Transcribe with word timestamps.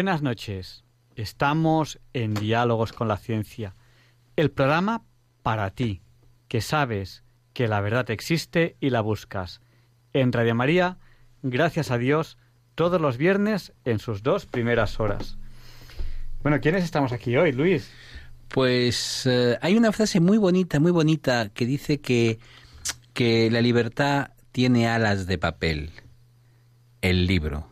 Buenas 0.00 0.22
noches. 0.22 0.82
Estamos 1.14 2.00
en 2.14 2.32
Diálogos 2.32 2.94
con 2.94 3.06
la 3.06 3.18
Ciencia, 3.18 3.74
el 4.34 4.50
programa 4.50 5.02
para 5.42 5.68
ti, 5.72 6.00
que 6.48 6.62
sabes 6.62 7.22
que 7.52 7.68
la 7.68 7.82
verdad 7.82 8.10
existe 8.10 8.78
y 8.80 8.88
la 8.88 9.02
buscas. 9.02 9.60
En 10.14 10.32
Radio 10.32 10.54
María, 10.54 10.96
gracias 11.42 11.90
a 11.90 11.98
Dios, 11.98 12.38
todos 12.76 12.98
los 12.98 13.18
viernes 13.18 13.74
en 13.84 13.98
sus 13.98 14.22
dos 14.22 14.46
primeras 14.46 14.98
horas. 15.00 15.36
Bueno, 16.42 16.60
¿quiénes 16.62 16.82
estamos 16.82 17.12
aquí 17.12 17.36
hoy, 17.36 17.52
Luis? 17.52 17.90
Pues 18.48 19.26
eh, 19.26 19.58
hay 19.60 19.76
una 19.76 19.92
frase 19.92 20.18
muy 20.18 20.38
bonita, 20.38 20.80
muy 20.80 20.92
bonita, 20.92 21.50
que 21.50 21.66
dice 21.66 22.00
que, 22.00 22.38
que 23.12 23.50
la 23.50 23.60
libertad 23.60 24.30
tiene 24.50 24.88
alas 24.88 25.26
de 25.26 25.36
papel, 25.36 25.90
el 27.02 27.26
libro. 27.26 27.68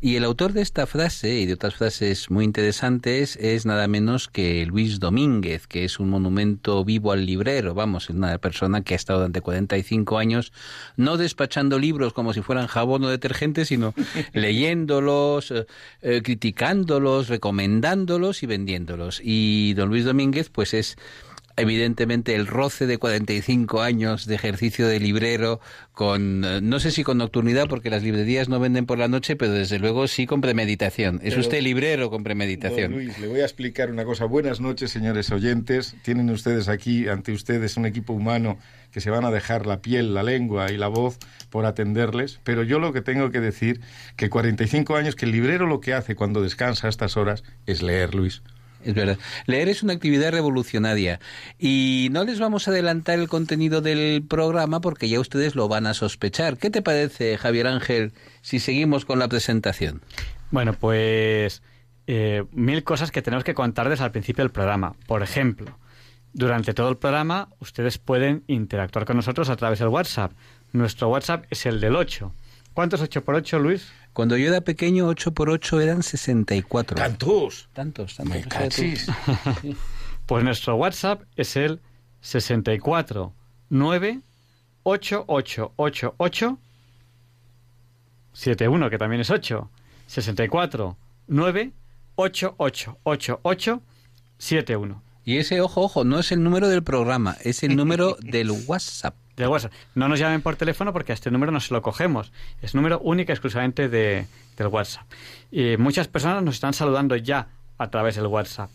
Y 0.00 0.14
el 0.14 0.22
autor 0.22 0.52
de 0.52 0.62
esta 0.62 0.86
frase 0.86 1.40
y 1.40 1.46
de 1.46 1.54
otras 1.54 1.74
frases 1.74 2.30
muy 2.30 2.44
interesantes 2.44 3.34
es 3.34 3.66
nada 3.66 3.88
menos 3.88 4.28
que 4.28 4.64
Luis 4.64 5.00
Domínguez, 5.00 5.66
que 5.66 5.84
es 5.84 5.98
un 5.98 6.08
monumento 6.08 6.84
vivo 6.84 7.10
al 7.10 7.26
librero, 7.26 7.74
vamos, 7.74 8.04
es 8.04 8.10
una 8.10 8.38
persona 8.38 8.82
que 8.82 8.94
ha 8.94 8.96
estado 8.96 9.18
durante 9.18 9.40
45 9.40 10.18
años 10.18 10.52
no 10.96 11.16
despachando 11.16 11.80
libros 11.80 12.12
como 12.12 12.32
si 12.32 12.42
fueran 12.42 12.68
jabón 12.68 13.02
o 13.02 13.08
detergente, 13.08 13.64
sino 13.64 13.92
leyéndolos, 14.34 15.50
eh, 15.50 15.66
eh, 16.02 16.22
criticándolos, 16.22 17.26
recomendándolos 17.26 18.44
y 18.44 18.46
vendiéndolos. 18.46 19.20
Y 19.20 19.74
don 19.74 19.88
Luis 19.88 20.04
Domínguez, 20.04 20.48
pues 20.48 20.74
es 20.74 20.96
evidentemente 21.58 22.34
el 22.34 22.46
roce 22.46 22.86
de 22.86 22.98
45 22.98 23.82
años 23.82 24.26
de 24.26 24.34
ejercicio 24.34 24.86
de 24.86 25.00
librero 25.00 25.60
con 25.92 26.44
eh, 26.44 26.60
no 26.62 26.80
sé 26.80 26.90
si 26.90 27.04
con 27.04 27.18
nocturnidad 27.18 27.68
porque 27.68 27.90
las 27.90 28.02
librerías 28.02 28.48
no 28.48 28.60
venden 28.60 28.86
por 28.86 28.98
la 28.98 29.08
noche, 29.08 29.36
pero 29.36 29.52
desde 29.52 29.78
luego 29.78 30.06
sí 30.08 30.26
con 30.26 30.40
premeditación. 30.40 31.20
Es 31.22 31.36
usted 31.36 31.60
librero 31.62 32.10
con 32.10 32.22
premeditación. 32.22 32.92
Luis, 32.92 33.18
le 33.18 33.28
voy 33.28 33.40
a 33.40 33.44
explicar 33.44 33.90
una 33.90 34.04
cosa. 34.04 34.24
Buenas 34.24 34.60
noches, 34.60 34.90
señores 34.90 35.30
oyentes. 35.30 35.96
Tienen 36.02 36.30
ustedes 36.30 36.68
aquí 36.68 37.08
ante 37.08 37.32
ustedes 37.32 37.76
un 37.76 37.86
equipo 37.86 38.12
humano 38.12 38.58
que 38.90 39.00
se 39.00 39.10
van 39.10 39.24
a 39.24 39.30
dejar 39.30 39.66
la 39.66 39.82
piel, 39.82 40.14
la 40.14 40.22
lengua 40.22 40.70
y 40.72 40.76
la 40.76 40.88
voz 40.88 41.18
por 41.50 41.66
atenderles, 41.66 42.40
pero 42.44 42.62
yo 42.62 42.78
lo 42.78 42.92
que 42.92 43.02
tengo 43.02 43.30
que 43.30 43.40
decir 43.40 43.80
que 44.16 44.30
45 44.30 44.96
años 44.96 45.14
que 45.14 45.26
el 45.26 45.32
librero 45.32 45.66
lo 45.66 45.80
que 45.80 45.94
hace 45.94 46.14
cuando 46.14 46.42
descansa 46.42 46.86
a 46.86 46.90
estas 46.90 47.16
horas 47.16 47.44
es 47.66 47.82
leer, 47.82 48.14
Luis 48.14 48.42
es 48.84 48.94
verdad. 48.94 49.18
Leer 49.46 49.68
es 49.68 49.82
una 49.82 49.92
actividad 49.92 50.30
revolucionaria 50.30 51.20
y 51.58 52.08
no 52.12 52.24
les 52.24 52.38
vamos 52.38 52.68
a 52.68 52.70
adelantar 52.70 53.18
el 53.18 53.28
contenido 53.28 53.80
del 53.80 54.24
programa 54.26 54.80
porque 54.80 55.08
ya 55.08 55.20
ustedes 55.20 55.54
lo 55.54 55.68
van 55.68 55.86
a 55.86 55.94
sospechar. 55.94 56.58
¿Qué 56.58 56.70
te 56.70 56.82
parece, 56.82 57.36
Javier 57.38 57.66
Ángel, 57.66 58.12
si 58.40 58.60
seguimos 58.60 59.04
con 59.04 59.18
la 59.18 59.28
presentación? 59.28 60.02
Bueno, 60.50 60.72
pues 60.72 61.62
eh, 62.06 62.44
mil 62.52 62.84
cosas 62.84 63.10
que 63.10 63.22
tenemos 63.22 63.44
que 63.44 63.54
contarles 63.54 64.00
al 64.00 64.12
principio 64.12 64.44
del 64.44 64.50
programa. 64.50 64.94
Por 65.06 65.22
ejemplo, 65.22 65.78
durante 66.32 66.72
todo 66.72 66.88
el 66.88 66.96
programa 66.96 67.48
ustedes 67.58 67.98
pueden 67.98 68.44
interactuar 68.46 69.04
con 69.04 69.16
nosotros 69.16 69.48
a 69.48 69.56
través 69.56 69.78
del 69.80 69.88
WhatsApp. 69.88 70.32
Nuestro 70.72 71.08
WhatsApp 71.08 71.44
es 71.50 71.66
el 71.66 71.80
del 71.80 71.96
8. 71.96 72.32
¿Cuánto 72.72 72.96
es 72.96 73.02
8 73.02 73.24
por 73.24 73.34
8, 73.34 73.58
Luis? 73.58 73.92
Cuando 74.12 74.36
yo 74.36 74.48
era 74.48 74.60
pequeño, 74.62 75.06
8 75.06 75.32
por 75.32 75.50
8 75.50 75.80
eran 75.80 76.02
64. 76.02 76.96
¿Tantos? 76.96 77.68
Tantos, 77.72 78.16
tantos. 78.16 78.34
Me 78.34 78.42
cachis. 78.42 79.06
Pues 80.26 80.44
nuestro 80.44 80.76
WhatsApp 80.76 81.22
es 81.36 81.56
el 81.56 81.80
64 82.20 83.32
9 83.70 84.20
8888 84.82 86.58
71, 88.34 88.90
que 88.90 88.98
también 88.98 89.22
es 89.22 89.30
8. 89.30 89.70
64 90.06 90.96
9 91.28 91.72
8888 92.16 93.82
71. 94.36 95.02
Y 95.24 95.38
ese, 95.38 95.60
ojo, 95.60 95.82
ojo, 95.82 96.04
no 96.04 96.18
es 96.18 96.30
el 96.30 96.42
número 96.42 96.68
del 96.68 96.82
programa, 96.82 97.36
es 97.42 97.62
el 97.62 97.74
número 97.74 98.16
del 98.20 98.50
WhatsApp. 98.66 99.14
WhatsApp. 99.46 99.72
No 99.94 100.08
nos 100.08 100.18
llamen 100.18 100.42
por 100.42 100.56
teléfono 100.56 100.92
porque 100.92 101.12
a 101.12 101.14
este 101.14 101.30
número 101.30 101.52
no 101.52 101.60
se 101.60 101.72
lo 101.72 101.82
cogemos. 101.82 102.32
Es 102.60 102.74
número 102.74 102.98
único 102.98 103.32
exclusivamente 103.32 103.88
de, 103.88 104.26
del 104.56 104.66
WhatsApp. 104.66 105.06
Y 105.50 105.76
muchas 105.76 106.08
personas 106.08 106.42
nos 106.42 106.56
están 106.56 106.72
saludando 106.72 107.14
ya 107.16 107.48
a 107.78 107.90
través 107.90 108.16
del 108.16 108.26
WhatsApp. 108.26 108.70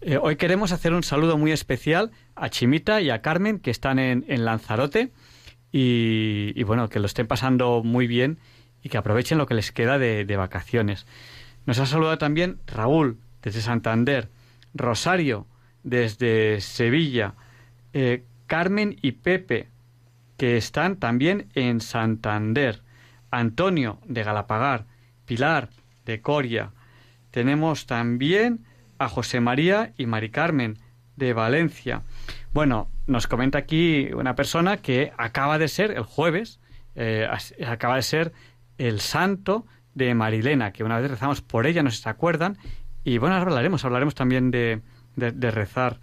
Eh, 0.00 0.18
hoy 0.20 0.36
queremos 0.36 0.72
hacer 0.72 0.92
un 0.92 1.02
saludo 1.02 1.38
muy 1.38 1.52
especial 1.52 2.10
a 2.34 2.48
Chimita 2.50 3.00
y 3.00 3.10
a 3.10 3.20
Carmen 3.20 3.58
que 3.58 3.70
están 3.70 3.98
en, 3.98 4.24
en 4.28 4.44
Lanzarote 4.44 5.12
y, 5.72 6.52
y, 6.54 6.62
bueno, 6.64 6.88
que 6.88 7.00
lo 7.00 7.06
estén 7.06 7.26
pasando 7.26 7.82
muy 7.82 8.06
bien 8.06 8.38
y 8.82 8.88
que 8.88 8.98
aprovechen 8.98 9.38
lo 9.38 9.46
que 9.46 9.54
les 9.54 9.72
queda 9.72 9.98
de, 9.98 10.24
de 10.24 10.36
vacaciones. 10.36 11.06
Nos 11.66 11.78
ha 11.78 11.86
saludado 11.86 12.18
también 12.18 12.58
Raúl 12.66 13.18
desde 13.42 13.60
Santander, 13.60 14.28
Rosario 14.74 15.46
desde 15.82 16.60
Sevilla, 16.60 17.34
eh, 17.92 18.24
Carmen 18.46 18.96
y 19.02 19.12
Pepe 19.12 19.68
que 20.38 20.56
están 20.56 20.96
también 20.96 21.48
en 21.54 21.80
Santander, 21.80 22.82
Antonio 23.30 23.98
de 24.06 24.22
Galapagar, 24.22 24.86
Pilar 25.26 25.68
de 26.06 26.22
Coria. 26.22 26.70
Tenemos 27.30 27.86
también 27.86 28.64
a 28.98 29.08
José 29.08 29.40
María 29.40 29.92
y 29.98 30.06
Mari 30.06 30.30
Carmen 30.30 30.78
de 31.16 31.34
Valencia. 31.34 32.02
Bueno, 32.52 32.88
nos 33.06 33.26
comenta 33.26 33.58
aquí 33.58 34.10
una 34.14 34.36
persona 34.36 34.78
que 34.78 35.12
acaba 35.18 35.58
de 35.58 35.68
ser 35.68 35.90
el 35.90 36.04
jueves, 36.04 36.60
eh, 36.94 37.28
acaba 37.66 37.96
de 37.96 38.02
ser 38.02 38.32
el 38.78 39.00
santo 39.00 39.66
de 39.94 40.14
Marilena, 40.14 40.72
que 40.72 40.84
una 40.84 41.00
vez 41.00 41.10
rezamos 41.10 41.42
por 41.42 41.66
ella, 41.66 41.82
no 41.82 41.90
se 41.90 42.08
acuerdan, 42.08 42.56
y 43.02 43.18
bueno, 43.18 43.34
ahora 43.34 43.50
hablaremos, 43.50 43.84
hablaremos 43.84 44.14
también 44.14 44.52
de, 44.52 44.82
de, 45.16 45.32
de 45.32 45.50
rezar. 45.50 45.98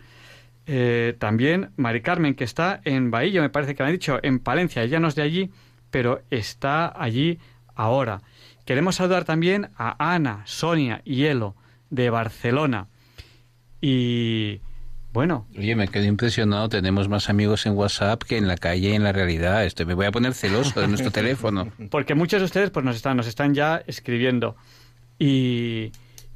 Eh, 0.67 1.15
también 1.19 1.71
Mari 1.75 2.01
Carmen, 2.01 2.35
que 2.35 2.43
está 2.43 2.81
en 2.85 3.11
Bahía, 3.11 3.41
me 3.41 3.49
parece 3.49 3.75
que 3.75 3.83
me 3.83 3.89
ha 3.89 3.91
dicho, 3.91 4.19
en 4.23 4.39
Palencia, 4.39 4.83
ella 4.83 4.99
no 4.99 5.07
es 5.07 5.15
de 5.15 5.21
allí, 5.21 5.51
pero 5.91 6.21
está 6.29 6.91
allí 7.01 7.39
ahora. 7.75 8.21
Queremos 8.65 8.95
saludar 8.95 9.25
también 9.25 9.69
a 9.77 10.13
Ana, 10.13 10.41
Sonia 10.45 11.01
y 11.05 11.25
Elo, 11.25 11.55
de 11.89 12.09
Barcelona. 12.09 12.87
Y 13.79 14.59
bueno. 15.13 15.45
Oye, 15.55 15.75
me 15.75 15.87
quedo 15.87 16.05
impresionado. 16.05 16.67
Tenemos 16.67 17.07
más 17.07 17.29
amigos 17.29 17.67
en 17.67 17.73
WhatsApp 17.73 18.23
que 18.23 18.37
en 18.37 18.47
la 18.47 18.57
calle 18.57 18.89
y 18.89 18.93
en 18.93 19.03
la 19.03 19.11
realidad. 19.11 19.63
Esto 19.65 19.85
me 19.85 19.93
voy 19.93 20.07
a 20.07 20.11
poner 20.11 20.33
celoso 20.33 20.81
de 20.81 20.87
nuestro 20.87 21.11
teléfono. 21.19 21.71
Porque 21.91 22.15
muchos 22.15 22.41
de 22.41 22.45
ustedes 22.45 22.71
pues 22.71 22.83
nos 22.83 22.95
están, 22.95 23.15
nos 23.15 23.27
están 23.27 23.53
ya 23.53 23.83
escribiendo. 23.85 24.55
Y, 25.19 25.91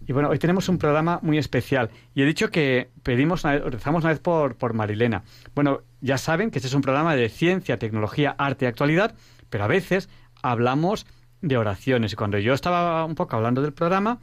y 0.10 0.12
bueno, 0.12 0.30
hoy 0.30 0.40
tenemos 0.40 0.68
un 0.70 0.80
programa 0.80 1.20
muy 1.22 1.38
especial. 1.38 1.92
Y 2.16 2.24
he 2.24 2.26
dicho 2.26 2.50
que 2.50 2.90
pedimos 3.04 3.44
una 3.44 3.54
vez, 3.54 3.64
rezamos 3.66 4.04
una 4.04 4.10
vez 4.10 4.20
por, 4.20 4.56
por 4.56 4.74
Marilena. 4.74 5.22
Bueno, 5.54 5.84
ya 6.02 6.18
saben 6.18 6.50
que 6.50 6.58
este 6.58 6.68
es 6.68 6.74
un 6.74 6.82
programa 6.82 7.16
de 7.16 7.30
ciencia, 7.30 7.78
tecnología, 7.78 8.34
arte 8.40 8.66
y 8.66 8.68
actualidad, 8.68 9.14
pero 9.52 9.66
a 9.66 9.68
veces 9.68 10.10
hablamos 10.42 11.06
de 11.42 11.58
oraciones. 11.58 12.14
Y 12.14 12.16
cuando 12.16 12.40
yo 12.40 12.56
estaba 12.56 13.06
un 13.06 13.14
poco 13.14 13.36
hablando 13.36 13.62
del 13.62 13.72
programa, 13.72 14.18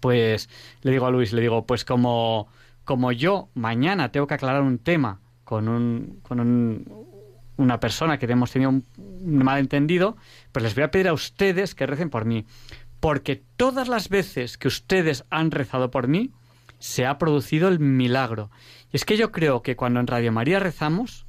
pues 0.00 0.50
le 0.82 0.90
digo 0.90 1.06
a 1.06 1.12
Luis, 1.12 1.32
le 1.32 1.42
digo, 1.42 1.64
pues 1.64 1.84
como, 1.84 2.48
como 2.82 3.12
yo 3.12 3.50
mañana 3.54 4.10
tengo 4.10 4.26
que 4.26 4.34
aclarar 4.34 4.62
un 4.62 4.80
tema 4.80 5.20
con 5.44 5.68
un, 5.68 6.18
con 6.24 6.40
un, 6.40 7.06
una 7.56 7.78
persona 7.78 8.18
que 8.18 8.26
hemos 8.26 8.50
tenido 8.50 8.70
un, 8.70 8.84
un 8.98 9.44
malentendido, 9.44 10.16
pues 10.50 10.64
les 10.64 10.74
voy 10.74 10.82
a 10.82 10.90
pedir 10.90 11.06
a 11.06 11.12
ustedes 11.12 11.76
que 11.76 11.86
recen 11.86 12.10
por 12.10 12.24
mí 12.24 12.46
porque 13.04 13.44
todas 13.58 13.86
las 13.86 14.08
veces 14.08 14.56
que 14.56 14.66
ustedes 14.66 15.26
han 15.28 15.50
rezado 15.50 15.90
por 15.90 16.08
mí, 16.08 16.30
se 16.78 17.04
ha 17.04 17.18
producido 17.18 17.68
el 17.68 17.78
milagro. 17.78 18.50
Y 18.90 18.96
es 18.96 19.04
que 19.04 19.18
yo 19.18 19.30
creo 19.30 19.60
que 19.60 19.76
cuando 19.76 20.00
en 20.00 20.06
Radio 20.06 20.32
María 20.32 20.58
rezamos, 20.58 21.26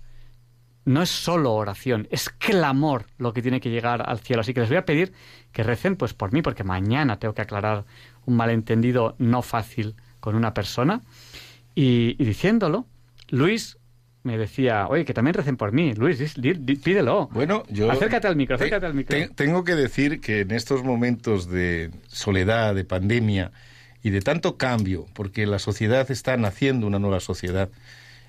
no 0.85 1.01
es 1.01 1.09
solo 1.09 1.53
oración, 1.53 2.07
es 2.11 2.29
clamor 2.29 3.07
lo 3.17 3.33
que 3.33 3.41
tiene 3.41 3.59
que 3.59 3.71
llegar 3.71 4.07
al 4.07 4.19
cielo. 4.19 4.39
Así 4.39 4.53
que 4.53 4.61
les 4.61 4.69
voy 4.69 4.77
a 4.77 4.85
pedir 4.85 5.11
que 5.51 5.63
recen 5.63 5.97
pues 5.97 6.13
por 6.13 6.31
mí, 6.31 6.41
porque 6.41 6.63
mañana 6.63 7.19
tengo 7.19 7.33
que 7.33 7.41
aclarar 7.41 7.83
un 8.25 8.37
malentendido 8.37 9.15
no 9.17 9.41
fácil 9.41 9.97
con 10.21 10.35
una 10.35 10.53
persona. 10.53 11.01
Y, 11.75 12.15
y 12.17 12.23
diciéndolo, 12.23 12.85
Luis 13.27 13.77
me 14.25 14.39
decía, 14.39 14.87
oye, 14.87 15.05
que 15.05 15.13
también 15.13 15.35
recen 15.35 15.55
por 15.55 15.71
mí. 15.71 15.93
Luis, 15.93 16.35
pídelo. 16.83 17.29
Bueno, 17.31 17.63
yo... 17.69 17.91
Acércate 17.91 18.27
al 18.27 18.35
micro, 18.35 18.55
acércate 18.55 18.85
al 18.87 18.95
micro. 18.95 19.17
tengo 19.35 19.63
que 19.63 19.75
decir 19.75 20.19
que 20.19 20.41
en 20.41 20.51
estos 20.51 20.83
momentos 20.83 21.47
de 21.47 21.91
soledad, 22.07 22.73
de 22.73 22.83
pandemia 22.83 23.51
y 24.01 24.09
de 24.09 24.21
tanto 24.21 24.57
cambio, 24.57 25.05
porque 25.13 25.45
la 25.45 25.59
sociedad 25.59 26.09
está 26.09 26.37
naciendo 26.37 26.87
una 26.87 26.97
nueva 26.97 27.19
sociedad, 27.19 27.69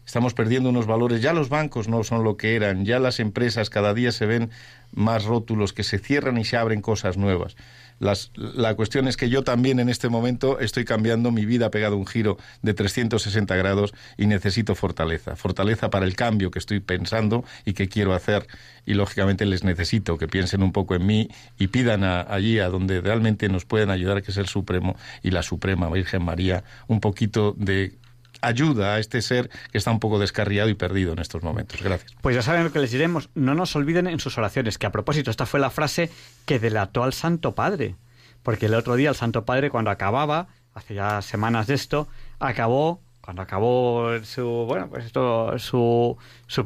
estamos 0.05 0.35
perdiendo 0.35 0.69
unos 0.69 0.87
valores. 0.87 1.23
Ya 1.23 1.33
los 1.33 1.49
bancos 1.49 1.89
no 1.89 2.05
son 2.05 2.25
lo 2.25 2.37
que 2.37 2.57
eran, 2.57 2.85
ya 2.85 2.99
las 2.99 3.19
empresas 3.19 3.71
cada 3.71 3.95
día 3.95 4.13
se 4.13 4.27
ven 4.27 4.51
más 4.93 5.25
rótulos 5.25 5.73
que 5.73 5.83
se 5.83 5.99
cierran 5.99 6.37
y 6.37 6.45
se 6.45 6.59
abren 6.59 6.83
cosas 6.83 7.17
nuevas. 7.17 7.57
Las, 7.99 8.31
la 8.35 8.75
cuestión 8.75 9.09
es 9.09 9.17
que 9.17 9.31
yo 9.31 9.43
también 9.43 9.81
en 9.81 9.89
este 9.89 10.09
momento 10.09 10.61
estoy 10.61 10.85
cambiando 10.85 11.31
mi 11.31 11.47
vida, 11.47 11.71
pegado 11.71 11.97
un 11.97 12.07
giro 12.07 12.37
de 12.63 12.75
360 12.75 13.57
grados 13.57 13.95
y 14.19 14.27
necesito 14.27 14.75
fortaleza. 14.75 15.37
Fortaleza 15.37 15.91
para 15.91 16.05
el 16.05 16.15
cambio 16.15 16.51
que 16.51 16.59
estoy 16.59 16.81
pensando 16.81 17.45
y 17.65 17.73
que 17.73 17.89
quiero 17.89 18.15
hacer. 18.15 18.47
Y 18.85 18.95
lógicamente 18.95 19.47
les 19.47 19.65
necesito 19.65 20.19
que 20.19 20.29
piensen 20.29 20.63
un 20.63 20.73
poco 20.73 20.95
en 20.95 21.07
mí 21.07 21.29
y 21.59 21.69
pidan 21.69 22.05
allí 22.05 22.59
a 22.59 22.69
donde 22.69 23.01
realmente 23.01 23.49
nos 23.49 23.65
pueden 23.65 23.91
ayudar, 23.91 24.23
que 24.23 24.31
es 24.31 24.37
el 24.37 24.47
Supremo 24.47 24.97
y 25.23 25.31
la 25.31 25.43
Suprema 25.43 25.89
Virgen 25.91 26.23
María, 26.23 26.65
un 26.87 27.01
poquito 27.01 27.55
de 27.57 27.99
ayuda 28.47 28.95
a 28.95 28.99
este 28.99 29.23
ser 29.23 29.51
que 29.71 29.79
está 29.79 29.91
un 29.91 30.01
poco 30.01 30.19
descarriado 30.19 30.69
y 30.69 30.75
perdido 30.75 31.13
en 31.13 31.19
estos 31.19 31.43
momentos. 31.43 31.83
Gracias. 31.83 32.15
Pues 32.21 32.35
ya 32.35 32.43
saben 32.43 32.65
lo 32.65 32.73
que 32.73 32.79
les 32.79 32.91
diremos. 32.91 33.31
No 33.35 33.55
nos 33.55 33.75
olviden 33.77 34.07
en 34.07 34.21
sus 34.21 34.39
oraciones, 34.39 34.79
que 34.79 34.87
a 34.87 34.93
propósito, 34.93 35.31
esta 35.31 35.47
fue 35.47 35.61
la 35.61 35.71
frase 35.71 36.11
que 36.45 36.59
delató 36.59 37.03
al 37.03 37.13
Santo 37.13 37.55
Padre. 37.55 37.97
Porque 38.43 38.67
el 38.67 38.75
otro 38.75 38.97
día 38.97 39.11
el 39.11 39.17
Santo 39.17 39.45
Padre, 39.45 39.71
cuando 39.71 39.91
acababa, 39.91 40.49
hace 40.75 40.95
ya 40.95 41.23
semanas 41.23 41.67
de 41.67 41.75
esto, 41.75 42.09
acabó 42.39 43.01
cuando 43.27 43.43
acabó 43.43 44.23
su 44.23 44.45
bueno 44.69 44.89
pues 44.89 45.07
esto 45.07 45.59
su 45.59 46.17
su 46.47 46.65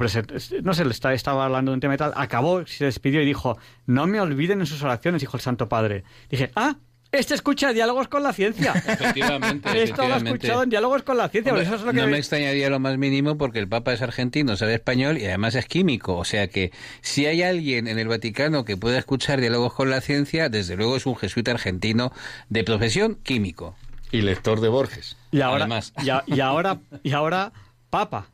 no 0.62 0.74
sé 0.74 0.86
estaba, 0.86 1.14
estaba 1.14 1.46
hablando 1.46 1.70
de 1.70 1.74
un 1.76 1.80
tema 1.80 1.94
y 1.94 1.96
tal 1.96 2.12
acabó 2.14 2.66
se 2.66 2.84
despidió 2.84 3.22
y 3.22 3.24
dijo 3.24 3.56
no 3.86 4.06
me 4.06 4.20
olviden 4.20 4.60
en 4.60 4.66
sus 4.66 4.82
oraciones 4.82 5.22
dijo 5.22 5.38
el 5.38 5.40
Santo 5.40 5.70
Padre 5.70 6.04
dije 6.28 6.50
ah 6.56 6.76
este 7.12 7.34
escucha 7.34 7.72
diálogos 7.72 8.08
con 8.08 8.22
la 8.22 8.32
ciencia. 8.32 8.72
Efectivamente. 8.72 9.82
Esto 9.82 10.06
lo 10.06 10.14
ha 10.14 10.18
escuchado 10.18 10.62
en 10.62 10.70
diálogos 10.70 11.02
con 11.02 11.16
la 11.16 11.28
ciencia. 11.28 11.52
no 11.52 12.06
me 12.06 12.18
extrañaría 12.18 12.70
lo 12.70 12.78
más 12.78 12.98
mínimo 12.98 13.36
porque 13.36 13.58
el 13.58 13.68
Papa 13.68 13.92
es 13.92 14.02
argentino, 14.02 14.56
sabe 14.56 14.74
español 14.74 15.18
y 15.18 15.26
además 15.26 15.54
es 15.54 15.66
químico. 15.66 16.16
O 16.16 16.24
sea 16.24 16.48
que 16.48 16.72
si 17.00 17.26
hay 17.26 17.42
alguien 17.42 17.88
en 17.88 17.98
el 17.98 18.08
Vaticano 18.08 18.64
que 18.64 18.76
pueda 18.76 18.98
escuchar 18.98 19.40
diálogos 19.40 19.74
con 19.74 19.90
la 19.90 20.00
ciencia, 20.00 20.48
desde 20.48 20.76
luego 20.76 20.96
es 20.96 21.06
un 21.06 21.16
jesuita 21.16 21.50
argentino 21.50 22.12
de 22.48 22.64
profesión 22.64 23.16
químico. 23.22 23.74
Y 24.12 24.22
lector 24.22 24.60
de 24.60 24.68
Borges. 24.68 25.16
Y 25.30 25.40
ahora, 25.40 25.64
además. 25.64 25.92
y 26.02 26.10
ahora, 26.10 26.24
y 26.26 26.40
ahora 26.40 26.80
Papa. 26.80 27.00
Y 27.02 27.12
ahora 27.12 27.52
Papa, 27.90 28.28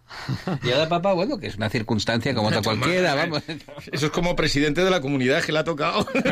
bueno, 1.15 1.39
que 1.39 1.47
es 1.47 1.57
una 1.57 1.71
circunstancia 1.71 2.35
como 2.35 2.49
otra 2.49 2.61
cualquiera, 2.63 3.15
vamos. 3.15 3.43
Eso 3.91 4.07
es 4.07 4.13
como 4.13 4.37
presidente 4.37 4.85
de 4.85 4.91
la 4.91 5.01
comunidad 5.01 5.43
que 5.43 5.53
le 5.53 5.61
ha 5.61 5.65
tocado. 5.65 6.05
Pues 6.05 6.25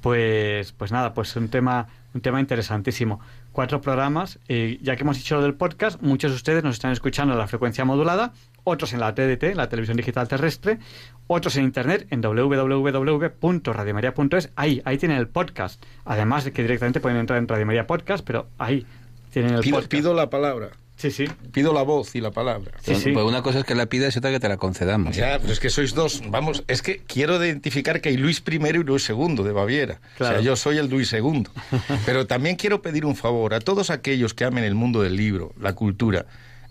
pues, 0.00 0.72
pues 0.72 0.92
nada, 0.92 1.12
pues 1.14 1.34
un 1.36 1.48
tema, 1.48 1.88
un 2.14 2.20
tema 2.20 2.40
interesantísimo. 2.40 3.20
Cuatro 3.52 3.80
programas, 3.80 4.38
eh, 4.48 4.78
ya 4.82 4.96
que 4.96 5.02
hemos 5.02 5.16
dicho 5.16 5.36
lo 5.36 5.42
del 5.42 5.54
podcast, 5.54 6.00
muchos 6.02 6.32
de 6.32 6.36
ustedes 6.36 6.64
nos 6.64 6.74
están 6.74 6.92
escuchando 6.92 7.34
en 7.34 7.38
la 7.38 7.46
frecuencia 7.46 7.84
modulada, 7.84 8.32
otros 8.64 8.92
en 8.92 8.98
la 9.00 9.14
TDT, 9.14 9.54
la 9.54 9.68
televisión 9.68 9.96
digital 9.96 10.26
terrestre, 10.26 10.80
otros 11.26 11.56
en 11.56 11.64
internet 11.64 12.06
en 12.10 12.20
www.radiomaria.es. 12.20 14.50
Ahí, 14.56 14.82
ahí 14.84 14.98
tienen 14.98 15.18
el 15.18 15.28
podcast. 15.28 15.80
Además 16.04 16.44
de 16.44 16.52
que 16.52 16.62
directamente 16.62 17.00
pueden 17.00 17.18
entrar 17.18 17.38
en 17.38 17.46
Radio 17.46 17.66
María 17.66 17.86
Podcast, 17.86 18.24
pero 18.24 18.48
ahí 18.58 18.84
tienen 19.30 19.54
el 19.54 19.60
pido, 19.60 19.76
podcast. 19.76 19.90
Pido 19.90 20.14
la 20.14 20.30
palabra. 20.30 20.70
Sí, 20.96 21.10
sí. 21.10 21.24
Pido 21.52 21.72
la 21.72 21.82
voz 21.82 22.14
y 22.14 22.20
la 22.20 22.30
palabra. 22.30 22.70
Sí, 22.80 22.94
sí. 22.94 23.10
Pues 23.10 23.26
una 23.26 23.42
cosa 23.42 23.58
es 23.58 23.64
que 23.64 23.74
la 23.74 23.86
pidas 23.86 24.14
y 24.14 24.18
otra 24.18 24.30
que 24.30 24.38
te 24.38 24.48
la 24.48 24.56
concedamos. 24.56 25.16
Ya, 25.16 25.38
pero 25.40 25.52
es 25.52 25.58
que 25.58 25.68
sois 25.68 25.92
dos. 25.92 26.22
Vamos, 26.28 26.62
es 26.68 26.82
que 26.82 26.98
quiero 26.98 27.44
identificar 27.44 28.00
que 28.00 28.10
hay 28.10 28.16
Luis 28.16 28.42
I 28.46 28.54
y 28.54 28.84
Luis 28.84 29.10
II 29.10 29.42
de 29.42 29.52
Baviera. 29.52 30.00
O 30.20 30.24
sea, 30.24 30.40
yo 30.40 30.54
soy 30.54 30.78
el 30.78 30.88
Luis 30.88 31.12
II. 31.12 31.48
pero 32.06 32.26
también 32.26 32.56
quiero 32.56 32.80
pedir 32.80 33.04
un 33.04 33.16
favor 33.16 33.54
a 33.54 33.60
todos 33.60 33.90
aquellos 33.90 34.34
que 34.34 34.44
amen 34.44 34.62
el 34.62 34.76
mundo 34.76 35.02
del 35.02 35.16
libro, 35.16 35.52
la 35.60 35.74
cultura. 35.74 36.26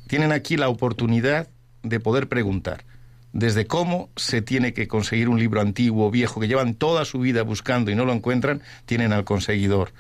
Tienen 0.08 0.32
aquí 0.32 0.56
la 0.56 0.70
oportunidad 0.70 1.50
de 1.84 2.00
poder 2.00 2.28
preguntar 2.28 2.84
desde 3.34 3.66
cómo 3.66 4.10
se 4.16 4.42
tiene 4.42 4.74
que 4.74 4.88
conseguir 4.88 5.28
un 5.28 5.40
libro 5.40 5.60
antiguo, 5.60 6.12
viejo, 6.12 6.40
que 6.40 6.48
llevan 6.48 6.76
toda 6.76 7.04
su 7.04 7.20
vida 7.20 7.42
buscando 7.42 7.92
y 7.92 7.96
no 7.96 8.06
lo 8.06 8.14
encuentran, 8.14 8.62
tienen 8.86 9.12
al 9.12 9.26
conseguidor. 9.26 9.92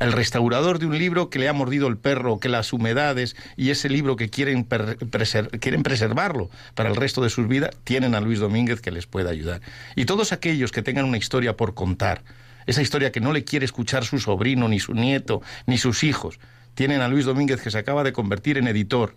El 0.00 0.10
restaurador 0.10 0.80
de 0.80 0.86
un 0.86 0.98
libro 0.98 1.30
que 1.30 1.38
le 1.38 1.48
ha 1.48 1.52
mordido 1.52 1.86
el 1.86 1.96
perro, 1.96 2.40
que 2.40 2.48
las 2.48 2.72
humedades 2.72 3.36
y 3.56 3.70
ese 3.70 3.88
libro 3.88 4.16
que 4.16 4.28
quieren, 4.28 4.64
quieren 4.64 5.84
preservarlo 5.84 6.50
para 6.74 6.90
el 6.90 6.96
resto 6.96 7.22
de 7.22 7.30
sus 7.30 7.46
vidas, 7.46 7.70
tienen 7.84 8.16
a 8.16 8.20
Luis 8.20 8.40
Domínguez 8.40 8.80
que 8.80 8.90
les 8.90 9.06
pueda 9.06 9.30
ayudar. 9.30 9.60
Y 9.94 10.04
todos 10.04 10.32
aquellos 10.32 10.72
que 10.72 10.82
tengan 10.82 11.04
una 11.04 11.16
historia 11.16 11.56
por 11.56 11.74
contar, 11.74 12.24
esa 12.66 12.82
historia 12.82 13.12
que 13.12 13.20
no 13.20 13.32
le 13.32 13.44
quiere 13.44 13.66
escuchar 13.66 14.04
su 14.04 14.18
sobrino, 14.18 14.68
ni 14.68 14.80
su 14.80 14.94
nieto, 14.94 15.42
ni 15.66 15.78
sus 15.78 16.02
hijos, 16.02 16.40
tienen 16.74 17.02
a 17.02 17.08
Luis 17.08 17.24
Domínguez 17.24 17.60
que 17.60 17.70
se 17.70 17.78
acaba 17.78 18.02
de 18.02 18.12
convertir 18.12 18.58
en 18.58 18.66
editor 18.66 19.14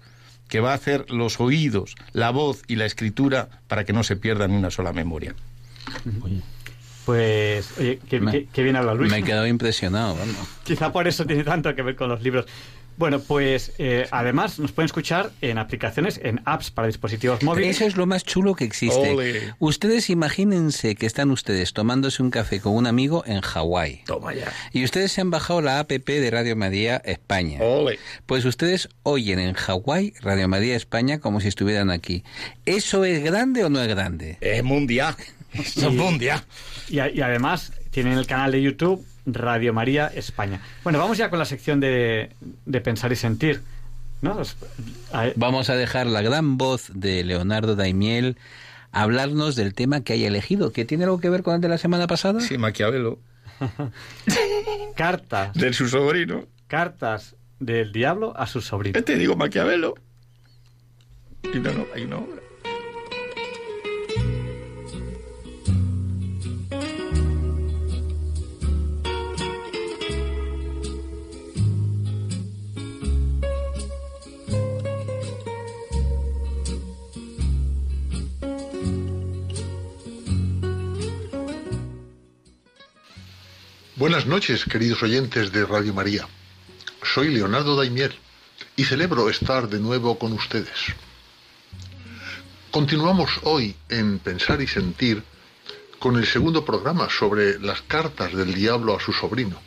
que 0.47 0.59
va 0.59 0.71
a 0.71 0.75
hacer 0.75 1.09
los 1.11 1.39
oídos, 1.39 1.95
la 2.13 2.31
voz 2.31 2.61
y 2.67 2.75
la 2.75 2.85
escritura 2.85 3.49
para 3.67 3.83
que 3.85 3.93
no 3.93 4.03
se 4.03 4.15
pierda 4.15 4.47
ni 4.47 4.55
una 4.55 4.71
sola 4.71 4.93
memoria. 4.93 5.35
Pues, 7.05 7.71
oye, 7.79 7.99
qué, 8.09 8.19
bien 8.63 8.75
habla 8.75 8.93
Luis. 8.93 9.09
Me 9.09 9.19
he 9.19 9.23
quedado 9.23 9.47
impresionado. 9.47 10.17
Quizá 10.65 10.91
por 10.91 11.07
eso 11.07 11.25
tiene 11.25 11.45
tanto 11.45 11.73
que 11.73 11.81
ver 11.81 11.95
con 11.95 12.09
los 12.09 12.21
libros. 12.21 12.45
Bueno, 12.97 13.19
pues 13.19 13.73
eh, 13.77 14.07
además 14.09 14.57
nos 14.57 14.71
pueden 14.71 14.87
escuchar 14.87 15.31
en 15.41 15.59
aplicaciones, 15.59 16.19
en 16.23 16.41
apps 16.45 16.71
para 16.71 16.87
dispositivos 16.87 17.43
móviles. 17.43 17.75
Eso 17.75 17.85
es 17.85 17.95
lo 17.95 18.07
más 18.07 18.23
chulo 18.23 18.55
que 18.55 18.63
existe. 18.63 19.53
Ustedes 19.59 20.09
imagínense 20.09 20.95
que 20.95 21.05
están 21.05 21.29
ustedes 21.29 21.73
tomándose 21.73 22.23
un 22.23 22.31
café 22.31 22.59
con 22.59 22.75
un 22.75 22.87
amigo 22.87 23.23
en 23.27 23.41
Hawái. 23.41 24.01
Toma 24.05 24.33
ya. 24.33 24.51
Y 24.73 24.83
ustedes 24.83 25.11
se 25.11 25.21
han 25.21 25.29
bajado 25.29 25.61
la 25.61 25.79
app 25.79 25.91
de 25.91 26.31
Radio 26.31 26.55
María 26.55 26.97
España. 27.05 27.59
Pues 28.25 28.45
ustedes 28.45 28.89
oyen 29.03 29.39
en 29.39 29.53
Hawái 29.53 30.13
Radio 30.21 30.47
María 30.47 30.75
España 30.75 31.19
como 31.19 31.39
si 31.39 31.49
estuvieran 31.49 31.91
aquí. 31.91 32.23
¿Eso 32.65 33.05
es 33.05 33.23
grande 33.23 33.63
o 33.63 33.69
no 33.69 33.79
es 33.81 33.87
grande? 33.87 34.37
Es 34.41 34.63
mundial. 34.63 35.15
Es 35.53 35.77
mundial. 35.89 36.43
y 36.89 36.99
además 36.99 37.71
tienen 37.89 38.17
el 38.17 38.27
canal 38.27 38.51
de 38.51 38.61
YouTube 38.61 39.03
Radio 39.27 39.73
María 39.73 40.07
España. 40.07 40.61
Bueno, 40.83 40.97
vamos 40.99 41.17
ya 41.17 41.29
con 41.29 41.37
la 41.37 41.45
sección 41.45 41.79
de, 41.79 42.31
de 42.65 42.81
pensar 42.81 43.11
y 43.11 43.15
sentir. 43.15 43.61
¿no? 44.21 44.41
Vamos 45.35 45.69
a 45.69 45.75
dejar 45.75 46.07
la 46.07 46.21
gran 46.21 46.57
voz 46.57 46.89
de 46.93 47.23
Leonardo 47.23 47.75
Daimiel 47.75 48.37
hablarnos 48.91 49.55
del 49.55 49.73
tema 49.73 50.01
que 50.01 50.13
haya 50.13 50.27
elegido, 50.27 50.71
que 50.71 50.85
tiene 50.85 51.03
algo 51.03 51.19
que 51.19 51.29
ver 51.29 51.43
con 51.43 51.55
el 51.55 51.61
de 51.61 51.69
la 51.69 51.77
semana 51.77 52.07
pasada. 52.07 52.39
Sí, 52.39 52.57
Maquiavelo. 52.57 53.19
Cartas. 54.95 55.53
De 55.53 55.73
su 55.73 55.87
sobrino. 55.87 56.45
Cartas 56.67 57.35
del 57.59 57.91
diablo 57.91 58.35
a 58.37 58.47
su 58.47 58.61
sobrino. 58.61 59.01
Te 59.03 59.15
digo 59.15 59.35
Maquiavelo. 59.35 59.95
Y 61.53 61.59
no, 61.59 61.73
no, 61.73 61.85
hay 61.93 62.03
una 62.03 62.17
obra. 62.17 62.41
Buenas 83.97 84.27
noches, 84.27 84.63
queridos 84.63 85.01
oyentes 85.01 85.51
de 85.51 85.65
Radio 85.65 85.91
María. 85.91 86.27
Soy 87.01 87.29
Leonardo 87.29 87.75
Daimiel 87.75 88.13
y 88.75 88.83
celebro 88.83 89.27
estar 89.27 89.67
de 89.69 89.79
nuevo 89.79 90.19
con 90.19 90.33
ustedes. 90.33 90.93
Continuamos 92.69 93.39
hoy 93.41 93.75
en 93.89 94.19
Pensar 94.19 94.61
y 94.61 94.67
Sentir 94.67 95.23
con 95.97 96.15
el 96.15 96.27
segundo 96.27 96.63
programa 96.63 97.09
sobre 97.09 97.57
las 97.59 97.81
cartas 97.81 98.33
del 98.35 98.53
diablo 98.53 98.95
a 98.95 98.99
su 98.99 99.13
sobrino, 99.13 99.59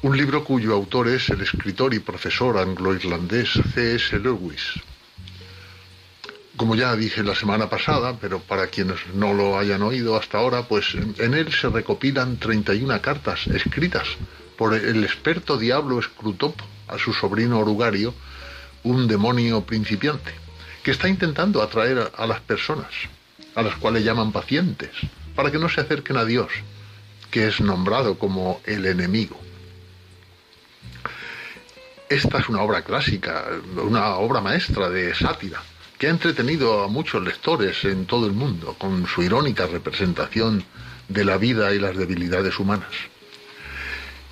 un 0.00 0.16
libro 0.16 0.42
cuyo 0.42 0.72
autor 0.72 1.08
es 1.08 1.28
el 1.28 1.42
escritor 1.42 1.92
y 1.92 1.98
profesor 1.98 2.56
anglo-irlandés 2.56 3.50
C.S. 3.74 4.18
Lewis. 4.20 4.72
Como 6.56 6.74
ya 6.74 6.94
dije 6.96 7.22
la 7.22 7.34
semana 7.34 7.70
pasada, 7.70 8.18
pero 8.20 8.38
para 8.40 8.66
quienes 8.66 8.98
no 9.14 9.32
lo 9.32 9.58
hayan 9.58 9.82
oído 9.82 10.16
hasta 10.16 10.38
ahora, 10.38 10.68
pues 10.68 10.94
en 10.94 11.34
él 11.34 11.52
se 11.52 11.68
recopilan 11.70 12.36
31 12.36 13.00
cartas 13.00 13.46
escritas 13.46 14.06
por 14.56 14.74
el 14.74 15.02
experto 15.02 15.56
diablo 15.56 16.00
Scrutopo 16.02 16.64
a 16.88 16.98
su 16.98 17.14
sobrino 17.14 17.58
Orugario, 17.58 18.14
un 18.84 19.08
demonio 19.08 19.62
principiante, 19.62 20.32
que 20.82 20.90
está 20.90 21.08
intentando 21.08 21.62
atraer 21.62 22.12
a 22.16 22.26
las 22.26 22.40
personas, 22.40 22.90
a 23.54 23.62
las 23.62 23.76
cuales 23.76 24.04
llaman 24.04 24.30
pacientes, 24.30 24.90
para 25.34 25.50
que 25.50 25.58
no 25.58 25.68
se 25.68 25.80
acerquen 25.80 26.18
a 26.18 26.24
Dios, 26.24 26.52
que 27.30 27.48
es 27.48 27.60
nombrado 27.60 28.18
como 28.18 28.60
el 28.66 28.84
enemigo. 28.84 29.40
Esta 32.10 32.38
es 32.38 32.48
una 32.50 32.60
obra 32.60 32.82
clásica, 32.82 33.46
una 33.74 34.16
obra 34.16 34.42
maestra 34.42 34.90
de 34.90 35.14
sátira, 35.14 35.62
que 36.02 36.08
ha 36.08 36.10
entretenido 36.10 36.82
a 36.82 36.88
muchos 36.88 37.22
lectores 37.22 37.84
en 37.84 38.06
todo 38.06 38.26
el 38.26 38.32
mundo 38.32 38.74
con 38.76 39.06
su 39.06 39.22
irónica 39.22 39.68
representación 39.68 40.64
de 41.08 41.24
la 41.24 41.36
vida 41.36 41.72
y 41.72 41.78
las 41.78 41.96
debilidades 41.96 42.58
humanas. 42.58 42.88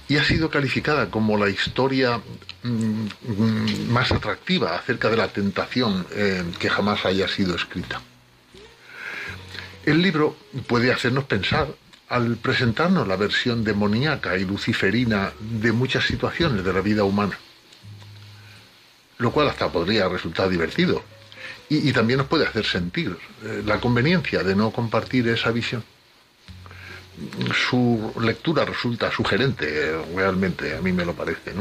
Y 0.08 0.16
ha 0.16 0.24
sido 0.24 0.50
calificada 0.50 1.12
como 1.12 1.38
la 1.38 1.48
historia 1.48 2.20
mm, 2.64 3.88
más 3.88 4.10
atractiva 4.10 4.74
acerca 4.74 5.10
de 5.10 5.16
la 5.16 5.28
tentación 5.28 6.04
eh, 6.10 6.42
que 6.58 6.68
jamás 6.68 7.06
haya 7.06 7.28
sido 7.28 7.54
escrita. 7.54 8.02
El 9.86 10.02
libro 10.02 10.36
puede 10.66 10.92
hacernos 10.92 11.26
pensar 11.26 11.68
al 12.08 12.36
presentarnos 12.38 13.06
la 13.06 13.14
versión 13.14 13.62
demoníaca 13.62 14.36
y 14.36 14.44
luciferina 14.44 15.30
de 15.38 15.70
muchas 15.70 16.04
situaciones 16.04 16.64
de 16.64 16.72
la 16.72 16.80
vida 16.80 17.04
humana, 17.04 17.38
lo 19.18 19.30
cual 19.30 19.46
hasta 19.46 19.70
podría 19.70 20.08
resultar 20.08 20.48
divertido, 20.48 21.04
y, 21.72 21.92
también 21.92 22.18
nos 22.18 22.26
puede 22.26 22.46
hacer 22.46 22.66
sentir 22.66 23.16
eh, 23.44 23.62
la 23.64 23.80
conveniencia 23.80 24.42
de 24.42 24.56
no 24.56 24.72
compartir 24.72 25.28
esa 25.28 25.52
visión. 25.52 25.84
Su 27.54 28.12
lectura 28.20 28.64
resulta 28.64 29.12
sugerente, 29.12 30.04
realmente, 30.16 30.76
a 30.76 30.80
mí 30.80 30.90
me 30.90 31.04
lo 31.04 31.14
parece. 31.14 31.52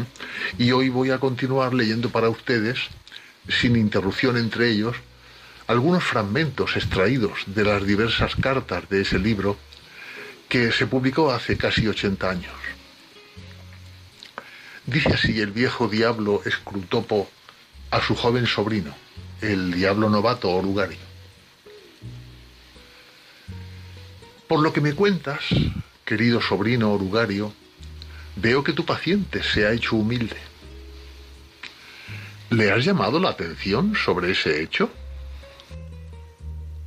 Y 0.57 0.71
hoy 0.71 0.89
voy 0.89 1.11
a 1.11 1.19
continuar 1.19 1.75
leyendo 1.75 2.09
para 2.09 2.27
ustedes, 2.27 2.79
sin 3.47 3.75
interrupción 3.75 4.37
entre 4.37 4.69
ellos, 4.71 4.95
algunos 5.67 6.03
fragmentos 6.03 6.75
extraídos 6.75 7.41
de 7.45 7.65
las 7.65 7.85
diversas 7.85 8.35
cartas 8.35 8.89
de 8.89 9.01
ese 9.01 9.19
libro 9.19 9.57
que 10.47 10.71
se 10.71 10.87
publicó 10.87 11.31
hace 11.31 11.55
casi 11.55 11.87
80 11.87 12.29
años. 12.29 12.53
Dice 14.87 15.13
así 15.13 15.39
el 15.39 15.51
viejo 15.51 15.87
diablo 15.87 16.41
Escrutopo 16.45 17.29
a 17.91 18.01
su 18.01 18.15
joven 18.15 18.47
sobrino 18.47 19.08
el 19.41 19.71
diablo 19.73 20.09
novato 20.09 20.49
Orugario. 20.49 20.97
Por 24.47 24.61
lo 24.61 24.73
que 24.73 24.81
me 24.81 24.93
cuentas, 24.93 25.43
querido 26.05 26.41
sobrino 26.41 26.91
Orugario, 26.91 27.53
veo 28.35 28.63
que 28.63 28.73
tu 28.73 28.85
paciente 28.85 29.43
se 29.43 29.65
ha 29.65 29.71
hecho 29.71 29.95
humilde. 29.95 30.37
¿Le 32.49 32.71
has 32.71 32.83
llamado 32.83 33.19
la 33.19 33.29
atención 33.29 33.95
sobre 33.95 34.31
ese 34.31 34.61
hecho? 34.61 34.89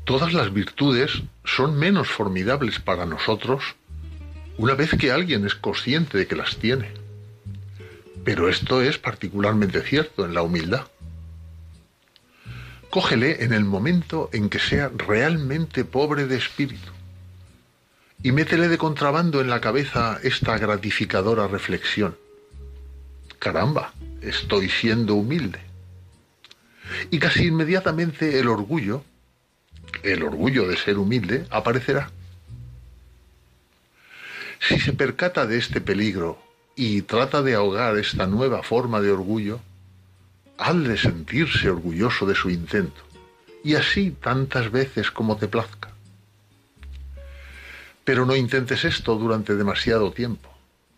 Todas 0.04 0.32
las 0.32 0.52
virtudes 0.52 1.22
son 1.44 1.78
menos 1.78 2.08
formidables 2.08 2.80
para 2.80 3.06
nosotros 3.06 3.62
una 4.58 4.74
vez 4.74 4.90
que 4.98 5.12
alguien 5.12 5.46
es 5.46 5.54
consciente 5.54 6.18
de 6.18 6.26
que 6.26 6.36
las 6.36 6.56
tiene. 6.56 6.90
Pero 8.24 8.48
esto 8.48 8.82
es 8.82 8.98
particularmente 8.98 9.82
cierto 9.82 10.24
en 10.24 10.34
la 10.34 10.42
humildad. 10.42 10.86
Cógele 12.92 13.42
en 13.42 13.54
el 13.54 13.64
momento 13.64 14.28
en 14.34 14.50
que 14.50 14.58
sea 14.58 14.90
realmente 14.94 15.82
pobre 15.86 16.26
de 16.26 16.36
espíritu 16.36 16.92
y 18.22 18.32
métele 18.32 18.68
de 18.68 18.76
contrabando 18.76 19.40
en 19.40 19.48
la 19.48 19.62
cabeza 19.62 20.20
esta 20.22 20.58
gratificadora 20.58 21.48
reflexión. 21.48 22.18
Caramba, 23.38 23.94
estoy 24.20 24.68
siendo 24.68 25.14
humilde. 25.14 25.60
Y 27.10 27.18
casi 27.18 27.46
inmediatamente 27.46 28.38
el 28.38 28.48
orgullo, 28.48 29.02
el 30.02 30.22
orgullo 30.22 30.68
de 30.68 30.76
ser 30.76 30.98
humilde, 30.98 31.46
aparecerá. 31.48 32.10
Si 34.60 34.78
se 34.78 34.92
percata 34.92 35.46
de 35.46 35.56
este 35.56 35.80
peligro 35.80 36.38
y 36.76 37.00
trata 37.00 37.40
de 37.40 37.54
ahogar 37.54 37.96
esta 37.96 38.26
nueva 38.26 38.62
forma 38.62 39.00
de 39.00 39.12
orgullo, 39.12 39.60
hazle 40.62 40.96
sentirse 40.96 41.70
orgulloso 41.70 42.26
de 42.26 42.34
su 42.34 42.50
intento, 42.50 43.02
y 43.64 43.74
así 43.74 44.10
tantas 44.10 44.70
veces 44.70 45.10
como 45.10 45.36
te 45.36 45.48
plazca. 45.48 45.90
Pero 48.04 48.26
no 48.26 48.34
intentes 48.34 48.84
esto 48.84 49.16
durante 49.16 49.54
demasiado 49.54 50.12
tiempo. 50.12 50.48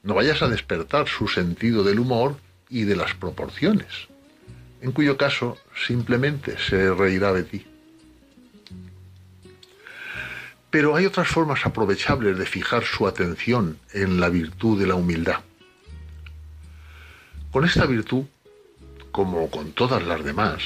No 0.03 0.15
vayas 0.15 0.43
a 0.43 0.49
despertar 0.49 1.09
su 1.09 1.29
sentido 1.29 1.83
del 1.83 1.99
humor 1.99 2.37
y 2.69 2.85
de 2.85 2.97
las 2.97 3.15
proporciones, 3.15 4.09
en 4.81 4.93
cuyo 4.93 5.17
caso 5.17 5.59
simplemente 5.87 6.57
se 6.59 6.93
reirá 6.95 7.33
de 7.33 7.45
ti. 7.45 7.67
Pero 10.71 10.97
hay 10.97 11.07
otras 11.07 11.29
formas 11.29 11.65
aprovechables 11.65 12.37
de 12.37 12.47
fijar 12.47 12.85
su 12.85 13.07
atención 13.07 13.79
en 13.93 14.21
la 14.21 14.29
virtud 14.29 14.79
de 14.79 14.87
la 14.87 14.95
humildad. 14.95 15.41
Con 17.53 17.65
esta 17.65 17.87
virtud 17.87 18.25
como 19.15 19.49
con 19.49 19.71
todas 19.71 20.03
las 20.03 20.25
demás, 20.25 20.61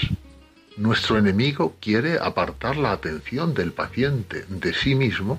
nuestro 0.79 1.19
enemigo 1.19 1.77
quiere 1.83 2.19
apartar 2.19 2.79
la 2.79 2.93
atención 2.93 3.53
del 3.53 3.73
paciente 3.73 4.47
de 4.49 4.73
sí 4.73 4.95
mismo 4.95 5.39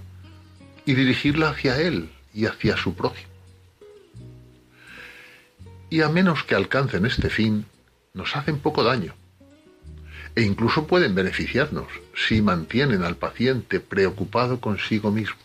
y 0.85 0.93
dirigirla 0.93 1.49
hacia 1.49 1.81
él 1.81 2.11
y 2.35 2.45
hacia 2.45 2.77
su 2.77 2.93
prójimo. 2.93 3.31
Y 5.89 6.01
a 6.01 6.09
menos 6.09 6.43
que 6.43 6.53
alcancen 6.53 7.07
este 7.07 7.31
fin, 7.31 7.65
nos 8.13 8.35
hacen 8.35 8.59
poco 8.59 8.83
daño. 8.83 9.15
E 10.35 10.43
incluso 10.43 10.85
pueden 10.85 11.15
beneficiarnos 11.15 11.87
si 12.13 12.43
mantienen 12.43 13.01
al 13.01 13.15
paciente 13.15 13.79
preocupado 13.79 14.61
consigo 14.61 15.09
mismo. 15.09 15.41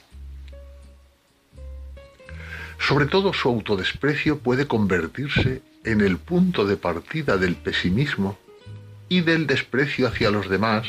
Sobre 2.78 3.06
todo 3.06 3.32
su 3.32 3.48
autodesprecio 3.48 4.40
puede 4.40 4.66
convertirse 4.66 5.62
en 5.84 6.00
el 6.00 6.18
punto 6.18 6.66
de 6.66 6.76
partida 6.76 7.36
del 7.36 7.56
pesimismo 7.56 8.38
y 9.08 9.20
del 9.20 9.46
desprecio 9.46 10.08
hacia 10.08 10.30
los 10.30 10.48
demás 10.48 10.86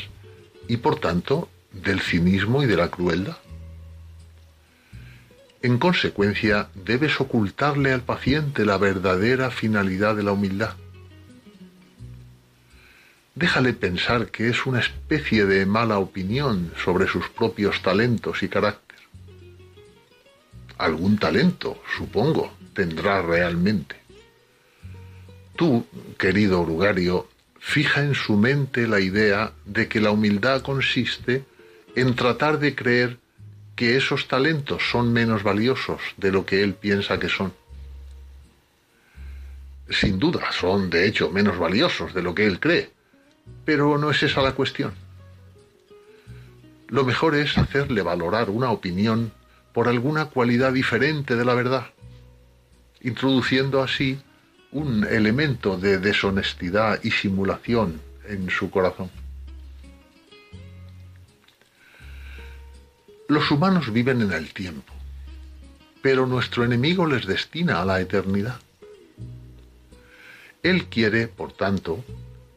y 0.68 0.78
por 0.78 0.98
tanto 0.98 1.48
del 1.72 2.00
cinismo 2.00 2.62
y 2.62 2.66
de 2.66 2.76
la 2.76 2.90
crueldad. 2.90 3.36
En 5.62 5.78
consecuencia, 5.78 6.68
debes 6.74 7.20
ocultarle 7.20 7.92
al 7.92 8.02
paciente 8.02 8.64
la 8.64 8.78
verdadera 8.78 9.50
finalidad 9.50 10.16
de 10.16 10.22
la 10.22 10.32
humildad. 10.32 10.74
Déjale 13.34 13.74
pensar 13.74 14.30
que 14.30 14.48
es 14.48 14.64
una 14.64 14.80
especie 14.80 15.44
de 15.44 15.66
mala 15.66 15.98
opinión 15.98 16.72
sobre 16.82 17.06
sus 17.06 17.28
propios 17.28 17.82
talentos 17.82 18.42
y 18.42 18.48
carácter. 18.48 18.98
Algún 20.78 21.18
talento, 21.18 21.82
supongo, 21.98 22.54
tendrá 22.72 23.20
realmente 23.20 24.05
Tú, 25.56 25.86
querido 26.18 26.60
Orugario, 26.60 27.28
fija 27.58 28.02
en 28.02 28.14
su 28.14 28.36
mente 28.36 28.86
la 28.86 29.00
idea 29.00 29.52
de 29.64 29.88
que 29.88 30.00
la 30.00 30.10
humildad 30.10 30.60
consiste 30.60 31.44
en 31.94 32.14
tratar 32.14 32.58
de 32.58 32.74
creer 32.74 33.18
que 33.74 33.96
esos 33.96 34.28
talentos 34.28 34.82
son 34.90 35.14
menos 35.14 35.42
valiosos 35.42 36.00
de 36.18 36.30
lo 36.30 36.44
que 36.44 36.62
él 36.62 36.74
piensa 36.74 37.18
que 37.18 37.30
son. 37.30 37.54
Sin 39.88 40.18
duda, 40.18 40.52
son 40.52 40.90
de 40.90 41.06
hecho 41.06 41.30
menos 41.30 41.58
valiosos 41.58 42.12
de 42.12 42.22
lo 42.22 42.34
que 42.34 42.46
él 42.46 42.60
cree, 42.60 42.90
pero 43.64 43.96
no 43.96 44.10
es 44.10 44.22
esa 44.22 44.42
la 44.42 44.52
cuestión. 44.52 44.92
Lo 46.88 47.04
mejor 47.04 47.34
es 47.34 47.56
hacerle 47.56 48.02
valorar 48.02 48.50
una 48.50 48.70
opinión 48.70 49.32
por 49.72 49.88
alguna 49.88 50.26
cualidad 50.26 50.72
diferente 50.72 51.34
de 51.34 51.44
la 51.44 51.54
verdad, 51.54 51.86
introduciendo 53.00 53.82
así 53.82 54.18
un 54.76 55.04
elemento 55.04 55.78
de 55.78 55.96
deshonestidad 55.96 57.00
y 57.02 57.10
simulación 57.10 57.98
en 58.28 58.50
su 58.50 58.70
corazón. 58.70 59.10
Los 63.26 63.50
humanos 63.50 63.90
viven 63.90 64.20
en 64.20 64.32
el 64.32 64.52
tiempo, 64.52 64.92
pero 66.02 66.26
nuestro 66.26 66.62
enemigo 66.62 67.06
les 67.06 67.24
destina 67.24 67.80
a 67.80 67.86
la 67.86 68.02
eternidad. 68.02 68.60
Él 70.62 70.84
quiere, 70.90 71.26
por 71.26 71.54
tanto, 71.54 72.04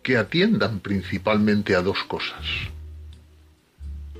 que 0.04 0.18
atiendan 0.18 0.82
principalmente 0.82 1.74
a 1.74 1.82
dos 1.82 2.04
cosas, 2.04 2.46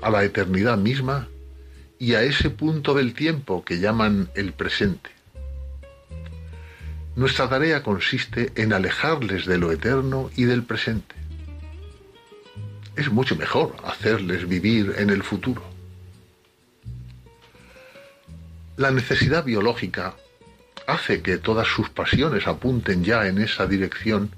a 0.00 0.08
la 0.08 0.24
eternidad 0.24 0.78
misma 0.78 1.28
y 1.98 2.14
a 2.14 2.22
ese 2.22 2.48
punto 2.48 2.94
del 2.94 3.12
tiempo 3.12 3.62
que 3.62 3.78
llaman 3.78 4.30
el 4.34 4.54
presente. 4.54 5.19
Nuestra 7.16 7.48
tarea 7.48 7.82
consiste 7.82 8.52
en 8.54 8.72
alejarles 8.72 9.44
de 9.44 9.58
lo 9.58 9.72
eterno 9.72 10.30
y 10.36 10.44
del 10.44 10.62
presente. 10.62 11.14
Es 12.96 13.10
mucho 13.10 13.36
mejor 13.36 13.76
hacerles 13.84 14.48
vivir 14.48 14.94
en 14.96 15.10
el 15.10 15.22
futuro. 15.22 15.62
La 18.76 18.90
necesidad 18.90 19.44
biológica 19.44 20.14
hace 20.86 21.20
que 21.20 21.38
todas 21.38 21.68
sus 21.68 21.90
pasiones 21.90 22.46
apunten 22.46 23.04
ya 23.04 23.26
en 23.26 23.38
esa 23.38 23.66
dirección, 23.66 24.30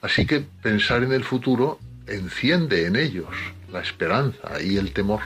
así 0.00 0.26
que 0.26 0.40
pensar 0.40 1.02
en 1.02 1.12
el 1.12 1.24
futuro 1.24 1.78
enciende 2.06 2.86
en 2.86 2.96
ellos 2.96 3.34
la 3.72 3.80
esperanza 3.80 4.60
y 4.62 4.76
el 4.76 4.92
temor. 4.92 5.22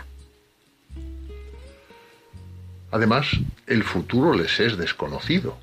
Además, 2.90 3.26
el 3.66 3.84
futuro 3.84 4.32
les 4.32 4.58
es 4.60 4.78
desconocido, 4.78 5.58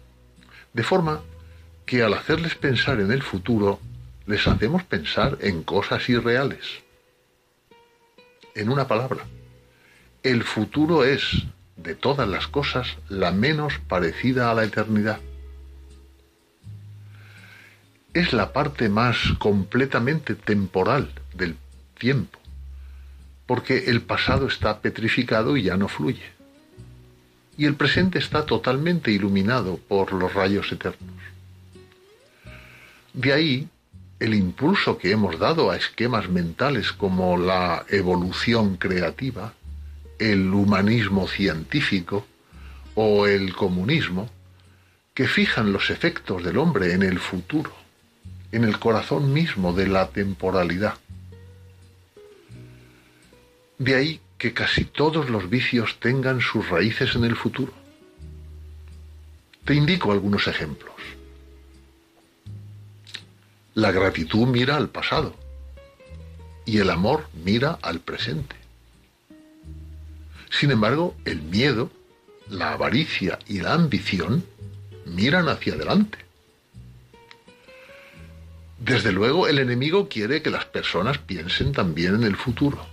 de 0.75 0.83
forma 0.83 1.21
que 1.85 2.03
al 2.03 2.13
hacerles 2.13 2.55
pensar 2.55 2.99
en 2.99 3.11
el 3.13 3.23
futuro, 3.23 3.79
les 4.25 4.45
hacemos 4.45 4.83
pensar 4.83 5.37
en 5.39 5.63
cosas 5.63 6.09
irreales. 6.09 6.83
En 8.55 8.69
una 8.69 8.85
palabra, 8.85 9.23
el 10.21 10.43
futuro 10.43 11.05
es 11.05 11.45
de 11.77 11.95
todas 11.95 12.27
las 12.27 12.47
cosas 12.47 12.97
la 13.07 13.31
menos 13.31 13.79
parecida 13.87 14.51
a 14.51 14.53
la 14.53 14.65
eternidad. 14.65 15.19
Es 18.13 18.33
la 18.33 18.51
parte 18.51 18.89
más 18.89 19.17
completamente 19.39 20.35
temporal 20.35 21.09
del 21.33 21.55
tiempo, 21.97 22.37
porque 23.45 23.85
el 23.85 24.01
pasado 24.01 24.47
está 24.47 24.81
petrificado 24.81 25.55
y 25.55 25.63
ya 25.63 25.77
no 25.77 25.87
fluye, 25.87 26.34
y 27.57 27.65
el 27.65 27.75
presente 27.75 28.19
está 28.19 28.45
totalmente 28.45 29.11
iluminado 29.11 29.77
por 29.87 30.13
los 30.13 30.33
rayos 30.33 30.71
eternos. 30.71 31.13
De 33.13 33.33
ahí 33.33 33.67
el 34.19 34.33
impulso 34.33 34.97
que 34.97 35.11
hemos 35.11 35.39
dado 35.39 35.71
a 35.71 35.75
esquemas 35.75 36.29
mentales 36.29 36.91
como 36.91 37.37
la 37.37 37.85
evolución 37.89 38.77
creativa, 38.77 39.53
el 40.19 40.53
humanismo 40.53 41.27
científico 41.27 42.25
o 42.95 43.27
el 43.27 43.53
comunismo, 43.53 44.29
que 45.13 45.27
fijan 45.27 45.71
los 45.71 45.89
efectos 45.89 46.43
del 46.43 46.57
hombre 46.57 46.93
en 46.93 47.03
el 47.03 47.19
futuro, 47.19 47.73
en 48.51 48.63
el 48.63 48.79
corazón 48.79 49.33
mismo 49.33 49.73
de 49.73 49.87
la 49.87 50.09
temporalidad. 50.09 50.95
De 53.77 53.95
ahí 53.95 54.21
que 54.37 54.53
casi 54.53 54.85
todos 54.85 55.29
los 55.29 55.49
vicios 55.49 55.97
tengan 55.99 56.41
sus 56.41 56.69
raíces 56.69 57.15
en 57.15 57.23
el 57.23 57.35
futuro. 57.35 57.73
Te 59.63 59.73
indico 59.73 60.11
algunos 60.11 60.47
ejemplos. 60.47 60.93
La 63.73 63.91
gratitud 63.91 64.47
mira 64.47 64.75
al 64.75 64.89
pasado 64.89 65.35
y 66.65 66.79
el 66.79 66.89
amor 66.89 67.27
mira 67.43 67.77
al 67.81 67.99
presente. 67.99 68.55
Sin 70.49 70.71
embargo, 70.71 71.15
el 71.25 71.41
miedo, 71.41 71.91
la 72.49 72.73
avaricia 72.73 73.39
y 73.47 73.59
la 73.59 73.73
ambición 73.73 74.45
miran 75.05 75.49
hacia 75.49 75.73
adelante. 75.73 76.19
Desde 78.79 79.11
luego, 79.11 79.47
el 79.47 79.59
enemigo 79.59 80.07
quiere 80.07 80.41
que 80.41 80.49
las 80.49 80.65
personas 80.65 81.17
piensen 81.17 81.71
también 81.71 82.15
en 82.15 82.23
el 82.23 82.35
futuro, 82.35 82.85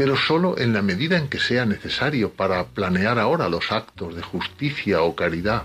pero 0.00 0.16
solo 0.16 0.56
en 0.56 0.72
la 0.72 0.80
medida 0.80 1.18
en 1.18 1.28
que 1.28 1.38
sea 1.38 1.66
necesario 1.66 2.32
para 2.32 2.64
planear 2.68 3.18
ahora 3.18 3.50
los 3.50 3.70
actos 3.70 4.16
de 4.16 4.22
justicia 4.22 5.02
o 5.02 5.14
caridad 5.14 5.64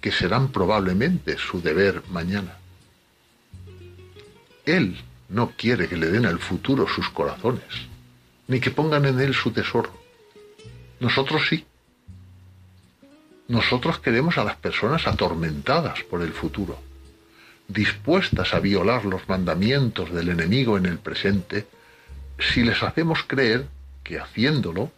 que 0.00 0.10
serán 0.10 0.48
probablemente 0.48 1.38
su 1.38 1.62
deber 1.62 2.02
mañana. 2.10 2.56
Él 4.64 5.00
no 5.28 5.52
quiere 5.56 5.86
que 5.86 5.96
le 5.96 6.10
den 6.10 6.26
al 6.26 6.40
futuro 6.40 6.88
sus 6.88 7.10
corazones, 7.10 7.62
ni 8.48 8.58
que 8.58 8.72
pongan 8.72 9.04
en 9.04 9.20
él 9.20 9.34
su 9.34 9.52
tesoro. 9.52 9.92
Nosotros 10.98 11.46
sí. 11.48 11.64
Nosotros 13.46 14.00
queremos 14.00 14.36
a 14.36 14.42
las 14.42 14.56
personas 14.56 15.06
atormentadas 15.06 16.02
por 16.10 16.22
el 16.22 16.32
futuro, 16.32 16.76
dispuestas 17.68 18.52
a 18.52 18.58
violar 18.58 19.04
los 19.04 19.28
mandamientos 19.28 20.12
del 20.12 20.30
enemigo 20.30 20.76
en 20.76 20.86
el 20.86 20.98
presente, 20.98 21.68
si 22.40 22.64
les 22.64 22.82
hacemos 22.82 23.22
creer 23.22 23.75
que 24.06 24.20
haciéndolo 24.20 24.92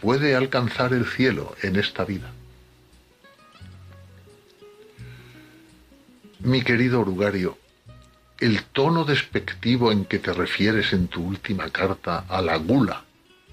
puede 0.00 0.36
alcanzar 0.36 0.92
el 0.92 1.06
cielo 1.06 1.56
en 1.62 1.74
esta 1.74 2.04
vida. 2.04 2.30
Mi 6.38 6.62
querido 6.62 7.00
Orugario, 7.00 7.58
el 8.38 8.62
tono 8.62 9.04
despectivo 9.04 9.90
en 9.90 10.04
que 10.04 10.20
te 10.20 10.32
refieres 10.32 10.92
en 10.92 11.08
tu 11.08 11.24
última 11.24 11.68
carta 11.70 12.24
a 12.28 12.40
la 12.40 12.56
gula 12.58 13.02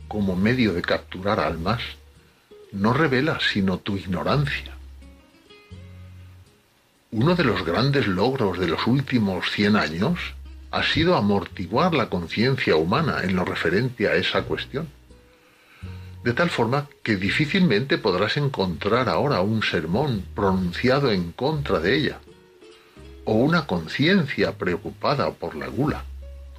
como 0.08 0.36
medio 0.36 0.72
de 0.74 0.84
capturar 0.84 1.40
almas, 1.40 1.82
no 2.72 2.94
revela 2.94 3.40
sino 3.40 3.80
tu 3.80 3.98
ignorancia. 3.98 4.78
Uno 7.10 7.34
de 7.34 7.44
los 7.44 7.66
grandes 7.66 8.06
logros 8.06 8.60
de 8.60 8.68
los 8.68 8.86
últimos 8.86 9.50
cien 9.50 9.78
años 9.78 10.35
ha 10.76 10.84
sido 10.84 11.16
amortiguar 11.16 11.94
la 11.94 12.10
conciencia 12.10 12.76
humana 12.76 13.22
en 13.24 13.34
lo 13.34 13.46
referente 13.46 14.10
a 14.10 14.16
esa 14.16 14.44
cuestión. 14.44 14.90
De 16.22 16.34
tal 16.34 16.50
forma 16.50 16.90
que 17.02 17.16
difícilmente 17.16 17.98
podrás 17.98 18.36
encontrar 18.36 19.08
ahora 19.08 19.40
un 19.40 19.64
sermón 19.64 20.26
pronunciado 20.36 21.14
en 21.14 21.32
contra 21.32 21.80
de 21.80 21.96
ella, 21.96 22.20
o 23.24 23.36
una 23.36 23.66
conciencia 23.66 24.58
preocupada 24.58 25.32
por 25.32 25.56
la 25.56 25.68
gula, 25.68 26.04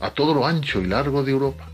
a 0.00 0.08
todo 0.08 0.32
lo 0.32 0.46
ancho 0.46 0.80
y 0.80 0.86
largo 0.86 1.22
de 1.22 1.32
Europa. 1.32 1.68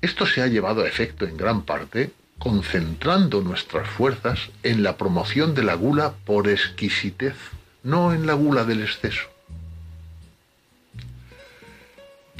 Esto 0.00 0.26
se 0.26 0.42
ha 0.42 0.48
llevado 0.48 0.82
a 0.82 0.88
efecto 0.88 1.26
en 1.26 1.36
gran 1.36 1.62
parte 1.62 2.10
concentrando 2.40 3.40
nuestras 3.40 3.88
fuerzas 3.88 4.50
en 4.64 4.82
la 4.82 4.96
promoción 4.96 5.54
de 5.54 5.62
la 5.62 5.74
gula 5.74 6.14
por 6.24 6.48
exquisitez, 6.48 7.36
no 7.84 8.12
en 8.12 8.26
la 8.26 8.32
gula 8.32 8.64
del 8.64 8.82
exceso. 8.82 9.31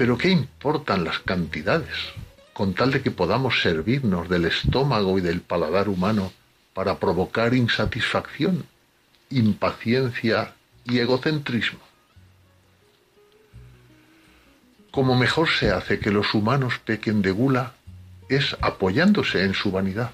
Pero 0.02 0.18
¿qué 0.18 0.30
importan 0.30 1.04
las 1.04 1.20
cantidades 1.20 1.94
con 2.52 2.74
tal 2.74 2.90
de 2.90 3.02
que 3.02 3.12
podamos 3.12 3.62
servirnos 3.62 4.28
del 4.28 4.46
estómago 4.46 5.16
y 5.16 5.20
del 5.20 5.42
paladar 5.42 5.88
humano 5.88 6.32
para 6.74 6.98
provocar 6.98 7.54
insatisfacción, 7.54 8.66
impaciencia 9.30 10.54
y 10.84 10.98
egocentrismo? 10.98 11.78
como 14.90 15.14
mejor 15.14 15.48
se 15.48 15.70
hace 15.70 16.00
que 16.00 16.10
los 16.10 16.34
humanos 16.34 16.80
pequen 16.84 17.22
de 17.22 17.30
gula 17.30 17.74
es 18.28 18.56
apoyándose 18.60 19.44
en 19.44 19.54
su 19.54 19.70
vanidad. 19.70 20.10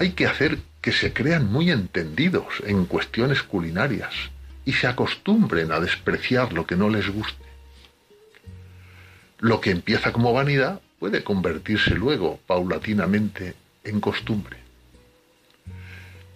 Hay 0.00 0.14
que 0.14 0.26
hacer 0.26 0.58
que 0.80 0.90
se 0.90 1.12
crean 1.12 1.46
muy 1.46 1.70
entendidos 1.70 2.60
en 2.66 2.86
cuestiones 2.86 3.44
culinarias 3.44 4.12
y 4.64 4.72
se 4.72 4.88
acostumbren 4.88 5.70
a 5.70 5.78
despreciar 5.78 6.52
lo 6.52 6.66
que 6.66 6.74
no 6.74 6.90
les 6.90 7.08
guste. 7.08 7.47
Lo 9.38 9.60
que 9.60 9.70
empieza 9.70 10.12
como 10.12 10.32
vanidad 10.32 10.80
puede 10.98 11.22
convertirse 11.22 11.94
luego, 11.94 12.40
paulatinamente, 12.46 13.54
en 13.84 14.00
costumbre. 14.00 14.56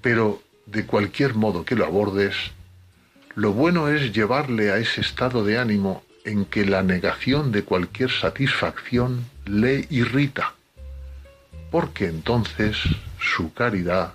Pero, 0.01 0.43
de 0.67 0.87
cualquier 0.87 1.35
modo 1.35 1.65
que 1.65 1.75
lo 1.75 1.85
abordes, 1.85 2.37
lo 3.35 3.53
bueno 3.53 3.89
es 3.89 4.13
llevarle 4.13 4.71
a 4.71 4.79
ese 4.79 5.01
estado 5.01 5.45
de 5.45 5.59
ánimo 5.59 6.05
en 6.25 6.45
que 6.45 6.65
la 6.65 6.83
negación 6.83 7.51
de 7.51 7.65
cualquier 7.65 8.11
satisfacción 8.11 9.25
le 9.47 9.87
irrita, 9.91 10.55
porque 11.71 12.07
entonces 12.07 12.77
su 13.19 13.53
caridad, 13.53 14.15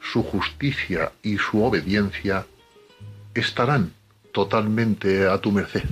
su 0.00 0.22
justicia 0.22 1.12
y 1.22 1.38
su 1.38 1.62
obediencia 1.62 2.46
estarán 3.34 3.92
totalmente 4.32 5.26
a 5.26 5.38
tu 5.38 5.52
merced. 5.52 5.84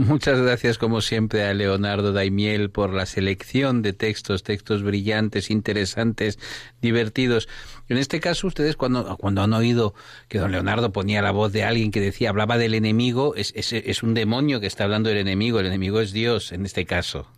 Muchas 0.00 0.40
gracias, 0.40 0.78
como 0.78 1.02
siempre, 1.02 1.44
a 1.44 1.52
Leonardo 1.52 2.14
Daimiel 2.14 2.70
por 2.70 2.94
la 2.94 3.04
selección 3.04 3.82
de 3.82 3.92
textos, 3.92 4.42
textos 4.42 4.82
brillantes, 4.82 5.50
interesantes, 5.50 6.38
divertidos. 6.80 7.50
En 7.86 7.98
este 7.98 8.18
caso, 8.18 8.46
ustedes 8.46 8.76
cuando, 8.76 9.18
cuando 9.18 9.42
han 9.42 9.52
oído 9.52 9.92
que 10.28 10.38
don 10.38 10.52
Leonardo 10.52 10.90
ponía 10.90 11.20
la 11.20 11.32
voz 11.32 11.52
de 11.52 11.64
alguien 11.64 11.90
que 11.90 12.00
decía, 12.00 12.30
hablaba 12.30 12.56
del 12.56 12.72
enemigo, 12.72 13.34
es, 13.36 13.52
es, 13.54 13.74
es 13.74 14.02
un 14.02 14.14
demonio 14.14 14.58
que 14.58 14.68
está 14.68 14.84
hablando 14.84 15.10
del 15.10 15.18
enemigo, 15.18 15.60
el 15.60 15.66
enemigo 15.66 16.00
es 16.00 16.12
Dios 16.12 16.52
en 16.52 16.64
este 16.64 16.86
caso. 16.86 17.28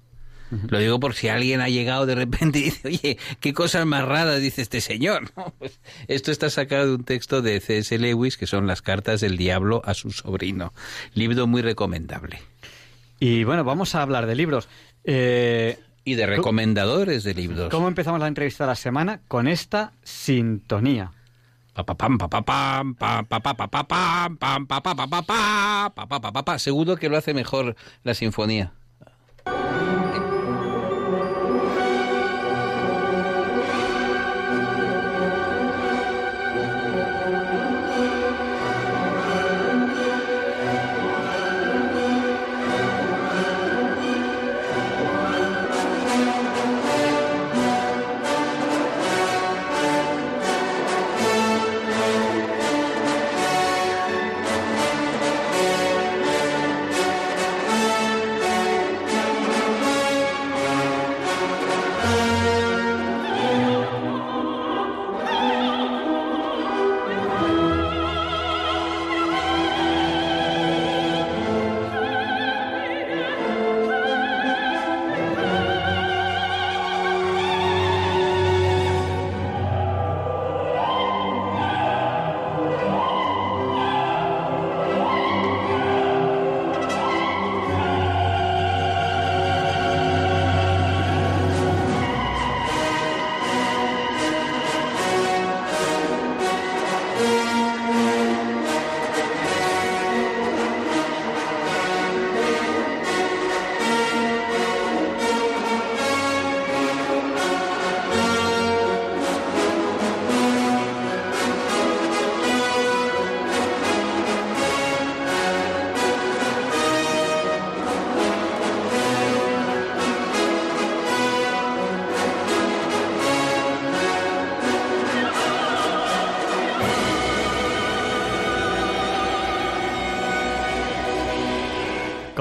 Lo 0.69 0.79
digo 0.79 1.01
por 1.01 1.15
si 1.15 1.29
alguien 1.29 1.63
ha 1.63 1.69
llegado 1.69 2.07
de 2.07 2.15
repente 2.15 2.61
y 2.61 2.65
dice, 2.65 2.87
oye, 2.87 3.19
qué 3.41 3.55
cosas 3.55 3.87
más 3.87 4.05
raras 4.05 4.41
dice 4.41 4.63
este 4.63 4.81
señor. 4.81 5.33
Pues 5.59 5.81
esto 6.09 6.31
está 6.31 6.49
sacado 6.51 6.87
de 6.87 6.95
un 6.95 7.05
texto 7.05 7.43
de 7.43 7.59
C.S. 7.59 7.99
Lewis, 7.99 8.37
que 8.37 8.47
son 8.47 8.67
las 8.67 8.83
cartas 8.83 9.21
del 9.21 9.37
diablo 9.37 9.83
a 9.85 9.95
su 9.95 10.13
sobrino. 10.13 10.75
Libro 11.15 11.47
muy 11.47 11.63
recomendable. 11.63 12.52
Y 13.23 13.45
bueno, 13.45 13.63
vamos 13.63 13.95
a 13.95 14.03
hablar 14.03 14.27
de 14.27 14.35
libros. 14.35 14.69
Eh, 15.05 15.79
y 16.03 16.17
de 16.17 16.27
recomendadores 16.27 17.23
de 17.23 17.35
libros. 17.35 17.69
¿Cómo 17.71 17.87
empezamos 17.87 18.19
la 18.19 18.27
entrevista 18.27 18.65
de 18.65 18.69
la 18.71 18.75
semana? 18.75 19.21
Con 19.29 19.47
esta 19.47 19.93
sintonía. 20.03 21.13
Seguro 26.59 26.97
que 26.97 27.09
lo 27.09 27.17
hace 27.17 27.33
mejor 27.33 27.77
la 28.03 28.15
sinfonía. 28.15 28.73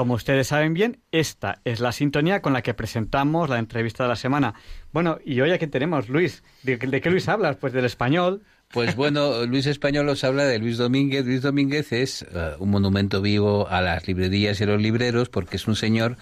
Como 0.02 0.14
ustedes 0.14 0.48
saben 0.48 0.74
bien, 0.74 0.98
esta 1.12 1.60
es 1.64 1.78
la 1.78 1.92
sintonía 1.92 2.42
con 2.42 2.52
la 2.52 2.62
que 2.62 2.74
presentamos 2.74 3.48
la 3.48 3.60
entrevista 3.60 4.02
de 4.02 4.08
la 4.08 4.16
semana. 4.16 4.52
Bueno, 4.92 5.20
y 5.24 5.40
hoy 5.40 5.52
aquí 5.52 5.68
tenemos, 5.68 6.08
Luis. 6.08 6.42
¿De, 6.64 6.76
qué 6.76 7.08
Luis 7.08 7.28
hablas? 7.28 7.54
Pues 7.54 7.72
del 7.72 7.84
español. 7.84 8.42
Pues 8.72 8.96
bueno, 8.96 9.44
Luis 9.44 9.66
Español 9.66 10.08
os 10.08 10.24
habla 10.24 10.44
de 10.44 10.58
Luis 10.58 10.78
Domínguez. 10.78 11.26
Luis 11.26 11.42
Domínguez 11.42 11.92
es 11.92 12.22
uh, 12.22 12.60
un 12.60 12.70
monumento 12.70 13.20
vivo 13.20 13.68
a 13.68 13.82
las 13.82 14.08
librerías 14.08 14.58
y 14.60 14.64
a 14.64 14.66
los 14.66 14.80
libreros 14.80 15.28
porque 15.28 15.56
es 15.56 15.68
un 15.68 15.76
señor 15.76 16.16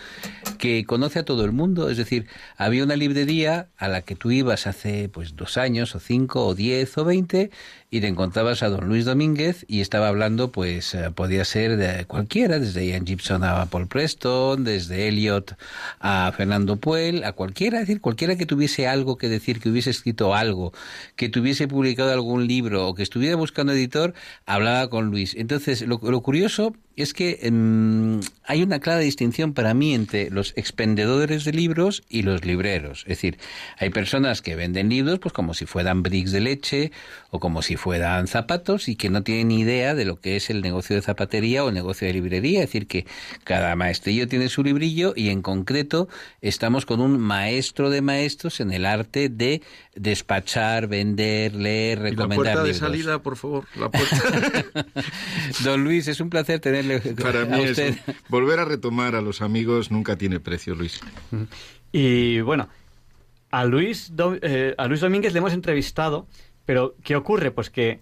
que 0.59 0.85
conoce 0.85 1.21
a 1.21 1.25
todo 1.25 1.45
el 1.45 1.53
mundo. 1.53 1.88
Es 1.88 1.97
decir, 1.97 2.27
había 2.57 2.83
una 2.83 2.97
librería 2.97 3.69
a 3.79 3.87
la 3.87 4.03
que 4.03 4.16
tú 4.16 4.33
ibas 4.33 4.66
hace 4.66 5.09
pues 5.09 5.37
dos 5.37 5.57
años 5.57 5.95
o 5.95 6.01
cinco 6.01 6.45
o 6.45 6.57
diez 6.57 6.99
o 6.99 7.05
veinte 7.05 7.51
y 7.90 8.00
te 8.00 8.07
encontrabas 8.07 8.62
a 8.62 8.68
don 8.68 8.88
Luis 8.88 9.05
Domínguez 9.05 9.64
y 9.66 9.81
estaba 9.81 10.09
hablando, 10.09 10.53
pues 10.53 10.94
uh, 10.94 11.12
podía 11.12 11.44
ser 11.44 11.76
de 11.76 12.05
cualquiera, 12.05 12.61
desde 12.61 12.87
Ian 12.87 13.05
Gibson 13.05 13.42
a 13.42 13.66
Paul 13.66 13.88
Preston, 13.88 14.62
desde 14.62 15.09
Eliot 15.09 15.57
a 15.98 16.33
Fernando 16.37 16.76
Puel, 16.76 17.24
a 17.24 17.33
cualquiera, 17.33 17.81
es 17.81 17.88
decir, 17.88 18.00
cualquiera 18.00 18.37
que 18.37 18.46
tuviese 18.46 18.87
algo 18.87 19.18
que 19.18 19.29
decir, 19.29 19.59
que 19.59 19.70
hubiese 19.70 19.90
escrito 19.90 20.35
algo, 20.35 20.72
que 21.16 21.29
tuviese 21.29 21.66
publicado 21.66 22.12
algún 22.12 22.46
libro 22.46 22.87
o 22.87 22.94
que 22.94 23.03
estuviera 23.03 23.35
buscando 23.35 23.72
editor, 23.72 24.14
hablaba 24.46 24.88
con 24.88 25.07
Luis. 25.07 25.35
Entonces, 25.35 25.83
lo, 25.83 25.98
lo 26.03 26.20
curioso 26.20 26.74
es 26.96 27.14
que 27.14 27.50
mmm, 27.50 28.20
hay 28.44 28.62
una 28.62 28.81
clara 28.81 29.00
distinción 29.00 29.53
para 29.55 29.74
mí 29.74 29.94
entre 29.94 30.31
los 30.31 30.53
expendedores 30.57 31.44
de 31.44 31.53
libros 31.53 32.03
y 32.09 32.22
los 32.22 32.44
libreros. 32.44 33.00
Es 33.03 33.18
decir, 33.18 33.38
hay 33.79 33.90
personas 33.90 34.42
que 34.42 34.57
venden 34.57 34.88
libros 34.88 35.18
pues 35.18 35.33
como 35.33 35.55
si 35.55 35.66
fueran 35.66 36.03
bricks 36.03 36.33
de 36.33 36.40
leche 36.40 36.92
o 37.31 37.38
como 37.40 37.62
si 37.62 37.77
fueran 37.77 38.27
zapatos 38.27 38.88
y 38.88 38.97
que 38.97 39.09
no 39.11 39.23
tienen 39.23 39.49
ni 39.49 39.61
idea 39.61 39.95
de 39.95 40.05
lo 40.05 40.21
que 40.21 40.37
es 40.37 40.51
el 40.51 40.62
negocio 40.62 40.97
de 40.97 41.03
zapatería 41.03 41.64
o 41.64 41.69
el 41.69 41.75
negocio 41.75 42.07
de 42.07 42.12
librería. 42.14 42.61
Es 42.61 42.66
decir, 42.66 42.87
que 42.87 43.07
cada 43.45 43.75
maestrillo 43.77 44.27
tiene 44.29 44.49
su 44.49 44.62
librillo 44.64 45.12
y 45.16 45.29
en 45.29 45.40
concreto 45.43 46.09
estamos 46.40 46.87
con 46.87 47.01
un 47.01 47.19
maestro 47.19 47.88
de 47.90 48.03
maestros 48.03 48.61
en 48.61 48.73
el 48.73 48.85
arte 48.85 49.29
de 49.29 49.62
despachar, 49.95 50.87
vender, 50.88 51.55
leer, 51.55 52.01
recomendar 52.01 52.14
¿Y 52.14 52.29
la 52.29 52.35
puerta 52.37 52.51
libros. 52.64 52.66
de 52.66 52.75
salida, 52.87 53.23
por 53.23 53.37
favor, 53.37 53.64
la 53.79 53.90
puerta. 53.90 54.85
Don 55.64 55.85
Luis, 55.85 56.09
es 56.09 56.21
un 56.21 56.31
placer 56.31 56.61
tenerle 56.61 57.01
Para 57.23 57.45
mí 57.45 57.55
a 57.55 57.62
es 57.64 57.71
usted. 57.71 57.97
un- 58.09 58.14
volver 58.29 58.59
a 58.61 58.64
retomar 58.64 59.14
a 59.14 59.21
los 59.21 59.43
amigos 59.43 59.90
nunca 59.90 60.16
tiene 60.16 60.40
precio, 60.40 60.75
Luis. 60.75 61.01
Y 61.93 62.40
bueno, 62.40 62.69
a 63.51 63.64
Luis, 63.64 64.11
Do- 64.14 64.38
eh, 64.43 64.75
a 64.79 64.87
Luis 64.87 65.01
Domínguez 65.01 65.33
le 65.33 65.38
hemos 65.38 65.53
entrevistado, 65.53 66.27
pero 66.70 66.94
¿qué 67.02 67.16
ocurre? 67.16 67.50
Pues 67.50 67.68
que 67.68 67.98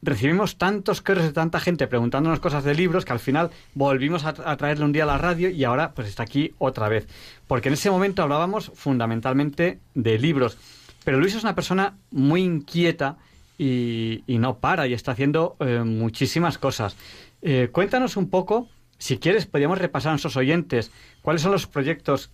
recibimos 0.00 0.56
tantos 0.56 1.02
correos 1.02 1.26
de 1.26 1.34
tanta 1.34 1.60
gente 1.60 1.86
preguntándonos 1.86 2.40
cosas 2.40 2.64
de 2.64 2.74
libros 2.74 3.04
que 3.04 3.12
al 3.12 3.18
final 3.18 3.50
volvimos 3.74 4.24
a, 4.24 4.32
traerle 4.32 4.86
un 4.86 4.92
día 4.92 5.02
a 5.02 5.06
la 5.06 5.18
radio 5.18 5.50
y 5.50 5.62
ahora 5.64 5.92
pues 5.92 6.08
está 6.08 6.22
aquí 6.22 6.54
otra 6.56 6.88
vez. 6.88 7.06
Porque 7.46 7.68
en 7.68 7.74
ese 7.74 7.90
momento 7.90 8.22
hablábamos 8.22 8.72
fundamentalmente 8.74 9.80
de 9.92 10.18
libros. 10.18 10.56
Pero 11.04 11.20
Luis 11.20 11.34
es 11.34 11.42
una 11.42 11.54
persona 11.54 11.98
muy 12.10 12.40
inquieta 12.40 13.18
y, 13.58 14.24
y 14.26 14.38
no 14.38 14.56
para 14.56 14.86
y 14.86 14.94
está 14.94 15.12
haciendo 15.12 15.58
eh, 15.60 15.82
muchísimas 15.84 16.56
cosas. 16.56 16.96
Eh, 17.42 17.68
cuéntanos 17.70 18.16
un 18.16 18.30
poco, 18.30 18.70
si 18.96 19.18
quieres, 19.18 19.44
podríamos 19.44 19.76
repasar 19.76 20.08
a 20.08 20.12
nuestros 20.12 20.38
oyentes 20.38 20.92
cuáles 21.20 21.42
son 21.42 21.52
los 21.52 21.66
proyectos 21.66 22.30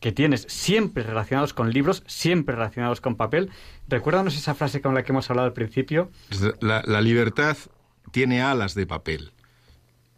que 0.00 0.12
tienes, 0.12 0.46
siempre 0.48 1.02
relacionados 1.02 1.52
con 1.52 1.72
libros, 1.72 2.02
siempre 2.06 2.54
relacionados 2.54 3.00
con 3.00 3.16
papel. 3.16 3.50
Recuérdanos 3.88 4.36
esa 4.36 4.54
frase 4.54 4.80
con 4.80 4.94
la 4.94 5.02
que 5.02 5.12
hemos 5.12 5.28
hablado 5.30 5.46
al 5.46 5.52
principio. 5.54 6.10
La, 6.60 6.82
la 6.86 7.00
libertad 7.00 7.56
tiene 8.12 8.40
alas 8.42 8.74
de 8.74 8.86
papel. 8.86 9.32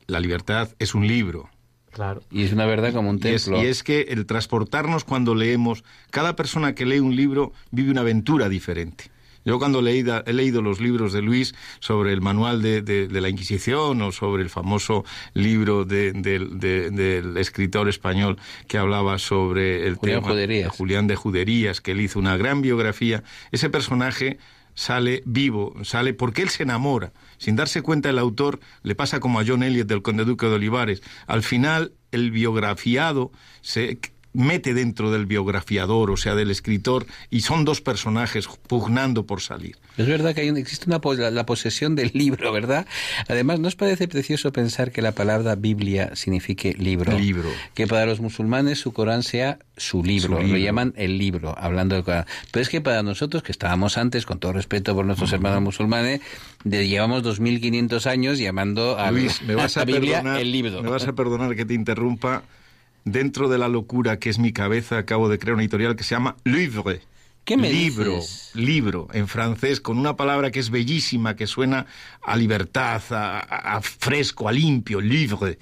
La 0.06 0.20
libertad 0.20 0.68
es 0.78 0.94
un 0.94 1.06
libro. 1.06 1.48
Claro. 1.92 2.22
Y 2.30 2.44
es 2.44 2.52
una 2.52 2.66
verdad 2.66 2.92
como 2.92 3.10
un 3.10 3.20
Y 3.22 3.28
es, 3.28 3.44
templo. 3.44 3.62
y 3.62 3.66
es 3.66 3.82
que 3.82 4.02
el 4.10 4.26
transportarnos 4.26 5.04
cuando 5.04 5.34
leemos, 5.34 5.82
cada 6.10 6.36
persona 6.36 6.74
que 6.74 6.86
lee 6.86 7.00
un 7.00 7.16
libro 7.16 7.52
vive 7.70 7.90
una 7.90 8.02
aventura 8.02 8.48
diferente. 8.48 9.10
Yo 9.44 9.58
cuando 9.58 9.80
he 9.86 10.32
leído 10.32 10.62
los 10.62 10.80
libros 10.80 11.12
de 11.12 11.22
Luis 11.22 11.54
sobre 11.80 12.12
el 12.12 12.20
manual 12.20 12.60
de, 12.62 12.82
de- 12.82 13.08
de 13.08 13.20
la 13.20 13.28
Inquisición 13.28 14.00
o 14.02 14.12
sobre 14.12 14.42
el 14.42 14.50
famoso 14.50 15.04
libro 15.34 15.84
de- 15.84 16.12
del- 16.12 16.58
de- 16.58 16.90
del 16.90 17.36
escritor 17.38 17.88
español 17.88 18.38
que 18.68 18.76
hablaba 18.78 19.18
sobre 19.18 19.86
el 19.86 19.94
Julián 19.94 20.18
tema 20.20 20.32
Juderías. 20.32 20.72
Julián 20.76 21.06
de 21.06 21.16
Juderías, 21.16 21.80
que 21.80 21.92
él 21.92 22.00
hizo 22.00 22.18
una 22.18 22.36
gran 22.36 22.60
biografía, 22.62 23.22
ese 23.50 23.70
personaje 23.70 24.38
sale 24.74 25.22
vivo, 25.26 25.74
sale 25.82 26.14
porque 26.14 26.42
él 26.42 26.48
se 26.48 26.62
enamora. 26.62 27.12
Sin 27.38 27.56
darse 27.56 27.82
cuenta 27.82 28.08
el 28.10 28.18
autor 28.18 28.60
le 28.82 28.94
pasa 28.94 29.20
como 29.20 29.40
a 29.40 29.44
John 29.46 29.62
Eliot 29.62 29.86
del 29.88 30.02
Conde 30.02 30.24
Duque 30.24 30.46
de 30.46 30.54
Olivares. 30.54 31.02
Al 31.26 31.42
final 31.42 31.92
el 32.12 32.30
biografiado 32.30 33.32
se 33.62 33.98
mete 34.32 34.74
dentro 34.74 35.10
del 35.10 35.26
biografiador, 35.26 36.10
o 36.10 36.16
sea, 36.16 36.34
del 36.34 36.50
escritor, 36.50 37.06
y 37.30 37.40
son 37.40 37.64
dos 37.64 37.80
personajes 37.80 38.46
pugnando 38.68 39.26
por 39.26 39.40
salir. 39.40 39.76
Es 39.96 40.06
verdad 40.06 40.34
que 40.34 40.42
hay 40.42 40.50
un- 40.50 40.56
existe 40.56 40.86
una 40.86 41.00
la, 41.18 41.30
la 41.30 41.46
posesión 41.46 41.96
del 41.96 42.10
libro, 42.14 42.52
¿verdad? 42.52 42.86
Además, 43.28 43.58
¿nos 43.60 43.76
parece 43.76 44.06
precioso 44.08 44.52
pensar 44.52 44.92
que 44.92 45.02
la 45.02 45.12
palabra 45.12 45.56
Biblia 45.56 46.14
signifique 46.14 46.74
libro? 46.78 47.18
Libro. 47.18 47.48
Que 47.74 47.86
para 47.86 48.06
los 48.06 48.20
musulmanes 48.20 48.78
su 48.78 48.92
Corán 48.92 49.22
sea 49.22 49.58
su 49.76 50.04
libro, 50.04 50.40
Su 50.40 50.46
lo 50.46 50.56
llaman 50.58 50.92
el 50.96 51.18
libro, 51.18 51.54
hablando 51.58 51.94
del 51.94 52.04
Corán. 52.04 52.26
Pero 52.52 52.62
es 52.62 52.68
que 52.68 52.80
para 52.80 53.02
nosotros, 53.02 53.42
que 53.42 53.52
estábamos 53.52 53.98
antes, 53.98 54.26
con 54.26 54.38
todo 54.38 54.52
respeto 54.52 54.94
por 54.94 55.04
nuestros 55.06 55.32
hermanos 55.32 55.62
musulmanes, 55.62 56.20
de, 56.64 56.86
llevamos 56.86 57.22
2.500 57.24 58.06
años 58.06 58.38
llamando 58.38 58.98
a, 58.98 59.10
Luis, 59.10 59.42
me 59.42 59.54
vas 59.56 59.76
a 59.76 59.82
a, 59.82 59.84
la 59.84 59.92
Biblia 59.92 60.16
perdonar, 60.18 60.40
el 60.40 60.52
libro. 60.52 60.82
me 60.82 60.90
vas 60.90 61.06
a 61.08 61.12
perdonar 61.14 61.56
que 61.56 61.64
te 61.64 61.74
interrumpa. 61.74 62.42
Dentro 63.04 63.48
de 63.48 63.58
la 63.58 63.68
locura 63.68 64.18
que 64.18 64.30
es 64.30 64.38
mi 64.38 64.52
cabeza, 64.52 64.98
acabo 64.98 65.28
de 65.28 65.38
crear 65.38 65.54
una 65.54 65.62
editorial 65.62 65.96
que 65.96 66.04
se 66.04 66.14
llama 66.14 66.36
Livre. 66.44 67.00
¿Qué 67.44 67.56
me 67.56 67.72
libro, 67.72 68.16
dices? 68.16 68.50
libro, 68.54 69.08
en 69.12 69.26
francés, 69.26 69.80
con 69.80 69.98
una 69.98 70.14
palabra 70.14 70.50
que 70.50 70.60
es 70.60 70.70
bellísima, 70.70 71.34
que 71.34 71.46
suena 71.46 71.86
a 72.22 72.36
libertad, 72.36 73.02
a, 73.10 73.80
fresco, 73.82 74.46
a 74.48 74.52
limpio, 74.52 75.00
livre. 75.00 75.58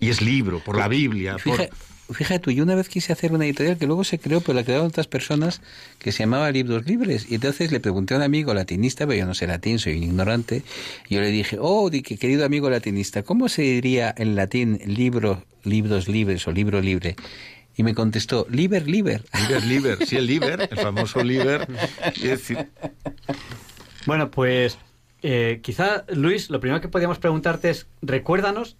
Y 0.00 0.10
es 0.10 0.20
libro, 0.20 0.60
por 0.62 0.76
la 0.76 0.88
Biblia. 0.88 1.36
por- 1.42 1.68
Fíjate 2.12 2.38
tú, 2.38 2.50
yo 2.52 2.62
una 2.62 2.76
vez 2.76 2.88
quise 2.88 3.12
hacer 3.12 3.32
una 3.32 3.46
editorial 3.46 3.78
que 3.78 3.86
luego 3.86 4.04
se 4.04 4.18
creó, 4.20 4.40
pero 4.40 4.54
la 4.54 4.62
crearon 4.64 4.86
otras 4.86 5.08
personas 5.08 5.60
que 5.98 6.12
se 6.12 6.20
llamaba 6.20 6.50
Libros 6.52 6.86
Libres. 6.86 7.26
Y 7.28 7.34
entonces 7.36 7.72
le 7.72 7.80
pregunté 7.80 8.14
a 8.14 8.18
un 8.18 8.22
amigo 8.22 8.54
latinista, 8.54 9.06
pero 9.08 9.18
yo 9.18 9.26
no 9.26 9.34
sé 9.34 9.48
latín, 9.48 9.80
soy 9.80 9.96
un 9.96 10.04
ignorante. 10.04 10.62
Y 11.08 11.16
yo 11.16 11.20
le 11.20 11.30
dije, 11.32 11.56
oh, 11.60 11.90
di 11.90 12.02
que 12.02 12.16
querido 12.16 12.44
amigo 12.44 12.70
latinista, 12.70 13.24
¿cómo 13.24 13.48
se 13.48 13.62
diría 13.62 14.14
en 14.16 14.36
latín 14.36 14.78
libro, 14.86 15.44
libros 15.66 16.08
libres 16.08 16.46
o 16.46 16.52
libro 16.52 16.80
libre? 16.80 17.16
Y 17.76 17.82
me 17.82 17.94
contestó, 17.94 18.46
liber, 18.48 18.88
liber. 18.88 19.22
Liber, 19.38 19.64
liber, 19.64 20.06
sí, 20.06 20.16
el 20.16 20.26
liber, 20.26 20.68
el 20.70 20.78
famoso 20.78 21.22
liber. 21.22 21.66
Decir, 22.22 22.70
Bueno, 24.06 24.30
pues 24.30 24.78
eh, 25.22 25.60
quizá, 25.62 26.04
Luis, 26.08 26.48
lo 26.48 26.60
primero 26.60 26.80
que 26.80 26.88
podríamos 26.88 27.18
preguntarte 27.18 27.68
es, 27.68 27.86
recuérdanos 28.00 28.76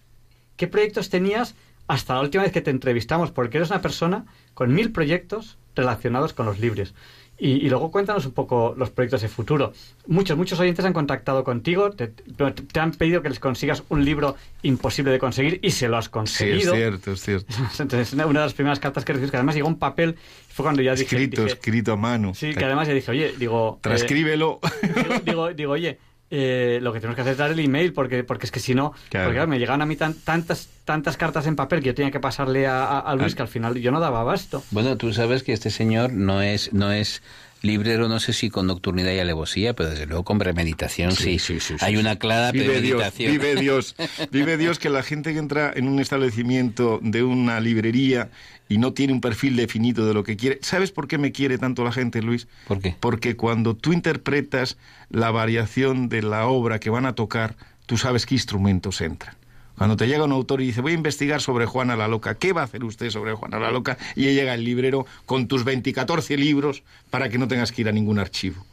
qué 0.55 0.67
proyectos 0.67 1.09
tenías 1.09 1.53
hasta 1.87 2.15
la 2.15 2.21
última 2.21 2.43
vez 2.43 2.51
que 2.51 2.61
te 2.61 2.71
entrevistamos, 2.71 3.31
porque 3.31 3.57
eres 3.57 3.69
una 3.69 3.81
persona 3.81 4.25
con 4.53 4.73
mil 4.73 4.91
proyectos 4.91 5.57
relacionados 5.75 6.33
con 6.33 6.45
los 6.45 6.59
libres. 6.59 6.93
Y, 7.39 7.51
y 7.65 7.69
luego 7.69 7.91
cuéntanos 7.91 8.25
un 8.25 8.31
poco 8.31 8.73
los 8.77 8.89
proyectos 8.89 9.21
de 9.21 9.27
futuro. 9.27 9.71
Muchos, 10.07 10.35
muchos 10.37 10.59
oyentes 10.59 10.83
han 10.85 10.93
contactado 10.93 11.43
contigo, 11.43 11.91
te, 11.91 12.07
te- 12.07 12.79
han 12.79 12.91
pedido 12.91 13.21
que 13.21 13.29
les 13.29 13.39
consigas 13.39 13.83
un 13.89 14.03
libro 14.03 14.35
imposible 14.63 15.11
de 15.11 15.19
conseguir 15.19 15.59
y 15.61 15.69
se 15.69 15.87
lo 15.87 15.97
has 15.97 16.05
sí, 16.05 16.07
es 16.07 16.11
conseguido. 16.11 16.73
cierto, 16.73 17.11
es 17.11 17.21
cierto. 17.21 17.53
Entonces, 17.79 18.13
una 18.13 18.25
de 18.25 18.33
las 18.33 18.53
primeras 18.55 18.79
cartas 18.79 19.05
que 19.05 19.13
recibí, 19.13 19.29
que 19.29 19.37
además 19.37 19.53
llegó 19.53 19.67
un 19.67 19.77
papel, 19.77 20.15
fue 20.49 20.63
cuando 20.63 20.81
ya 20.81 20.93
dije... 20.95 21.03
Escrito, 21.03 21.43
dije- 21.43 21.53
escrito 21.53 21.91
a 21.93 21.95
mano. 21.95 22.33
Sí, 22.33 22.55
que 22.55 22.65
además 22.65 22.87
ya 22.87 22.95
dije, 22.95 23.11
oye, 23.11 23.33
digo... 23.37 23.75
eh, 23.75 23.79
Transcríbelo. 23.83 24.59
digo, 24.95 25.19
digo, 25.23 25.53
digo, 25.53 25.71
oye, 25.73 25.99
eh, 26.29 26.79
lo 26.81 26.91
que 26.93 26.99
tenemos 26.99 27.15
que 27.15 27.21
hacer 27.21 27.31
es 27.33 27.37
dar 27.37 27.51
el 27.51 27.59
email, 27.59 27.93
porque, 27.93 28.23
porque 28.23 28.45
es 28.45 28.51
que 28.51 28.59
si 28.59 28.75
no, 28.75 28.93
Claro. 29.09 29.27
porque 29.27 29.37
claro, 29.37 29.49
me 29.49 29.59
llegaban 29.59 29.81
a 29.81 29.85
mí 29.85 29.95
tan- 29.95 30.13
tantas, 30.13 30.67
tantas 30.85 31.15
cartas 31.17 31.47
en 31.47 31.55
papel 31.55 31.79
que 31.79 31.87
yo 31.87 31.95
tenía 31.95 32.11
que 32.11 32.19
pasarle 32.19 32.67
a, 32.67 32.83
a- 32.85 32.99
a 32.99 33.15
Luis 33.15 33.33
Ah. 33.33 33.35
que 33.37 33.41
al 33.43 33.47
final 33.47 33.75
yo 33.75 33.91
no 33.91 33.99
daba 33.99 34.21
abasto. 34.21 34.63
Bueno, 34.71 34.97
tú 34.97 35.13
sabes 35.13 35.43
que 35.43 35.53
este 35.53 35.69
señor 35.69 36.11
no 36.13 36.41
es, 36.41 36.73
no 36.73 36.91
es 36.91 37.21
librero, 37.61 38.07
no 38.07 38.19
sé 38.19 38.33
si 38.33 38.49
con 38.49 38.67
nocturnidad 38.67 39.11
y 39.13 39.19
alevosía, 39.19 39.73
pero 39.73 39.89
desde 39.89 40.05
luego 40.05 40.23
con 40.23 40.37
premeditación 40.39 41.11
sí. 41.11 41.39
Sí, 41.39 41.59
sí, 41.59 41.59
sí, 41.59 41.75
Hay 41.81 41.97
una 41.97 42.17
clara 42.17 42.51
Vive 42.51 42.81
Dios, 42.81 43.01
premeditación. 43.01 43.31
vive 43.31 43.55
Dios, 43.55 43.95
vive 44.31 44.57
Dios 44.57 44.79
que 44.79 44.89
la 44.89 45.03
gente 45.03 45.33
que 45.33 45.39
entra 45.39 45.71
en 45.75 45.87
un 45.87 45.99
establecimiento 45.99 46.99
de 47.01 47.23
una 47.23 47.59
librería 47.59 48.29
y 48.69 48.77
no 48.77 48.93
tiene 48.93 49.13
un 49.13 49.21
perfil 49.21 49.55
definido 49.55 50.05
de 50.05 50.13
lo 50.13 50.23
que 50.23 50.35
quiere. 50.35 50.59
¿Sabes 50.61 50.91
por 50.91 51.07
qué 51.07 51.17
me 51.17 51.31
quiere 51.31 51.57
tanto 51.57 51.83
la 51.83 51.91
gente, 51.91 52.21
Luis? 52.21 52.47
¿Por 52.67 52.79
qué? 52.81 52.95
Porque 52.99 53.35
cuando 53.35 53.75
tú 53.75 53.93
interpretas 53.93 54.77
la 55.09 55.31
variación 55.31 56.09
de 56.09 56.21
la 56.21 56.47
obra 56.47 56.79
que 56.79 56.89
van 56.89 57.05
a 57.05 57.15
tocar, 57.15 57.55
tú 57.85 57.97
sabes 57.97 58.25
qué 58.25 58.35
instrumentos 58.35 58.99
entran. 59.01 59.36
Cuando 59.77 59.95
te 59.95 60.07
llega 60.07 60.23
un 60.23 60.31
autor 60.31 60.61
y 60.61 60.67
dice, 60.67 60.81
voy 60.81 60.93
a 60.93 60.95
investigar 60.95 61.39
sobre 61.39 61.67
Juana 61.67 61.95
la 61.95 62.07
Loca, 62.07 62.35
¿qué 62.35 62.51
va 62.51 62.61
a 62.61 62.63
hacer 62.63 62.83
usted 62.83 63.11
sobre 63.11 63.33
Juana 63.33 63.59
la 63.59 63.71
Loca? 63.71 63.97
Y 64.15 64.23
llega 64.23 64.55
el 64.55 64.63
librero 64.63 65.05
con 65.27 65.47
tus 65.47 65.63
20, 65.63 65.93
libros 66.37 66.83
para 67.11 67.29
que 67.29 67.37
no 67.37 67.47
tengas 67.47 67.71
que 67.71 67.81
ir 67.81 67.89
a 67.89 67.91
ningún 67.91 68.17
archivo. 68.17 68.65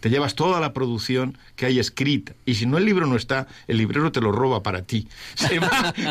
Te 0.00 0.10
llevas 0.10 0.34
toda 0.34 0.60
la 0.60 0.72
producción 0.72 1.38
que 1.56 1.66
hay 1.66 1.78
escrita. 1.78 2.32
Y 2.46 2.54
si 2.54 2.66
no 2.66 2.78
el 2.78 2.84
libro 2.84 3.06
no 3.06 3.16
está, 3.16 3.46
el 3.68 3.76
librero 3.78 4.10
te 4.12 4.20
lo 4.20 4.32
roba 4.32 4.62
para 4.62 4.82
ti. 4.82 5.06
Se 5.34 5.58
va 5.58 5.68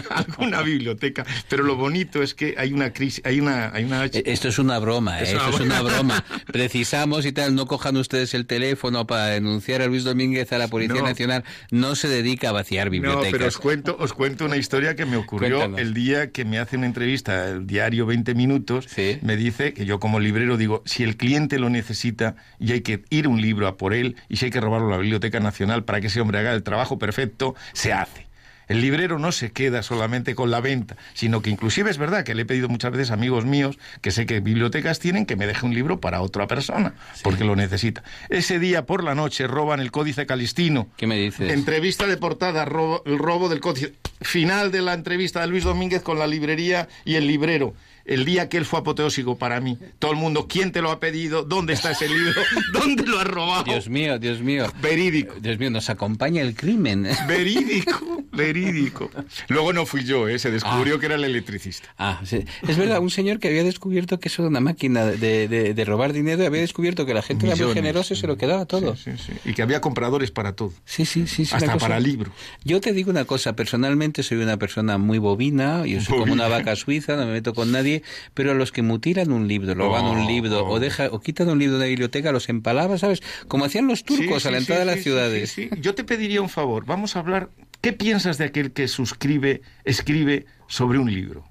a 0.10 0.18
alguna 0.20 0.62
biblioteca. 0.62 1.26
Pero 1.50 1.64
lo 1.64 1.76
bonito 1.76 2.22
es 2.24 2.34
que 2.34 2.56
hay 2.58 2.74
una 2.74 2.94
crisis, 2.94 3.22
hay 3.26 3.40
una... 3.40 3.72
Hay 3.74 3.84
una 3.84 4.06
Eh, 4.06 4.24
Esto 4.26 4.48
es 4.48 4.60
una 4.60 4.80
broma, 4.80 5.20
¿eh? 5.20 5.24
Es 5.24 5.34
una 5.34 5.44
esto 5.46 5.56
es 5.56 5.62
una 5.62 5.82
broma. 5.82 6.24
Precisamos 6.52 7.26
y 7.26 7.32
tal, 7.32 7.56
no 7.56 7.66
cojan 7.68 7.96
ustedes 7.98 8.34
el 8.34 8.46
teléfono 8.46 9.08
para 9.08 9.28
denunciar 9.28 9.82
a 9.82 9.88
Luis 9.88 10.04
Domínguez 10.04 10.52
a 10.54 10.58
la 10.58 10.68
Policía 10.68 10.96
No. 11.02 11.04
Nacional. 11.08 11.44
No 11.72 11.96
se 11.96 12.08
dedica 12.08 12.50
a 12.50 12.52
vaciar 12.52 12.88
No, 12.88 12.92
bibliotecas. 12.92 13.32
pero 13.32 13.48
os 13.48 13.58
cuento, 13.58 13.96
os 14.00 14.14
cuento 14.14 14.46
una 14.46 14.58
historia 14.58 14.96
que 14.96 15.06
me 15.06 15.18
ocurrió 15.18 15.58
Cuéntanos. 15.58 15.80
el 15.80 15.94
día 15.94 16.32
que 16.32 16.46
me 16.46 16.60
hace 16.60 16.78
una 16.78 16.86
entrevista 16.86 17.48
el 17.50 17.66
diario 17.68 18.06
20 18.06 18.36
minutos. 18.36 18.86
Sí. 18.94 19.18
Me 19.22 19.36
dice 19.38 19.74
que 19.74 19.86
yo 19.86 20.00
como 20.00 20.20
librero 20.20 20.58
digo, 20.58 20.84
si 20.86 21.04
el 21.04 21.18
cliente 21.18 21.60
lo 21.60 21.70
necesita 21.70 22.36
y 22.60 22.72
hay 22.74 22.82
que 22.82 23.04
ir 23.10 23.28
un 23.28 23.42
libro 23.42 23.68
a 23.68 23.78
por 23.80 23.96
él 23.96 24.16
y 24.28 24.36
si 24.36 24.46
hay 24.46 24.52
que 24.52 24.62
robarlo 24.62 24.90
a 24.90 24.92
la 24.92 24.98
Biblioteca 24.98 25.40
Nacional 25.40 25.84
para 25.84 26.00
que 26.02 26.08
ese 26.08 26.22
hombre 26.22 26.38
haga 26.38 26.54
el 26.54 26.62
trabajo 26.62 27.00
perfecto, 27.00 27.56
se 27.74 27.94
hace. 27.94 28.28
El 28.68 28.82
librero 28.82 29.18
no 29.18 29.32
se 29.32 29.50
queda 29.52 29.82
solamente 29.82 30.36
con 30.36 30.52
la 30.52 30.62
venta, 30.62 30.96
sino 31.16 31.42
que 31.42 31.50
inclusive 31.50 31.90
es 31.90 31.98
verdad 31.98 32.24
que 32.24 32.36
le 32.36 32.44
he 32.44 32.46
pedido 32.46 32.70
muchas 32.70 32.92
veces 32.92 33.10
a 33.10 33.16
amigos 33.16 33.44
míos 33.44 33.80
que 34.02 34.12
sé 34.12 34.28
que 34.28 34.42
bibliotecas 34.42 35.00
tienen 35.00 35.26
que 35.26 35.36
me 35.36 35.48
deje 35.48 35.66
un 35.66 35.74
libro 35.74 36.00
para 36.00 36.22
otra 36.22 36.46
persona, 36.46 36.94
porque 37.24 37.46
lo 37.46 37.56
necesita. 37.56 38.04
Ese 38.30 38.60
día 38.60 38.86
por 38.86 39.04
la 39.04 39.16
noche 39.16 39.48
roban 39.48 39.80
el 39.80 39.90
Códice 39.90 40.28
Calistino. 40.28 40.88
¿Qué 40.98 41.08
me 41.08 41.18
dices? 41.18 41.52
Entrevista 41.52 42.06
de 42.06 42.18
portada, 42.18 42.64
robo- 42.66 43.02
el 43.08 43.18
robo 43.18 43.50
del 43.50 43.60
códice. 43.60 43.96
Final 44.22 44.72
de 44.72 44.84
la 44.84 44.94
entrevista 44.94 45.42
de 45.42 45.48
Luis 45.48 45.64
Domínguez 45.64 46.04
con 46.04 46.20
la 46.20 46.28
librería 46.28 46.88
y 47.06 47.16
el 47.16 47.26
librero. 47.26 47.74
El 48.10 48.26
día 48.26 48.50
que 48.50 48.58
él 48.58 48.66
fue 48.66 48.80
apoteósico 48.80 49.38
para 49.38 49.62
mí. 49.62 49.78
Todo 50.00 50.12
el 50.12 50.18
mundo, 50.18 50.48
¿quién 50.50 50.72
te 50.72 50.82
lo 50.82 50.90
ha 50.92 51.00
pedido? 51.00 51.44
¿Dónde 51.44 51.74
está 51.74 51.92
ese 51.92 52.08
libro? 52.10 52.42
¿Dónde 52.74 53.04
lo 53.06 53.20
has 53.20 53.28
robado? 53.28 53.64
Dios 53.66 53.88
mío, 53.88 54.18
Dios 54.18 54.42
mío. 54.42 54.66
Verídico. 54.82 55.36
Dios 55.40 55.60
mío, 55.60 55.70
nos 55.70 55.90
acompaña 55.90 56.42
el 56.42 56.56
crimen. 56.56 57.08
Verídico, 57.28 58.24
verídico. 58.32 59.10
Luego 59.48 59.74
no 59.74 59.86
fui 59.86 60.04
yo, 60.04 60.28
¿eh? 60.28 60.40
se 60.40 60.50
descubrió 60.52 61.00
que 61.00 61.06
era 61.06 61.16
el 61.16 61.24
electricista. 61.24 61.90
Ah, 61.98 62.20
sí. 62.26 62.44
Es 62.68 62.78
verdad, 62.78 63.00
un 63.00 63.10
señor 63.12 63.40
que 63.40 63.48
había 63.48 63.64
descubierto 63.64 64.20
que 64.20 64.28
eso 64.30 64.42
era 64.42 64.50
una 64.50 64.60
máquina 64.60 65.06
de, 65.06 65.48
de- 65.48 65.74
de 65.74 65.86
robar 65.86 66.14
dinero, 66.14 66.46
había 66.46 66.62
descubierto 66.62 67.06
que 67.06 67.14
la 67.14 67.22
gente 67.22 67.46
era 67.48 67.56
muy 67.56 67.74
generosa 67.74 68.14
y 68.14 68.18
se 68.18 68.26
lo 68.28 68.38
quedaba 68.38 68.66
todo. 68.66 68.96
Sí, 68.96 69.12
sí. 69.18 69.34
Y 69.46 69.54
que 69.54 69.62
había 69.62 69.82
compradores 69.82 70.32
para 70.32 70.54
todo. 70.54 70.74
Sí, 70.86 71.06
sí, 71.06 71.28
sí. 71.28 71.44
Hasta 71.44 71.60
cosa- 71.74 71.78
para 71.78 72.00
libros. 72.00 72.34
Yo 72.64 72.82
te 72.82 72.92
digo 72.94 73.12
una 73.12 73.26
cosa, 73.26 73.54
personalmente 73.56 74.24
soy 74.24 74.38
una 74.40 74.58
persona 74.58 74.98
muy 74.98 75.20
bobina, 75.20 75.86
yo 75.86 76.02
soy 76.02 76.18
como 76.20 76.34
una 76.34 76.48
vaca 76.48 76.76
suiza, 76.76 77.16
no 77.16 77.26
me 77.26 77.34
meto 77.34 77.54
con 77.54 77.72
nadie, 77.72 77.99
pero 78.34 78.52
a 78.52 78.54
los 78.54 78.72
que 78.72 78.82
mutilan 78.82 79.32
un 79.32 79.48
libro, 79.48 79.74
roban 79.74 80.06
un 80.06 80.20
Oh, 80.20 80.28
libro 80.28 80.66
o 80.66 80.74
oh. 80.74 80.80
deja 80.80 81.08
o 81.12 81.20
quitan 81.20 81.50
un 81.50 81.60
libro 81.60 81.78
de 81.78 81.86
la 81.86 81.90
biblioteca, 81.90 82.32
los 82.32 82.50
empalaban, 82.50 83.00
¿sabes? 83.00 83.22
Como 83.48 83.66
hacían 83.66 83.88
los 83.88 84.04
turcos 84.04 84.44
Sí, 84.44 84.48
a 84.48 84.52
la 84.52 84.58
sí, 84.58 84.64
entrada 84.64 84.82
sí, 84.82 84.88
de 84.88 84.96
las 84.96 85.04
ciudades. 85.04 85.56
Yo 85.82 85.96
te 85.96 86.04
pediría 86.04 86.42
un 86.42 86.50
favor. 86.50 86.86
Vamos 86.86 87.16
a 87.16 87.20
hablar. 87.20 87.50
¿Qué 87.82 87.94
piensas 87.94 88.38
de 88.38 88.46
aquel 88.46 88.72
que 88.72 88.88
suscribe, 88.88 89.62
escribe 89.86 90.46
sobre 90.68 91.00
un 91.00 91.12
libro? 91.14 91.46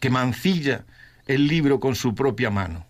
Que 0.00 0.10
mancilla 0.10 0.84
el 1.26 1.46
libro 1.46 1.80
con 1.80 1.94
su 1.94 2.14
propia 2.14 2.50
mano. 2.50 2.86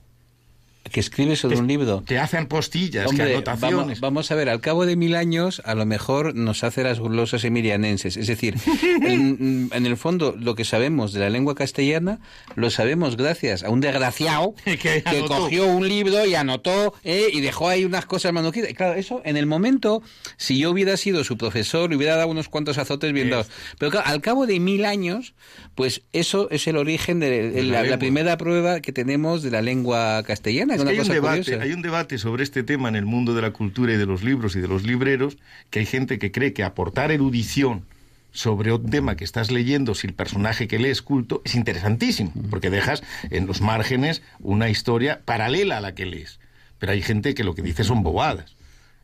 Que 0.85 1.01
escribe 1.01 1.37
sobre 1.37 1.59
un 1.59 1.67
libro. 1.67 2.03
Que 2.07 2.19
hacen 2.19 2.47
postillas, 2.47 3.07
Hombre, 3.07 3.27
que 3.27 3.33
anotaciones. 3.35 4.01
Vamos, 4.01 4.01
vamos, 4.01 4.31
a 4.31 4.35
ver, 4.35 4.49
al 4.49 4.61
cabo 4.61 4.87
de 4.87 4.97
mil 4.97 5.15
años, 5.15 5.63
a 5.65 5.75
lo 5.75 5.87
mejor 5.87 6.35
nos 6.35 6.65
hace 6.65 6.83
las 6.83 6.99
glosas 7.01 7.45
emilianenses. 7.45 8.17
Es 8.17 8.27
decir, 8.27 8.57
en, 9.03 9.71
en, 9.73 9.87
el 9.87 9.97
fondo, 9.97 10.35
lo 10.39 10.55
que 10.55 10.65
sabemos 10.65 11.13
de 11.13 11.21
la 11.21 11.31
lengua 11.31 11.55
castellana, 11.55 12.19
lo 12.57 12.71
sabemos 12.71 13.17
gracias 13.17 13.63
a 13.63 13.71
un 13.71 13.81
desgraciado 13.81 14.55
que, 14.65 14.77
que 14.79 15.25
cogió 15.27 15.67
un 15.67 15.87
libro 15.87 16.25
y 16.27 16.35
anotó 16.35 16.95
¿eh? 17.05 17.29
y 17.33 17.41
dejó 17.41 17.69
ahí 17.69 17.85
unas 17.85 18.07
cosas 18.07 18.33
manuscritas. 18.33 18.73
Claro, 18.75 18.95
eso 18.95 19.21
en 19.25 19.37
el 19.37 19.47
momento, 19.47 20.03
si 20.37 20.59
yo 20.59 20.71
hubiera 20.71 20.97
sido 20.97 21.25
su 21.25 21.37
profesor, 21.37 21.91
le 21.91 21.97
hubiera 21.97 22.17
dado 22.17 22.29
unos 22.29 22.49
cuantos 22.49 22.79
azotes 22.79 23.13
bien 23.13 23.31
dados. 23.31 23.49
Pero 23.79 23.91
claro, 23.91 24.09
al 24.09 24.21
cabo 24.21 24.47
de 24.47 24.59
mil 24.59 24.85
años, 24.85 25.35
pues 25.75 26.03
eso 26.13 26.49
es 26.51 26.67
el 26.67 26.77
origen 26.77 27.21
de, 27.21 27.51
de 27.51 27.63
la, 27.63 27.83
la, 27.85 27.99
primera 27.99 28.37
prueba 28.37 28.81
que 28.81 28.93
tenemos 28.93 29.43
de 29.43 29.51
la 29.51 29.63
lengua 29.63 30.23
castellana. 30.25 30.70
Es 30.75 30.83
que 30.83 30.91
hay, 30.91 31.01
un 31.01 31.09
debate, 31.09 31.61
hay 31.61 31.73
un 31.73 31.83
debate 31.83 32.19
sobre 32.19 32.43
este 32.43 32.63
tema 32.63 32.89
en 32.89 32.97
el 32.97 33.05
mundo 33.05 33.35
de 33.35 33.43
la 33.43 33.51
cultura 33.51 33.93
y 33.93 33.97
de 33.97 34.07
los 34.07 34.23
libros 34.23 34.57
y 34.57 34.61
de 34.61 34.69
los 34.69 34.85
libreros, 34.85 35.37
que 35.71 35.81
hay 35.81 35.87
gente 35.87 36.19
que 36.19 36.33
cree 36.33 36.53
que 36.53 36.63
aportar 36.63 37.11
erudición 37.11 37.85
sobre 38.33 38.73
un 38.73 38.89
tema 38.89 39.17
que 39.17 39.25
estás 39.25 39.51
leyendo, 39.51 39.95
si 39.95 40.07
el 40.07 40.15
personaje 40.15 40.69
que 40.69 40.79
lees 40.79 41.03
culto, 41.03 41.43
es 41.45 41.55
interesantísimo, 41.55 42.33
porque 42.49 42.71
dejas 42.71 43.03
en 43.31 43.47
los 43.47 43.61
márgenes 43.61 44.23
una 44.39 44.69
historia 44.69 45.21
paralela 45.25 45.79
a 45.79 45.81
la 45.81 45.95
que 45.95 46.07
lees. 46.07 46.39
Pero 46.79 46.93
hay 46.93 47.03
gente 47.03 47.35
que 47.35 47.45
lo 47.45 47.55
que 47.55 47.63
dice 47.63 47.83
son 47.83 48.03
bobadas 48.03 48.55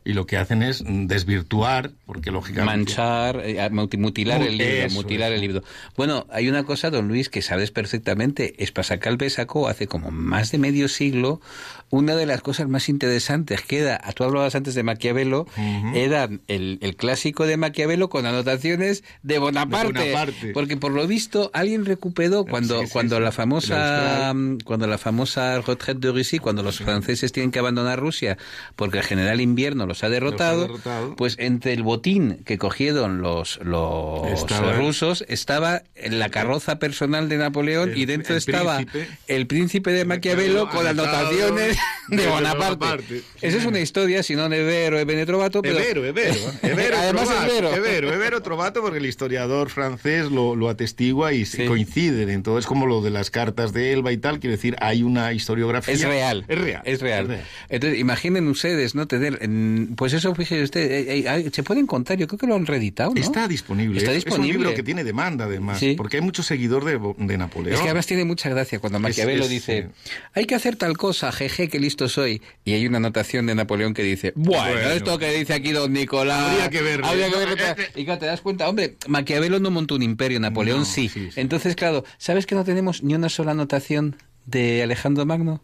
y 0.07 0.13
lo 0.13 0.25
que 0.25 0.37
hacen 0.37 0.63
es 0.63 0.85
desvirtuar, 0.87 1.91
porque 2.05 2.31
lógicamente... 2.31 2.77
Manchar, 2.77 3.41
eh, 3.43 3.69
mutilar 3.69 4.41
el 4.41 4.57
libro, 4.57 4.85
Eso, 4.85 4.95
mutilar 4.95 5.33
el 5.33 5.41
libro. 5.41 5.63
Bueno, 5.97 6.25
hay 6.29 6.47
una 6.47 6.63
cosa, 6.63 6.89
don 6.89 7.09
Luis, 7.09 7.27
que 7.27 7.41
sabes 7.41 7.71
perfectamente. 7.71 8.55
Espasacalpe 8.63 9.29
sacó 9.29 9.67
hace 9.67 9.87
como 9.87 10.09
más 10.09 10.49
de 10.53 10.59
medio 10.59 10.87
siglo 10.87 11.41
una 11.89 12.15
de 12.15 12.25
las 12.25 12.41
cosas 12.41 12.67
más 12.67 12.89
interesantes 12.89 13.61
que 13.61 13.79
era, 13.79 13.97
tú 14.15 14.23
hablabas 14.23 14.55
antes 14.55 14.75
de 14.75 14.83
Maquiavelo, 14.83 15.41
uh 15.41 15.59
-huh. 15.61 15.95
era 15.95 16.29
el, 16.47 16.79
el, 16.81 16.95
clásico 16.97 17.45
de 17.45 17.55
Maquiavelo 17.57 18.09
con 18.09 18.25
anotaciones 18.25 19.03
de 19.23 19.39
Bonaparte, 19.39 19.93
de 19.93 20.09
Bonaparte. 20.11 20.51
Porque 20.53 20.75
por 20.77 20.91
lo 20.91 21.07
visto 21.07 21.49
alguien 21.53 21.85
recuperó 21.85 22.43
cuando, 22.45 22.81
sí, 22.81 22.87
sí, 22.87 22.91
cuando 22.93 23.17
sí, 23.17 23.21
la 23.23 23.31
famosa 23.31 24.33
cuando 24.65 24.87
la 24.87 24.97
famosa 24.97 25.61
retraite 25.61 26.07
de 26.07 26.11
Russie, 26.11 26.39
cuando 26.39 26.63
los 26.63 26.79
franceses 26.79 27.31
tienen 27.31 27.51
que 27.51 27.59
abandonar 27.59 27.99
Rusia 27.99 28.37
porque 28.75 28.97
el 28.99 29.03
general 29.03 29.39
invierno 29.41 29.85
los 29.85 30.03
ha 30.03 30.09
derrotado, 30.09 30.67
los 30.67 30.85
ha 30.85 30.89
derrotado. 30.89 31.15
pues 31.15 31.35
entre 31.39 31.73
el 31.73 31.83
botín 31.83 32.39
que 32.45 32.57
cogieron 32.57 33.21
los, 33.21 33.59
los 33.63 34.27
Estaba- 34.31 34.73
rusos 34.73 35.23
estaba 35.29 35.83
en 35.95 36.19
la 36.19 36.29
carroza 36.29 36.79
personal 36.79 37.29
de 37.29 37.37
Napoleón 37.37 37.91
El- 37.91 37.97
y 37.97 38.05
dentro 38.05 38.33
el 38.33 38.39
estaba 38.39 38.77
príncipe. 38.77 39.07
el 39.27 39.47
príncipe 39.47 39.91
de 39.91 40.05
Maquiavelo 40.05 40.69
con 40.69 40.85
anotaciones 40.85 41.76
de 42.09 42.17
de 42.17 42.27
Bonaparte. 42.27 42.75
Bonaparte. 42.85 43.21
Esa 43.41 43.57
es 43.57 43.65
una 43.65 43.79
historia, 43.79 44.23
si 44.23 44.35
no 44.35 44.47
Nevero, 44.49 44.97
Ebene 44.99 45.25
Trovato, 45.25 45.61
pero 45.61 45.77
Evero, 45.79 46.05
Evero. 46.05 46.33
¿eh? 46.33 46.51
Evero 46.63 46.97
Además, 46.97 47.25
Trovato, 47.25 47.51
Evero. 47.51 47.75
Evero, 47.75 48.13
Evero 48.13 48.41
Trovato, 48.41 48.81
porque 48.81 48.99
el 48.99 49.05
historiador 49.05 49.69
francés 49.69 50.31
lo, 50.31 50.55
lo 50.55 50.69
atestigua 50.69 51.33
y 51.33 51.45
Sí. 51.45 51.65
coinciden. 51.65 52.29
Entonces, 52.29 52.65
como 52.65 52.85
lo 52.87 53.01
de 53.01 53.09
las 53.09 53.29
cartas 53.31 53.73
de 53.73 53.93
Elba 53.93 54.11
y 54.11 54.17
tal, 54.17 54.39
quiere 54.39 54.55
decir, 54.55 54.75
hay 54.79 55.03
una 55.03 55.33
historiografía. 55.33 55.93
Es 55.93 56.03
real. 56.03 56.45
Es 56.47 56.57
real. 56.59 56.81
Es 56.85 57.01
real. 57.01 57.43
Entonces, 57.69 57.99
imaginen 57.99 58.47
ustedes, 58.47 58.95
¿no? 58.95 59.07
Tener, 59.07 59.37
en- 59.41 59.93
pues 59.95 60.13
eso, 60.13 60.33
fíjese 60.35 60.63
usted, 60.63 60.91
eh, 60.91 61.25
eh, 61.27 61.49
se 61.53 61.63
pueden 61.63 61.87
contar, 61.87 62.17
yo 62.17 62.27
creo 62.27 62.37
que 62.39 62.47
lo 62.47 62.55
han 62.55 62.65
reeditado, 62.65 63.13
¿no? 63.13 63.19
Está 63.21 63.47
disponible. 63.47 63.97
Está 63.99 64.11
Es- 64.11 64.23
disponible. 64.25 64.49
Es 64.51 64.55
un 64.55 64.61
libro 64.63 64.75
que 64.75 64.83
tiene 64.83 65.03
demanda, 65.03 65.45
además, 65.45 65.79
Sí. 65.79 65.93
porque 65.97 66.17
hay 66.17 66.21
mucho 66.21 66.43
seguidor 66.43 66.85
de, 66.85 66.99
de 67.17 67.37
Napoleón. 67.37 67.73
Es 67.75 67.79
que 67.81 67.87
además 67.87 68.05
tiene 68.07 68.23
mucha 68.25 68.49
gracia 68.49 68.79
cuando 68.79 68.99
Maquiavelo 68.99 69.43
es- 69.43 69.49
dice, 69.49 69.89
hay 70.33 70.45
que 70.45 70.55
hacer 70.55 70.75
tal 70.75 70.97
cosa, 70.97 71.31
jeje, 71.31 71.66
que 71.69 71.79
listo 71.79 72.07
soy. 72.09 72.41
Y 72.65 72.73
hay 72.73 72.85
una 72.87 72.97
anotación 72.97 73.45
de 73.47 73.55
Napoleón 73.55 73.93
que 73.93 74.03
dice, 74.03 74.33
bueno, 74.35 74.63
Bueno. 74.73 74.89
esto 74.91 75.17
que 75.17 75.31
dice 75.31 75.53
aquí 75.53 75.71
don 75.71 75.93
Nicolás. 75.93 76.51
Habría 76.51 76.69
que 76.69 76.81
verlo. 76.81 77.07
habría 77.07 77.25
que 77.25 77.31
No, 77.31 77.37
verlo. 77.39 77.55
eh. 77.55 77.75
Y 77.95 78.05
claro, 78.05 78.19
te 78.19 78.25
das 78.27 78.41
cuenta, 78.41 78.67
hombre, 78.69 78.97
Maquiavelo 79.07 79.59
no 79.59 79.71
montó 79.71 79.95
un 79.95 80.03
imperio, 80.03 80.39
Napoleón 80.39 80.79
No, 80.79 80.85
sí. 80.85 81.09
sí, 81.09 81.29
sí. 81.31 81.39
Entonces, 81.39 81.75
claro, 81.75 82.03
¿sabes 82.17 82.45
que 82.45 82.55
no 82.55 82.63
tenemos 82.63 83.03
ni 83.03 83.15
una 83.15 83.29
sola 83.29 83.51
anotación 83.51 84.15
de 84.45 84.83
Alejandro 84.83 85.25
Magno? 85.25 85.63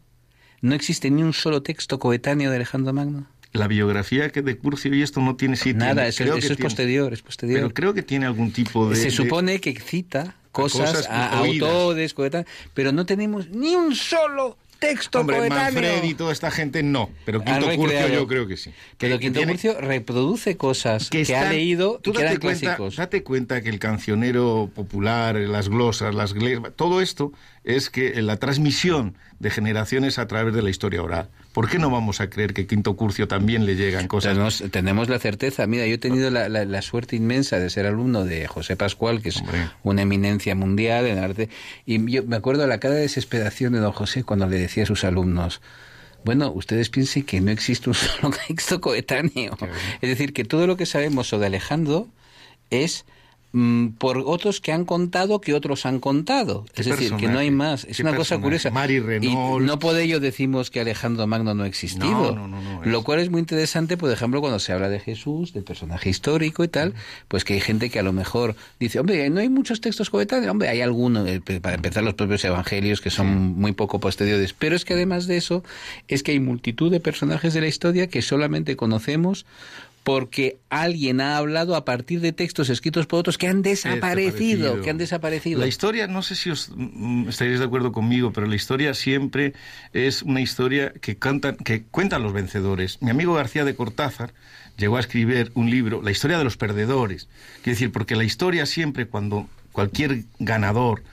No 0.61 0.75
existe 0.75 1.09
ni 1.11 1.23
un 1.23 1.33
solo 1.33 1.61
texto 1.61 1.99
coetáneo 1.99 2.49
de 2.49 2.55
Alejandro 2.55 2.93
Magno. 2.93 3.27
La 3.51 3.67
biografía 3.67 4.29
que 4.29 4.41
de 4.41 4.57
Curcio 4.57 4.95
y 4.95 5.01
esto 5.03 5.21
no 5.21 5.35
tiene 5.35 5.55
sitio. 5.57 5.75
Nada, 5.75 6.07
eso, 6.07 6.23
Creo 6.23 6.37
eso 6.37 6.47
que 6.47 6.53
es 6.53 6.57
tiene- 6.57 6.63
posterior, 6.69 7.13
es 7.13 7.21
posterior. 7.21 7.59
Pero 7.59 7.73
creo 7.73 7.93
que 7.93 8.01
tiene 8.01 8.25
algún 8.25 8.51
tipo 8.51 8.89
de... 8.89 8.95
Se 8.95 9.11
supone 9.11 9.59
que 9.61 9.79
cita 9.79 10.35
cosas, 10.51 10.89
cosas 10.91 11.07
a 11.09 11.37
autores, 11.39 12.13
coetáneos, 12.15 12.49
pero 12.73 12.91
no 12.91 13.05
tenemos 13.05 13.49
ni 13.49 13.75
un 13.75 13.93
solo 13.93 14.57
texto 14.87 15.19
Hombre, 15.21 15.37
coetáneo. 15.37 15.63
Manfred 15.81 16.03
y 16.03 16.13
toda 16.13 16.31
esta 16.33 16.51
gente 16.51 16.83
no, 16.83 17.09
pero 17.25 17.39
Han 17.39 17.45
Quinto 17.61 17.75
Curcio 17.75 18.07
yo 18.09 18.27
creo 18.27 18.47
que 18.47 18.57
sí. 18.57 18.71
Pero 18.97 19.15
Que 19.15 19.25
Quinto 19.25 19.39
tiene- 19.39 19.53
Curcio 19.53 19.79
reproduce 19.79 20.57
cosas 20.57 21.09
que, 21.09 21.19
ha 21.19 21.21
están- 21.21 21.49
leído 21.49 21.99
tú 22.03 22.11
y 22.11 22.13
que 22.13 22.21
eran 22.21 22.37
cuenta, 22.37 22.59
clásicos. 22.61 22.95
Date 22.97 23.23
cuenta 23.23 23.61
que 23.61 23.69
el 23.69 23.79
cancionero 23.79 24.69
popular, 24.75 25.35
las 25.35 25.69
glosas, 25.69 26.13
las 26.13 26.33
glesas, 26.33 26.73
todo 26.75 27.01
esto 27.01 27.31
es 27.63 27.89
que 27.89 28.21
la 28.21 28.37
transmisión 28.37 29.15
de 29.39 29.49
generaciones 29.49 30.19
a 30.19 30.27
través 30.27 30.53
de 30.53 30.61
la 30.61 30.69
historia 30.69 31.01
oral. 31.01 31.29
¿Por 31.53 31.69
qué 31.69 31.77
no 31.79 31.89
vamos 31.89 32.19
a 32.19 32.29
creer 32.29 32.53
que 32.53 32.65
Quinto 32.67 32.95
Curcio 32.95 33.27
también 33.27 33.65
le 33.65 33.75
llegan 33.75 34.07
cosas? 34.07 34.31
Tenemos, 34.33 34.63
tenemos 34.71 35.07
la 35.09 35.19
certeza. 35.19 35.67
Mira, 35.67 35.85
yo 35.87 35.93
he 35.95 35.97
tenido 35.99 36.29
la, 36.31 36.49
la- 36.49 36.65
la 36.65 36.81
suerte 36.81 37.15
inmensa 37.15 37.59
de 37.59 37.69
ser 37.69 37.85
alumno 37.85 38.25
de 38.25 38.47
José 38.47 38.75
Pascual, 38.75 39.21
que 39.21 39.29
es 39.29 39.37
Hombre. 39.37 39.69
una 39.83 40.01
eminencia 40.01 40.55
mundial 40.55 41.05
en 41.05 41.19
arte. 41.19 41.49
Y 41.85 42.11
yo 42.11 42.23
me 42.23 42.35
acuerdo 42.35 42.63
de 42.63 42.67
la 42.67 42.79
cara 42.79 42.95
de 42.95 43.01
desesperación 43.01 43.73
de 43.73 43.79
don 43.79 43.91
José 43.91 44.23
cuando 44.23 44.47
le 44.47 44.57
decía 44.57 44.83
a 44.83 44.87
sus 44.87 45.03
alumnos. 45.03 45.61
Bueno, 46.25 46.51
ustedes 46.51 46.89
piensen 46.89 47.23
que 47.23 47.39
no 47.41 47.51
existe 47.51 47.89
un 47.89 47.93
solo 47.95 48.33
texto 48.47 48.81
coetáneo. 48.81 49.55
Es 50.01 50.09
decir, 50.09 50.33
que 50.33 50.43
todo 50.45 50.65
lo 50.67 50.75
que 50.75 50.85
sabemos 50.87 51.27
sobre 51.27 51.45
Alejandro 51.47 52.07
es 52.71 53.05
por 53.99 54.17
otros 54.25 54.59
que 54.61 54.71
han 54.71 54.83
contado 54.83 55.39
que 55.39 55.53
otros 55.53 55.85
han 55.85 55.99
contado. 55.99 56.65
¿Qué 56.73 56.81
Es 56.81 56.87
decir, 56.87 57.13
que 57.17 57.27
no 57.27 57.37
hay 57.37 57.51
más. 57.51 57.85
Es 57.85 57.97
¿Qué 57.97 58.03
una 58.03 58.15
cosa 58.15 58.39
personaje? 58.39 58.41
curiosa. 58.41 58.71
Mari 58.71 59.27
Y 59.27 59.35
no 59.35 59.77
por 59.77 59.95
ello 59.95 60.19
decimos 60.19 60.71
que 60.71 60.79
Alejandro 60.79 61.27
Magno 61.27 61.53
no 61.53 61.63
ha 61.63 61.67
existido. 61.67 62.35
No, 62.35 62.47
no, 62.47 62.47
no, 62.47 62.61
no, 62.61 62.85
Lo 62.85 63.03
cual 63.03 63.19
es 63.19 63.29
muy 63.29 63.39
interesante, 63.39 63.95
por 63.95 64.11
ejemplo, 64.11 64.41
cuando 64.41 64.57
se 64.57 64.73
habla 64.73 64.89
de 64.89 64.99
Jesús, 64.99 65.53
del 65.53 65.63
personaje 65.63 66.09
histórico 66.09 66.63
y 66.63 66.67
tal, 66.67 66.95
pues 67.27 67.43
que 67.45 67.53
hay 67.53 67.61
gente 67.61 67.91
que 67.91 67.99
a 67.99 68.03
lo 68.03 68.11
mejor 68.11 68.55
dice, 68.79 68.99
hombre, 68.99 69.29
no 69.29 69.39
hay 69.39 69.49
muchos 69.49 69.81
textos 69.81 70.09
coetáneos, 70.09 70.49
hombre, 70.49 70.69
hay 70.69 70.81
algunos, 70.81 71.27
eh, 71.27 71.39
para 71.61 71.75
empezar 71.75 72.03
los 72.03 72.15
propios 72.15 72.43
evangelios 72.45 73.01
que 73.01 73.11
son 73.11 73.27
muy 73.27 73.73
poco 73.73 73.99
posteriores, 73.99 74.53
pero 74.53 74.75
es 74.75 74.83
que 74.83 74.93
además 74.95 75.27
de 75.27 75.37
eso, 75.37 75.63
es 76.07 76.23
que 76.23 76.31
hay 76.31 76.39
multitud 76.39 76.91
de 76.91 76.99
personajes 76.99 77.53
de 77.53 77.61
la 77.61 77.67
historia 77.67 78.07
que 78.07 78.23
solamente 78.23 78.75
conocemos 78.75 79.45
porque 80.03 80.57
alguien 80.69 81.21
ha 81.21 81.37
hablado 81.37 81.75
a 81.75 81.85
partir 81.85 82.19
de 82.19 82.33
textos 82.33 82.69
escritos 82.69 83.05
por 83.07 83.19
otros 83.19 83.37
que 83.37 83.47
han 83.47 83.61
desaparecido, 83.61 84.63
Desaparecido. 84.63 84.81
que 84.81 84.89
han 84.89 84.97
desaparecido. 84.97 85.59
La 85.61 85.67
historia, 85.67 86.07
no 86.07 86.21
sé 86.21 86.35
si 86.35 86.49
os 86.49 86.71
mm, 86.75 87.29
estaréis 87.29 87.59
de 87.59 87.65
acuerdo 87.65 87.93
conmigo, 87.93 88.33
pero 88.33 88.45
la 88.47 88.55
historia 88.55 88.93
siempre 88.93 89.53
es 89.93 90.21
una 90.21 90.41
historia 90.41 90.91
que, 90.91 91.15
cantan, 91.15 91.55
que 91.55 91.83
cuentan 91.83 92.21
los 92.21 92.33
vencedores. 92.33 93.01
Mi 93.01 93.11
amigo 93.11 93.33
García 93.33 93.63
de 93.63 93.75
Cortázar 93.75 94.33
llegó 94.77 94.97
a 94.97 94.99
escribir 94.99 95.51
un 95.55 95.69
libro, 95.69 96.01
La 96.01 96.11
historia 96.11 96.37
de 96.37 96.43
los 96.43 96.57
perdedores. 96.57 97.29
Quiero 97.63 97.75
decir, 97.75 97.91
porque 97.91 98.17
la 98.17 98.25
historia 98.25 98.65
siempre, 98.65 99.07
cuando 99.07 99.47
cualquier 99.71 100.23
ganador 100.39 101.03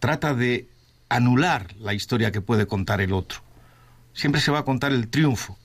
trata 0.00 0.34
de 0.34 0.66
anular 1.08 1.74
la 1.78 1.94
historia 1.94 2.32
que 2.32 2.40
puede 2.40 2.66
contar 2.66 3.00
el 3.00 3.12
otro, 3.12 3.42
siempre 4.12 4.40
se 4.40 4.50
va 4.50 4.60
a 4.60 4.64
contar 4.64 4.92
el 4.92 5.08
triunfo. 5.08 5.56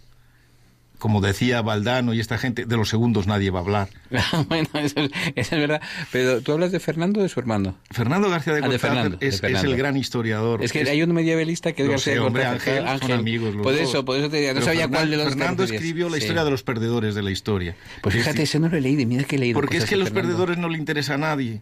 Como 1.06 1.22
decía 1.22 1.62
Valdano 1.62 2.16
y 2.16 2.20
esta 2.20 2.40
gente, 2.40 2.66
de 2.66 2.78
los 2.78 2.90
segundos 2.90 3.28
nadie 3.28 3.52
va 3.52 3.60
a 3.60 3.62
hablar. 3.62 3.90
bueno, 4.50 4.68
eso 4.74 5.02
es, 5.02 5.12
eso 5.36 5.56
es 5.56 5.62
verdad. 5.62 5.80
Pero 6.12 6.42
tú 6.42 6.52
hablas 6.54 6.72
de 6.72 6.80
Fernando 6.80 7.20
o 7.20 7.24
de 7.24 7.30
su 7.30 7.40
hermano. 7.40 7.78
Fernando 7.92 8.28
García 8.28 8.54
de 8.54 8.66
Ah, 8.66 8.68
de 8.70 8.80
Fernando, 8.80 9.18
de 9.18 9.28
es, 9.28 9.44
el 9.44 9.78
gran 9.78 9.98
historiador. 9.98 10.64
Es 10.64 10.72
que 10.72 10.82
Es- 10.82 10.90
hay 10.90 11.04
un 11.04 11.14
medievalista 11.14 11.74
que 11.74 11.84
es 11.84 11.90
García 11.90 12.14
sé, 12.14 12.20
de 12.20 12.26
hombre, 12.26 12.46
Ángel, 12.46 12.84
son 13.02 13.12
amigos 13.12 13.54
los 13.54 13.62
Por 13.64 13.76
eso, 13.76 14.04
por 14.04 14.18
eso 14.18 14.32
te 14.32 14.38
diría, 14.38 14.54
no 14.56 14.62
Pero 14.62 14.66
sabía 14.66 14.86
Fernan- 14.88 14.94
cuál 14.96 15.12
de 15.12 15.18
los 15.18 15.26
Fernando 15.28 15.64
escribió 15.64 16.10
la 16.10 16.16
Sí. 16.18 16.24
historia 16.24 16.44
de 16.44 16.50
los 16.50 16.64
perdedores 16.64 17.14
de 17.14 17.22
la 17.22 17.30
historia. 17.30 17.76
Pues 18.02 18.16
Es 18.16 18.22
fíjate, 18.24 18.42
ese 18.42 18.58
no 18.60 18.68
lo 18.68 18.78
he 18.78 18.82
leído, 18.82 19.06
mira 19.06 19.26
que 19.26 19.36
he 19.36 19.40
leído. 19.40 19.60
Porque 19.62 19.78
es 19.78 19.86
que 19.86 19.92
de 19.94 19.98
los 20.02 20.10
perdedores 20.10 20.58
no 20.58 20.70
le 20.70 20.80
interesa 20.80 21.14
a 21.14 21.18
nadie. 21.20 21.62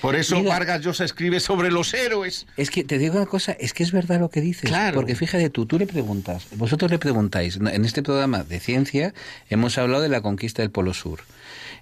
Por 0.00 0.14
eso 0.14 0.36
Mira. 0.38 0.50
Vargas 0.50 0.80
Llosa 0.82 1.04
escribe 1.04 1.40
sobre 1.40 1.70
los 1.70 1.92
héroes. 1.94 2.46
Es 2.56 2.70
que 2.70 2.84
te 2.84 2.98
digo 2.98 3.16
una 3.16 3.26
cosa, 3.26 3.52
es 3.52 3.74
que 3.74 3.82
es 3.82 3.92
verdad 3.92 4.20
lo 4.20 4.30
que 4.30 4.40
dices. 4.40 4.68
Claro. 4.68 4.94
Porque 4.94 5.14
fíjate 5.14 5.50
tú, 5.50 5.66
tú 5.66 5.78
le 5.78 5.86
preguntas, 5.86 6.46
vosotros 6.52 6.90
le 6.90 6.98
preguntáis, 6.98 7.56
en 7.56 7.84
este 7.84 8.02
programa 8.02 8.44
de 8.44 8.60
ciencia 8.60 9.12
hemos 9.50 9.78
hablado 9.78 10.02
de 10.02 10.08
la 10.08 10.20
conquista 10.20 10.62
del 10.62 10.70
Polo 10.70 10.94
Sur. 10.94 11.20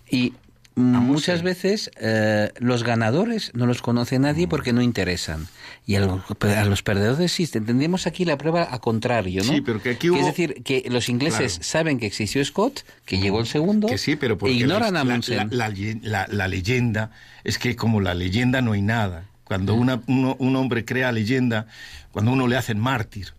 Y 0.09 0.33
muchas 0.81 1.43
veces 1.43 1.91
eh, 2.01 2.51
los 2.59 2.83
ganadores 2.85 3.51
no 3.55 3.67
los 3.67 3.83
conoce 3.83 4.19
nadie 4.19 4.49
porque 4.49 4.73
no 4.73 4.83
interesan. 4.83 5.47
Y 5.87 5.95
a 5.97 6.01
los, 6.01 6.21
a 6.43 6.65
los 6.65 6.83
perdedores 6.83 7.33
sí. 7.33 7.47
Tendríamos 7.47 8.07
aquí 8.07 8.25
la 8.25 8.37
prueba 8.39 8.69
a 8.71 8.79
contrario, 8.81 9.43
¿no? 9.45 9.53
Sí, 9.53 9.61
pero 9.61 9.83
que 9.83 9.91
aquí 9.91 10.07
Es 10.09 10.13
hubo- 10.13 10.27
decir, 10.27 10.63
que 10.63 10.85
los 10.91 11.09
ingleses 11.09 11.55
Claro. 11.55 11.65
saben 11.65 11.99
que 11.99 12.07
existió 12.07 12.45
Scott, 12.45 12.81
que 13.05 13.19
llegó 13.19 13.41
el 13.41 13.47
segundo, 13.47 13.87
Que 13.89 13.99
sí, 13.99 14.17
pero 14.17 14.39
e 14.43 14.51
ignoran 14.51 14.95
la, 14.95 15.01
a 15.01 15.05
la- 15.05 15.17
la- 15.27 15.45
la- 15.51 15.97
la- 16.03 16.27
la 16.29 16.49
leyenda 16.49 17.11
es 17.45 17.59
que 17.59 17.77
como 17.77 18.01
la 18.01 18.15
leyenda 18.15 18.61
no 18.63 18.73
hay 18.73 18.83
nada. 18.83 19.25
Cuando 19.45 19.75
una- 19.75 20.01
uno- 20.07 20.37
un 20.39 20.55
hombre 20.57 20.85
crea 20.85 21.11
leyenda, 21.13 21.67
cuando 22.13 22.31
uno 22.33 22.47
le 22.49 22.57
hacen 22.57 22.79
mártir, 22.79 23.33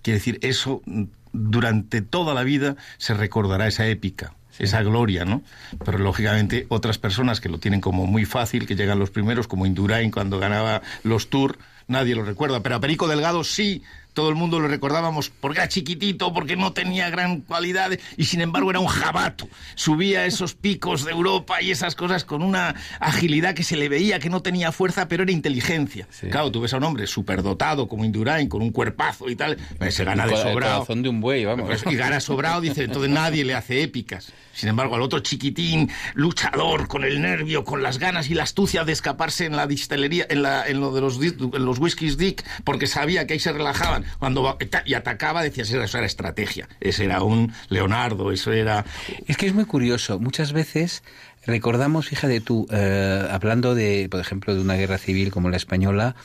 Quiere 0.00 0.18
decir, 0.20 0.38
eso 0.42 0.80
mm, 0.86 1.04
durante 1.32 2.02
toda 2.02 2.32
la 2.32 2.44
vida 2.44 2.76
se 2.98 3.14
recordará 3.14 3.66
esa 3.66 3.86
épica 3.88 4.32
esa 4.58 4.82
gloria, 4.82 5.24
¿no? 5.24 5.42
Pero 5.84 5.98
lógicamente 5.98 6.66
otras 6.68 6.98
personas 6.98 7.40
que 7.40 7.48
lo 7.48 7.58
tienen 7.58 7.80
como 7.80 8.06
muy 8.06 8.24
fácil, 8.24 8.66
que 8.66 8.76
llegan 8.76 8.98
los 8.98 9.10
primeros, 9.10 9.48
como 9.48 9.66
Indurain 9.66 10.10
cuando 10.10 10.38
ganaba 10.38 10.82
los 11.02 11.30
Tours, 11.30 11.58
nadie 11.86 12.14
lo 12.14 12.24
recuerda, 12.24 12.62
pero 12.62 12.76
a 12.76 12.80
Perico 12.80 13.08
Delgado 13.08 13.44
sí 13.44 13.82
todo 14.18 14.30
el 14.30 14.34
mundo 14.34 14.58
lo 14.58 14.66
recordábamos 14.66 15.30
porque 15.30 15.60
era 15.60 15.68
chiquitito, 15.68 16.32
porque 16.32 16.56
no 16.56 16.72
tenía 16.72 17.08
gran 17.08 17.40
cualidad 17.40 17.92
y 18.16 18.24
sin 18.24 18.40
embargo 18.40 18.70
era 18.70 18.80
un 18.80 18.88
jabato. 18.88 19.48
Subía 19.76 20.26
esos 20.26 20.54
picos 20.54 21.04
de 21.04 21.12
Europa 21.12 21.62
y 21.62 21.70
esas 21.70 21.94
cosas 21.94 22.24
con 22.24 22.42
una 22.42 22.74
agilidad 22.98 23.54
que 23.54 23.62
se 23.62 23.76
le 23.76 23.88
veía 23.88 24.18
que 24.18 24.28
no 24.28 24.42
tenía 24.42 24.72
fuerza, 24.72 25.06
pero 25.06 25.22
era 25.22 25.30
inteligencia. 25.30 26.08
Claro, 26.32 26.50
tú 26.50 26.60
ves 26.60 26.74
a 26.74 26.78
un 26.78 26.82
hombre 26.82 27.06
superdotado 27.06 27.86
como 27.86 28.04
Indurain, 28.04 28.48
con 28.48 28.60
un 28.60 28.72
cuerpazo 28.72 29.30
y 29.30 29.36
tal, 29.36 29.56
se 29.88 30.02
gana 30.02 30.26
de 30.26 30.36
sobrado. 30.36 30.84
de 30.88 31.08
un 31.08 31.20
buey, 31.20 31.44
vamos. 31.44 31.70
Y 31.88 31.94
gana 31.94 32.18
sobrado, 32.18 32.60
dice, 32.60 32.82
entonces 32.82 33.12
nadie 33.12 33.44
le 33.44 33.54
hace 33.54 33.84
épicas. 33.84 34.32
Sin 34.58 34.68
embargo, 34.68 34.96
al 34.96 35.02
otro 35.02 35.20
chiquitín, 35.20 35.88
luchador, 36.14 36.88
con 36.88 37.04
el 37.04 37.22
nervio, 37.22 37.62
con 37.62 37.80
las 37.80 37.98
ganas 37.98 38.28
y 38.28 38.34
la 38.34 38.42
astucia 38.42 38.84
de 38.84 38.90
escaparse 38.90 39.44
en 39.44 39.54
la 39.54 39.68
distelería, 39.68 40.26
en, 40.28 40.42
la, 40.42 40.66
en 40.66 40.80
lo 40.80 40.92
de 40.92 41.00
los, 41.00 41.16
en 41.22 41.64
los 41.64 41.78
whiskies 41.78 42.18
Dick, 42.18 42.44
porque 42.64 42.88
sabía 42.88 43.24
que 43.24 43.34
ahí 43.34 43.38
se 43.38 43.52
relajaban. 43.52 44.04
Cuando 44.18 44.58
y 44.84 44.94
atacaba 44.94 45.44
decías 45.44 45.70
eso 45.70 45.96
era 45.96 46.06
estrategia, 46.06 46.68
ese 46.80 47.04
era 47.04 47.22
un 47.22 47.52
Leonardo, 47.68 48.32
eso 48.32 48.50
era... 48.50 48.84
Es 49.28 49.36
que 49.36 49.46
es 49.46 49.54
muy 49.54 49.64
curioso, 49.64 50.18
muchas 50.18 50.52
veces 50.52 51.04
recordamos, 51.46 52.08
fíjate 52.08 52.40
tú, 52.40 52.66
eh, 52.72 53.28
hablando 53.30 53.76
de, 53.76 54.08
por 54.10 54.18
ejemplo, 54.18 54.56
de 54.56 54.60
una 54.60 54.74
guerra 54.74 54.98
civil 54.98 55.30
como 55.30 55.50
la 55.50 55.56
española, 55.56 56.16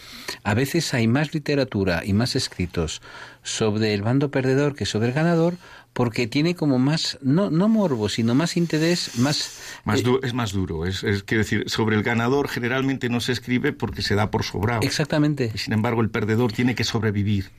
a 0.43 0.55
veces 0.55 0.91
hay 0.95 1.07
más 1.07 1.35
literatura 1.35 2.01
y 2.03 2.13
más 2.13 2.35
escritos 2.35 3.03
sobre 3.43 3.93
el 3.93 4.01
bando 4.01 4.31
perdedor 4.31 4.75
que 4.75 4.87
sobre 4.87 5.09
el 5.09 5.13
ganador, 5.13 5.55
porque 5.93 6.27
tiene 6.27 6.55
como 6.55 6.79
más, 6.79 7.19
no, 7.21 7.49
no 7.49 7.69
morbo, 7.69 8.09
sino 8.09 8.33
más 8.33 8.57
interés, 8.57 9.17
más... 9.19 9.59
más 9.85 10.01
eh, 10.01 10.19
es 10.23 10.33
más 10.33 10.51
duro, 10.51 10.85
es, 10.85 11.03
es, 11.03 11.23
quiero 11.23 11.43
decir, 11.43 11.69
sobre 11.69 11.95
el 11.95 12.03
ganador 12.03 12.49
generalmente 12.49 13.09
no 13.09 13.21
se 13.21 13.31
escribe 13.31 13.73
porque 13.73 14.01
se 14.01 14.15
da 14.15 14.31
por 14.31 14.43
sobrado. 14.43 14.81
Exactamente. 14.81 15.51
Y 15.53 15.57
sin 15.57 15.73
embargo 15.73 16.01
el 16.01 16.09
perdedor 16.09 16.51
tiene 16.51 16.73
que 16.73 16.83
sobrevivir. 16.83 17.51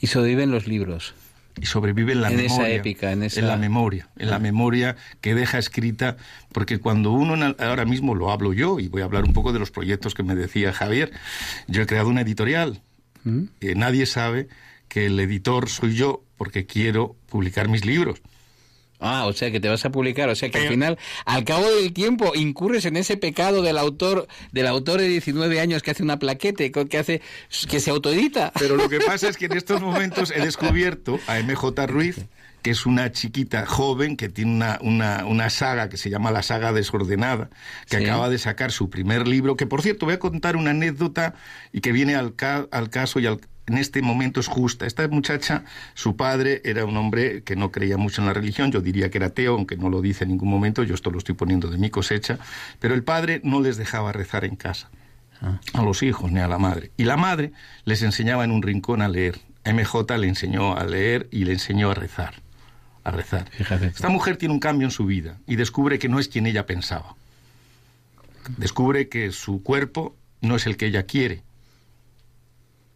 Y 0.00 0.08
sobreviven 0.08 0.50
los 0.50 0.66
libros. 0.66 1.14
Y 1.58 1.66
sobrevive 1.66 2.12
en 2.12 2.20
la 2.20 2.30
en 2.30 2.36
memoria. 2.36 2.66
Esa 2.66 2.68
épica, 2.70 3.12
en, 3.12 3.22
esa... 3.22 3.40
en 3.40 3.46
la 3.46 3.56
memoria, 3.56 4.08
en 4.18 4.30
la 4.30 4.38
memoria 4.38 4.96
que 5.22 5.34
deja 5.34 5.58
escrita, 5.58 6.16
porque 6.52 6.80
cuando 6.80 7.12
uno, 7.12 7.54
ahora 7.58 7.86
mismo 7.86 8.14
lo 8.14 8.30
hablo 8.30 8.52
yo, 8.52 8.78
y 8.78 8.88
voy 8.88 9.00
a 9.00 9.06
hablar 9.06 9.24
un 9.24 9.32
poco 9.32 9.54
de 9.54 9.58
los 9.58 9.70
proyectos 9.70 10.12
que 10.12 10.22
me 10.22 10.34
decía 10.34 10.72
Javier, 10.72 11.12
yo 11.66 11.82
he 11.82 11.86
creado 11.86 12.08
una 12.08 12.20
editorial, 12.22 12.82
¿Mm? 13.24 13.44
Eh, 13.60 13.74
nadie 13.74 14.06
sabe 14.06 14.48
que 14.88 15.06
el 15.06 15.18
editor 15.20 15.68
soy 15.68 15.94
yo 15.94 16.22
porque 16.36 16.66
quiero 16.66 17.16
publicar 17.28 17.68
mis 17.68 17.84
libros. 17.84 18.20
Ah, 18.98 19.26
o 19.26 19.32
sea 19.32 19.50
que 19.50 19.60
te 19.60 19.68
vas 19.68 19.84
a 19.84 19.90
publicar, 19.90 20.28
o 20.28 20.34
sea 20.34 20.50
que 20.50 20.58
al 20.58 20.68
final, 20.68 20.98
al 21.26 21.44
cabo 21.44 21.68
del 21.70 21.92
tiempo, 21.92 22.32
incurres 22.34 22.86
en 22.86 22.96
ese 22.96 23.16
pecado 23.16 23.62
del 23.62 23.76
autor, 23.76 24.26
del 24.52 24.66
autor 24.66 25.00
de 25.00 25.08
19 25.08 25.60
años 25.60 25.82
que 25.82 25.90
hace 25.90 26.02
una 26.02 26.18
plaquete, 26.18 26.72
que 26.72 26.98
hace, 26.98 27.20
que 27.68 27.80
se 27.80 27.90
autoedita. 27.90 28.52
Pero 28.58 28.76
lo 28.76 28.88
que 28.88 29.00
pasa 29.00 29.28
es 29.28 29.36
que 29.36 29.46
en 29.46 29.52
estos 29.56 29.82
momentos 29.82 30.30
he 30.30 30.40
descubierto 30.40 31.20
a 31.26 31.38
MJ 31.40 31.86
Ruiz, 31.86 32.24
que 32.62 32.70
es 32.70 32.86
una 32.86 33.12
chiquita 33.12 33.66
joven 33.66 34.16
que 34.16 34.28
tiene 34.28 34.52
una, 34.52 34.78
una, 34.80 35.26
una 35.26 35.50
saga 35.50 35.88
que 35.88 35.98
se 35.98 36.08
llama 36.08 36.30
La 36.30 36.42
Saga 36.42 36.72
Desordenada, 36.72 37.50
que 37.88 37.98
¿Sí? 37.98 38.04
acaba 38.04 38.30
de 38.30 38.38
sacar 38.38 38.72
su 38.72 38.88
primer 38.88 39.28
libro, 39.28 39.56
que 39.56 39.66
por 39.66 39.82
cierto 39.82 40.06
voy 40.06 40.14
a 40.14 40.18
contar 40.18 40.56
una 40.56 40.70
anécdota 40.70 41.34
y 41.70 41.80
que 41.80 41.92
viene 41.92 42.16
al, 42.16 42.34
ca 42.34 42.66
al 42.70 42.88
caso 42.88 43.20
y 43.20 43.26
al, 43.26 43.40
en 43.66 43.78
este 43.78 44.02
momento 44.02 44.40
es 44.40 44.46
justa. 44.46 44.86
Esta 44.86 45.06
muchacha, 45.08 45.64
su 45.94 46.16
padre 46.16 46.62
era 46.64 46.84
un 46.84 46.96
hombre 46.96 47.42
que 47.42 47.56
no 47.56 47.72
creía 47.72 47.96
mucho 47.96 48.22
en 48.22 48.26
la 48.26 48.32
religión, 48.32 48.70
yo 48.70 48.80
diría 48.80 49.10
que 49.10 49.18
era 49.18 49.28
ateo, 49.28 49.54
aunque 49.54 49.76
no 49.76 49.90
lo 49.90 50.00
dice 50.00 50.24
en 50.24 50.30
ningún 50.30 50.48
momento, 50.48 50.82
yo 50.84 50.94
esto 50.94 51.10
lo 51.10 51.18
estoy 51.18 51.34
poniendo 51.34 51.68
de 51.68 51.78
mi 51.78 51.90
cosecha, 51.90 52.38
pero 52.78 52.94
el 52.94 53.02
padre 53.02 53.40
no 53.44 53.60
les 53.60 53.76
dejaba 53.76 54.12
rezar 54.12 54.44
en 54.44 54.56
casa, 54.56 54.88
a 55.72 55.82
los 55.82 56.02
hijos 56.02 56.30
ni 56.30 56.40
a 56.40 56.48
la 56.48 56.58
madre. 56.58 56.92
Y 56.96 57.04
la 57.04 57.16
madre 57.16 57.52
les 57.84 58.02
enseñaba 58.02 58.44
en 58.44 58.52
un 58.52 58.62
rincón 58.62 59.02
a 59.02 59.08
leer. 59.08 59.40
MJ 59.64 60.16
le 60.16 60.28
enseñó 60.28 60.76
a 60.76 60.84
leer 60.84 61.28
y 61.32 61.44
le 61.44 61.52
enseñó 61.52 61.90
a 61.90 61.94
rezar. 61.94 62.34
A 63.02 63.10
rezar. 63.10 63.48
Fíjate. 63.50 63.86
Esta 63.88 64.08
mujer 64.08 64.36
tiene 64.36 64.54
un 64.54 64.60
cambio 64.60 64.86
en 64.86 64.92
su 64.92 65.06
vida 65.06 65.38
y 65.46 65.56
descubre 65.56 65.98
que 65.98 66.08
no 66.08 66.20
es 66.20 66.28
quien 66.28 66.46
ella 66.46 66.66
pensaba. 66.66 67.16
Descubre 68.56 69.08
que 69.08 69.32
su 69.32 69.62
cuerpo 69.64 70.14
no 70.40 70.54
es 70.54 70.66
el 70.66 70.76
que 70.76 70.86
ella 70.86 71.02
quiere 71.02 71.42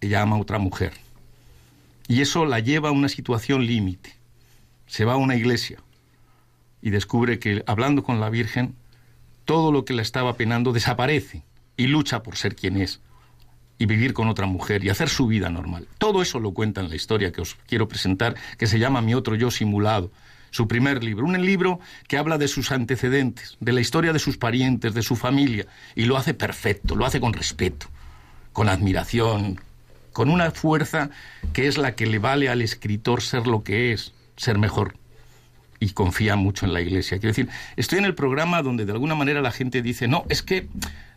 ella 0.00 0.22
ama 0.22 0.36
a 0.36 0.40
otra 0.40 0.58
mujer. 0.58 0.92
Y 2.08 2.20
eso 2.20 2.44
la 2.44 2.60
lleva 2.60 2.88
a 2.88 2.92
una 2.92 3.08
situación 3.08 3.66
límite. 3.66 4.14
Se 4.86 5.04
va 5.04 5.14
a 5.14 5.16
una 5.16 5.36
iglesia 5.36 5.78
y 6.82 6.90
descubre 6.90 7.38
que 7.38 7.62
hablando 7.66 8.02
con 8.02 8.20
la 8.20 8.30
Virgen, 8.30 8.74
todo 9.44 9.72
lo 9.72 9.84
que 9.84 9.94
la 9.94 10.02
estaba 10.02 10.34
penando 10.34 10.72
desaparece 10.72 11.44
y 11.76 11.86
lucha 11.86 12.22
por 12.22 12.36
ser 12.36 12.56
quien 12.56 12.76
es 12.76 13.00
y 13.78 13.86
vivir 13.86 14.12
con 14.12 14.28
otra 14.28 14.46
mujer 14.46 14.84
y 14.84 14.90
hacer 14.90 15.08
su 15.08 15.26
vida 15.26 15.48
normal. 15.48 15.88
Todo 15.98 16.20
eso 16.20 16.38
lo 16.38 16.52
cuenta 16.52 16.80
en 16.80 16.90
la 16.90 16.96
historia 16.96 17.32
que 17.32 17.40
os 17.40 17.56
quiero 17.66 17.88
presentar, 17.88 18.34
que 18.58 18.66
se 18.66 18.78
llama 18.78 19.00
Mi 19.00 19.14
otro 19.14 19.36
yo 19.36 19.50
simulado, 19.50 20.12
su 20.50 20.68
primer 20.68 21.02
libro. 21.02 21.24
Un 21.24 21.40
libro 21.44 21.80
que 22.06 22.18
habla 22.18 22.36
de 22.36 22.48
sus 22.48 22.72
antecedentes, 22.72 23.56
de 23.60 23.72
la 23.72 23.80
historia 23.80 24.12
de 24.12 24.18
sus 24.18 24.36
parientes, 24.36 24.92
de 24.92 25.02
su 25.02 25.16
familia, 25.16 25.66
y 25.94 26.04
lo 26.04 26.16
hace 26.16 26.34
perfecto, 26.34 26.94
lo 26.94 27.06
hace 27.06 27.20
con 27.20 27.32
respeto, 27.32 27.86
con 28.52 28.68
admiración, 28.68 29.60
con 30.12 30.30
una 30.30 30.50
fuerza 30.50 31.10
que 31.52 31.66
es 31.66 31.78
la 31.78 31.94
que 31.94 32.06
le 32.06 32.18
vale 32.18 32.48
al 32.48 32.62
escritor 32.62 33.22
ser 33.22 33.46
lo 33.46 33.62
que 33.62 33.92
es, 33.92 34.12
ser 34.36 34.58
mejor. 34.58 34.96
Y 35.78 35.90
confía 35.90 36.36
mucho 36.36 36.66
en 36.66 36.74
la 36.74 36.80
iglesia. 36.80 37.18
Quiero 37.18 37.30
decir, 37.30 37.48
estoy 37.76 37.98
en 37.98 38.04
el 38.04 38.14
programa 38.14 38.62
donde 38.62 38.84
de 38.84 38.92
alguna 38.92 39.14
manera 39.14 39.40
la 39.40 39.52
gente 39.52 39.82
dice, 39.82 40.08
no, 40.08 40.24
es 40.28 40.42
que 40.42 40.68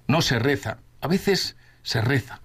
no 0.08 0.22
se 0.22 0.40
reza. 0.40 0.78
A 1.02 1.08
veces 1.08 1.58
se 1.82 2.02
reza 2.02 2.42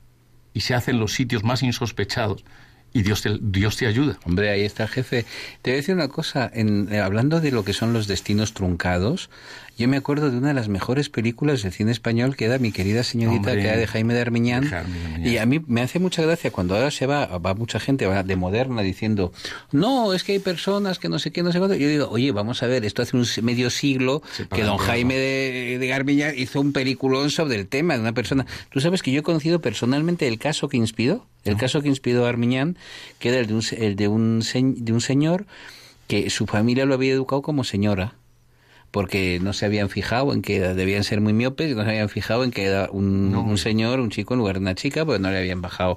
y 0.52 0.60
se 0.60 0.74
hace 0.74 0.90
en 0.90 0.98
los 0.98 1.12
sitios 1.12 1.44
más 1.44 1.62
insospechados 1.62 2.44
y 2.92 3.02
Dios 3.02 3.22
te, 3.22 3.38
Dios 3.40 3.76
te 3.76 3.86
ayuda. 3.86 4.18
Hombre, 4.24 4.50
ahí 4.50 4.62
está 4.62 4.88
jefe. 4.88 5.24
Te 5.62 5.70
voy 5.70 5.74
a 5.74 5.76
decir 5.76 5.94
una 5.94 6.08
cosa, 6.08 6.50
en, 6.52 6.92
eh, 6.92 7.00
hablando 7.00 7.40
de 7.40 7.50
lo 7.50 7.64
que 7.64 7.72
son 7.72 7.92
los 7.92 8.06
destinos 8.06 8.54
truncados, 8.54 9.30
yo 9.78 9.86
me 9.86 9.96
acuerdo 9.96 10.32
de 10.32 10.36
una 10.36 10.48
de 10.48 10.54
las 10.54 10.68
mejores 10.68 11.08
películas 11.08 11.62
del 11.62 11.72
cine 11.72 11.92
español 11.92 12.34
que 12.34 12.46
era 12.46 12.58
Mi 12.58 12.72
querida 12.72 13.04
señorita, 13.04 13.50
Hombre, 13.50 13.62
que 13.62 13.68
era 13.68 13.76
de 13.76 13.86
Jaime 13.86 14.12
de 14.12 14.20
Armiñán. 14.20 14.64
De 14.64 14.70
Jaime 14.70 14.98
de 14.98 15.04
Armiñán. 15.04 15.32
Y 15.32 15.38
a 15.38 15.46
mí 15.46 15.60
me 15.68 15.82
hace 15.82 16.00
mucha 16.00 16.20
gracia 16.20 16.50
cuando 16.50 16.74
ahora 16.74 16.90
se 16.90 17.06
va, 17.06 17.26
va 17.38 17.54
mucha 17.54 17.78
gente 17.78 18.04
va 18.06 18.24
de 18.24 18.34
moderna 18.34 18.82
diciendo, 18.82 19.32
no, 19.70 20.14
es 20.14 20.24
que 20.24 20.32
hay 20.32 20.40
personas 20.40 20.98
que 20.98 21.08
no 21.08 21.20
sé 21.20 21.30
qué, 21.30 21.44
no 21.44 21.52
sé 21.52 21.58
cuánto. 21.58 21.76
Yo 21.76 21.86
digo, 21.86 22.08
oye, 22.10 22.32
vamos 22.32 22.60
a 22.64 22.66
ver, 22.66 22.84
esto 22.84 23.02
hace 23.02 23.16
un 23.16 23.24
medio 23.42 23.70
siglo 23.70 24.20
que 24.52 24.64
don 24.64 24.78
Jaime 24.78 25.14
de, 25.14 25.78
de 25.78 25.92
Armiñán 25.92 26.34
hizo 26.36 26.60
un 26.60 26.72
peliculón 26.72 27.30
sobre 27.30 27.54
el 27.54 27.68
tema 27.68 27.94
de 27.94 28.00
una 28.00 28.12
persona. 28.12 28.46
Tú 28.70 28.80
sabes 28.80 29.00
que 29.00 29.12
yo 29.12 29.20
he 29.20 29.22
conocido 29.22 29.60
personalmente 29.60 30.26
el 30.26 30.40
caso 30.40 30.68
que 30.68 30.76
inspiró, 30.76 31.24
el 31.44 31.52
no. 31.52 31.58
caso 31.60 31.82
que 31.82 31.88
inspiró 31.88 32.26
a 32.26 32.30
Armiñán, 32.30 32.76
que 33.20 33.28
era 33.28 33.38
el 33.38 33.46
de 33.46 33.54
un, 33.54 33.62
el 33.78 33.94
de 33.94 34.08
un, 34.08 34.42
de 34.42 34.92
un 34.92 35.00
señor 35.00 35.46
que 36.08 36.30
su 36.30 36.46
familia 36.46 36.84
lo 36.84 36.94
había 36.94 37.12
educado 37.12 37.42
como 37.42 37.62
señora 37.62 38.17
porque 38.90 39.38
no 39.42 39.52
se 39.52 39.66
habían 39.66 39.90
fijado 39.90 40.32
en 40.32 40.40
que 40.40 40.60
debían 40.60 41.04
ser 41.04 41.20
muy 41.20 41.32
miopes, 41.32 41.76
no 41.76 41.84
se 41.84 41.90
habían 41.90 42.08
fijado 42.08 42.44
en 42.44 42.50
que 42.50 42.64
era 42.64 42.88
un, 42.90 43.32
no. 43.32 43.42
un, 43.42 43.58
señor, 43.58 44.00
un 44.00 44.10
chico 44.10 44.34
en 44.34 44.38
lugar 44.38 44.54
de 44.54 44.60
una 44.60 44.74
chica, 44.74 45.04
porque 45.04 45.20
no 45.20 45.30
le 45.30 45.38
habían 45.38 45.60
bajado 45.60 45.96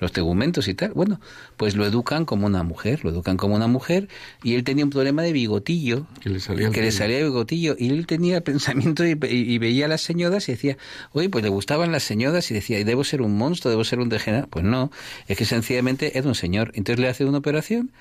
los 0.00 0.10
tegumentos 0.10 0.66
y 0.66 0.74
tal. 0.74 0.92
Bueno, 0.92 1.20
pues 1.56 1.76
lo 1.76 1.86
educan 1.86 2.24
como 2.24 2.46
una 2.46 2.64
mujer, 2.64 3.04
lo 3.04 3.10
educan 3.10 3.36
como 3.36 3.54
una 3.54 3.68
mujer, 3.68 4.08
y 4.42 4.54
él 4.54 4.64
tenía 4.64 4.84
un 4.84 4.90
problema 4.90 5.22
de 5.22 5.32
bigotillo, 5.32 6.06
que 6.20 6.30
le 6.30 6.40
salía, 6.40 6.70
que 6.70 6.82
le 6.82 6.90
salía 6.90 7.18
bigotillo, 7.18 7.76
y 7.78 7.90
él 7.90 8.06
tenía 8.06 8.40
pensamiento 8.40 9.06
y, 9.06 9.12
y, 9.12 9.58
veía 9.58 9.84
a 9.84 9.88
las 9.88 10.00
señoras 10.00 10.48
y 10.48 10.52
decía, 10.52 10.76
oye, 11.12 11.28
pues 11.28 11.44
le 11.44 11.50
gustaban 11.50 11.92
las 11.92 12.02
señoras 12.02 12.50
y 12.50 12.54
decía, 12.54 12.84
debo 12.84 13.04
ser 13.04 13.22
un 13.22 13.38
monstruo, 13.38 13.70
debo 13.70 13.84
ser 13.84 14.00
un 14.00 14.08
degenerado. 14.08 14.48
Pues 14.48 14.64
no, 14.64 14.90
es 15.28 15.38
que 15.38 15.44
sencillamente 15.44 16.18
era 16.18 16.26
un 16.26 16.34
señor. 16.34 16.72
Entonces 16.74 16.98
le 16.98 17.08
hace 17.08 17.24
una 17.24 17.38
operación 17.38 17.92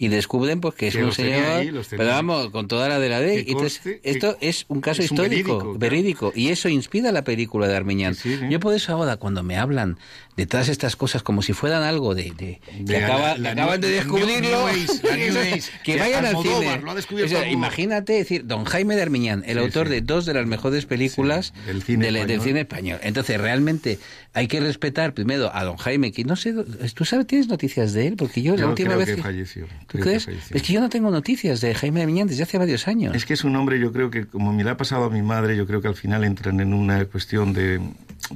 y 0.00 0.08
descubren 0.08 0.60
pues 0.60 0.74
que 0.76 0.86
es 0.88 0.94
que 0.96 1.02
un 1.02 1.10
señor, 1.12 1.42
ahí, 1.44 1.72
pero 1.90 2.06
vamos, 2.06 2.50
con 2.50 2.68
toda 2.68 2.88
la 2.88 3.00
de 3.00 3.08
la 3.08 3.18
ley. 3.20 3.44
Entonces, 3.48 3.80
esto 4.04 4.36
es 4.40 4.64
un 4.68 4.80
caso 4.80 5.02
es 5.02 5.10
histórico, 5.10 5.56
un 5.58 5.78
verídico, 5.78 5.78
verídico, 5.78 6.32
y 6.36 6.48
eso 6.50 6.68
inspira 6.68 7.10
la 7.10 7.24
película 7.24 7.66
de 7.66 7.74
Armiñán. 7.76 8.14
Sí, 8.14 8.36
sí. 8.38 8.44
Yo 8.48 8.60
por 8.60 8.74
eso 8.74 8.92
ahora 8.92 9.16
cuando 9.16 9.42
me 9.42 9.56
hablan 9.56 9.98
de 10.36 10.46
todas 10.46 10.68
estas 10.68 10.94
cosas 10.94 11.24
como 11.24 11.42
si 11.42 11.52
fueran 11.52 11.82
algo 11.82 12.14
de, 12.14 12.30
de, 12.30 12.60
De 12.78 12.84
que, 12.94 12.96
acaba- 13.04 13.36
la- 13.38 13.54
que 13.54 13.60
acaban 13.60 13.80
de 13.80 13.88
descubrirlo, 13.90 14.66
que 15.84 15.96
vayan 15.96 16.24
al 16.26 16.36
cine. 16.42 16.80
O 17.24 17.28
sea, 17.28 17.50
imagínate 17.50 18.12
decir, 18.12 18.46
don 18.46 18.64
Jaime 18.64 18.94
de 18.96 19.02
Armiñán, 19.02 19.42
el 19.46 19.58
autor 19.58 19.88
de 19.88 20.00
dos 20.00 20.26
de 20.26 20.34
las 20.34 20.46
mejores 20.46 20.86
películas 20.86 21.52
del 21.66 21.82
cine 21.82 22.04
del, 22.06 22.14
del 22.14 22.22
español. 22.30 22.44
cine 22.44 22.60
español. 22.60 23.00
Entonces, 23.02 23.40
realmente 23.40 23.98
hay 24.34 24.46
que 24.46 24.60
respetar 24.60 25.14
primero 25.14 25.50
a 25.54 25.64
don 25.64 25.76
Jaime, 25.78 26.12
que 26.12 26.22
no 26.24 26.36
sé, 26.36 26.54
¿tú 26.94 27.04
sabes, 27.04 27.26
tienes 27.26 27.48
noticias 27.48 27.92
de 27.92 28.06
él? 28.08 28.16
Porque 28.16 28.42
yo, 28.42 28.54
la 28.54 28.62
Yo 28.62 28.68
última 28.70 28.88
creo 28.90 28.98
vez 28.98 29.08
que 29.08 29.14
que- 29.16 29.22
falleció. 29.22 29.66
¿Tú 29.66 29.86
creo 29.86 30.04
que 30.04 30.10
crees? 30.10 30.24
falleció. 30.26 30.56
Es 30.56 30.62
que 30.62 30.72
yo 30.72 30.80
no 30.80 30.88
tengo 30.88 31.10
noticias 31.10 31.60
de 31.60 31.74
Jaime 31.74 32.00
de 32.00 32.04
Armiñán 32.04 32.28
desde 32.28 32.42
hace 32.44 32.58
varios 32.58 32.86
años. 32.86 33.14
Es 33.16 33.24
que 33.24 33.34
es 33.34 33.42
un 33.44 33.56
hombre, 33.56 33.80
yo 33.80 33.92
creo 33.92 34.10
que, 34.10 34.26
como 34.26 34.52
me 34.52 34.62
le 34.64 34.70
ha 34.70 34.76
pasado 34.76 35.04
a 35.04 35.10
mi 35.10 35.22
madre, 35.22 35.56
yo 35.56 35.66
creo 35.66 35.80
que 35.80 35.88
al 35.88 35.96
final 35.96 36.24
entran 36.24 36.60
en 36.60 36.72
una 36.74 37.04
cuestión 37.06 37.52
de, 37.52 37.80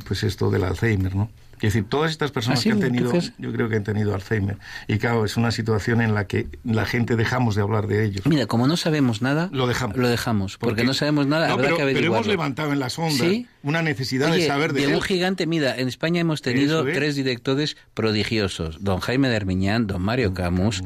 pues 0.06 0.22
esto 0.24 0.50
del 0.50 0.64
Alzheimer, 0.64 1.14
¿no? 1.14 1.30
Es 1.56 1.74
decir, 1.74 1.84
todas 1.88 2.10
estas 2.10 2.32
personas 2.32 2.58
¿Ah, 2.58 2.62
sí? 2.62 2.68
que 2.70 2.72
han 2.72 2.80
tenido, 2.80 3.04
Entonces- 3.06 3.32
yo 3.38 3.52
creo 3.52 3.68
que 3.68 3.76
han 3.76 3.84
tenido 3.84 4.12
Alzheimer. 4.16 4.56
Y 4.88 4.98
claro, 4.98 5.24
es 5.24 5.36
una 5.36 5.52
situación 5.52 6.00
en 6.00 6.12
la 6.12 6.26
que 6.26 6.48
la 6.64 6.84
gente 6.86 7.14
dejamos 7.14 7.54
de 7.54 7.62
hablar 7.62 7.86
de 7.86 8.04
ellos. 8.04 8.26
Mira, 8.26 8.46
como 8.46 8.66
no 8.66 8.76
sabemos 8.76 9.22
nada, 9.22 9.48
Lo 9.52 9.68
dejamos. 9.68 9.96
Lo 9.96 10.08
dejamos, 10.08 10.58
porque, 10.58 10.82
no 10.82 10.92
sabemos 10.92 11.28
nada, 11.28 11.46
No, 11.46 11.52
habrá 11.52 11.66
pero, 11.66 11.76
que 11.76 11.82
pero 11.84 11.90
averiguarlo. 11.92 12.16
hemos 12.16 12.26
levantado 12.26 12.72
en 12.72 12.80
las 12.80 12.98
ondas 12.98 13.14
Sí. 13.28 13.46
una 13.62 13.80
necesidad 13.80 14.32
Oye, 14.32 14.40
de 14.42 14.46
saber 14.48 14.72
de, 14.72 14.88
un 14.88 14.94
él. 14.94 15.02
gigante, 15.04 15.46
mira, 15.46 15.76
en 15.78 15.86
España 15.86 16.20
hemos 16.20 16.42
tenido 16.42 16.84
es. 16.88 16.94
tres 16.96 17.14
directores 17.14 17.76
prodigiosos, 17.94 18.82
don 18.82 18.98
Jaime 18.98 19.28
de 19.28 19.36
Armiñán, 19.36 19.86
don 19.86 20.02
Mario 20.02 20.34
Camus 20.34 20.82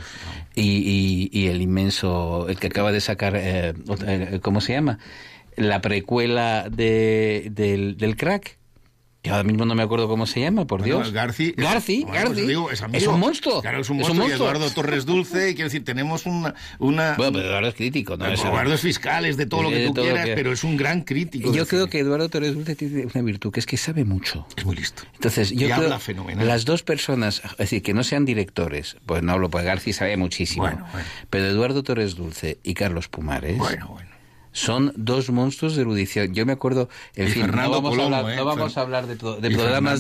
y, 0.55 0.61
y- 0.63 1.31
y 1.33 1.47
el 1.47 1.63
inmenso, 1.63 2.49
el 2.51 2.59
que 2.59 2.67
acaba 2.67 2.93
de 2.93 3.01
sacar, 3.01 3.33
eh, 3.35 3.73
eh, 4.07 4.41
¿cómo 4.43 4.61
se 4.61 4.75
llama? 4.75 4.99
La 5.57 5.81
precuela 5.81 6.69
de, 6.71 7.49
del, 7.51 7.97
del 7.97 8.15
crack. 8.17 8.59
Que 9.27 9.33
ahora 9.33 9.43
mismo 9.43 9.65
no 9.65 9.75
me 9.75 9.83
acuerdo 9.83 10.07
cómo 10.07 10.25
se 10.25 10.41
llama, 10.41 10.67
por 10.69 10.81
Bueno, 10.81 10.97
Dios. 10.99 11.13
Garci, 11.13 11.53
Garci, 11.57 12.03
bueno, 12.05 12.15
Garci. 12.15 12.35
pues 12.35 12.47
digo, 12.47 12.71
es, 12.71 13.07
un 13.09 13.19
monstruo. 13.19 13.61
Claro, 13.61 13.81
es 13.81 13.91
un 13.91 13.97
monstruo. 13.97 14.29
y 14.29 14.31
Eduardo 14.31 14.71
Torres 14.71 15.05
Dulce, 15.05 15.55
quiero 15.57 15.65
decir, 15.69 15.85
tenemos 15.85 16.27
una. 16.27 16.55
una 16.79 17.15
Bueno, 17.17 17.33
pero 17.33 17.47
Eduardo 17.49 17.69
es 17.71 17.75
crítico, 17.75 18.17
¿no? 18.17 18.27
Eduardo 18.27 18.73
es 18.75 18.81
fiscal, 18.81 19.25
es 19.27 19.37
de 19.37 19.47
todo 19.47 19.65
lo 19.65 19.71
que 19.71 19.87
tú 19.89 19.95
quieras, 19.95 20.27
que- 20.27 20.35
pero 20.35 20.53
es 20.53 20.63
un 20.63 20.77
gran 20.77 21.01
crítico. 21.03 21.53
Yo 21.53 21.67
creo 21.67 21.81
cine. 21.87 21.91
que 21.91 21.99
Eduardo 21.99 22.29
Torres 22.29 22.55
Dulce 22.55 22.77
tiene 22.77 23.07
una 23.13 23.23
virtud, 23.23 23.51
que 23.53 23.59
es 23.59 23.67
que 23.67 23.77
sabe 23.77 24.05
mucho. 24.05 24.47
Es 24.57 24.65
muy 24.65 24.77
listo. 24.77 25.03
Entonces, 25.15 25.51
yo 25.51 25.67
Y 25.67 25.71
creo 25.71 25.75
habla 25.87 25.99
fenomenal. 25.99 26.47
las 26.47 26.65
dos 26.65 26.85
personas, 26.85 27.43
es 27.45 27.57
decir, 27.57 27.83
que 27.83 27.95
no 27.95 28.05
sean 28.05 28.25
directores, 28.25 28.97
pues 29.07 29.25
no 29.25 29.33
hablo, 29.33 29.51
pues 29.51 29.65
García 29.65 29.93
sabe 29.93 30.17
muchísimo, 30.17 30.63
Bueno, 30.67 30.87
bueno. 30.93 31.07
pero 31.31 31.47
Eduardo 31.47 31.83
Torres 31.83 32.15
Dulce 32.15 32.59
y 32.63 32.75
Carlos 32.75 33.09
Pumares 33.09 33.59
Bueno, 33.59 33.89
bueno. 33.89 34.11
Son 34.57 34.91
dos 34.97 35.29
monstruos 35.31 35.77
de 35.77 35.83
erudición. 35.83 36.33
Yo 36.35 36.47
me 36.47 36.53
acuerdo, 36.53 36.89
en 37.15 37.29
Y 37.29 37.31
fin, 37.31 37.43
no 37.43 37.49
Fernando 37.49 37.71
vamos, 37.73 37.91
Colomo, 37.91 38.17
a 38.17 38.19
hablar, 38.21 38.33
¿eh? 38.33 38.37
no 38.37 38.45
vamos 38.47 38.77
a 38.79 38.81
hablar 38.81 39.07
de, 39.07 39.17
programas 39.17 39.45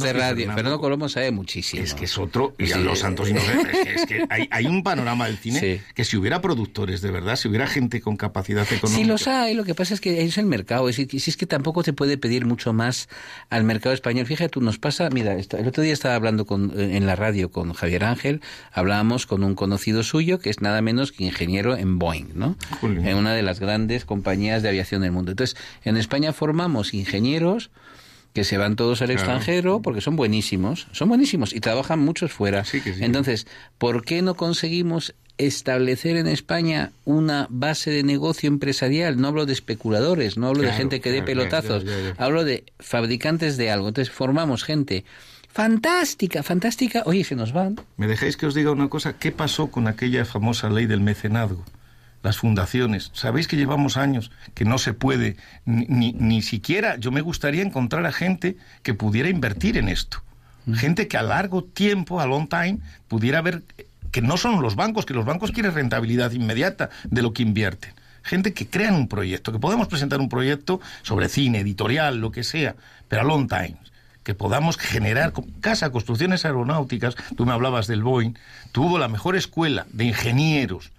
Fernando- 0.00 0.04
de 0.06 0.12
radio. 0.14 0.36
Fernando- 0.36 0.54
Fernando 0.56 0.80
Colomo 0.80 1.08
sabe 1.10 1.30
muchísimo. 1.30 1.82
Es 1.82 1.92
que 1.92 2.06
es 2.06 2.16
otro, 2.16 2.54
y 2.58 2.72
a 2.72 2.76
Sí. 2.76 2.82
los 2.82 2.98
santos 3.00 3.28
inocentes. 3.28 3.74
Es 3.74 3.84
que, 3.84 3.92
es 3.94 4.06
que 4.06 4.26
hay, 4.30 4.48
hay 4.50 4.66
un 4.66 4.82
panorama 4.82 5.26
del 5.26 5.36
cine 5.36 5.60
Sí. 5.60 5.80
que 5.94 6.04
si 6.04 6.16
hubiera 6.16 6.40
productores 6.40 7.02
de 7.02 7.10
verdad, 7.10 7.36
si 7.36 7.48
hubiera 7.48 7.66
gente 7.66 8.00
con 8.00 8.16
capacidad 8.16 8.62
económica. 8.72 8.96
Sí 9.02 9.04
los 9.04 9.28
hay, 9.28 9.52
lo 9.54 9.64
que 9.64 9.74
pasa 9.74 9.92
es 9.92 10.00
que 10.00 10.22
es 10.22 10.38
el 10.38 10.46
mercado, 10.46 10.90
si 10.90 11.06
es 11.12 11.36
que 11.36 11.44
tampoco 11.46 11.82
te 11.82 11.92
puede 11.92 12.16
pedir 12.16 12.46
mucho 12.46 12.72
más 12.72 13.08
al 13.50 13.64
mercado 13.64 13.94
español. 13.94 14.24
Fíjate, 14.24 14.48
tú 14.48 14.62
nos 14.62 14.78
pasa, 14.78 15.10
mira, 15.10 15.34
el 15.34 15.68
otro 15.68 15.82
día 15.82 15.92
estaba 15.92 16.14
hablando 16.14 16.46
con, 16.46 16.72
en 16.80 17.04
la 17.06 17.14
radio 17.14 17.50
con 17.50 17.74
Javier 17.74 18.04
Ángel, 18.04 18.40
hablábamos 18.72 19.26
con 19.26 19.44
un 19.44 19.54
conocido 19.54 20.02
suyo 20.02 20.38
que 20.38 20.48
es 20.48 20.62
nada 20.62 20.80
menos 20.80 21.12
que 21.12 21.24
ingeniero 21.24 21.76
en 21.76 21.98
Boeing, 21.98 22.28
¿no? 22.34 22.56
En 22.82 23.16
una 23.16 23.34
de 23.34 23.42
las 23.42 23.60
grandes 23.60 24.06
compañías 24.06 24.45
de 24.62 24.68
aviación 24.68 25.02
del 25.02 25.12
mundo. 25.12 25.32
Entonces, 25.32 25.56
en 25.84 25.96
España 25.96 26.32
formamos 26.32 26.94
ingenieros 26.94 27.70
que 28.32 28.44
se 28.44 28.58
van 28.58 28.76
todos 28.76 29.00
al 29.00 29.08
Claro. 29.08 29.20
extranjero 29.20 29.80
porque 29.80 30.00
son 30.02 30.16
buenísimos, 30.16 30.88
son 30.92 31.08
buenísimos 31.08 31.54
y 31.54 31.60
trabajan 31.60 31.98
muchos 32.00 32.32
fuera. 32.32 32.64
Sí 32.64 32.80
que 32.82 32.92
sí. 32.94 33.02
Entonces, 33.02 33.46
¿por 33.78 34.04
qué 34.04 34.20
no 34.22 34.34
conseguimos 34.34 35.14
establecer 35.38 36.16
en 36.16 36.26
España 36.26 36.92
una 37.04 37.46
base 37.50 37.90
de 37.90 38.02
negocio 38.02 38.48
empresarial? 38.48 39.18
No 39.20 39.28
hablo 39.28 39.46
de 39.46 39.52
especuladores, 39.54 40.36
no 40.36 40.48
hablo 40.48 40.62
de 40.62 40.72
gente 40.72 41.00
que 41.00 41.10
dé 41.10 41.18
claro, 41.24 41.26
pelotazos, 41.26 41.84
hablo 42.18 42.44
de 42.44 42.64
fabricantes 42.78 43.56
de 43.56 43.70
algo. 43.70 43.88
Entonces, 43.88 44.12
formamos 44.12 44.64
gente 44.64 45.04
fantástica, 45.50 46.42
fantástica. 46.42 47.02
Oye, 47.06 47.24
se 47.24 47.34
nos 47.36 47.52
van. 47.54 47.76
¿Me 47.96 48.06
dejáis 48.06 48.36
que 48.36 48.44
os 48.46 48.54
diga 48.54 48.70
una 48.70 48.88
cosa? 48.88 49.14
¿Qué 49.14 49.32
pasó 49.32 49.68
con 49.68 49.86
aquella 49.88 50.26
famosa 50.26 50.68
ley 50.68 50.84
del 50.86 51.00
mecenazgo? 51.00 51.64
Las 52.22 52.38
fundaciones. 52.38 53.10
Sabéis 53.14 53.46
que 53.46 53.56
llevamos 53.56 53.96
años 53.96 54.30
que 54.54 54.64
no 54.64 54.78
se 54.78 54.94
puede, 54.94 55.36
ni, 55.64 55.86
ni, 55.88 56.12
ni 56.12 56.42
siquiera, 56.42 56.96
yo 56.96 57.12
me 57.12 57.20
gustaría 57.20 57.62
encontrar 57.62 58.04
a 58.06 58.12
gente 58.12 58.56
que 58.82 58.94
pudiera 58.94 59.28
invertir 59.28 59.76
en 59.76 59.88
esto. 59.88 60.22
Gente 60.74 61.06
que 61.06 61.16
a 61.16 61.22
largo 61.22 61.62
tiempo, 61.62 62.20
a 62.20 62.26
long 62.26 62.48
time, 62.48 62.78
pudiera 63.06 63.40
ver 63.40 63.62
que 64.10 64.20
no 64.20 64.36
son 64.36 64.60
los 64.60 64.74
bancos, 64.74 65.06
que 65.06 65.14
los 65.14 65.24
bancos 65.24 65.52
quieren 65.52 65.74
rentabilidad 65.74 66.32
inmediata 66.32 66.90
de 67.04 67.22
lo 67.22 67.32
que 67.32 67.42
invierten. 67.42 67.92
Gente 68.22 68.52
que 68.52 68.66
crean 68.66 68.94
un 68.94 69.06
proyecto, 69.06 69.52
que 69.52 69.60
podemos 69.60 69.86
presentar 69.86 70.20
un 70.20 70.28
proyecto 70.28 70.80
sobre 71.02 71.28
cine, 71.28 71.60
editorial, 71.60 72.18
lo 72.18 72.32
que 72.32 72.42
sea, 72.42 72.74
pero 73.08 73.22
a 73.22 73.24
long 73.24 73.46
time 73.46 73.76
que 74.24 74.34
podamos 74.34 74.76
generar 74.76 75.32
casa, 75.60 75.92
construcciones 75.92 76.44
aeronáuticas, 76.44 77.14
tú 77.36 77.46
me 77.46 77.52
hablabas 77.52 77.86
del 77.86 78.02
Boeing, 78.02 78.34
tuvo 78.72 78.98
la 78.98 79.06
mejor 79.06 79.36
escuela 79.36 79.86
de 79.92 80.06
ingenieros 80.06 80.90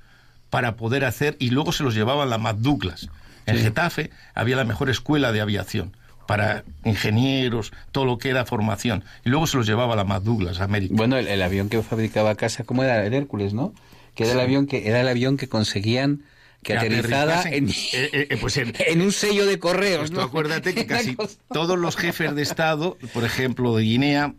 para 0.50 0.76
poder 0.76 1.06
hacer, 1.06 1.36
y 1.40 1.50
luego 1.50 1.72
se 1.72 1.84
los 1.84 1.94
llevaban 1.96 2.30
la 2.30 2.38
Mac 2.38 2.58
Douglas. 2.58 3.10
En 3.46 3.58
Getafe 3.58 4.12
había 4.34 4.56
la 4.58 4.64
mejor 4.66 4.90
escuela 4.90 5.32
de 5.32 5.42
aviación 5.42 5.96
para 6.28 6.64
ingenieros, 6.84 7.72
todo 7.94 8.04
lo 8.06 8.18
que 8.18 8.30
era 8.30 8.46
formación, 8.46 9.04
y 9.24 9.30
luego 9.30 9.48
se 9.48 9.56
los 9.58 9.66
llevaba 9.66 9.96
la 9.96 10.04
Mac 10.04 10.24
Douglas, 10.24 10.60
a 10.60 10.66
América. 10.66 10.94
Bueno, 10.96 11.18
el, 11.18 11.28
el 11.28 11.42
avión 11.42 11.70
que 11.70 11.82
fabricaba 11.82 12.36
casa, 12.36 12.64
¿cómo 12.66 12.84
era? 12.84 13.06
El 13.06 13.14
Hércules, 13.14 13.54
¿no? 13.54 13.74
Que 14.16 14.24
era 14.24 14.34
el 14.34 14.40
avión 14.42 14.68
que 14.68 14.88
era 14.90 15.00
el 15.02 15.08
avión 15.08 15.38
que 15.38 15.48
conseguían 15.48 16.24
que, 16.64 16.76
Que 16.76 16.88
en, 16.88 17.70
eh, 17.70 17.74
eh, 17.94 18.28
eh, 18.32 18.38
pues 18.42 18.58
en- 18.58 18.74
en 18.88 19.02
un 19.02 19.12
sello 19.14 19.46
de 19.46 19.60
correos, 19.60 20.12
Pues 20.12 20.26
acuérdate 20.26 20.74
que 20.74 20.86
casi 20.88 21.16
todos 21.54 21.78
los 21.78 21.96
jefes 21.96 22.36
de 22.36 22.42
Estado, 22.42 22.98
por 23.14 23.24
ejemplo, 23.24 23.76
de 23.78 23.84
Guinea, 23.84 24.34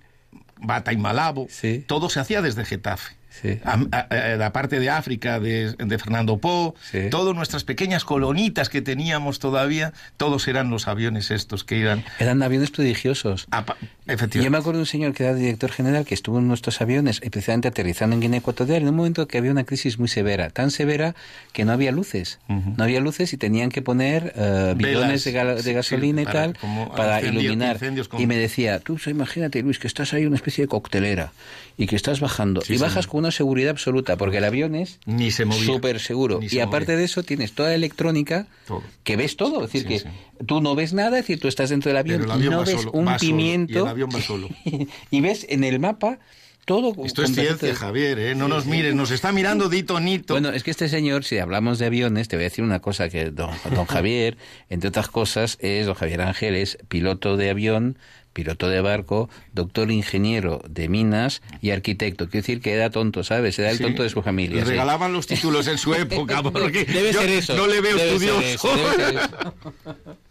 Bata 0.61 0.92
y 0.92 0.96
Malabo, 0.98 1.46
Sí. 1.48 1.84
todo 1.86 2.11
se 2.11 2.20
hacía 2.20 2.42
desde 2.42 2.64
Getafe. 2.66 3.14
Sí. 3.41 3.59
A- 3.64 3.78
a- 3.93 3.99
a- 4.01 4.36
la 4.36 4.53
parte 4.53 4.80
de 4.80 4.91
África 4.91 5.39
de, 5.41 5.72
de 5.74 5.99
Fernando 5.99 6.39
Po, 6.39 6.74
Sí. 6.91 7.09
todas 7.11 7.34
nuestras 7.34 7.64
pequeñas 7.64 8.05
colonitas 8.05 8.68
que 8.68 8.82
teníamos 8.82 9.39
todavía, 9.39 9.93
todos 10.16 10.49
eran 10.49 10.70
los 10.70 10.89
aviones 10.89 11.30
estos 11.30 11.64
que 11.64 11.76
iban 11.78 12.05
Eran 12.18 12.43
aviones 12.43 12.70
prodigiosos. 12.70 13.47
pa- 13.47 13.64
Yo 13.80 13.86
efectivamente. 14.07 14.51
me 14.51 14.59
acuerdo 14.59 14.78
de 14.78 14.82
un 14.82 14.86
señor 14.86 15.12
que 15.12 15.24
era 15.24 15.34
director 15.34 15.70
general 15.70 16.05
que 16.05 16.14
estuvo 16.14 16.39
en 16.39 16.49
nuestros 16.49 16.80
aviones, 16.80 17.20
especialmente 17.22 17.68
aterrizando 17.68 18.14
en 18.14 18.20
Guinea 18.20 18.39
Ecuatorial, 18.41 18.82
en 18.82 18.89
un 18.89 18.97
momento 18.97 19.28
que 19.28 19.39
había 19.39 19.51
una 19.51 19.64
crisis 19.64 19.99
muy 19.99 20.09
severa, 20.09 20.51
tan 20.51 20.70
severa 20.70 21.14
que 21.53 21.64
no 21.64 21.72
había 21.72 21.93
luces. 21.93 22.39
Ujú. 22.49 22.74
No 22.76 22.84
había 22.84 23.01
luces 23.01 23.32
y 23.32 23.36
tenían 23.36 23.68
que 23.70 23.82
poner 23.82 24.32
eh, 24.36 24.74
bidones 24.76 25.24
de, 25.24 25.32
gal- 25.32 25.62
de 25.62 25.72
gasolina 25.72 26.18
sí, 26.18 26.22
y 26.22 26.26
para- 26.26 26.41
tal 26.41 26.59
como 26.59 26.89
para 26.95 27.20
iluminar. 27.22 27.78
Y 28.18 28.26
me 28.26 28.36
decía, 28.36 28.78
tú 28.80 28.99
imagínate, 29.07 29.62
Luis, 29.62 29.78
que 29.78 29.86
estás 29.86 30.12
ahí 30.12 30.26
una 30.26 30.36
especie 30.36 30.64
de 30.64 30.68
coctelera 30.68 31.32
y 31.81 31.87
que 31.87 31.97
estás 31.97 32.18
bajando. 32.20 32.61
Sí, 32.61 32.74
y 32.74 32.76
bajas 32.79 33.07
con 33.07 33.20
una 33.20 33.31
seguridad 33.31 33.70
absoluta, 33.70 34.16
porque 34.16 34.39
el 34.39 34.45
avión 34.45 34.74
es 34.74 34.99
Ni 35.07 35.31
se 35.31 35.51
súper 35.51 36.01
seguro. 36.01 36.41
Ni 36.41 36.49
Y 36.51 36.59
aparte 36.59 36.93
movía. 36.93 36.99
de 36.99 37.05
eso, 37.05 37.22
tienes 37.22 37.53
toda 37.53 37.68
la 37.70 37.76
electrónica 37.76 38.49
Todo. 38.66 38.83
que 39.05 39.16
ves 39.16 39.37
todo. 39.37 39.64
Es 39.64 39.72
decir, 39.72 39.89
Sí, 40.01 40.05
que 40.39 40.45
tú 40.45 40.61
no 40.61 40.74
ves 40.74 40.93
nada, 40.93 41.18
es 41.18 41.24
decir, 41.24 41.39
tú 41.41 41.47
estás 41.49 41.70
dentro 41.70 41.89
del 41.89 41.97
avión, 41.97 42.20
Pero 42.20 42.33
el 42.33 42.37
avión 42.39 42.53
y 42.53 42.57
no 42.57 42.61
ves 42.64 42.70
solo, 42.70 42.91
un 42.93 43.05
solo, 43.07 43.16
y 43.16 43.18
pimiento. 43.20 43.83
el 43.85 43.89
avión 43.89 44.11
va 44.14 44.20
solo. 44.20 44.49
y 45.11 45.20
ves 45.20 45.47
en 45.49 45.62
el 45.64 45.79
mapa 45.79 46.18
todo. 46.64 46.93
Esto 47.05 47.22
es 47.22 47.33
ciencia, 47.33 47.74
Javier, 47.74 48.18
¿eh? 48.18 48.35
No 48.35 48.47
nos 48.49 48.66
mires, 48.66 48.95
nos 48.95 49.11
está 49.11 49.33
mirando 49.33 49.68
Dito 49.70 49.99
Nito. 50.01 50.35
Bueno, 50.35 50.51
es 50.51 50.62
que 50.64 50.70
este 50.70 50.89
señor, 50.91 51.24
si 51.24 51.39
hablamos 51.39 51.79
de 51.79 51.87
aviones, 51.87 52.29
te 52.29 52.37
voy 52.37 52.43
a 52.43 52.49
decir 52.51 52.62
una 52.64 52.81
cosa 52.81 53.09
que 53.09 53.31
don, 53.31 53.51
don 53.74 53.87
Javier, 53.87 54.37
entre 54.68 54.89
otras 54.91 55.09
cosas, 55.09 55.57
es 55.61 55.87
don 55.87 55.95
Javier 55.95 56.20
Ángel, 56.22 56.57
es 56.57 56.76
piloto 56.89 57.37
de 57.39 57.49
avión, 57.51 57.97
piloto 58.39 58.68
de 58.68 58.80
barco, 58.80 59.28
doctor 59.53 59.91
ingeniero 59.91 60.62
de 60.68 60.89
minas 60.89 61.43
y 61.61 61.72
arquitecto. 61.72 62.26
Quiere 62.26 62.43
decir 62.43 62.61
que 62.61 62.72
era 62.72 62.89
tonto, 62.91 63.24
¿sabes? 63.24 63.59
Era 63.59 63.70
el 63.70 63.78
Sí. 63.78 63.82
tonto 63.82 64.05
de 64.05 64.11
su 64.11 64.22
familia. 64.22 64.59
Le 64.61 64.62
sí. 64.62 64.68
regalaban 64.70 65.12
los 65.12 65.26
títulos 65.26 65.66
en 65.66 65.76
su 65.76 65.93
época, 66.07 66.41
porque 66.45 66.84
Debe 66.84 67.12
yo 67.12 67.20
ser 67.20 67.30
eso. 67.30 67.57
no 67.57 67.66
le 67.66 67.80
veo 67.80 67.97
debe 67.97 68.16
ser 68.20 68.28
estudioso. 68.30 68.68
eso, 68.74 68.76
debe 68.76 68.95
ser 68.95 69.16
eso. 69.16 69.64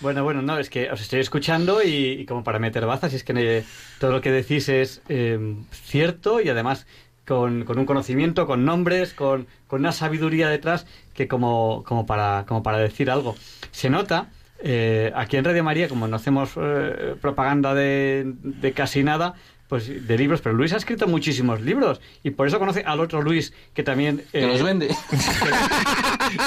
Bueno, 0.00 0.22
bueno, 0.24 0.42
no, 0.42 0.58
es 0.58 0.68
que 0.68 0.90
os 0.90 1.00
estoy 1.00 1.20
escuchando 1.20 1.82
y, 1.82 1.88
y 2.20 2.26
como 2.26 2.44
para 2.44 2.58
meter 2.58 2.84
bazas, 2.84 3.14
y 3.14 3.16
es 3.16 3.24
que 3.24 3.32
eh, 3.34 3.64
todo 3.98 4.12
lo 4.12 4.20
que 4.20 4.30
decís 4.30 4.68
es 4.68 5.00
eh, 5.08 5.38
cierto 5.72 6.42
y 6.42 6.50
además 6.50 6.86
con, 7.26 7.64
con 7.64 7.78
un 7.78 7.86
conocimiento, 7.86 8.46
con 8.46 8.66
nombres, 8.66 9.14
con, 9.14 9.46
con 9.66 9.80
una 9.80 9.92
sabiduría 9.92 10.50
detrás 10.50 10.86
que 11.14 11.28
como, 11.28 11.82
como, 11.86 12.04
para, 12.04 12.44
como 12.46 12.62
para 12.62 12.76
decir 12.76 13.10
algo. 13.10 13.36
Se 13.70 13.88
nota, 13.88 14.28
eh, 14.60 15.12
aquí 15.14 15.36
en 15.36 15.44
Radio 15.44 15.62
María, 15.64 15.88
como 15.88 16.06
no 16.08 16.16
hacemos 16.16 16.50
eh, 16.56 17.14
propaganda 17.20 17.74
de, 17.74 18.24
de 18.42 18.72
casi 18.72 19.02
nada, 19.02 19.34
pues 19.68 20.06
de 20.06 20.16
libros, 20.18 20.40
pero 20.42 20.54
Luis 20.54 20.72
ha 20.72 20.76
escrito 20.76 21.08
muchísimos 21.08 21.60
libros 21.60 22.00
y 22.22 22.30
por 22.30 22.46
eso 22.46 22.58
conoce 22.60 22.82
al 22.86 23.00
otro 23.00 23.20
Luis 23.20 23.52
que 23.74 23.82
también... 23.82 24.22
Que 24.30 24.44
eh, 24.44 24.46
los 24.46 24.62
vende. 24.62 24.86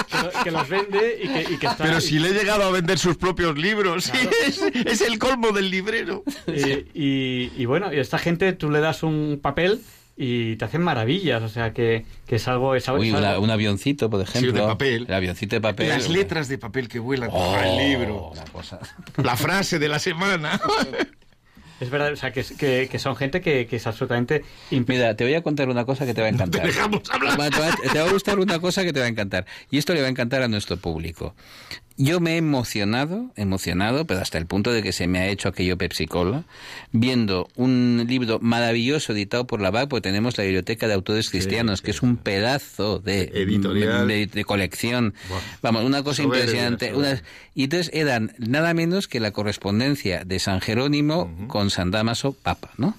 que, 0.09 0.17
lo- 0.23 0.43
que 0.43 0.51
los 0.51 0.69
vende 0.69 1.19
y 1.23 1.27
que, 1.27 1.53
y 1.53 1.57
que 1.57 1.67
está... 1.67 1.83
Pero 1.83 1.99
si 2.01 2.19
le 2.19 2.29
he 2.29 2.33
llegado 2.33 2.63
a 2.63 2.71
vender 2.71 2.97
sus 2.97 3.17
propios 3.17 3.57
libros, 3.57 4.09
Claro. 4.09 4.29
es, 4.47 4.61
es 4.85 5.01
el 5.01 5.19
colmo 5.19 5.51
del 5.51 5.69
librero. 5.69 6.23
Eh, 6.47 6.85
y, 6.93 7.51
y 7.61 7.65
bueno, 7.65 7.93
y 7.93 7.97
a 7.97 8.01
esta 8.01 8.17
gente 8.19 8.53
tú 8.53 8.69
le 8.69 8.79
das 8.79 9.03
un 9.03 9.39
papel 9.41 9.81
y 10.21 10.57
te 10.57 10.65
hacen 10.65 10.81
maravillas, 10.81 11.41
o 11.41 11.47
sea 11.47 11.71
que, 11.73 12.05
que 12.27 12.35
es 12.35 12.47
algo... 12.49 12.75
Es 12.75 12.89
algo, 12.89 12.99
Uy, 12.99 13.07
es 13.07 13.13
una- 13.15 13.29
algo- 13.31 13.43
un 13.45 13.49
avioncito, 13.51 14.09
por 14.09 14.19
ejemplo. 14.21 14.51
de 14.51 14.59
papel. 14.59 15.05
El 15.07 15.13
avioncito 15.13 15.55
de 15.55 15.61
papel. 15.61 15.87
Las 15.87 16.09
letras 16.09 16.49
de 16.49 16.57
papel 16.57 16.89
que 16.89 16.99
vuelan 16.99 17.29
Oh, 17.31 17.57
el 17.57 17.77
libro. 17.77 18.31
una 18.31 18.43
cosa. 18.45 18.79
La 19.23 19.37
frase 19.37 19.79
de 19.79 19.87
la 19.87 19.97
semana. 19.99 20.59
Es 21.79 21.89
verdad, 21.89 22.11
o 22.11 22.15
sea 22.17 22.33
que, 22.33 22.43
que, 22.43 22.89
que 22.91 22.99
son 22.99 23.15
gente 23.15 23.39
que, 23.39 23.65
que 23.65 23.77
es 23.77 23.87
absolutamente... 23.87 24.43
Mira, 24.69 25.15
te 25.15 25.23
voy 25.23 25.33
a 25.35 25.41
contar 25.41 25.69
una 25.69 25.85
cosa 25.85 26.05
que 26.05 26.13
te 26.13 26.19
va 26.19 26.27
a 26.27 26.29
encantar. 26.29 26.59
Te 26.61 26.67
dejamos 26.67 27.03
hablar. 27.09 27.39
Va- 27.39 27.49
Te 27.49 27.57
va, 27.57 27.69
te 27.93 27.99
va 28.01 28.09
a 28.09 28.11
gustar 28.11 28.37
una 28.37 28.59
cosa 28.59 28.83
que 28.83 28.91
te 28.91 28.99
va 28.99 29.05
a 29.05 29.07
encantar. 29.07 29.45
Y 29.71 29.77
esto 29.77 29.93
le 29.93 30.01
va 30.01 30.07
a 30.07 30.09
encantar 30.09 30.41
a 30.41 30.49
nuestro 30.49 30.75
público. 30.75 31.35
Yo 32.01 32.21
me 32.21 32.35
he 32.35 32.37
emocionado, 32.37 33.29
emocionado, 33.35 34.05
pero 34.07 34.21
hasta 34.21 34.37
el 34.37 34.45
punto 34.45 34.71
de 34.71 34.81
que 34.81 34.93
se 34.93 35.05
me 35.07 35.19
ha 35.19 35.27
hecho 35.27 35.49
aquello 35.49 35.77
Pepsi-Cola, 35.77 36.45
viendo 36.93 37.49
un 37.57 38.05
libro 38.07 38.39
maravilloso 38.41 39.11
editado 39.11 39.45
por 39.45 39.59
la 39.59 39.69
BAC, 39.69 39.89
porque 39.89 40.03
tenemos 40.07 40.37
la 40.37 40.45
Biblioteca 40.45 40.87
de 40.87 40.93
Autores 40.93 41.29
Cristianos, 41.29 41.81
que 41.81 41.91
es 41.91 42.01
un 42.01 42.15
pedazo 42.15 42.99
de, 42.99 43.23
Editorial. 43.33 44.07
de, 44.07 44.27
de 44.27 44.45
colección. 44.45 45.13
Vamos, 45.61 45.83
una 45.83 46.01
cosa 46.01 46.23
Soberbia, 46.23 46.39
impresionante. 46.45 46.91
soberbia. 46.91 47.11
Una- 47.19 47.23
y 47.53 47.63
entonces 47.65 47.89
eran 47.93 48.33
nada 48.37 48.73
menos 48.73 49.09
que 49.09 49.19
la 49.19 49.31
correspondencia 49.31 50.23
de 50.23 50.39
San 50.39 50.61
Jerónimo 50.61 51.29
con 51.49 51.69
San 51.69 51.91
Damaso 51.91 52.31
Papa, 52.31 52.71
¿no? 52.77 52.95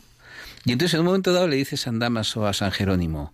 Y 0.65 0.73
entonces 0.73 0.95
en 0.95 1.01
un 1.01 1.07
momento 1.07 1.33
dado 1.33 1.49
le 1.49 1.57
dice 1.57 1.77
San 1.77 1.99
Damaso 1.99 2.47
a 2.47 2.53
San 2.53 2.71
Jerónimo, 2.71 3.33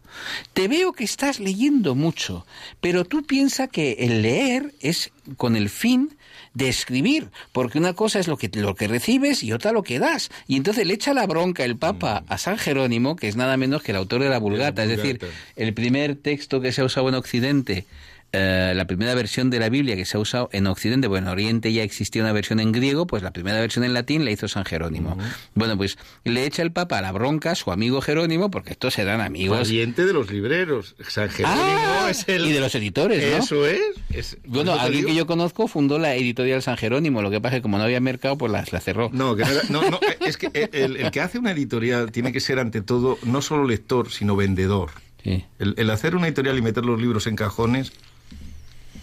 te 0.53 0.69
veo 0.69 0.93
que 0.93 1.05
estás 1.05 1.41
leyendo 1.41 1.95
mucho, 1.97 2.47
pero 2.81 3.05
tú 3.05 3.25
piensas 3.25 3.69
que 3.69 3.93
el 4.01 4.23
leer 4.23 4.73
es 4.81 5.11
con 5.37 5.57
el 5.57 5.69
fin 5.69 6.17
de 6.55 6.69
escribir, 6.69 7.29
porque 7.53 7.79
una 7.79 7.93
cosa 7.93 8.19
es 8.19 8.29
lo 8.29 8.39
que, 8.39 8.49
lo 8.55 8.77
que 8.77 8.89
recibes 8.89 9.43
y 9.43 9.53
otra 9.53 9.73
lo 9.73 9.83
que 9.83 9.99
das. 9.99 10.31
Y 10.47 10.57
entonces 10.57 10.87
le 10.87 10.95
echa 10.95 11.13
la 11.13 11.27
bronca 11.27 11.65
el 11.65 11.77
Papa 11.77 12.25
a 12.29 12.39
San 12.39 12.57
Jerónimo, 12.57 13.17
que 13.17 13.29
es 13.29 13.37
nada 13.37 13.57
menos 13.57 13.83
que 13.83 13.93
el 13.93 13.99
autor 13.99 14.23
de 14.23 14.31
la 14.31 14.39
Vulgata, 14.39 14.85
es 14.85 14.89
decir, 14.89 15.19
Vulgata. 15.19 15.39
el 15.57 15.75
primer 15.75 16.17
texto 16.17 16.61
que 16.61 16.73
se 16.73 16.81
ha 16.81 16.85
usado 16.85 17.09
en 17.09 17.17
Occidente, 17.17 17.87
eh, 18.33 18.73
la 18.77 18.87
primera 18.87 19.15
versión 19.15 19.49
de 19.51 19.59
la 19.61 19.69
Biblia 19.69 19.97
que 19.97 20.05
se 20.05 20.17
ha 20.17 20.21
usado 20.21 20.49
en 20.53 20.67
Occidente, 20.67 21.07
bueno, 21.09 21.29
en 21.29 21.33
Oriente 21.33 21.73
ya 21.73 21.83
existía 21.83 22.23
una 22.23 22.33
versión 22.33 22.61
en 22.61 22.73
griego, 22.73 23.07
pues 23.07 23.23
la 23.23 23.31
primera 23.33 23.59
versión 23.61 23.85
en 23.85 23.95
latín 23.95 24.25
la 24.25 24.31
hizo 24.31 24.47
San 24.49 24.65
Jerónimo. 24.65 25.17
Bueno, 25.55 25.77
pues 25.77 25.97
le 26.25 26.45
echa 26.45 26.63
el 26.63 26.73
Papa 26.73 26.99
a 26.99 27.03
la 27.03 27.13
bronca 27.13 27.53
a 27.53 27.55
su 27.55 27.71
amigo 27.73 28.01
Jerónimo, 28.03 28.51
porque 28.51 28.73
estos 28.73 28.95
serán 28.95 29.21
amigos. 29.21 29.59
Pariente 29.59 30.05
de 30.05 30.13
los 30.13 30.31
libreros. 30.31 30.95
San 31.09 31.31
Jerónimo 31.31 31.63
Ah, 31.65 32.09
es 32.11 32.29
el... 32.29 32.47
y 32.47 32.53
de 32.53 32.61
los 32.61 32.75
editores, 32.75 33.23
¿no? 33.33 33.39
Eso 33.43 33.67
es. 33.67 33.81
es- 34.11 34.37
Bueno, 34.45 34.73
alguien 34.73 35.03
digo- 35.03 35.09
que 35.09 35.15
yo 35.15 35.27
conozco 35.27 35.67
fundó 35.69 35.99
la 35.99 36.15
editorial 36.15 36.63
San 36.63 36.77
Jerónimo, 36.77 37.23
lo 37.23 37.31
que 37.31 37.41
pasa 37.41 37.57
es 37.57 37.59
que 37.61 37.63
como 37.63 37.79
no 37.79 37.85
había 37.85 38.01
mercado, 38.01 38.37
pues 38.37 38.53
la, 38.53 38.65
la 38.71 38.81
cerró. 38.81 39.09
No, 39.13 39.35
que 39.37 39.45
no, 39.45 39.51
era- 39.51 39.63
no, 39.71 39.91
no, 39.91 40.01
es 40.27 40.37
que 40.37 40.51
el, 40.73 40.97
el 40.97 41.11
que 41.11 41.21
hace 41.21 41.39
una 41.39 41.53
editorial 41.53 42.13
tiene 42.13 42.33
que 42.33 42.41
ser 42.41 42.59
ante 42.59 42.83
todo 42.83 43.19
no 43.25 43.41
solo 43.41 43.65
lector, 43.67 44.11
sino 44.11 44.37
vendedor. 44.37 44.91
Sí. 45.25 45.45
El, 45.59 45.75
el 45.79 45.91
hacer 45.91 46.15
una 46.15 46.27
editorial 46.29 46.57
y 46.59 46.63
meter 46.63 46.85
los 46.85 47.01
libros 47.01 47.27
en 47.27 47.35
cajones 47.37 47.93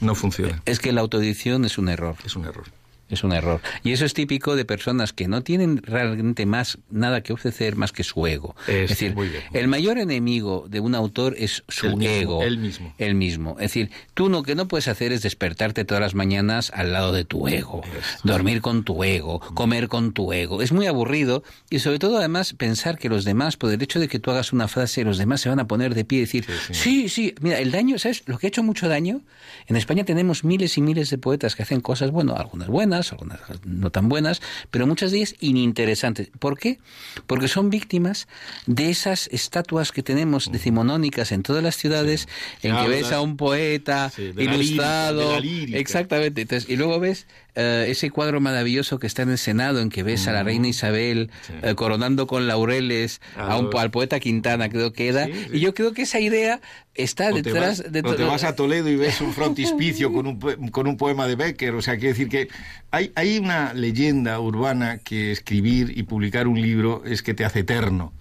no 0.04 0.16
funciona. 0.16 0.62
Es 0.66 0.80
que 0.80 0.92
la 0.92 1.02
autoedición 1.02 1.66
es 1.66 1.78
un 1.78 1.90
error. 1.90 2.16
Es 2.26 2.36
un 2.36 2.46
error. 2.46 2.66
Es 3.14 3.24
un 3.24 3.32
error. 3.34 3.62
Y 3.84 3.92
eso 3.92 4.06
es 4.06 4.14
típico 4.14 4.56
de 4.56 4.66
personas 4.66 5.14
que 5.14 5.28
no 5.28 5.44
tienen 5.44 5.78
realmente 5.84 6.46
más 6.46 6.78
nada 6.90 7.22
que 7.22 7.34
ofrecer 7.34 7.76
más 7.76 7.92
que 7.92 8.04
su 8.04 8.26
ego. 8.28 8.56
Es, 8.68 8.76
Es, 8.76 8.90
decir, 8.90 9.16
muy 9.16 9.30
bien. 9.30 9.44
el 9.54 9.68
mayor 9.68 9.98
enemigo 9.98 10.66
de 10.70 10.80
un 10.80 10.96
autor 10.96 11.36
es 11.38 11.64
su 11.68 11.88
Él 11.88 11.96
mismo, 11.98 12.14
ego. 12.16 12.44
él 12.44 12.58
mismo. 12.58 12.94
Él 12.98 13.16
mismo. 13.16 13.52
Es 13.60 13.68
decir, 13.74 13.92
tú 14.14 14.30
lo 14.30 14.44
que 14.44 14.56
no 14.56 14.68
puedes 14.68 14.88
hacer 14.88 15.12
es 15.12 15.22
despertarte 15.22 15.86
todas 15.86 16.02
las 16.02 16.16
mañanas 16.16 16.72
al 16.74 16.92
lado 16.94 17.12
de 17.14 17.24
tu 17.26 17.48
ego, 17.48 17.82
dormir 18.24 18.62
con 18.62 18.84
tu 18.84 19.04
ego, 19.04 19.40
comer 19.54 19.88
con 19.88 20.14
tu 20.14 20.34
ego. 20.34 20.62
Es 20.62 20.72
muy 20.72 20.88
aburrido 20.88 21.44
y 21.70 21.80
sobre 21.80 22.00
todo 22.00 22.18
además 22.18 22.54
pensar 22.54 22.98
que 22.98 23.10
los 23.10 23.26
demás, 23.26 23.58
por 23.58 23.72
el 23.72 23.82
hecho 23.82 24.00
de 24.00 24.08
que 24.08 24.20
tú 24.20 24.32
hagas 24.32 24.54
una 24.54 24.68
frase, 24.68 25.04
los 25.04 25.18
demás 25.18 25.42
se 25.42 25.50
van 25.50 25.60
a 25.60 25.68
poner 25.68 25.94
de 25.96 26.06
pie 26.06 26.20
y 26.20 26.22
decir, 26.22 26.46
sí, 26.72 27.10
sí, 27.10 27.36
mira, 27.42 27.60
el 27.60 27.72
daño, 27.72 27.98
¿sabes? 28.00 28.24
Lo 28.26 28.38
que 28.38 28.48
ha 28.48 28.50
hecho 28.50 28.64
mucho 28.64 28.88
daño, 28.88 29.22
en 29.68 29.76
España 29.76 30.04
tenemos 30.04 30.44
miles 30.44 30.78
y 30.78 30.82
miles 30.82 31.10
de 31.10 31.18
poetas 31.18 31.56
que 31.56 31.64
hacen 31.64 31.82
cosas, 31.82 32.12
bueno, 32.12 32.36
algunas 32.36 32.68
buenas, 33.12 33.40
algunas 33.50 33.66
no 33.66 33.90
tan 33.90 34.10
buenas, 34.10 34.42
pero 34.72 34.88
muchas 34.88 35.12
de 35.12 35.18
ellas 35.18 35.36
ininteresantes. 35.40 36.30
¿Por 36.40 36.58
qué? 36.58 36.80
Porque 37.28 37.48
son 37.48 37.70
víctimas 37.70 38.28
de 38.66 38.90
esas 38.90 39.28
estatuas 39.32 39.92
que 39.92 40.04
tenemos 40.04 40.52
decimonónicas 40.52 41.32
en 41.32 41.44
todas 41.44 41.64
las 41.64 41.76
ciudades, 41.76 42.28
en 42.62 42.72
que 42.72 42.78
Hablas- 42.78 42.90
ves 42.90 43.12
a 43.12 43.22
un 43.22 43.38
poeta 43.38 44.10
Sí, 44.10 44.32
ilustrado, 44.38 45.40
lírica. 45.40 45.78
exactamente, 45.78 46.42
entonces, 46.42 46.70
y 46.70 46.76
luego 46.76 47.00
ves 47.00 47.28
eh, 47.56 47.86
ese 47.90 48.10
cuadro 48.10 48.40
maravilloso 48.42 48.98
que 49.00 49.08
está 49.08 49.22
en 49.22 49.30
el 49.30 49.38
Senado, 49.38 49.80
en 49.80 49.90
que 49.90 50.04
ves 50.04 50.28
a 50.28 50.32
la 50.32 50.44
reina 50.44 50.68
Isabel 50.68 51.30
eh, 51.62 51.76
coronando 51.76 52.26
con 52.28 52.48
laureles 52.48 53.22
A 53.38 53.54
a 53.54 53.58
un, 53.58 53.70
al 53.78 53.92
poeta 53.92 54.20
Quintana, 54.20 54.70
creo 54.70 54.92
que 54.94 55.08
era, 55.08 55.26
Sí, 55.26 55.34
sí. 55.34 55.50
y 55.54 55.60
yo 55.60 55.74
creo 55.74 55.94
que 55.94 56.02
esa 56.04 56.20
idea 56.20 56.62
está 56.96 57.30
O 57.30 57.36
detrás 57.36 57.80
vas, 57.84 57.92
de 57.92 58.00
o 58.00 58.04
te 58.04 58.18
todo- 58.18 58.28
vas 58.28 58.44
a 58.44 58.56
Toledo 58.56 58.90
y 58.90 58.96
ves 58.96 59.22
un 59.22 59.34
frontispicio 59.34 60.12
con 60.12 60.28
un, 60.28 60.40
con 60.72 60.88
un 60.88 60.98
poema 60.98 61.28
de 61.28 61.36
Becker. 61.36 61.76
O 61.76 61.82
sea, 61.82 61.96
quiere 61.96 62.10
decir 62.10 62.30
que 62.30 62.48
hay, 62.92 63.12
hay 63.16 63.38
una 63.40 63.74
leyenda 63.74 64.40
urbana 64.40 64.98
que 65.00 65.32
escribir 65.32 65.98
y 65.98 66.04
publicar 66.04 66.48
un 66.48 66.62
libro 66.62 67.04
es 67.06 67.22
que 67.24 67.34
te 67.34 67.46
hace 67.46 67.60
eterno. 67.60 68.14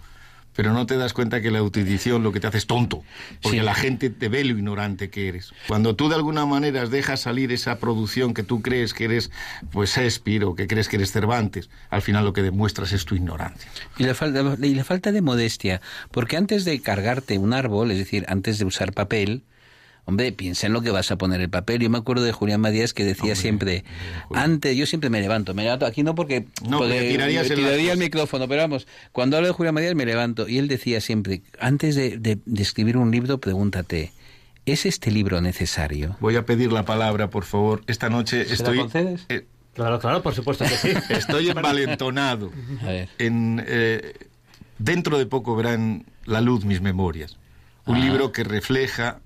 Pero 0.55 0.73
no 0.73 0.85
te 0.85 0.97
das 0.97 1.13
cuenta 1.13 1.41
que 1.41 1.51
la 1.51 1.59
autoedición 1.59 2.23
lo 2.23 2.31
que 2.31 2.39
te 2.39 2.47
hace 2.47 2.57
es 2.59 2.67
tonto, 2.67 3.03
porque 3.41 3.59
Sí. 3.59 3.63
la 3.63 3.73
gente 3.75 4.09
te 4.09 4.29
ve 4.29 4.43
lo 4.43 4.57
ignorante 4.57 5.09
que 5.09 5.27
eres. 5.27 5.51
Cuando 5.67 5.95
tú 5.95 6.09
de 6.09 6.15
alguna 6.15 6.45
manera 6.45 6.85
dejas 6.85 7.21
salir 7.21 7.51
esa 7.51 7.79
producción 7.79 8.33
que 8.33 8.43
tú 8.43 8.61
crees 8.61 8.93
que 8.93 9.05
eres 9.05 9.31
pues 9.71 9.95
Shakespeare 9.95 10.43
o 10.45 10.55
que 10.55 10.67
crees 10.67 10.87
que 10.89 10.97
eres 10.97 11.11
Cervantes, 11.11 11.69
al 11.89 12.01
final 12.01 12.25
lo 12.25 12.33
que 12.33 12.41
demuestras 12.43 12.91
es 12.93 13.05
tu 13.05 13.15
ignorancia. 13.15 13.69
Y 13.97 14.03
la, 14.03 14.13
falta, 14.13 14.55
y 14.61 14.75
la 14.75 14.83
falta 14.83 15.11
de 15.11 15.21
modestia, 15.21 15.81
porque 16.11 16.37
antes 16.37 16.65
de 16.65 16.79
cargarte 16.81 17.37
un 17.37 17.53
árbol, 17.53 17.91
es 17.91 17.97
decir, 17.97 18.25
antes 18.27 18.59
de 18.59 18.65
usar 18.65 18.93
papel, 18.93 19.43
hombre, 20.05 20.31
piensa 20.31 20.67
en 20.67 20.73
lo 20.73 20.81
que 20.81 20.91
vas 20.91 21.11
a 21.11 21.17
poner 21.17 21.39
el 21.41 21.49
papel. 21.49 21.81
Yo 21.81 21.89
me 21.89 21.97
acuerdo 21.97 22.23
de 22.23 22.31
Julián 22.31 22.59
Madías 22.61 22.93
que 22.93 23.03
decía 23.05 23.35
siempre, 23.35 23.83
antes, 24.33 24.75
yo 24.75 24.85
siempre 24.85 25.09
me 25.09 25.21
levanto, 25.21 25.53
me 25.53 25.63
levanto, 25.63 25.85
aquí 25.85 26.03
no 26.03 26.13
porque, 26.15 26.47
No, 26.67 26.79
porque 26.79 27.07
tirarías 27.09 27.47
tiraría 27.47 27.93
el 27.93 27.99
micrófono, 27.99 28.47
pero 28.47 28.61
vamos, 28.61 28.87
cuando 29.11 29.37
hablo 29.37 29.47
de 29.47 29.53
Julián 29.53 29.75
Madías 29.75 29.95
me 29.95 30.05
levanto, 30.05 30.47
y 30.47 30.57
él 30.57 30.67
decía 30.67 30.99
siempre, 31.01 31.41
antes 31.59 31.95
de, 31.95 32.17
de- 32.17 32.39
de 32.45 32.61
escribir 32.63 32.97
un 32.97 33.11
libro, 33.11 33.39
pregúntate, 33.39 34.11
¿es 34.65 34.85
este 34.85 35.11
libro 35.11 35.39
necesario? 35.41 36.17
Voy 36.19 36.35
a 36.35 36.45
pedir 36.45 36.71
la 36.71 36.83
palabra, 36.85 37.29
por 37.29 37.45
favor. 37.45 37.81
Esta 37.87 38.09
noche 38.09 38.45
la 38.45 38.53
estoy... 38.53 38.77
concedes? 38.79 39.25
eh, 39.29 39.45
Claro, 39.73 39.99
claro, 39.99 40.21
por 40.21 40.35
supuesto 40.35 40.65
que 40.65 40.69
sí. 40.77 40.89
Estoy 41.09 41.49
envalentonado. 41.83 42.51
A 42.83 42.85
ver. 42.85 43.09
En, 43.17 43.63
eh, 43.65 44.13
dentro 44.77 45.17
de 45.17 45.25
poco 45.25 45.55
verán 45.55 46.05
la 46.25 46.41
luz 46.41 46.63
mis 46.63 46.79
memorias. 46.81 47.37
Un 47.87 47.99
libro 47.99 48.31
que 48.31 48.43
refleja 48.43 49.19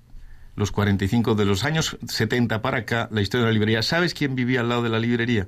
los 0.58 0.70
45 0.72 1.34
de 1.34 1.44
los 1.44 1.64
años 1.64 1.96
70 2.06 2.60
para 2.62 2.78
acá, 2.78 3.08
la 3.10 3.20
historia 3.22 3.46
de 3.46 3.52
la 3.52 3.54
librería. 3.54 3.82
¿Sabes 3.82 4.12
quién 4.14 4.34
vivía 4.34 4.60
al 4.60 4.68
lado 4.68 4.82
de 4.82 4.88
la 4.90 4.98
librería? 4.98 5.46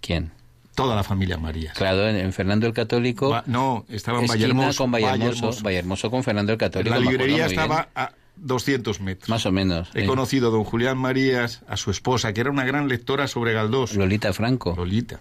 ¿Quién? 0.00 0.30
Toda 0.74 0.96
la 0.96 1.04
familia 1.04 1.36
Marías. 1.38 1.76
Claro, 1.76 2.08
en, 2.08 2.16
en 2.16 2.32
Fernando 2.32 2.66
el 2.66 2.72
Católico. 2.72 3.30
Va- 3.30 3.44
no, 3.46 3.84
estaba 3.88 4.20
en 4.20 4.26
Vallehermoso. 4.26 4.84
con 4.84 4.90
Vallehermoso, 4.92 6.10
con 6.10 6.22
Fernando 6.24 6.52
el 6.52 6.58
Católico. 6.58 6.94
La 6.94 7.00
librería 7.00 7.46
estaba 7.46 7.88
a 7.94 8.12
200 8.36 9.00
metros. 9.00 9.28
Más 9.28 9.46
o 9.46 9.52
menos. 9.52 9.88
He 9.94 10.00
sí. 10.02 10.06
conocido 10.06 10.48
a 10.48 10.50
don 10.50 10.64
Julián 10.64 10.98
Marías, 10.98 11.62
a 11.68 11.76
su 11.76 11.90
esposa, 11.92 12.32
que 12.32 12.40
era 12.40 12.50
una 12.50 12.64
gran 12.64 12.88
lectora 12.88 13.28
sobre 13.28 13.52
Galdós, 13.52 13.94
Lolita 13.94 14.32
Franco. 14.32 14.74
Lolita. 14.76 15.20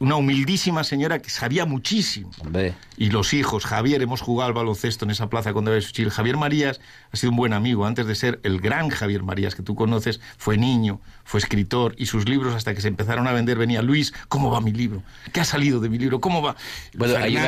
Una 0.00 0.16
humildísima 0.16 0.82
señora 0.82 1.18
que 1.18 1.28
sabía 1.28 1.66
muchísimo. 1.66 2.30
Hombre, 2.40 2.74
Y 2.96 3.10
los 3.10 3.34
hijos, 3.34 3.66
Javier, 3.66 4.00
hemos 4.00 4.22
jugado 4.22 4.48
al 4.48 4.54
baloncesto 4.54 5.04
en 5.04 5.10
esa 5.10 5.28
plaza 5.28 5.52
con 5.52 5.66
David 5.66 5.82
Suchil. 5.82 6.10
Javier 6.10 6.38
Marías 6.38 6.80
ha 7.12 7.16
sido 7.18 7.32
un 7.32 7.36
buen 7.36 7.52
amigo. 7.52 7.84
Antes 7.84 8.06
de 8.06 8.14
ser 8.14 8.40
el 8.42 8.60
gran 8.62 8.88
Javier 8.88 9.22
Marías 9.22 9.54
que 9.54 9.62
tú 9.62 9.74
conoces, 9.74 10.18
fue 10.38 10.56
niño, 10.56 11.02
fue 11.24 11.38
escritor 11.38 11.94
y 11.98 12.06
sus 12.06 12.26
libros 12.26 12.54
hasta 12.54 12.74
que 12.74 12.80
se 12.80 12.88
empezaron 12.88 13.28
a 13.28 13.32
vender 13.32 13.58
venía 13.58 13.82
Luis, 13.82 14.14
¿cómo 14.28 14.50
va 14.50 14.62
mi 14.62 14.72
libro? 14.72 15.02
¿Qué 15.34 15.40
ha 15.40 15.44
salido 15.44 15.80
de 15.80 15.90
mi 15.90 15.98
libro? 15.98 16.18
¿Cómo 16.18 16.40
va? 16.40 16.56
Bueno, 16.96 17.14
hay 17.16 17.36
una- 17.36 17.42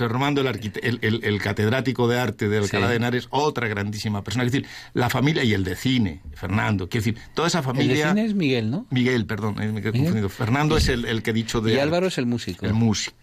Armando, 0.00 0.40
el, 0.40 0.48
el, 0.82 0.98
el- 1.02 1.24
el 1.24 1.40
catedrático 1.40 2.08
de 2.08 2.18
arte 2.18 2.48
de 2.48 2.58
Alcalá 2.58 2.86
Sí. 2.86 2.90
de 2.90 2.96
Henares, 2.96 3.26
otra 3.30 3.68
grandísima 3.68 4.22
persona. 4.24 4.44
Es 4.44 4.52
decir, 4.52 4.66
la 4.92 5.08
familia 5.10 5.44
y 5.44 5.52
el 5.54 5.64
de 5.64 5.76
cine, 5.76 6.20
Fernando. 6.34 6.88
Quiero 6.88 7.04
decir, 7.04 7.22
toda 7.34 7.48
esa 7.48 7.58
el 7.58 7.64
de 7.64 7.66
familia... 7.72 8.08
cine 8.10 8.24
es 8.26 8.34
Miguel, 8.34 8.70
¿no? 8.70 8.86
Miguel, 8.90 9.26
perdón, 9.26 9.54
me 9.56 9.80
he 9.80 9.92
confundido. 9.92 10.28
Fernando 10.28 10.76
es 10.76 10.88
el, 10.88 11.04
el 11.04 11.22
que 11.22 11.30
he 11.30 11.34
dicho 11.34 11.60
de... 11.60 11.74
Y 11.74 11.78
Álvaro 11.78 12.06
es 12.06 12.18
el 12.18 12.26
músico. 12.26 12.66
El 12.66 12.74
músico. 12.74 13.16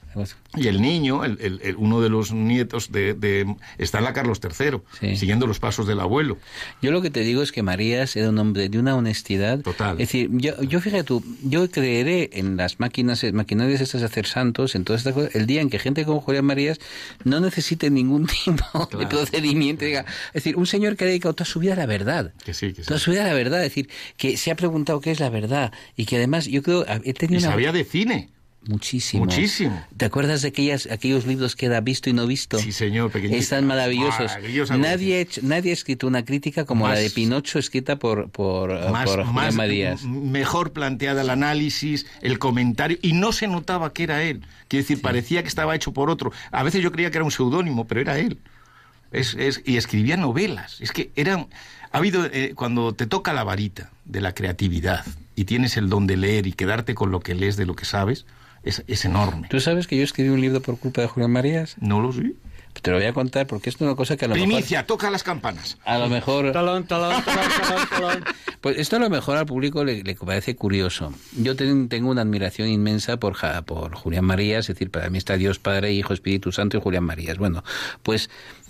Y 0.58 0.68
el 0.68 0.82
niño, 0.82 1.24
el- 1.24 1.38
el- 1.42 1.60
el- 1.64 1.76
uno 1.78 2.02
de 2.02 2.10
los 2.10 2.32
nietos 2.34 2.92
de, 2.92 3.14
de- 3.14 3.56
está 3.78 4.00
en 4.00 4.04
la 4.04 4.14
Carlos 4.14 4.40
III, 4.44 4.80
Sí. 5.00 5.16
siguiendo 5.16 5.48
los 5.48 5.60
pasos 5.60 5.88
del 5.88 6.00
abuelo. 6.00 6.38
Yo 6.82 6.92
lo 6.92 7.02
que 7.02 7.10
te 7.10 7.22
digo 7.22 7.42
es 7.42 7.52
que 7.52 7.64
Marías 7.64 8.16
era 8.16 8.30
un 8.30 8.38
hombre 8.40 8.68
de 8.70 8.78
una 8.80 8.96
honestidad. 8.96 9.60
Total. 9.62 9.94
Es 9.94 10.10
decir, 10.10 10.30
yo, 10.34 10.62
yo 10.64 10.82
fíjate 10.82 11.04
tú, 11.04 11.24
yo 11.44 11.70
creeré 11.72 12.30
en 12.34 12.58
las 12.58 12.80
máquinas, 12.80 13.24
maquinarias 13.34 13.82
estas 13.82 14.02
de 14.02 14.08
hacer 14.08 14.26
santos, 14.26 14.76
en 14.76 14.84
todas 14.84 15.02
estas 15.02 15.14
cosas, 15.14 15.36
el 15.36 15.46
día 15.48 15.62
en 15.62 15.70
que 15.70 15.80
gente 15.80 16.04
como 16.06 16.22
Julián 16.22 16.46
Marías 16.46 16.80
no 17.24 17.40
necesite 17.40 17.90
ningún 17.90 18.28
tipo 18.46 18.90
de 18.98 19.08
procedimiento. 19.08 19.86
es 19.86 20.04
decir, 20.34 20.56
un 20.58 20.66
señor 20.68 20.96
que 20.98 21.06
ha 21.06 21.08
dedicado 21.08 21.34
toda 21.34 21.46
su 21.46 21.60
vida 21.60 21.74
a 21.74 21.78
la 21.78 21.86
verdad. 21.86 22.34
Que 22.44 22.54
sí, 22.54 22.74
que 22.74 22.82
sí. 22.82 22.88
Toda 22.88 23.00
su 23.00 23.12
vida 23.12 23.24
a 23.24 23.28
la 23.28 23.34
verdad. 23.34 23.60
Es 23.64 23.70
decir, 23.72 23.90
que 24.18 24.38
se 24.38 24.52
ha 24.52 24.56
preguntado 24.56 25.00
qué 25.02 25.12
es 25.12 25.20
la 25.20 25.30
verdad 25.30 25.72
y 25.96 26.06
que 26.06 26.18
además 26.18 26.46
yo 26.48 26.62
creo, 26.64 26.86
he 27.04 27.14
tenido 27.14 27.40
Y 27.40 27.44
una... 27.44 27.52
sabía 27.52 27.72
de 27.72 27.84
cine. 27.86 28.30
Muchísimo. 28.68 29.26
Muchísimo. 29.26 29.84
¿Te 29.98 30.06
acuerdas 30.06 30.44
de 30.44 30.50
aquellas, 30.50 30.88
aquellos 30.92 31.26
libros 31.26 31.56
que 31.56 31.66
era 31.66 31.82
visto 31.82 32.12
y 32.12 32.14
no 32.14 32.28
visto? 32.28 32.60
Sí, 32.60 32.72
señor, 32.72 33.12
pequeñito. 33.12 33.40
Están 33.40 33.66
maravillosos. 33.66 34.32
Nadie, 34.78 35.16
ha 35.16 35.20
hecho- 35.22 35.42
nadie 35.44 35.72
ha 35.72 35.74
escrito 35.74 36.06
una 36.06 36.24
crítica 36.24 36.64
como 36.66 36.86
Más- 36.86 36.94
la 36.96 37.00
de 37.00 37.10
Pinocho 37.10 37.58
escrita 37.58 37.96
por, 37.96 38.30
por, 38.30 38.70
Más, 38.92 39.06
por 39.10 39.20
Julián 39.26 39.34
más- 39.34 39.56
Marías. 39.56 40.04
mejor 40.04 40.74
planteada 40.74 41.22
el 41.24 41.32
análisis, 41.32 42.06
el 42.22 42.38
comentario, 42.38 43.00
y 43.02 43.14
no 43.14 43.32
se 43.32 43.48
notaba 43.48 43.94
que 43.94 44.04
era 44.04 44.22
él. 44.22 44.42
Quiero 44.68 44.84
decir, 44.84 45.02
parecía 45.02 45.42
que 45.42 45.50
estaba 45.50 45.76
hecho 45.76 45.92
por 45.92 46.12
otro. 46.12 46.32
A 46.52 46.62
veces 46.62 46.84
yo 46.84 46.92
creía 46.92 47.10
que 47.10 47.18
era 47.18 47.26
un 47.26 47.32
seudónimo, 47.32 47.88
pero 47.88 48.02
era 48.02 48.20
él. 48.20 48.38
Es, 49.12 49.34
es- 49.40 49.62
y 49.66 49.78
escribía 49.78 50.18
novelas. 50.18 50.78
Es 50.82 50.92
que 50.92 51.12
eran. 51.16 51.48
Ha 51.92 51.98
habido. 51.98 52.26
eh, 52.32 52.54
cuando 52.56 52.94
te 52.94 53.08
toca 53.08 53.34
la 53.34 53.44
varita 53.44 53.90
de 54.06 54.22
la 54.22 54.34
creatividad, 54.36 55.04
y 55.36 55.46
tienes 55.46 55.76
el 55.78 55.90
don 55.90 56.06
de 56.08 56.16
leer 56.16 56.46
y 56.46 56.54
quedarte 56.54 56.94
con 56.94 57.10
lo 57.12 57.20
que 57.22 57.34
lees 57.34 57.58
de 57.58 57.66
lo 57.66 57.76
que 57.76 57.86
sabes, 57.86 58.26
es, 58.64 58.84
es 58.88 59.06
enorme. 59.06 59.48
¿Tú 59.50 59.60
sabes 59.60 59.88
que 59.88 59.98
yo 59.98 60.04
escribí 60.04 60.30
un 60.30 60.42
libro 60.42 60.62
por 60.62 60.78
culpa 60.78 61.02
de 61.02 61.08
Julián 61.08 61.32
Marías? 61.32 61.76
No 61.80 62.02
lo 62.02 62.12
sé. 62.12 62.34
Te 62.82 62.90
lo 62.90 62.98
voy 62.98 63.06
a 63.06 63.12
contar 63.14 63.48
porque 63.48 63.70
esto 63.70 63.84
es 63.84 63.88
una 63.90 63.98
cosa 63.98 64.16
que 64.16 64.26
a 64.26 64.28
lo 64.30 64.34
Primicia, 64.34 64.78
mejor... 64.80 64.88
toca 64.88 65.10
las 65.12 65.24
campanas. 65.24 65.78
A 65.84 65.98
lo 65.98 66.08
mejor... 66.08 66.52
Talón, 66.54 66.86
talón, 66.86 67.22
talón, 67.24 67.52
talón, 67.62 67.90
talón. 67.90 68.24
Pues 68.62 68.78
esto 68.78 68.96
a 68.96 69.00
lo 69.00 69.10
mejor 69.10 69.38
al 69.38 69.46
público 69.48 69.84
le, 69.84 70.04
le 70.04 70.16
parece 70.16 70.56
curioso. 70.56 71.12
Yo 71.36 71.56
ten- 71.56 71.90
tengo 71.90 72.10
una 72.12 72.22
admiración 72.22 72.70
inmensa 72.70 73.18
por, 73.18 73.34
Ja- 73.34 73.64
por 73.64 73.96
Julián 73.96 74.24
Marías, 74.24 74.70
es 74.70 74.76
decir, 74.76 74.90
para 74.92 75.10
mí 75.10 75.18
está 75.18 75.36
Dios 75.36 75.58
Padre, 75.60 75.92
Hijo, 75.94 76.14
Espíritu 76.14 76.52
Santo 76.52 76.78
y 76.78 76.82
Julián 76.82 77.04
Marías. 77.04 77.38
Bueno, 77.40 77.64
pues 78.04 78.30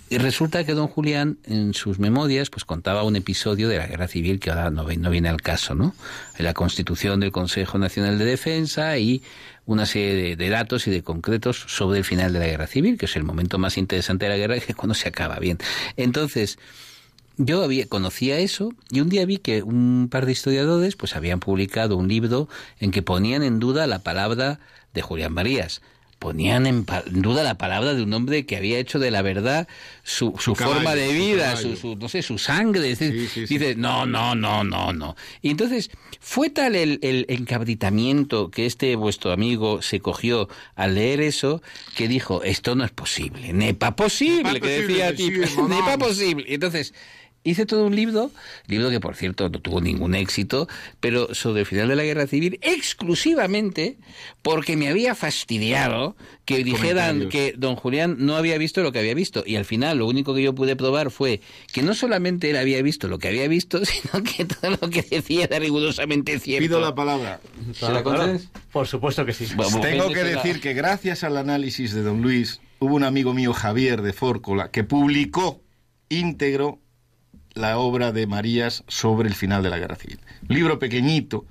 y 0.10 0.18
resulta 0.18 0.64
que 0.66 0.74
don 0.74 0.88
Julián 0.88 1.38
en 1.46 1.74
sus 1.74 2.00
memorias 2.00 2.50
pues 2.50 2.64
contaba 2.66 3.04
un 3.04 3.16
episodio 3.18 3.68
de 3.70 3.78
la 3.78 3.88
guerra 3.88 4.08
civil 4.08 4.40
que 4.40 4.50
ahora 4.50 4.70
no, 4.72 4.84
ve- 4.86 4.98
no 4.98 5.10
viene 5.10 5.28
al 5.30 5.42
caso, 5.42 5.76
¿no? 5.76 5.94
La 6.40 6.54
constitución 6.54 7.20
del 7.20 7.32
Consejo 7.34 7.78
Nacional 7.78 8.18
de 8.18 8.26
Defensa 8.26 8.98
y 8.98 9.22
una 9.66 9.86
serie 9.86 10.36
de, 10.36 10.50
datos 10.50 10.88
y 10.88 10.92
de 10.92 11.04
concretos 11.04 11.66
sobre 11.68 12.00
el 12.00 12.06
final 12.06 12.34
de 12.34 12.40
la 12.40 12.48
guerra 12.48 12.68
civil, 12.68 12.98
que 12.98 13.06
es 13.06 13.16
el 13.16 13.24
momento 13.24 13.58
más 13.58 13.78
interesante 13.78 14.26
de 14.26 14.32
la 14.32 14.38
guerra, 14.38 14.60
que 14.60 14.72
es 14.72 14.76
cuando 14.76 14.94
se 14.94 15.08
acaba 15.08 15.40
bien. 15.40 15.58
Entonces, 15.98 16.58
yo 17.38 17.64
había, 17.64 17.88
conocía 17.88 18.38
eso 18.40 18.74
y 18.90 19.02
un 19.02 19.10
día 19.10 19.26
vi 19.26 19.38
que 19.38 19.64
un 19.64 20.10
par 20.12 20.26
de 20.26 20.34
historiadores 20.34 20.96
pues 20.96 21.16
habían 21.16 21.40
publicado 21.40 21.98
un 21.98 22.08
libro 22.08 22.50
en 22.80 22.92
que 22.92 23.02
ponían 23.02 23.44
en 23.44 23.60
duda 23.60 23.88
la 23.88 24.00
palabra 24.00 24.60
de 24.94 25.02
Julián 25.02 25.34
Marías. 25.34 25.82
Ponían 26.22 26.68
en, 26.68 26.86
duda 27.08 27.42
la 27.42 27.58
palabra 27.58 27.96
de 27.96 28.04
un 28.04 28.14
hombre 28.14 28.46
que 28.46 28.56
había 28.56 28.78
hecho 28.78 29.00
de 29.00 29.10
la 29.10 29.24
verdad 29.24 29.68
su, 30.04 30.36
su, 30.38 30.54
caballo, 30.54 30.76
forma 30.76 30.94
de 30.94 31.12
vida, 31.14 31.56
su, 31.56 31.76
su- 31.76 31.96
no 31.96 32.08
sé, 32.10 32.22
su 32.22 32.38
sangre. 32.38 32.96
Sí, 32.96 33.28
sí. 33.28 33.48
Dice, 33.48 33.74
no, 33.76 34.06
no, 34.06 34.36
no, 34.36 34.64
no, 34.64 34.94
no. 34.94 35.16
Y 35.42 35.50
entonces 35.50 35.90
fue 36.20 36.52
tal 36.52 36.76
el, 36.76 37.00
el 37.02 37.26
encabritamiento 37.28 38.52
que 38.52 38.68
este 38.68 38.96
vuestro 38.96 39.32
amigo 39.32 39.82
se 39.82 40.00
cogió 40.00 40.48
al 40.76 40.94
leer 40.94 41.22
eso 41.22 41.64
que 41.96 42.08
dijo, 42.08 42.44
esto 42.44 42.76
no 42.76 42.86
es 42.86 42.92
posible, 42.92 43.52
nepa 43.52 43.96
posible, 43.96 44.44
Nepa 44.44 44.54
que 44.54 44.60
posible, 44.60 44.88
decía 44.94 45.16
tipo, 45.16 45.68
nepa 45.70 45.98
posible. 45.98 46.46
Y 46.48 46.54
entonces 46.54 46.94
hice 47.44 47.66
todo 47.66 47.86
un 47.86 47.96
libro, 47.96 48.32
libro 48.68 48.90
que 48.90 49.00
por 49.00 49.16
cierto 49.16 49.50
no 49.50 49.60
tuvo 49.60 49.82
ningún 49.82 50.16
éxito, 50.16 50.68
pero 51.00 51.34
sobre 51.34 51.62
el 51.62 51.66
final 51.66 51.88
de 51.88 51.96
la 51.96 52.04
guerra 52.04 52.28
civil, 52.28 52.60
exclusivamente 52.62 53.98
porque 54.42 54.78
me 54.78 54.88
había 54.88 55.16
fastidiado 55.16 56.16
que 56.46 56.64
dijeran 56.64 57.30
que 57.30 57.54
don 57.58 57.76
Julián 57.76 58.18
no 58.20 58.36
había 58.36 58.58
visto 58.58 58.82
lo 58.84 58.92
que 58.92 59.00
había 59.00 59.14
visto. 59.14 59.44
Y 59.46 59.56
al 59.56 59.66
final 59.66 60.00
lo 60.00 60.08
único 60.08 60.34
que 60.36 60.44
yo 60.44 60.54
pude 60.54 60.76
probar 60.76 61.12
fue 61.12 61.42
que 61.72 61.82
no 61.82 61.94
solamente 61.94 62.50
él 62.50 62.58
había 62.58 62.82
visto 62.82 63.08
lo 63.08 63.20
que 63.20 63.30
había 63.30 63.48
visto, 63.48 63.84
sino 63.86 64.24
que 64.24 64.46
todo 64.46 64.78
lo 64.82 64.90
que 64.90 65.02
decía 65.02 65.46
era 65.46 65.60
rigurosamente 65.60 66.40
cierto. 66.40 66.68
Pido 66.68 66.82
la 66.82 66.94
palabra. 66.94 67.40
¿Se 67.74 67.92
la 67.92 68.04
concedes? 68.04 68.50
Por 68.72 68.88
supuesto 68.88 69.26
que 69.26 69.34
sí. 69.34 69.48
Tengo 69.82 70.10
que 70.10 70.24
decir 70.24 70.62
que 70.62 70.74
gracias 70.74 71.24
al 71.24 71.38
análisis 71.38 71.94
de 71.94 72.04
don 72.04 72.22
Luis, 72.22 72.62
hubo 72.80 72.96
un 72.96 73.04
amigo 73.04 73.34
mío, 73.34 73.54
Javier 73.54 74.02
de 74.02 74.14
Fórcola, 74.14 74.70
que 74.72 74.84
publicó 74.84 75.62
íntegro 76.10 76.80
la 77.54 77.78
obra 77.78 78.12
de 78.12 78.28
Marías 78.28 78.84
sobre 78.88 79.28
el 79.28 79.36
final 79.36 79.64
de 79.64 79.70
la 79.70 79.78
guerra 79.78 79.96
civil. 79.96 80.20
Libro 80.48 80.80
pequeñito, 80.80 81.46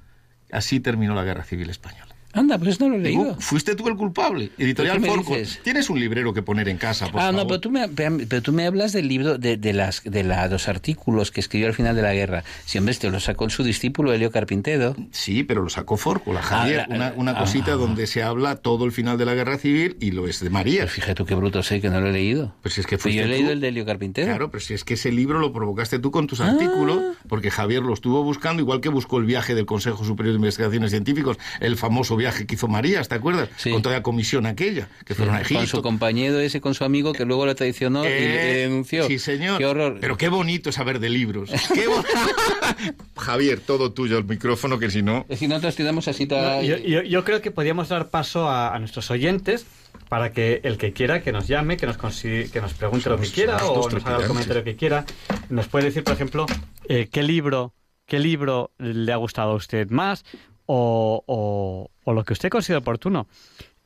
así 0.53 0.81
terminó 0.81 1.15
la 1.15 1.25
guerra 1.25 1.45
civil 1.45 1.71
española. 1.71 2.10
Anda, 2.33 2.59
pues 2.59 2.79
no 2.81 2.89
lo 2.89 2.97
he 2.97 3.01
Digo, 3.01 3.25
leído. 3.25 3.37
fuiste 3.41 3.75
tú 3.75 3.89
el 3.89 3.97
culpable. 3.97 4.51
Editorial 4.57 4.99
¿Pero 5.01 5.03
qué 5.03 5.09
me 5.11 5.17
Fórcola. 5.17 5.39
dices? 5.41 5.61
Tienes 5.65 5.91
un 5.91 5.99
librero 5.99 6.33
que 6.33 6.43
poner 6.43 6.69
en 6.69 6.77
casa, 6.79 7.09
por 7.11 7.21
ah, 7.21 7.33
no, 7.33 7.39
favor. 7.39 7.47
pero 7.49 7.61
tú, 7.61 7.71
me, 7.71 7.89
pero 7.89 8.41
tú 8.43 8.53
me 8.53 8.67
hablas 8.67 8.93
del 8.93 9.09
libro, 9.09 9.37
de, 9.39 9.57
de, 9.57 9.73
las, 9.73 10.03
de 10.05 10.23
la- 10.23 10.47
los 10.49 10.69
artículos 10.69 11.31
que 11.33 11.41
escribió 11.41 11.67
al 11.67 11.75
final 11.75 11.97
de 11.97 12.03
la 12.03 12.15
guerra. 12.15 12.45
Si, 12.67 12.79
hombre, 12.79 12.93
este 12.93 13.11
lo 13.11 13.19
sacó 13.21 13.51
su 13.51 13.65
discípulo 13.65 14.13
Elio 14.13 14.31
Carpintero. 14.31 14.95
Sí, 15.11 15.43
pero 15.43 15.63
lo 15.63 15.71
sacó 15.71 15.97
Fórcola, 15.97 16.41
Javier. 16.43 16.81
Ah, 16.83 16.87
la- 16.89 16.95
una 16.97 17.13
una 17.17 17.31
ah. 17.33 17.39
cosita 17.41 17.73
donde 17.73 18.07
se 18.07 18.23
habla 18.23 18.57
todo 18.57 18.85
el 18.85 18.93
final 18.93 19.19
de 19.19 19.25
la 19.25 19.35
guerra 19.35 19.59
civil 19.59 19.97
y 20.01 20.13
lo 20.13 20.29
es 20.29 20.41
de 20.41 20.51
Marías. 20.51 20.85
Pues 20.85 20.93
fíjate 20.95 21.15
tú 21.15 21.27
qué 21.27 21.35
bruto 21.35 21.63
soy 21.65 21.81
que 21.81 21.91
no 21.91 22.01
lo 22.01 22.09
he 22.09 22.13
leído. 22.13 22.55
Pues 22.63 22.79
es 22.79 22.87
que 22.87 22.97
Pues 22.97 23.13
yo 23.15 23.23
he 23.23 23.25
fuiste 23.25 23.29
leído 23.37 23.49
tú. 23.49 23.53
el 23.55 23.61
de 23.61 23.69
Elio 23.69 23.85
Carpintero. 23.85 24.29
Claro, 24.29 24.51
pero 24.51 24.61
si 24.61 24.75
es 24.75 24.85
que 24.85 24.95
ese 24.95 25.11
libro 25.11 25.41
lo 25.41 25.53
provocaste 25.53 25.99
tú 25.99 26.11
con 26.13 26.25
Ah. 26.25 26.27
tus 26.29 26.41
artículos, 26.41 27.17
porque 27.29 27.51
Javier 27.51 27.83
lo 27.83 27.93
estuvo 27.93 28.23
buscando, 28.23 28.63
igual 28.63 28.81
que 28.81 28.89
buscó 28.89 29.19
el 29.19 29.25
viaje 29.25 29.55
del 29.57 29.67
Consejo 29.67 30.05
Superior 30.05 30.33
de 30.35 30.39
Investigaciones 30.39 30.91
Científicas, 30.91 31.37
el 31.61 31.77
famoso 31.77 32.17
viaje 32.21 32.47
que 32.47 32.55
hizo 32.55 32.69
Marías, 32.69 33.09
¿te 33.09 33.17
acuerdas? 33.17 33.49
Sí. 33.57 33.71
Con 33.71 33.83
toda 33.83 33.97
la 33.97 34.03
comisión 34.03 34.47
aquella, 34.47 34.89
que 35.05 35.15
fueron 35.15 35.35
a 35.35 35.39
con 35.39 35.47
su 35.49 35.55
Egipto. 35.59 35.83
compañero 35.83 36.39
ese, 36.39 36.61
con 36.61 36.75
su 36.75 36.85
amigo 36.85 37.13
que 37.13 37.25
luego 37.25 37.45
lo 37.47 37.55
traicionó 37.57 38.05
y 38.05 38.09
le- 38.09 38.53
Eh, 38.53 38.69
denunció. 38.69 39.07
Sí, 39.09 39.19
señor. 39.19 39.59
Qué 39.59 39.67
horror. 39.67 39.99
Pero 40.01 40.17
qué 40.17 40.29
bonito 40.29 40.71
saber 40.71 41.01
de 41.01 41.09
libros. 41.11 41.51
Qué 41.75 41.87
Javier, 43.17 43.61
todo 43.61 43.93
tuyo 43.93 44.19
el 44.19 44.25
micrófono, 44.25 44.79
que 44.79 44.91
si 44.91 45.03
no... 45.03 45.27
Es 45.29 45.39
que 45.41 45.49
nosotros 45.49 45.77
tiramos 45.77 46.09
así 46.09 46.27
toda... 46.27 46.63
Yo, 46.63 46.77
yo- 46.79 47.03
yo 47.03 47.25
creo 47.25 47.41
que 47.41 47.51
podríamos 47.51 47.89
dar 47.89 48.09
paso 48.11 48.49
a, 48.49 48.75
a 48.75 48.79
nuestros 48.79 49.11
oyentes 49.11 49.67
para 50.09 50.33
que 50.33 50.61
el 50.65 50.77
que 50.79 50.93
quiera 50.93 51.23
que 51.23 51.33
nos 51.33 51.47
llame, 51.49 51.77
que 51.77 51.87
nos, 51.87 51.97
que 51.97 52.61
nos 52.61 52.75
pregunte 52.75 53.09
lo 53.11 53.19
que 53.21 53.29
quiera 53.29 53.57
o 53.67 53.89
nos 53.91 54.05
haga 54.07 54.19
el 54.23 54.27
comentario 54.27 54.65
que 54.65 54.77
quiera. 54.77 55.05
Nos 55.49 55.69
puede 55.69 55.87
decir, 55.87 56.05
por 56.05 56.15
ejemplo, 56.15 56.47
eh, 56.89 57.09
qué 57.11 57.23
libro 57.23 57.75
qué 58.07 58.19
libro 58.19 58.73
le 58.79 59.13
ha 59.13 59.17
gustado 59.17 59.53
a 59.53 59.55
usted 59.55 59.89
más 59.91 60.25
o, 60.73 61.91
lo 62.07 62.25
que 62.25 62.33
usted 62.33 62.49
considere 62.49 62.79
oportuno. 62.79 63.27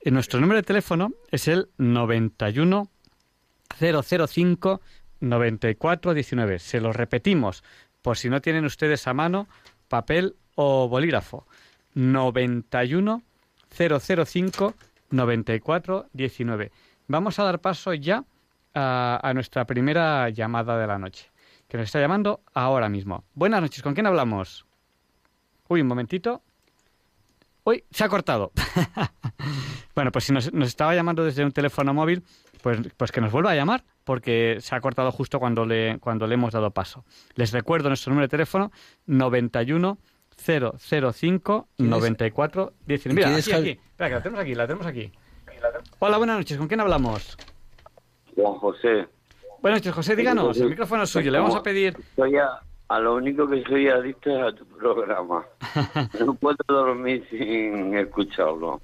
Eh, 0.01 0.11
nuestro 0.11 0.41
número 0.41 0.61
de 0.61 0.65
teléfono 0.65 1.13
es 1.31 1.49
el 1.49 1.69
91 1.79 2.89
005 3.79 4.81
9419. 5.21 6.59
Se 6.59 6.81
lo 6.81 6.93
repetimos 6.93 7.65
por 8.03 8.19
si 8.19 8.29
no 8.29 8.41
tienen 8.43 8.67
ustedes 8.67 9.07
a 9.07 9.15
mano 9.15 9.49
papel 9.89 10.37
o 10.55 10.89
bolígrafo. 10.89 11.47
91 11.95 13.23
005 13.71 14.75
9419. 15.11 16.73
Vamos 17.07 17.39
a 17.39 17.45
dar 17.45 17.61
paso 17.61 17.95
ya 17.95 18.25
a, 18.75 19.21
a 19.23 19.35
nuestra 19.35 19.65
primera 19.65 20.29
llamada 20.29 20.79
de 20.79 20.87
la 20.87 20.99
noche, 20.99 21.31
que 21.69 21.79
nos 21.79 21.87
está 21.87 22.01
llamando 22.01 22.41
ahora 22.53 22.89
mismo. 22.89 23.25
Buenas 23.35 23.63
noches, 23.63 23.83
¿con 23.83 23.95
quién 23.95 24.07
hablamos? 24.07 24.67
Uy, 25.69 25.81
un 25.81 25.87
momentito. 25.87 26.43
Uy, 27.65 27.85
se 27.91 28.05
ha 28.05 28.09
cortado. 28.09 28.53
bueno, 29.95 30.13
pues 30.13 30.25
si 30.25 30.33
nos, 30.33 30.53
nos 30.53 30.69
estaba 30.69 30.95
llamando 30.95 31.25
desde 31.25 31.45
un 31.45 31.53
teléfono 31.53 31.95
móvil, 31.95 32.23
pues, 32.63 32.79
pues 32.97 33.11
que 33.11 33.21
nos 33.21 33.33
vuelva 33.33 33.53
a 33.53 33.55
llamar, 33.55 33.85
porque 34.05 34.59
se 34.61 34.75
ha 34.75 34.81
cortado 34.81 35.11
justo 35.11 35.39
cuando 35.39 35.65
le, 35.65 35.99
cuando 35.99 36.27
le 36.27 36.35
hemos 36.35 36.53
dado 36.53 36.71
paso. 36.71 37.05
Les 37.35 37.53
recuerdo 37.53 37.89
nuestro 37.89 38.11
número 38.11 38.27
de 38.27 38.31
teléfono, 38.31 38.71
91 39.07 39.99
005 40.37 41.69
94 41.79 42.73
19. 42.87 43.15
Mira, 43.15 43.29
¿Quieres, 43.29 43.49
aquí, 43.49 43.57
aquí. 43.57 43.81
Espera, 43.91 44.09
que 44.09 44.15
la 44.15 44.23
tenemos 44.23 44.41
aquí, 44.41 44.55
la 44.55 44.67
tenemos 44.67 44.87
aquí. 44.87 45.13
Hola, 46.01 46.19
buenas 46.19 46.39
noches, 46.39 46.59
¿con 46.59 46.69
quién 46.69 46.81
hablamos? 46.81 47.37
Juan 48.35 48.55
José. 48.55 49.09
Buenas 49.63 49.81
noches, 49.81 49.95
José, 49.95 50.17
díganos, 50.17 50.59
el 50.59 50.69
micrófono 50.69 51.05
es 51.05 51.11
suyo, 51.11 51.31
le 51.31 51.39
vamos 51.39 51.55
a 51.55 51.63
pedir... 51.63 51.97
Soy 52.17 52.37
a, 52.37 52.61
a 52.89 53.01
lo 53.01 53.15
único 53.15 53.49
que 53.49 53.63
soy 53.65 53.89
adicto 53.89 54.31
es 54.31 54.43
a 54.43 54.57
tu 54.57 54.67
programa. 54.67 55.45
No 56.21 56.35
puedo 56.35 56.57
dormir 56.69 57.27
sin 57.31 57.97
escucharlo. 57.97 58.81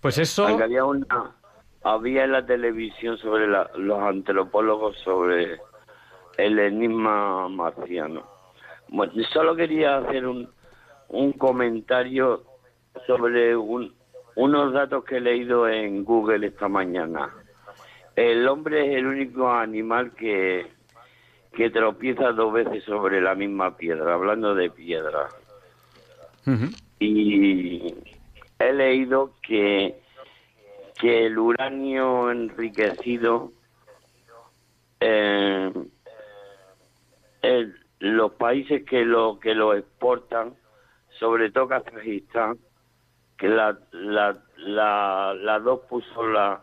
Pues 0.00 0.18
eso... 0.18 0.46
Había 0.46 0.84
una 0.84 1.32
había 1.84 2.24
en 2.24 2.32
la 2.32 2.46
televisión 2.46 3.18
sobre 3.18 3.48
la- 3.48 3.68
los 3.76 3.98
antropólogos 3.98 4.96
sobre 4.98 5.58
el 6.38 6.58
enigma 6.58 7.48
marciano. 7.48 8.22
Bueno, 8.88 9.12
solo 9.32 9.56
quería 9.56 9.96
hacer 9.98 10.26
un, 10.26 10.48
un 11.08 11.32
comentario 11.32 12.44
sobre 13.06 13.56
un- 13.56 13.92
unos 14.36 14.72
datos 14.72 15.04
que 15.04 15.16
he 15.16 15.20
leído 15.20 15.68
en 15.68 16.04
Google 16.04 16.46
esta 16.46 16.68
mañana. 16.68 17.30
El 18.14 18.46
hombre 18.46 18.86
es 18.92 18.98
el 18.98 19.06
único 19.06 19.50
animal 19.50 20.12
que, 20.12 20.70
que 21.52 21.70
tropieza 21.70 22.32
dos 22.32 22.52
veces 22.52 22.82
sobre 22.84 23.20
la 23.20 23.34
misma 23.34 23.76
piedra, 23.76 24.14
hablando 24.14 24.54
de 24.54 24.70
piedra. 24.70 25.28
Y 26.98 27.94
he 28.58 28.72
leído 28.72 29.32
que, 29.42 30.00
que 31.00 31.26
el 31.26 31.38
uranio 31.38 32.30
enriquecido, 32.30 33.52
eh, 35.00 35.72
el- 37.42 37.76
los 37.98 38.32
países 38.32 38.84
que 38.84 39.04
lo, 39.04 39.38
que 39.38 39.54
lo 39.54 39.74
exportan, 39.74 40.54
sobre 41.18 41.50
todo 41.50 41.68
Kazajistán, 41.68 42.58
que 43.36 43.48
la, 43.48 43.78
la, 43.92 44.38
la, 44.56 45.34
la 45.34 45.58
dos 45.60 45.80
puso 45.88 46.26
la, 46.26 46.62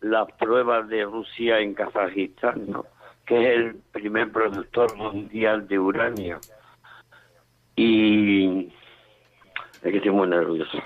las 0.00 0.30
pruebas 0.32 0.88
de 0.88 1.04
Rusia 1.04 1.58
en 1.60 1.74
Kazajistán, 1.74 2.70
¿no? 2.70 2.84
Que 3.30 3.40
es 3.40 3.58
el 3.60 3.76
primer 3.92 4.32
productor 4.32 4.96
mundial 4.96 5.68
de 5.68 5.78
uranio. 5.78 6.40
Y 7.76 8.66
es 9.82 9.90
que 9.92 9.96
estoy 9.98 10.10
muy 10.10 10.26
nervioso. 10.28 10.78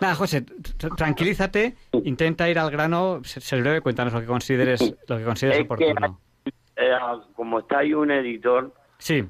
Nada, 0.00 0.14
José, 0.14 0.46
tr- 0.46 0.96
tranquilízate, 0.96 1.74
intenta 2.04 2.48
ir 2.48 2.58
al 2.58 2.70
grano, 2.70 3.20
se, 3.22 3.42
se 3.42 3.60
breve, 3.60 3.82
cuéntanos 3.82 4.14
lo 4.14 4.20
que 4.20 4.26
consideres, 4.26 4.94
lo 5.08 5.18
que 5.18 5.24
consideres 5.24 5.58
Es 5.60 5.66
que 5.66 5.74
oportuno. 5.74 6.18
eh, 6.76 6.90
como 7.34 7.58
está 7.58 7.80
ahí 7.80 7.92
un 7.92 8.10
editor, 8.10 8.72
Sí, 8.98 9.22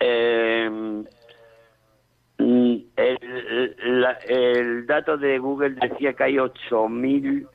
eh, 0.00 0.70
El, 2.38 4.00
la- 4.00 4.18
el 4.28 4.86
dato 4.86 5.16
de 5.16 5.38
Google 5.40 5.70
decía 5.80 6.12
que 6.12 6.22
hay 6.24 6.36
8.000 6.36 7.48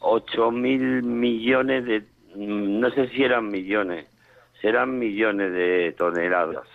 8 0.00 0.50
mil 0.52 1.02
millones 1.02 1.84
de... 1.84 2.04
mm, 2.34 2.80
No 2.80 2.90
sé 2.90 3.08
si 3.08 3.22
eran 3.22 3.50
millones, 3.50 4.06
serán 4.60 4.98
millones 4.98 5.52
de 5.52 5.94
toneladas. 5.98 6.66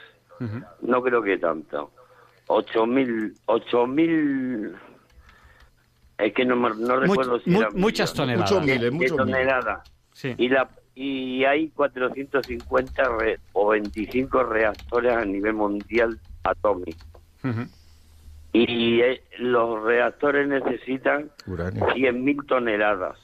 No 0.82 1.02
creo 1.02 1.22
que 1.22 1.38
tanto. 1.38 1.92
8.000... 2.48 3.34
8.000... 3.46 4.76
Es 6.18 6.34
que 6.34 6.46
no, 6.46 6.56
me- 6.56 6.76
no 6.76 6.98
recuerdo 7.00 7.40
si 7.40 7.50
mu- 7.50 7.62
eran 7.62 7.74
muchas 7.76 8.14
millones. 8.14 8.14
toneladas. 8.14 8.52
Muchos 8.52 8.66
miles, 8.66 8.80
de, 8.80 8.86
de 8.86 8.92
muchos 8.92 9.12
miles. 9.12 9.18
toneladas. 9.34 9.84
Sí. 10.12 10.36
Y, 10.38 10.50
la, 10.50 10.70
y 10.96 11.44
hay 11.46 11.70
450 11.70 13.10
re- 13.18 13.40
o 13.54 13.70
25 13.70 14.44
reactores 14.44 15.12
a 15.16 15.24
nivel 15.26 15.54
mundial 15.54 16.20
atómico. 16.44 17.00
Y 18.52 19.02
eh, 19.02 19.24
los 19.40 19.82
reactores 19.84 20.48
necesitan 20.48 21.32
Uranio. 21.48 21.88
100.000 21.88 22.46
toneladas. 22.46 23.18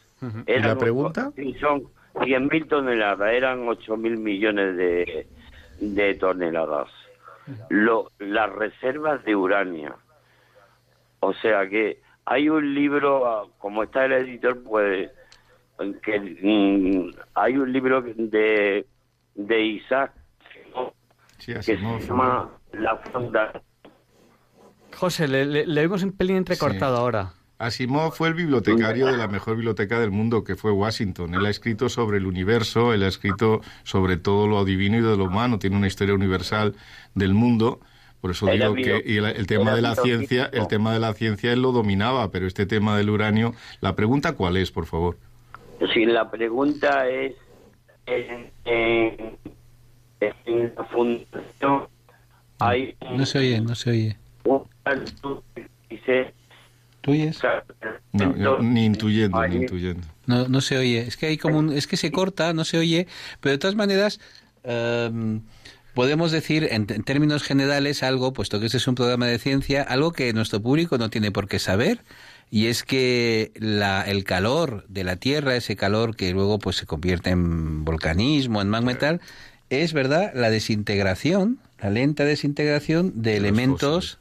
¿Y 0.48 0.60
la 0.60 0.76
pregunta? 0.78 1.28
ocho- 1.28 1.34
Sí, 1.36 1.54
son 1.60 1.84
100.000 2.16 2.68
toneladas, 2.68 3.32
eran 3.34 3.66
8.000 3.66 4.18
millones 4.18 4.76
de, 4.78 5.28
de 5.80 6.14
toneladas. 6.16 6.90
Lo, 7.70 8.12
las 8.20 8.52
reservas 8.52 9.24
de 9.26 9.36
uranio. 9.36 9.98
O 11.22 11.34
sea 11.34 11.68
que 11.68 12.00
hay 12.26 12.48
un 12.50 12.74
libro, 12.76 13.26
ah, 13.26 13.48
como 13.58 13.84
está 13.84 14.06
el 14.06 14.12
editor, 14.14 14.62
pues 14.64 15.10
que 16.04 16.20
mm, 16.20 17.12
hay 17.36 17.58
un 17.58 17.72
libro 17.74 18.02
de, 18.02 18.86
de 19.36 19.62
Isaac 19.62 20.12
Sí, 21.40 21.54
que 21.54 21.62
se 21.64 21.78
llama 21.78 22.50
La 22.74 22.98
Fonda. 22.98 23.62
José, 24.94 25.28
le, 25.28 25.46
le, 25.46 25.66
le 25.66 25.82
vimos 25.84 26.04
un 26.04 26.12
pelín 26.12 26.36
entrecortado 26.36 26.98
Sí. 26.98 27.02
ahora. 27.02 27.34
Asimov 27.60 28.14
fue 28.14 28.30
el 28.30 28.34
bibliotecario 28.36 29.08
de 29.08 29.18
la 29.18 29.28
mejor 29.28 29.56
biblioteca 29.56 30.00
del 30.00 30.12
mundo, 30.12 30.46
que 30.46 30.56
fue 30.56 30.72
Washington. 30.72 31.36
Él 31.36 31.46
ha 31.46 31.50
escrito 31.50 31.90
sobre 31.90 32.18
el 32.18 32.26
universo, 32.26 32.94
él 32.94 33.04
ha 33.04 33.08
escrito 33.08 33.60
sobre 33.84 34.16
todo 34.16 34.48
lo 34.48 34.64
divino 34.64 34.98
y 34.98 35.02
de 35.02 35.18
lo 35.18 35.26
humano, 35.26 35.60
tiene 35.60 35.76
una 35.76 35.88
historia 35.88 36.16
universal 36.16 36.74
del 37.16 37.34
mundo. 37.34 37.82
Por 38.22 38.32
eso 38.32 38.48
digo 38.48 38.74
que 38.76 39.04
y 39.06 39.18
el, 39.18 39.26
el 39.26 39.46
tema 39.46 39.76
de 39.76 39.82
la 39.82 39.96
ciencia, 39.96 40.50
el 40.54 40.68
tema 40.68 40.94
de 40.94 41.00
la 41.00 41.14
ciencia 41.14 41.52
él 41.52 41.62
lo 41.62 41.72
dominaba, 41.74 42.32
pero 42.32 42.48
este 42.48 42.66
tema 42.66 42.98
del 42.98 43.10
uranio, 43.10 43.54
la 43.82 43.94
pregunta 43.96 44.34
cuál 44.34 44.56
es, 44.58 44.72
por 44.72 44.86
favor. 44.86 45.18
Si 45.94 46.06
la 46.06 46.30
pregunta 46.32 47.08
es 47.10 47.36
en, 48.06 48.50
en- 48.66 49.38
en 50.22 50.74
la 50.78 50.84
fundación 50.86 51.88
hay 52.60 52.96
No 53.16 53.26
se 53.26 53.40
oye, 53.40 53.62
no 53.62 53.76
se 53.76 53.90
oye. 53.90 54.18
un 54.44 54.64
dice 55.90 56.34
No, 58.12 58.36
yo 58.36 58.60
ni 58.60 58.86
intuyendo, 58.86 59.48
ni 59.48 59.56
intuyendo. 59.56 60.08
No, 60.26 60.48
no 60.48 60.62
se 60.62 60.78
oye. 60.78 61.00
Es 61.00 61.18
que 61.18 61.28
hay 61.28 61.38
como 61.38 61.60
un, 61.60 61.74
es 61.74 61.88
que 61.88 61.98
se 61.98 62.12
corta, 62.12 62.54
no 62.54 62.66
se 62.66 62.78
oye. 62.78 63.08
Pero 63.40 63.52
de 63.52 63.58
todas 63.58 63.76
maneras, 63.76 64.20
em, 64.64 65.42
podemos 65.94 66.32
decir 66.32 66.68
en, 66.72 66.88
en 66.90 67.04
términos 67.04 67.44
generales 67.44 68.04
algo, 68.04 68.34
puesto 68.34 68.60
que 68.60 68.68
este 68.68 68.78
es 68.78 68.88
un 68.88 68.96
programa 68.96 69.28
de 69.28 69.40
ciencia, 69.40 69.84
algo 69.84 70.12
que 70.12 70.34
nuestro 70.34 70.62
público 70.62 70.98
no 70.98 71.10
tiene 71.10 71.32
por 71.32 71.48
qué 71.48 71.60
saber. 71.60 72.00
Y 72.52 72.68
es 72.68 72.84
que 72.84 73.52
la, 73.56 74.02
el 74.02 74.24
calor 74.24 74.86
de 74.88 75.04
la 75.04 75.18
Tierra, 75.18 75.56
ese 75.56 75.76
calor 75.76 76.16
que 76.16 76.32
luego 76.32 76.58
pues 76.58 76.78
se 76.78 76.86
convierte 76.86 77.30
en 77.30 77.86
volcanismo, 77.86 78.62
en 78.62 78.70
magma 78.70 78.94
y 78.94 78.96
tal, 78.96 79.22
es 79.70 79.94
verdad 79.94 80.32
la 80.34 80.50
desintegración, 80.50 81.60
la 81.80 81.92
lenta 81.92 82.26
desintegración 82.26 83.22
de, 83.22 83.38
elementos 83.38 84.18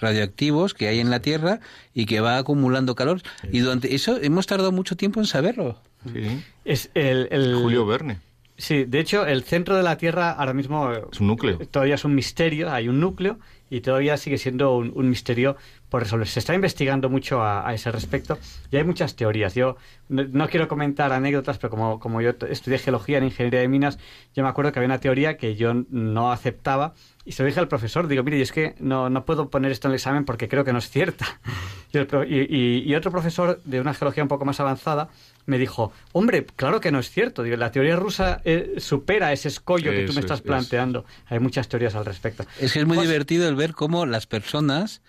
radioactivos 0.00 0.74
que 0.74 0.88
hay 0.88 0.98
en 1.00 1.10
la 1.10 1.20
Tierra 1.20 1.60
y 1.94 2.06
que 2.06 2.20
va 2.20 2.38
acumulando 2.38 2.94
calor. 2.94 3.20
Y 3.52 3.60
durante 3.60 3.94
eso 3.94 4.18
hemos 4.20 4.46
tardado 4.46 4.72
mucho 4.72 4.96
tiempo 4.96 5.20
en 5.20 5.26
saberlo. 5.26 5.78
Sí. 6.12 6.42
Es 6.64 6.90
el, 6.94 7.28
el- 7.30 7.54
Julio 7.54 7.86
Verne, 7.86 8.18
Sí, 8.56 8.84
de 8.84 9.00
hecho, 9.00 9.24
el 9.24 9.42
centro 9.42 9.74
de 9.74 9.82
la 9.82 9.96
Tierra 9.96 10.32
ahora 10.32 10.52
mismo 10.52 10.92
es 10.92 11.18
un 11.18 11.28
núcleo. 11.28 11.58
todavía 11.70 11.94
es 11.94 12.04
un 12.04 12.14
misterio, 12.14 12.70
hay 12.70 12.88
un 12.90 13.00
núcleo 13.00 13.38
y 13.70 13.80
todavía 13.80 14.18
sigue 14.18 14.36
siendo 14.36 14.76
un, 14.76 14.92
un 14.94 15.08
misterio 15.08 15.56
por 15.90 16.02
resolver. 16.02 16.26
Se 16.28 16.38
está 16.38 16.54
investigando 16.54 17.10
mucho 17.10 17.42
a, 17.42 17.68
a 17.68 17.74
ese 17.74 17.90
respecto 17.92 18.38
y 18.70 18.76
hay 18.76 18.84
muchas 18.84 19.16
teorías. 19.16 19.54
Yo 19.54 19.76
no, 20.08 20.24
no 20.24 20.48
quiero 20.48 20.68
comentar 20.68 21.12
anécdotas, 21.12 21.58
pero 21.58 21.70
como, 21.70 21.98
como 22.00 22.20
yo 22.22 22.30
estudié 22.48 22.78
geología 22.78 23.18
en 23.18 23.24
ingeniería 23.24 23.60
de 23.60 23.68
minas, 23.68 23.98
yo 24.34 24.42
me 24.42 24.48
acuerdo 24.48 24.72
que 24.72 24.78
había 24.78 24.86
una 24.86 24.98
teoría 25.00 25.36
que 25.36 25.56
yo 25.56 25.74
no 25.90 26.32
aceptaba 26.32 26.94
y 27.24 27.32
se 27.32 27.42
lo 27.42 27.48
dije 27.48 27.60
al 27.60 27.68
profesor, 27.68 28.08
digo, 28.08 28.22
mire, 28.22 28.38
yo 28.38 28.42
es 28.44 28.52
que 28.52 28.74
no, 28.80 29.10
no 29.10 29.24
puedo 29.26 29.50
poner 29.50 29.70
esto 29.72 29.88
en 29.88 29.92
el 29.92 29.96
examen 29.96 30.24
porque 30.24 30.48
creo 30.48 30.64
que 30.64 30.72
no 30.72 30.78
es 30.78 30.88
cierta. 30.88 31.40
Y, 31.92 31.98
y- 31.98 32.46
y- 32.48 32.82
y 32.88 32.94
otro 32.94 33.10
profesor 33.10 33.60
de 33.64 33.80
una 33.80 33.92
geología 33.94 34.22
un 34.22 34.28
poco 34.28 34.44
más 34.44 34.60
avanzada 34.60 35.08
me 35.46 35.58
dijo, 35.58 35.92
hombre, 36.12 36.46
claro 36.54 36.80
que 36.80 36.92
no 36.92 37.00
es 37.00 37.10
cierto. 37.10 37.42
Digo, 37.42 37.56
la 37.56 37.72
teoría 37.72 37.96
rusa 37.96 38.40
eh, 38.44 38.74
supera 38.78 39.32
ese 39.32 39.48
escollo 39.48 39.90
que 39.90 40.04
tú 40.06 40.12
me 40.12 40.20
estás 40.20 40.38
es, 40.38 40.44
es. 40.44 40.46
planteando. 40.46 41.04
Hay 41.26 41.40
muchas 41.40 41.66
teorías 41.68 41.96
al 41.96 42.04
respecto. 42.04 42.44
Es 42.60 42.72
que 42.74 42.78
es 42.78 42.86
muy 42.86 42.96
José- 42.96 43.08
divertido 43.08 43.48
el 43.48 43.56
ver 43.56 43.72
cómo 43.72 44.06
las 44.06 44.28
personas 44.28 45.02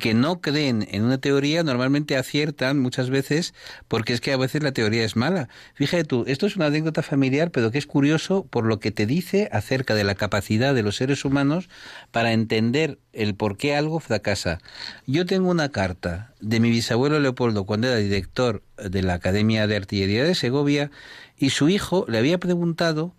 que 0.00 0.14
no 0.14 0.40
creen 0.40 0.86
en 0.90 1.04
una 1.04 1.18
teoría 1.18 1.62
normalmente 1.62 2.16
aciertan 2.16 2.78
muchas 2.80 3.10
veces 3.10 3.54
porque 3.88 4.12
es 4.12 4.20
que 4.20 4.32
a 4.32 4.36
veces 4.36 4.62
la 4.62 4.72
teoría 4.72 5.04
es 5.04 5.16
mala. 5.16 5.48
Fíjate 5.74 6.04
tú, 6.04 6.24
esto 6.26 6.46
es 6.46 6.56
una 6.56 6.66
anécdota 6.66 7.02
familiar, 7.02 7.50
pero 7.50 7.70
que 7.70 7.78
es 7.78 7.86
curioso 7.86 8.44
por 8.44 8.64
lo 8.64 8.80
que 8.80 8.90
te 8.90 9.06
dice 9.06 9.48
acerca 9.52 9.94
de 9.94 10.04
la 10.04 10.14
capacidad 10.14 10.74
de 10.74 10.82
los 10.82 10.96
seres 10.96 11.24
humanos 11.24 11.68
para 12.10 12.32
entender 12.32 12.98
el 13.12 13.34
por 13.34 13.56
qué 13.56 13.76
algo 13.76 14.00
fracasa. 14.00 14.58
Yo 15.06 15.24
tengo 15.26 15.50
una 15.50 15.70
carta 15.70 16.34
de 16.40 16.60
mi 16.60 16.70
bisabuelo 16.70 17.20
Leopoldo 17.20 17.64
cuando 17.64 17.88
era 17.88 17.96
director 17.96 18.62
de 18.76 19.02
la 19.02 19.14
Academia 19.14 19.66
de 19.66 19.76
Artillería 19.76 20.24
de 20.24 20.34
Segovia 20.34 20.90
y 21.36 21.50
su 21.50 21.68
hijo 21.68 22.06
le 22.08 22.18
había 22.18 22.38
preguntado 22.38 23.14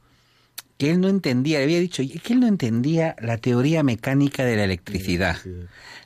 que 0.77 0.91
él 0.91 1.01
no 1.01 1.09
entendía, 1.09 1.57
le 1.57 1.65
había 1.65 1.79
dicho 1.79 2.03
que 2.23 2.33
él 2.33 2.39
no 2.39 2.47
entendía 2.47 3.15
la 3.19 3.37
teoría 3.37 3.83
mecánica 3.83 4.45
de 4.45 4.55
la 4.55 4.63
electricidad. 4.63 5.37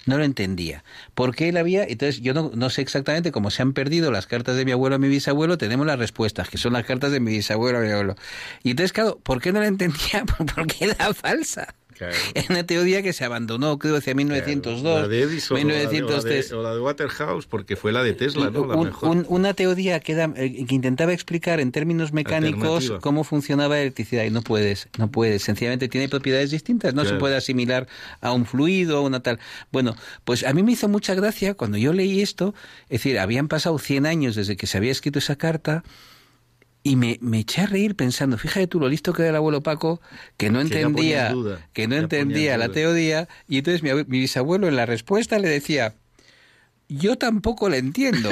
No 0.05 0.17
lo 0.17 0.23
entendía. 0.23 0.83
Porque 1.13 1.49
él 1.49 1.57
había, 1.57 1.83
entonces 1.83 2.21
yo 2.21 2.33
no, 2.33 2.51
no 2.55 2.69
sé 2.69 2.81
exactamente 2.81 3.31
cómo 3.31 3.51
se 3.51 3.61
han 3.61 3.73
perdido 3.73 4.11
las 4.11 4.27
cartas 4.27 4.55
de 4.55 4.65
mi 4.65 4.71
abuelo 4.71 4.95
a 4.95 4.99
mi 4.99 5.09
bisabuelo, 5.09 5.57
tenemos 5.57 5.85
las 5.85 5.99
respuestas, 5.99 6.49
que 6.49 6.57
son 6.57 6.73
las 6.73 6.85
cartas 6.85 7.11
de 7.11 7.19
mi 7.19 7.31
bisabuelo 7.31 7.79
a 7.79 7.81
mi 7.81 7.89
abuelo. 7.89 8.15
Y 8.63 8.71
entonces, 8.71 8.93
claro, 8.93 9.19
¿por 9.21 9.41
qué 9.41 9.51
no 9.51 9.59
la 9.59 9.67
entendía? 9.67 10.23
Porque 10.55 10.85
era 10.85 11.13
falsa. 11.13 11.75
Claro. 12.01 12.15
Es 12.33 12.49
una 12.49 12.65
teoría 12.65 13.03
que 13.03 13.13
se 13.13 13.23
abandonó, 13.25 13.77
creo, 13.77 13.95
hacia 13.95 14.15
1902, 14.15 15.01
La 15.01 15.07
de 15.07 15.21
Edison 15.21 15.57
o 15.57 15.63
la 15.63 15.65
de- 15.65 15.71
o 15.73 15.83
la 15.83 15.89
de- 15.89 15.93
1903. 16.01 16.51
o 16.53 16.63
la 16.63 16.73
de 16.73 16.79
Waterhouse, 16.81 17.45
porque 17.45 17.75
fue 17.75 17.91
la 17.91 18.01
de 18.03 18.13
Tesla, 18.13 18.49
¿no? 18.49 18.65
La 18.65 18.75
Un- 18.75 18.85
mejor. 18.87 19.09
un- 19.09 19.25
una 19.29 19.53
teoría 19.53 19.99
que, 19.99 20.13
era- 20.13 20.33
eh, 20.35 20.65
que 20.65 20.73
intentaba 20.75 21.13
explicar 21.13 21.59
en 21.59 21.71
términos 21.71 22.11
mecánicos 22.11 22.91
cómo 23.01 23.23
funcionaba 23.23 23.75
la 23.75 23.81
electricidad 23.81 24.23
y 24.23 24.31
no 24.31 24.41
puedes, 24.41 24.87
no 24.97 25.11
puedes, 25.11 25.43
sencillamente 25.43 25.87
tiene 25.89 26.09
propiedades 26.09 26.49
distintas, 26.49 26.93
no 26.95 27.01
se 27.03 27.09
Claro. 27.09 27.19
puede 27.19 27.35
asimilar 27.35 27.87
a 28.19 28.31
un 28.31 28.45
fluido, 28.47 28.97
a 28.97 29.01
una 29.01 29.21
tal. 29.21 29.39
Bueno, 29.71 29.95
pues 30.25 30.43
a 30.43 30.53
mí 30.53 30.63
me 30.63 30.71
hizo 30.71 30.87
mucha 30.89 31.13
gracia 31.13 31.53
cuando 31.53 31.77
yo 31.77 31.93
leí 31.93 32.21
esto, 32.21 32.55
es 32.85 33.01
decir, 33.03 33.19
habían 33.19 33.47
pasado 33.47 33.77
100 33.77 34.05
años 34.07 34.35
desde 34.35 34.57
que 34.57 34.65
se 34.65 34.77
había 34.77 34.91
escrito 34.91 35.19
esa 35.19 35.35
carta 35.35 35.83
y 36.83 36.95
me, 36.95 37.17
me 37.21 37.39
eché 37.39 37.61
a 37.61 37.65
reír 37.67 37.95
pensando, 37.95 38.37
fíjate 38.37 38.67
tú 38.67 38.79
lo 38.79 38.89
listo 38.89 39.13
que 39.13 39.21
era 39.21 39.29
el 39.29 39.35
abuelo 39.35 39.61
Paco, 39.61 40.01
que 40.37 40.49
no 40.49 40.61
entendía, 40.61 41.31
duda, 41.31 41.67
que 41.73 41.87
no 41.87 41.95
entendía 41.95 42.57
la 42.57 42.69
teoría, 42.69 43.27
y 43.47 43.59
entonces 43.59 43.83
mi, 43.83 43.91
mi 43.93 44.19
bisabuelo 44.19 44.67
en 44.67 44.75
la 44.75 44.85
respuesta 44.85 45.37
le 45.37 45.47
decía, 45.47 45.95
yo 46.97 47.17
tampoco 47.17 47.69
la 47.69 47.77
entiendo. 47.77 48.29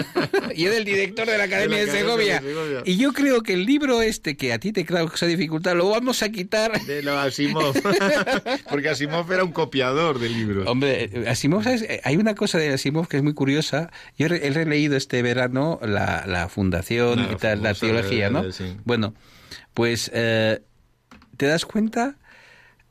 y 0.54 0.66
era 0.66 0.76
el 0.76 0.84
director 0.84 1.26
de 1.26 1.38
la 1.38 1.44
Academia 1.44 1.78
de, 1.78 1.82
Academia 1.84 1.92
de 1.92 1.98
Segovia. 1.98 2.40
Segovia. 2.40 2.82
Y 2.84 2.96
yo 2.96 3.12
creo 3.12 3.42
que 3.42 3.54
el 3.54 3.64
libro 3.64 4.02
este, 4.02 4.36
que 4.36 4.52
a 4.52 4.58
ti 4.58 4.72
te 4.72 4.84
causa 4.84 5.26
dificultad, 5.26 5.74
lo 5.76 5.88
vamos 5.88 6.22
a 6.22 6.28
quitar. 6.30 6.80
De 6.84 7.02
lo 7.02 7.18
Asimov. 7.18 7.74
Porque 8.70 8.88
Asimov 8.88 9.30
era 9.32 9.44
un 9.44 9.52
copiador 9.52 10.18
de 10.18 10.28
libros. 10.28 10.66
Hombre, 10.68 11.10
Asimov, 11.28 11.64
¿sabes? 11.64 11.86
Hay 12.04 12.16
una 12.16 12.34
cosa 12.34 12.58
de 12.58 12.72
Asimov 12.72 13.08
que 13.08 13.16
es 13.16 13.22
muy 13.22 13.34
curiosa. 13.34 13.90
Yo 14.18 14.26
he 14.26 14.28
re- 14.28 14.46
he 14.46 14.50
releído 14.50 14.96
este 14.96 15.22
verano 15.22 15.78
la, 15.82 16.24
la 16.26 16.48
fundación 16.48 17.28
y 17.32 17.36
tal, 17.36 17.62
la 17.62 17.74
teología, 17.74 18.30
¿no? 18.30 18.50
sí. 18.52 18.76
Bueno, 18.84 19.14
pues 19.74 20.10
eh, 20.14 20.60
te 21.36 21.46
das 21.46 21.64
cuenta 21.64 22.16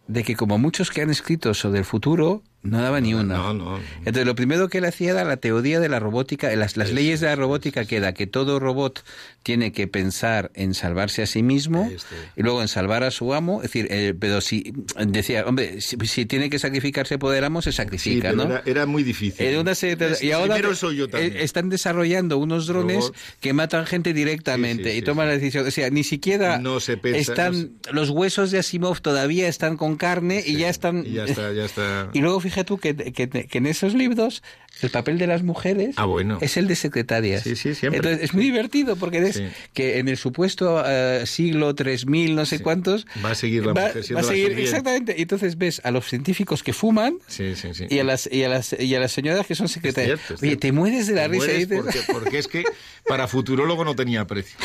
de 0.07 0.23
que 0.23 0.35
como 0.35 0.57
muchos 0.57 0.89
que 0.89 1.01
han 1.01 1.09
escrito 1.09 1.53
sobre 1.53 1.79
el 1.79 1.85
futuro, 1.85 2.43
no 2.63 2.81
daba 2.81 3.01
ni 3.01 3.13
una. 3.13 3.35
No, 3.37 3.53
no. 3.53 3.77
no. 3.77 3.83
Entonces, 3.99 4.25
lo 4.25 4.35
primero 4.35 4.69
que 4.69 4.77
él 4.79 4.85
hacía 4.85 5.11
era 5.11 5.23
la 5.23 5.37
teoría 5.37 5.79
de 5.79 5.89
la 5.89 5.99
robótica, 5.99 6.55
las, 6.55 6.77
las 6.77 6.87
Eso, 6.87 6.95
leyes 6.95 7.19
de 7.19 7.27
la 7.27 7.35
robótica, 7.35 7.85
que 7.85 7.97
era 7.97 8.13
que 8.13 8.27
todo 8.27 8.59
robot 8.59 9.03
tiene 9.43 9.71
que 9.71 9.87
pensar 9.87 10.51
en 10.53 10.73
salvarse 10.75 11.23
a 11.23 11.25
sí 11.25 11.41
mismo 11.41 11.89
Este. 11.93 12.15
y 12.35 12.43
luego 12.43 12.61
en 12.61 12.67
salvar 12.67 13.03
a 13.03 13.09
su 13.11 13.33
amo. 13.33 13.57
Es 13.63 13.69
decir, 13.71 13.87
eh, 13.89 14.13
pero 14.19 14.41
si 14.41 14.73
decía, 15.07 15.45
hombre, 15.47 15.81
si, 15.81 15.97
si 16.05 16.25
tiene 16.25 16.49
que 16.49 16.59
sacrificarse 16.59 17.17
por 17.17 17.35
el 17.35 17.43
amo, 17.43 17.61
se 17.61 17.71
Sí, 17.71 17.77
sacrifica, 17.77 18.29
pero 18.29 18.35
¿no? 18.35 18.43
era, 18.53 18.63
era 18.65 18.85
muy 18.85 19.03
difícil. 19.03 19.45
Era 19.45 19.59
una 19.59 19.73
y 20.21 20.31
ahora 20.31 20.55
primero 20.55 20.75
soy 20.75 20.97
yo 20.97 21.07
también. 21.09 21.33
eh, 21.35 21.43
están 21.43 21.69
desarrollando 21.69 22.37
unos 22.37 22.67
drones 22.67 23.11
que 23.39 23.53
matan 23.53 23.85
gente 23.85 24.13
directamente 24.13 24.83
Sí, 24.83 24.91
sí, 24.91 24.97
y 24.97 25.01
toman 25.01 25.27
la 25.27 25.33
decisión. 25.33 25.65
O 25.65 25.71
sea, 25.71 25.89
ni 25.89 26.03
siquiera 26.03 26.59
No 26.59 26.79
se 26.79 26.97
pensa, 26.97 27.19
están 27.19 27.71
no 27.87 27.93
los 27.93 28.09
huesos 28.09 28.51
de 28.51 28.59
Asimov 28.59 29.01
todavía 29.01 29.47
están 29.47 29.77
con 29.77 29.95
carne 29.97 30.43
y 30.45 30.57
ya 30.57 30.69
están 30.69 31.03
Y 31.05 31.13
ya 31.13 31.25
está, 31.25 31.51
ya 31.53 31.65
está. 31.65 32.09
y 32.13 32.19
luego 32.19 32.39
fíjate 32.51 32.67
tú 32.67 32.77
que, 32.77 32.95
que- 32.95 33.27
que 33.29 33.57
en 33.57 33.65
esos 33.65 33.93
libros 33.93 34.43
el 34.81 34.89
papel 34.89 35.17
de 35.17 35.27
las 35.27 35.43
mujeres 35.43 35.95
Ah, 35.97 36.05
bueno. 36.05 36.37
es 36.41 36.57
el 36.57 36.67
de 36.67 36.75
secretarias. 36.75 37.43
Sí, 37.43 37.55
sí, 37.55 37.75
siempre. 37.75 37.97
Entonces 37.97 38.23
es 38.23 38.33
muy 38.33 38.43
divertido 38.43 38.95
porque 38.95 39.17
es 39.19 39.35
Sí. 39.35 39.47
que 39.73 39.99
en 39.99 40.07
el 40.07 40.17
supuesto 40.17 40.83
eh, 40.85 41.23
siglo 41.25 41.73
3000 41.75 42.35
no 42.35 42.45
sé 42.45 42.57
Sí. 42.57 42.63
cuántos 42.63 43.05
Va 43.23 43.31
a 43.31 43.35
seguir 43.35 43.65
la 43.65 43.73
mujer 43.73 44.03
siendo 44.03 44.15
va 44.15 44.21
a 44.21 44.23
seguir 44.33 44.51
exactamente. 44.59 45.15
Y 45.17 45.23
entonces 45.23 45.57
ves 45.57 45.81
a 45.83 45.91
los 45.91 46.05
científicos 46.07 46.63
que 46.63 46.73
fuman 46.73 47.15
Sí, 47.27 47.55
sí, 47.55 47.73
sí. 47.73 47.85
y 47.89 47.99
a 47.99 48.03
las 48.03 48.29
y 48.31 48.43
a 48.43 48.49
las 48.49 48.73
y 48.79 48.93
a 48.95 48.99
las 48.99 49.11
señoras 49.11 49.45
que 49.47 49.55
son 49.55 49.67
secretarias. 49.67 50.19
cierto, 50.19 50.33
es 50.35 50.41
Oye, 50.41 50.49
cierto. 50.51 50.59
te 50.61 50.71
mueres 50.71 51.07
de 51.07 51.13
la 51.15 51.21
Te 51.23 51.27
risa 51.29 51.53
y 51.53 51.65
porque, 51.65 51.99
porque 52.11 52.37
es 52.39 52.47
que 52.47 52.63
para 53.07 53.27
futurólogo 53.27 53.83
no 53.85 53.95
tenía 53.95 54.25
precio. 54.27 54.57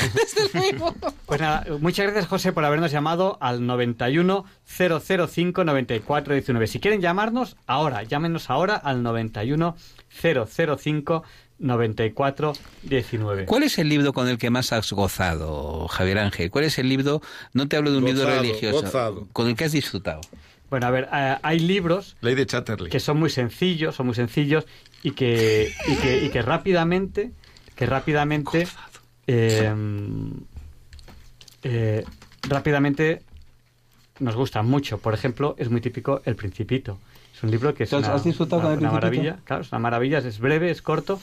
Pues 1.27 1.41
nada, 1.41 1.67
muchas 1.81 2.07
gracias 2.07 2.27
José 2.27 2.53
por 2.53 2.65
habernos 2.65 2.91
llamado 2.93 3.39
al 3.41 3.67
91 3.67 4.45
005 4.67 5.65
94 5.65 6.35
19. 6.35 6.67
Si 6.67 6.81
quieren 6.81 7.01
llamarnos, 7.01 7.57
ahora, 7.67 8.03
llámenos 8.03 8.51
ahora 8.51 8.75
al 8.75 9.03
91 9.03 9.77
005 10.11 11.23
94 11.59 12.53
19. 12.83 13.47
¿Cuál 13.47 13.63
es 13.63 13.79
el 13.79 13.89
libro 13.89 14.13
con 14.13 14.29
el 14.29 14.39
que 14.39 14.51
más 14.51 14.73
has 14.73 14.93
gozado, 14.93 15.89
Javier 15.89 16.19
Ángel? 16.19 16.51
¿Cuál 16.51 16.65
es 16.65 16.79
el 16.79 16.89
libro, 16.89 17.23
no 17.53 17.69
te 17.69 17.77
hablo 17.77 17.93
de 17.93 17.99
un 17.99 18.05
libro 18.05 18.27
religioso, 18.27 18.83
gozado. 18.83 19.29
con 19.33 19.49
el 19.49 19.57
que 19.57 19.65
has 19.65 19.73
disfrutado? 19.73 20.21
Bueno, 20.69 20.87
a 20.87 20.91
ver, 20.91 21.09
eh, 21.13 21.37
hay 21.43 21.61
libros 21.61 22.17
Ley 22.21 22.35
de 22.35 22.45
Chatterley. 22.45 22.91
que 22.91 22.99
son 23.01 23.19
muy 23.19 23.31
sencillos, 23.31 23.95
son 23.95 24.07
muy 24.07 24.17
sencillos 24.17 24.67
y 25.03 25.13
que, 25.13 25.73
y 25.87 25.95
que, 25.97 26.25
y 26.25 26.29
que 26.29 26.43
rápidamente, 26.43 27.31
que 27.77 27.87
rápidamente, 27.87 28.67
eh, 29.29 29.73
eh, 31.63 32.05
rápidamente 32.49 33.23
nos 34.21 34.35
gustan 34.37 34.67
mucho. 34.67 34.99
Por 34.99 35.15
ejemplo, 35.15 35.55
es 35.59 35.71
muy 35.71 35.81
típico 35.81 36.23
El 36.25 36.37
Principito. 36.37 36.99
Es 37.35 37.43
un 37.43 37.51
libro 37.51 37.75
que 37.75 37.85
es 37.85 37.93
una, 37.93 38.15
¿has 38.15 38.25
disfrutado 38.25 38.61
una- 38.63 38.71
con 38.71 38.79
El 38.79 38.91
una 38.91 39.01
Principito? 39.01 39.23
maravilla. 39.25 39.45
Claro, 39.45 39.63
es 39.63 39.73
una 39.73 39.79
maravilla, 39.79 40.19
es 40.19 40.39
breve, 40.39 40.71
es 40.71 40.83
corto. 40.83 41.19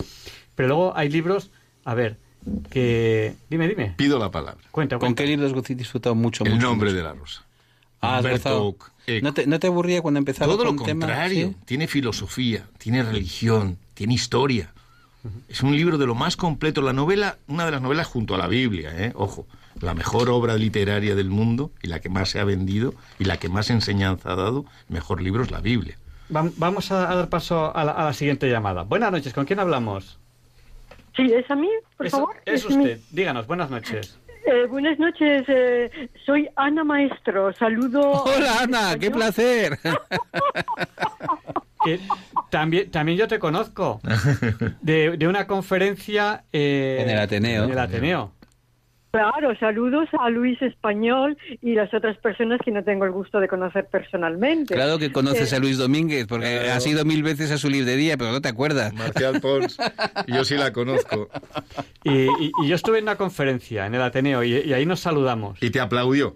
Pero 0.56 0.68
luego 0.70 0.94
hay 0.96 1.10
libros, 1.10 1.50
a 1.86 1.94
ver, 1.96 2.18
que... 2.70 3.36
Dime, 3.50 3.68
dime. 3.68 3.94
Pido 3.98 4.20
la 4.20 4.30
palabra. 4.30 4.62
Cuenta, 4.72 4.96
¿Con 4.98 5.08
cuenta. 5.08 5.24
qué 5.24 5.30
libros 5.30 5.54
has 5.54 5.78
disfrutado 5.78 6.14
mucho? 6.16 6.44
El 6.46 6.54
mucho, 6.54 6.68
nombre 6.68 6.90
mucho? 6.90 6.98
de 6.98 7.04
la 7.04 7.14
rosa. 7.14 7.44
Ah. 8.02 8.22
¿No 9.22 9.34
te, 9.34 9.48
¿No 9.48 9.60
te 9.60 9.68
aburría 9.68 10.02
cuando 10.02 10.18
empezaba 10.18 10.52
Todo 10.54 10.66
con 10.66 10.76
lo 10.76 10.84
temas? 10.84 11.08
contrario. 11.10 11.48
¿Sí? 11.50 11.56
Tiene 11.66 11.88
filosofía, 11.88 12.68
tiene 12.78 13.02
religión, 13.04 13.78
tiene 13.94 14.14
historia. 14.14 14.72
Es 15.48 15.64
un 15.64 15.76
libro 15.76 15.98
de 15.98 16.06
lo 16.06 16.14
más 16.16 16.36
completo. 16.36 16.82
La 16.82 16.92
novela, 16.92 17.38
una 17.48 17.64
de 17.66 17.72
las 17.72 17.82
novelas 17.82 18.08
junto 18.08 18.36
a 18.36 18.38
la 18.38 18.48
Biblia, 18.48 18.92
¿eh? 18.94 19.14
ojo, 19.16 19.48
la 19.82 19.94
mejor 19.94 20.30
obra 20.30 20.56
literaria 20.56 21.16
del 21.16 21.30
mundo 21.30 21.72
y 21.82 21.88
la 21.88 22.00
que 22.00 22.10
más 22.10 22.30
se 22.30 22.40
ha 22.40 22.44
vendido 22.44 22.94
y 23.20 23.26
la 23.26 23.38
que 23.38 23.50
más 23.50 23.70
enseñanza 23.70 24.32
ha 24.32 24.36
dado, 24.36 24.66
mejor 24.90 25.22
libro 25.22 25.44
es 25.44 25.52
la 25.52 25.60
Biblia. 25.62 25.98
Va- 26.36 26.50
Vamos 26.58 26.92
a, 26.92 27.00
dar 27.16 27.30
paso 27.30 27.76
a 27.76 27.84
la, 27.84 27.92
a 27.92 28.06
la 28.06 28.14
siguiente 28.14 28.50
llamada. 28.50 28.84
Buenas 28.84 29.12
noches, 29.12 29.34
¿con 29.34 29.46
quién 29.46 29.60
hablamos? 29.60 30.20
Sí, 31.16 31.32
¿es 31.32 31.50
a 31.52 31.56
mí, 31.56 31.70
por 31.98 32.06
es, 32.08 32.12
favor? 32.12 32.36
es 32.46 32.66
usted. 32.66 33.00
Díganos, 33.12 33.46
buenas 33.46 33.70
noches. 33.70 34.18
Eh, 34.46 34.66
buenas 34.68 35.00
noches, 35.00 35.44
eh, 35.48 36.10
soy 36.26 36.50
Ana 36.56 36.84
Maestro, 36.84 37.54
saludo... 37.54 38.02
Hola 38.26 38.62
Ana, 38.64 38.98
qué 39.00 39.10
placer. 39.12 39.80
Que 41.86 42.00
también, 42.50 42.90
también 42.92 43.18
yo 43.18 43.28
te 43.28 43.40
conozco 43.40 44.00
de, 44.82 45.18
de 45.18 45.28
una 45.28 45.48
conferencia 45.48 46.46
eh, 46.54 47.00
En 47.02 47.10
el 47.10 47.20
Ateneo. 47.20 47.66
En 47.66 47.72
el 47.72 47.80
Ateneo. 47.80 48.32
Claro, 49.18 49.56
saludos 49.60 50.10
a 50.20 50.32
Luis 50.32 50.60
Español 50.60 51.38
y 51.62 51.76
las 51.76 51.94
otras 51.94 52.18
personas 52.18 52.60
que 52.66 52.72
no 52.72 52.84
tengo 52.84 53.06
el 53.06 53.12
gusto 53.12 53.40
de 53.40 53.48
conocer 53.48 53.86
personalmente. 53.86 54.74
Claro 54.74 54.98
que 54.98 55.12
conoces 55.12 55.54
Eh, 55.54 55.56
a 55.56 55.60
Luis 55.60 55.78
Domínguez, 55.78 56.26
porque 56.26 56.58
Claro. 56.64 56.74
has 56.78 56.88
ido 56.88 57.06
mil 57.06 57.22
veces 57.22 57.52
a 57.52 57.60
su 57.60 57.70
librería, 57.70 58.18
pero 58.18 58.32
no 58.32 58.42
te 58.42 58.50
acuerdas. 58.50 58.92
Marcial 58.96 59.40
Pons, 59.40 59.78
yo 60.26 60.44
sí 60.44 60.56
la 60.56 60.74
conozco. 60.74 61.30
Y, 62.06 62.24
y- 62.24 62.52
y 62.64 62.68
yo 62.68 62.76
estuve 62.76 62.98
en 62.98 63.04
una 63.06 63.16
conferencia 63.16 63.86
en 63.86 63.94
el 63.96 64.02
Ateneo 64.02 64.44
y, 64.44 64.56
y 64.58 64.74
ahí 64.74 64.86
nos 64.88 65.00
saludamos. 65.00 65.62
Y 65.62 65.70
te 65.70 65.80
aplaudió. 65.80 66.36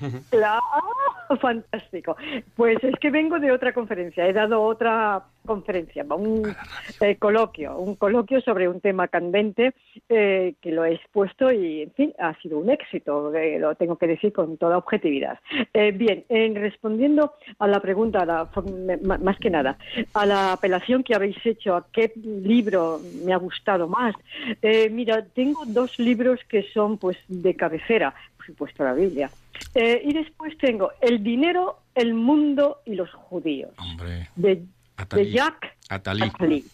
Claro, 0.30 0.60
fantástico. 1.40 2.16
Pues 2.56 2.78
es 2.82 2.94
que 3.00 3.10
vengo 3.10 3.38
de 3.38 3.52
otra 3.52 3.72
conferencia, 3.72 4.26
he 4.26 4.32
dado 4.32 4.60
otra 4.62 5.22
conferencia, 5.48 6.04
un 6.08 6.54
eh, 7.00 7.16
coloquio, 7.16 7.76
un 7.78 7.96
coloquio 7.96 8.40
sobre 8.42 8.68
un 8.68 8.80
tema 8.80 9.08
candente 9.08 9.72
eh, 10.08 10.54
que 10.60 10.70
lo 10.70 10.84
he 10.84 10.94
expuesto 10.94 11.50
y, 11.50 11.82
en 11.82 11.90
fin, 11.92 12.14
ha 12.20 12.34
sido 12.40 12.58
un 12.58 12.70
éxito, 12.70 13.34
eh, 13.34 13.58
lo 13.58 13.74
tengo 13.74 13.96
que 13.96 14.06
decir 14.06 14.32
con 14.32 14.56
toda 14.58 14.78
objetividad. 14.78 15.38
Bien, 15.74 16.24
en 16.28 16.54
respondiendo 16.54 17.32
a 17.58 17.66
la 17.66 17.80
pregunta, 17.80 18.20
a 18.20 18.26
la- 18.26 18.48
m- 18.66 19.18
más 19.18 19.38
que 19.38 19.50
nada, 19.50 19.76
a 20.14 20.26
la 20.26 20.52
apelación 20.52 21.02
que 21.02 21.14
habéis 21.14 21.36
hecho 21.44 21.74
a 21.74 21.86
qué 21.92 22.12
libro 22.16 23.00
me 23.24 23.32
ha 23.32 23.38
gustado 23.38 23.88
más, 23.88 24.14
eh, 24.62 24.88
mira, 24.90 25.24
tengo 25.34 25.64
dos 25.66 25.98
libros 25.98 26.38
que 26.48 26.62
son 26.74 26.98
pues 26.98 27.16
de 27.28 27.54
cabecera, 27.56 28.14
por 28.36 28.46
supuesto 28.46 28.84
la 28.84 28.92
Biblia. 28.94 29.30
Y 29.74 30.12
después 30.12 30.56
tengo 30.58 30.92
El 31.00 31.22
dinero, 31.22 31.78
el 31.94 32.14
mundo 32.14 32.78
y 32.84 32.94
los 32.94 33.10
judíos, 33.12 33.70
Hombre, 33.78 34.28
de, 34.36 34.62
De 35.10 35.30
Jack 35.30 35.76
Atali. 35.88 36.22
Attali. 36.22 36.64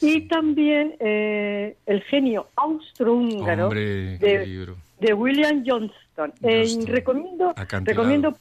Y 0.00 0.28
también 0.28 0.94
eh, 1.00 1.76
El 1.86 2.02
genio 2.02 2.48
austrohúngaro 2.54 3.64
Hombre, 3.64 4.18
de, 4.18 4.74
de 5.00 5.14
William 5.14 5.64
Johnston. 5.66 6.32
Eh, 6.42 6.66
recomiendo, 6.86 7.50
Acantilado. 7.56 7.84
recomiendo 8.02 8.36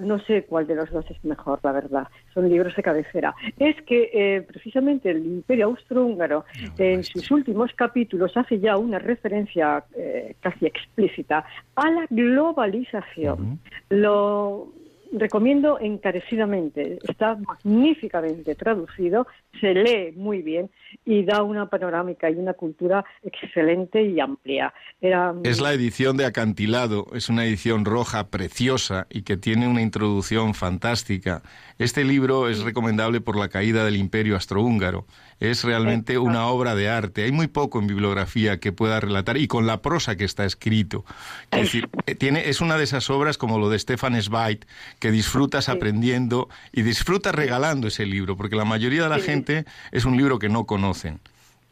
no 0.00 0.18
sé 0.20 0.44
cuál 0.44 0.66
de 0.66 0.74
los 0.74 0.90
dos 0.90 1.04
es 1.10 1.24
mejor, 1.24 1.60
la 1.62 1.72
verdad. 1.72 2.08
Son 2.34 2.48
libros 2.48 2.74
de 2.74 2.82
cabecera. 2.82 3.34
Es 3.58 3.76
que 3.82 4.10
eh, 4.12 4.42
precisamente 4.42 5.10
el 5.10 5.24
Imperio 5.24 5.66
Austrohúngaro, 5.66 6.44
en 6.78 7.04
sus 7.04 7.30
últimos 7.30 7.72
capítulos, 7.74 8.36
hace 8.36 8.58
ya 8.58 8.76
una 8.76 8.98
referencia 8.98 9.84
eh, 9.96 10.34
casi 10.40 10.66
explícita 10.66 11.44
a 11.76 11.90
la 11.90 12.06
globalización. 12.10 13.60
Lo 13.90 14.72
recomiendo 15.12 15.78
encarecidamente. 15.80 16.98
Está 17.08 17.36
magníficamente 17.36 18.54
traducido, 18.54 19.26
se 19.60 19.74
lee 19.74 20.12
muy 20.16 20.42
bien 20.42 20.70
y 21.04 21.24
da 21.24 21.42
una 21.42 21.66
panorámica 21.66 22.30
y 22.30 22.34
una 22.34 22.54
cultura 22.54 23.04
excelente 23.22 24.02
y 24.02 24.20
amplia. 24.20 24.72
Era, 25.00 25.34
Es 25.44 25.60
la 25.60 25.72
edición 25.72 26.16
de 26.16 26.26
Acantilado, 26.26 27.06
es 27.14 27.28
una 27.28 27.44
edición 27.44 27.84
roja 27.84 28.28
preciosa 28.28 29.06
y 29.10 29.22
que 29.22 29.36
tiene 29.36 29.68
una 29.68 29.82
introducción 29.82 30.54
fantástica. 30.54 31.42
Este 31.78 32.04
libro 32.04 32.48
es 32.48 32.62
recomendable 32.62 33.20
por 33.20 33.36
la 33.36 33.48
caída 33.48 33.84
del 33.84 33.96
imperio 33.96 34.36
astrohúngaro. 34.36 35.06
Es 35.40 35.64
realmente 35.64 36.18
una 36.18 36.46
obra 36.46 36.74
de 36.74 36.90
arte. 36.90 37.24
Hay 37.24 37.32
muy 37.32 37.46
poco 37.46 37.80
en 37.80 37.86
bibliografía 37.86 38.60
que 38.60 38.72
pueda 38.72 39.00
relatar 39.00 39.38
y 39.38 39.48
con 39.48 39.66
la 39.66 39.80
prosa 39.80 40.16
que 40.16 40.24
está 40.24 40.44
escrito. 40.44 41.04
Es 41.50 41.62
decir, 41.62 41.88
eh, 42.06 42.14
tiene, 42.14 42.50
es 42.50 42.60
una 42.60 42.76
de 42.76 42.84
esas 42.84 43.08
obras 43.08 43.38
como 43.38 43.58
lo 43.58 43.70
de 43.70 43.78
Stefan 43.78 44.20
Zweig 44.20 44.66
que 45.00 45.10
disfrutas 45.10 45.68
aprendiendo 45.68 46.48
y 46.72 46.82
disfrutas 46.82 47.34
regalando 47.34 47.88
ese 47.88 48.06
libro, 48.06 48.36
porque 48.36 48.54
la 48.54 48.64
mayoría 48.64 49.02
de 49.02 49.08
la 49.08 49.18
gente 49.18 49.64
es 49.90 50.04
un 50.04 50.16
libro 50.16 50.38
que 50.38 50.48
no 50.48 50.66
conocen. 50.66 51.18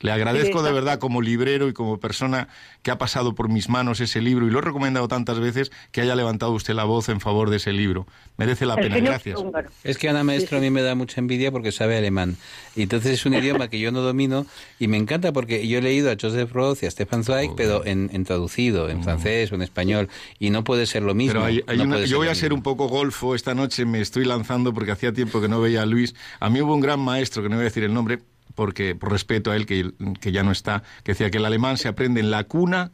Le 0.00 0.12
agradezco 0.12 0.62
de 0.62 0.70
verdad 0.72 0.98
como 1.00 1.20
librero 1.22 1.68
y 1.68 1.72
como 1.72 1.98
persona 1.98 2.48
que 2.82 2.90
ha 2.92 2.98
pasado 2.98 3.34
por 3.34 3.48
mis 3.48 3.68
manos 3.68 4.00
ese 4.00 4.20
libro 4.20 4.46
y 4.46 4.50
lo 4.50 4.60
he 4.60 4.62
recomendado 4.62 5.08
tantas 5.08 5.40
veces 5.40 5.72
que 5.90 6.00
haya 6.00 6.14
levantado 6.14 6.52
usted 6.52 6.74
la 6.74 6.84
voz 6.84 7.08
en 7.08 7.20
favor 7.20 7.50
de 7.50 7.56
ese 7.56 7.72
libro. 7.72 8.06
Merece 8.36 8.64
la 8.64 8.74
el 8.74 8.82
pena, 8.82 9.00
gracias. 9.00 9.40
Es 9.82 9.98
que 9.98 10.08
Ana 10.08 10.22
Maestro 10.22 10.58
a 10.58 10.60
mí 10.60 10.70
me 10.70 10.82
da 10.82 10.94
mucha 10.94 11.20
envidia 11.20 11.50
porque 11.50 11.72
sabe 11.72 11.96
alemán. 11.98 12.36
Y 12.76 12.82
entonces 12.82 13.12
es 13.14 13.26
un 13.26 13.34
idioma 13.42 13.68
que 13.68 13.80
yo 13.80 13.90
no 13.90 14.00
domino 14.00 14.46
y 14.78 14.86
me 14.86 14.96
encanta 14.96 15.32
porque 15.32 15.66
yo 15.66 15.78
he 15.78 15.82
leído 15.82 16.10
a 16.12 16.16
Joseph 16.20 16.52
Roth 16.52 16.82
y 16.82 16.86
a 16.86 16.90
Stefan 16.92 17.24
Zweig, 17.24 17.50
pero 17.56 17.84
en, 17.84 18.08
en 18.12 18.24
traducido, 18.24 18.88
en 18.88 19.02
francés 19.02 19.50
o 19.50 19.56
en 19.56 19.62
español. 19.62 20.08
Y 20.38 20.50
no 20.50 20.62
puede 20.62 20.86
ser 20.86 21.02
lo 21.02 21.14
mismo. 21.14 21.32
Pero 21.34 21.44
hay- 21.44 21.64
hay 21.66 21.76
no 21.78 21.84
una- 21.84 21.96
puede 21.96 22.06
yo 22.06 22.18
voy 22.18 22.28
a 22.28 22.34
ser 22.36 22.52
un 22.52 22.62
poco 22.62 22.86
golfo 22.88 23.34
esta 23.34 23.54
noche, 23.54 23.84
me 23.84 24.00
estoy 24.00 24.24
lanzando 24.24 24.72
porque 24.72 24.92
hacía 24.92 25.12
tiempo 25.12 25.40
que 25.40 25.48
no 25.48 25.60
veía 25.60 25.82
a 25.82 25.86
Luis. 25.86 26.14
A 26.38 26.48
mí 26.50 26.60
hubo 26.60 26.72
un 26.74 26.80
gran 26.80 27.00
maestro, 27.00 27.42
que 27.42 27.48
no 27.48 27.56
voy 27.56 27.62
a 27.62 27.64
decir 27.64 27.82
el 27.82 27.92
nombre, 27.92 28.20
porque 28.54 28.94
por 28.94 29.12
respeto 29.12 29.50
a 29.50 29.56
él, 29.56 29.66
que, 29.66 29.92
que 30.20 30.32
ya 30.32 30.42
no 30.42 30.52
está, 30.52 30.82
que 31.04 31.12
decía 31.12 31.30
que 31.30 31.38
el 31.38 31.44
alemán 31.44 31.76
se 31.76 31.88
aprende 31.88 32.20
en 32.20 32.30
la 32.30 32.44
cuna 32.44 32.92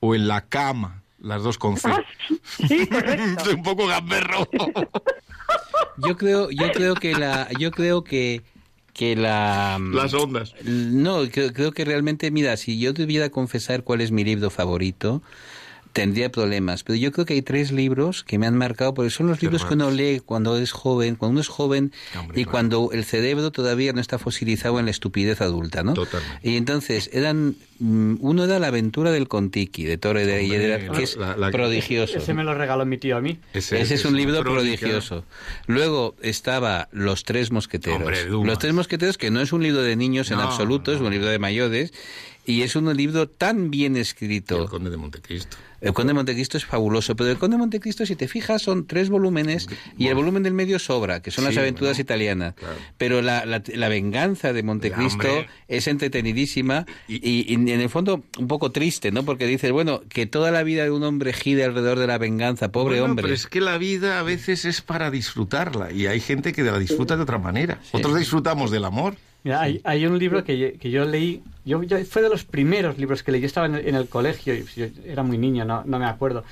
o 0.00 0.14
en 0.14 0.28
la 0.28 0.46
cama, 0.46 1.02
las 1.18 1.42
dos 1.42 1.58
con 1.58 1.76
C. 1.76 1.88
Ah, 1.90 2.04
sí, 2.68 2.86
correcto. 2.86 3.24
Soy 3.44 3.54
un 3.54 3.62
poco 3.62 3.86
gamberro. 3.86 4.48
Yo 5.98 6.16
creo, 6.16 6.50
yo 6.50 6.70
creo 6.72 6.94
que 6.94 7.14
la, 7.14 7.48
yo 7.58 7.70
creo 7.70 8.04
que 8.04 8.42
que 8.96 9.14
la 9.14 9.78
Las 9.92 10.14
ondas. 10.14 10.54
No, 10.64 11.28
creo, 11.30 11.52
creo 11.52 11.72
que 11.72 11.84
realmente, 11.84 12.30
mira, 12.30 12.56
si 12.56 12.78
yo 12.78 12.94
debiera 12.94 13.28
confesar 13.28 13.84
cuál 13.84 14.00
es 14.00 14.10
mi 14.10 14.24
libro 14.24 14.48
favorito, 14.48 15.22
tendría 15.96 16.30
problemas. 16.30 16.84
Pero 16.84 16.96
yo 16.96 17.10
creo 17.10 17.24
que 17.24 17.32
hay 17.32 17.40
tres 17.42 17.72
libros 17.72 18.22
que 18.22 18.38
me 18.38 18.46
han 18.46 18.54
marcado, 18.56 18.92
porque 18.92 19.10
son 19.10 19.26
los 19.28 19.40
libros 19.40 19.64
que 19.64 19.72
uno 19.74 19.90
lee 19.90 20.20
cuando 20.24 20.58
es 20.58 20.70
joven, 20.70 21.16
cuando 21.16 21.32
uno 21.32 21.40
es 21.40 21.48
joven 21.48 21.90
Hombre, 22.14 22.38
y 22.38 22.44
claro. 22.44 22.50
cuando 22.52 22.90
el 22.92 23.04
cerebro 23.06 23.50
todavía 23.50 23.94
no 23.94 24.00
está 24.02 24.18
fosilizado 24.18 24.78
en 24.78 24.84
la 24.84 24.90
estupidez 24.90 25.40
adulta, 25.40 25.82
¿no? 25.82 25.94
Totalmente. 25.94 26.46
Y 26.48 26.56
entonces 26.56 27.08
eran 27.14 27.56
mm, 27.78 28.16
uno 28.20 28.44
era 28.44 28.58
la 28.58 28.66
aventura 28.66 29.10
del 29.10 29.26
Contiki 29.26 29.84
de 29.84 29.96
Torre 29.96 30.26
de 30.26 30.34
Aguilera, 30.36 30.90
que 30.92 31.02
es 31.02 31.16
la- 31.16 31.34
la- 31.36 31.50
prodigioso. 31.50 32.18
Ese 32.18 32.34
me 32.34 32.44
lo 32.44 32.52
regaló 32.54 32.84
mi 32.84 32.98
tío 32.98 33.16
a 33.16 33.22
mí. 33.22 33.38
Ese, 33.54 33.80
es 33.80 34.04
un 34.04 34.16
libro 34.16 34.42
crónica. 34.42 34.60
prodigioso. 34.80 35.24
Luego 35.66 36.14
estaba 36.20 36.88
Los 36.92 37.24
Tres 37.24 37.50
Mosqueteros. 37.50 38.00
Hombre. 38.00 38.28
Los 38.28 38.58
Tres 38.58 38.74
Mosqueteros, 38.74 39.16
que 39.16 39.30
no 39.30 39.40
es 39.40 39.52
un 39.54 39.62
libro 39.62 39.80
de 39.82 39.96
niños 39.96 40.30
en 40.30 40.36
No, 40.36 40.42
absoluto, 40.44 40.92
es 40.92 41.00
un 41.00 41.10
libro 41.10 41.28
de 41.28 41.38
mayores. 41.38 41.92
Y 42.48 42.62
es 42.62 42.76
un 42.76 42.96
libro 42.96 43.28
tan 43.28 43.72
bien 43.72 43.96
escrito. 43.96 44.62
El 44.62 44.68
Conde 44.68 44.88
de 44.90 44.96
Montecristo. 44.96 45.56
El 45.80 45.92
Conde 45.92 46.10
de 46.10 46.14
Montecristo 46.14 46.56
es 46.56 46.64
fabuloso, 46.64 47.14
pero 47.16 47.30
el 47.30 47.38
Conde 47.38 47.54
de 47.56 47.58
Montecristo, 47.58 48.06
si 48.06 48.16
te 48.16 48.28
fijas, 48.28 48.62
son 48.62 48.86
tres 48.86 49.08
volúmenes 49.10 49.68
y 49.98 50.08
el 50.08 50.14
volumen 50.14 50.42
del 50.42 50.54
medio 50.54 50.78
sobra, 50.78 51.20
que 51.20 51.30
son 51.30 51.44
las 51.44 51.54
Sí, 51.54 51.60
aventuras 51.60 51.98
italianas. 51.98 52.54
Claro. 52.54 52.74
Pero 52.98 53.22
la, 53.22 53.44
la, 53.46 53.62
la 53.74 53.88
venganza 53.88 54.52
de 54.52 54.62
Montecristo 54.62 55.28
es 55.68 55.86
entretenidísima 55.86 56.86
Y- 57.08 57.16
y, 57.16 57.44
y 57.48 57.54
en 57.54 57.80
el 57.80 57.88
fondo 57.88 58.22
un 58.38 58.48
poco 58.48 58.72
triste, 58.72 59.10
¿no? 59.12 59.24
Porque 59.24 59.46
dices, 59.46 59.70
bueno, 59.72 60.00
que 60.08 60.26
toda 60.26 60.50
la 60.50 60.62
vida 60.62 60.84
de 60.84 60.90
un 60.90 61.02
hombre 61.02 61.32
gire 61.32 61.64
alrededor 61.64 61.98
de 61.98 62.06
la 62.06 62.18
venganza, 62.18 62.72
pobre 62.72 62.96
Bueno, 63.00 63.12
hombre. 63.12 63.22
Pero 63.24 63.34
es 63.34 63.46
que 63.46 63.60
la 63.60 63.78
vida 63.78 64.18
a 64.18 64.22
veces 64.22 64.64
es 64.64 64.80
para 64.80 65.10
disfrutarla 65.10 65.92
y 65.92 66.06
hay 66.06 66.20
gente 66.20 66.52
que 66.52 66.62
la 66.62 66.78
disfruta 66.78 67.16
de 67.16 67.22
otra 67.22 67.38
manera. 67.38 67.80
Otros 67.92 68.18
disfrutamos 68.18 68.70
del 68.70 68.84
amor. 68.84 69.16
Mira, 69.46 69.60
hay, 69.60 69.80
hay 69.84 70.04
un 70.06 70.18
libro 70.18 70.42
que, 70.42 70.58
yo- 70.58 70.76
que 70.76 70.90
yo 70.90 71.04
leí, 71.04 71.40
yo, 71.64 71.80
yo- 71.84 72.04
fue 72.04 72.20
de 72.20 72.28
los 72.28 72.42
primeros 72.44 72.98
libros 72.98 73.22
que 73.22 73.30
leí, 73.30 73.40
yo 73.40 73.46
estaba 73.46 73.66
en 73.66 73.76
el, 73.76 73.86
en 73.86 73.94
el 73.94 74.08
colegio, 74.08 74.52
y 74.56 74.64
yo 74.74 74.86
era 75.04 75.22
muy 75.22 75.38
niño, 75.38 75.64
no, 75.64 75.84
no 75.86 76.00
me 76.00 76.06
acuerdo, 76.06 76.42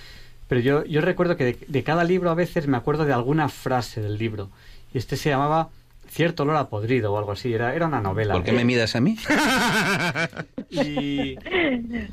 pero 0.47 0.61
yo, 0.61 0.85
yo 0.85 1.01
recuerdo 1.01 1.37
que 1.37 1.45
de, 1.45 1.59
de 1.67 1.83
cada 1.83 2.05
libro 2.05 2.31
a 2.31 2.35
veces 2.35 2.69
me 2.69 2.77
acuerdo 2.77 3.05
de 3.05 3.13
alguna 3.13 3.49
frase 3.49 4.01
del 4.01 4.17
libro, 4.17 4.49
y 4.93 4.99
este 4.99 5.17
se 5.17 5.31
llamaba 5.31 5.71
Cierto 6.09 6.45
olor 6.45 6.55
a 6.57 6.69
podrido 6.69 7.13
o 7.13 7.19
algo 7.19 7.33
así, 7.33 7.53
era, 7.53 7.75
era 7.75 7.87
una 7.87 8.01
novela. 8.01 8.35
¿Por 8.35 8.45
qué 8.45 8.53
me 8.53 8.65
miras 8.65 8.95
a 8.95 9.01
mí? 9.01 9.17
Y, 10.71 11.37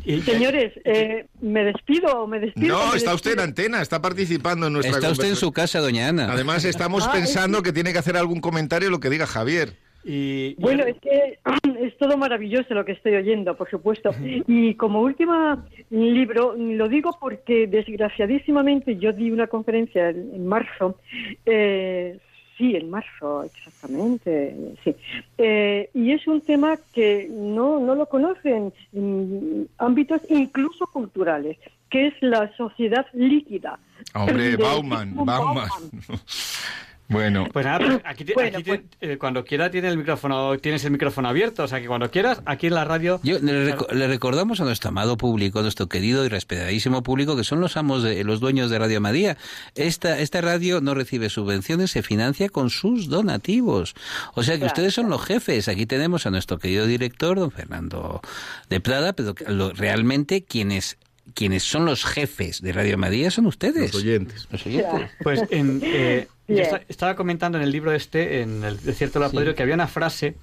y- 0.05 0.21
Señores, 0.21 0.73
eh, 0.85 1.25
¿me 1.41 1.63
despido 1.63 2.23
o 2.23 2.27
me 2.27 2.39
despido? 2.39 2.77
No, 2.79 2.91
me 2.91 2.97
está 2.97 3.13
usted 3.13 3.31
en 3.31 3.37
despido? 3.37 3.43
antena, 3.43 3.81
está 3.81 4.01
participando 4.01 4.67
en 4.67 4.73
nuestra 4.73 4.95
Está 4.95 5.11
usted 5.11 5.27
en 5.29 5.35
su 5.35 5.51
casa, 5.51 5.79
doña 5.79 6.07
Ana. 6.07 6.31
Además, 6.31 6.63
estamos 6.65 7.05
Ah, 7.07 7.11
pensando 7.11 7.61
que 7.63 7.73
tiene 7.73 7.91
que 7.91 7.99
hacer 7.99 8.17
algún 8.17 8.39
comentario 8.39 8.89
lo 8.89 8.99
que 8.99 9.09
diga 9.09 9.25
Javier. 9.27 9.75
Y- 10.03 10.47
y- 10.49 10.55
Bueno, 10.59 10.83
es 10.85 10.97
que 10.99 11.39
es 11.81 11.97
todo 11.97 12.17
maravilloso 12.17 12.73
lo 12.73 12.85
que 12.85 12.93
estoy 12.93 13.15
oyendo, 13.15 13.55
por 13.55 13.69
supuesto. 13.69 14.11
Y 14.47 14.73
como 14.75 15.01
último 15.01 15.63
libro, 15.89 16.55
lo 16.57 16.87
digo 16.89 17.17
porque 17.19 17.67
desgraciadísimamente 17.67 18.97
yo 18.97 19.13
di 19.13 19.31
una 19.31 19.47
conferencia 19.47 20.09
en, 20.09 20.45
marzo, 20.47 20.97
eh, 21.45 22.17
sí, 22.57 22.75
en 22.75 22.89
marzo, 22.89 23.43
exactamente, 23.43 24.55
sí. 24.83 24.95
Eh, 25.37 25.89
y 25.93 26.11
es 26.11 26.27
un 26.27 26.41
tema 26.41 26.77
que 26.93 27.27
no, 27.31 27.79
no 27.79 27.95
lo 27.95 28.05
conocen 28.07 28.73
en 28.93 29.67
ámbitos 29.77 30.21
incluso 30.29 30.87
culturales, 30.87 31.57
que 31.89 32.07
es 32.07 32.13
la 32.21 32.51
sociedad 32.55 33.05
líquida. 33.13 33.79
Hombre, 34.13 34.55
Bauman, 34.57 35.09
Sigmund 35.09 35.27
Bauman. 35.27 35.67
bueno, 37.11 37.45
Pues 37.51 37.65
nada, 37.65 37.79
pues 37.79 38.01
aquí, 38.05 38.25
ti- 38.25 38.33
Bueno, 38.33 38.57
aquí 38.57 38.71
ti- 38.71 38.81
eh, 39.01 39.17
cuando 39.17 39.43
quiera 39.45 39.69
tiene 39.69 39.89
el 39.89 39.97
micrófono, 39.97 40.57
tienes 40.57 40.83
el 40.85 40.91
micrófono 40.91 41.27
abierto, 41.29 41.63
o 41.63 41.67
sea 41.67 41.79
que 41.81 41.87
cuando 41.87 42.09
quieras, 42.09 42.41
aquí 42.45 42.67
en 42.67 42.73
la 42.75 42.85
radio... 42.85 43.19
Yo, 43.23 43.37
le, 43.39 43.73
reco- 43.75 43.91
le 43.91 44.07
recordamos 44.07 44.61
a 44.61 44.63
nuestro 44.63 44.89
amado 44.89 45.17
público, 45.17 45.59
a 45.59 45.61
nuestro 45.61 45.87
querido 45.87 46.25
y 46.25 46.29
respetadísimo 46.29 47.03
público, 47.03 47.35
que 47.35 47.43
son 47.43 47.59
los 47.61 47.77
amos, 47.77 48.03
de, 48.03 48.23
los 48.23 48.39
dueños 48.39 48.69
de 48.69 48.79
Radio 48.79 49.01
María. 49.01 49.37
Esta, 49.75 50.19
esta 50.19 50.41
radio 50.41 50.81
no 50.81 50.93
recibe 50.93 51.29
subvenciones, 51.29 51.91
se 51.91 52.01
financia 52.01 52.49
con 52.49 52.69
sus 52.69 53.09
donativos. 53.09 53.93
O 54.33 54.43
sea 54.43 54.55
que 54.55 54.59
Claro, 54.61 54.73
ustedes 54.73 54.93
son 54.93 55.09
los 55.09 55.23
jefes. 55.25 55.67
Aquí 55.67 55.85
tenemos 55.85 56.25
a 56.25 56.31
nuestro 56.31 56.57
querido 56.59 56.85
director, 56.87 57.37
don 57.39 57.51
Fernando 57.51 58.21
de 58.69 58.79
Prada, 58.79 59.13
pero 59.13 59.35
que 59.35 59.45
lo- 59.51 59.73
realmente 59.73 60.43
quienes, 60.43 60.97
quienes 61.33 61.63
son 61.63 61.85
los 61.85 62.03
jefes 62.05 62.61
de 62.61 62.73
Radio 62.73 62.97
María 62.97 63.31
son 63.31 63.45
ustedes. 63.45 63.93
los 63.93 64.03
oyentes. 64.03 64.47
Los 64.51 64.65
oyentes. 64.65 65.09
Pues 65.23 65.41
en, 65.49 65.81
eh, 65.83 66.27
yo 66.47 66.63
estaba 66.89 67.15
comentando 67.15 67.57
en 67.57 67.63
el 67.63 67.71
libro 67.71 67.91
este, 67.93 68.41
en 68.41 68.63
el 68.63 68.79
Desierto 68.81 69.19
de 69.19 69.25
la 69.25 69.31
Podrido, 69.31 69.55
que 69.55 69.63
había 69.63 69.75
una 69.75 69.87
frase 69.87 70.35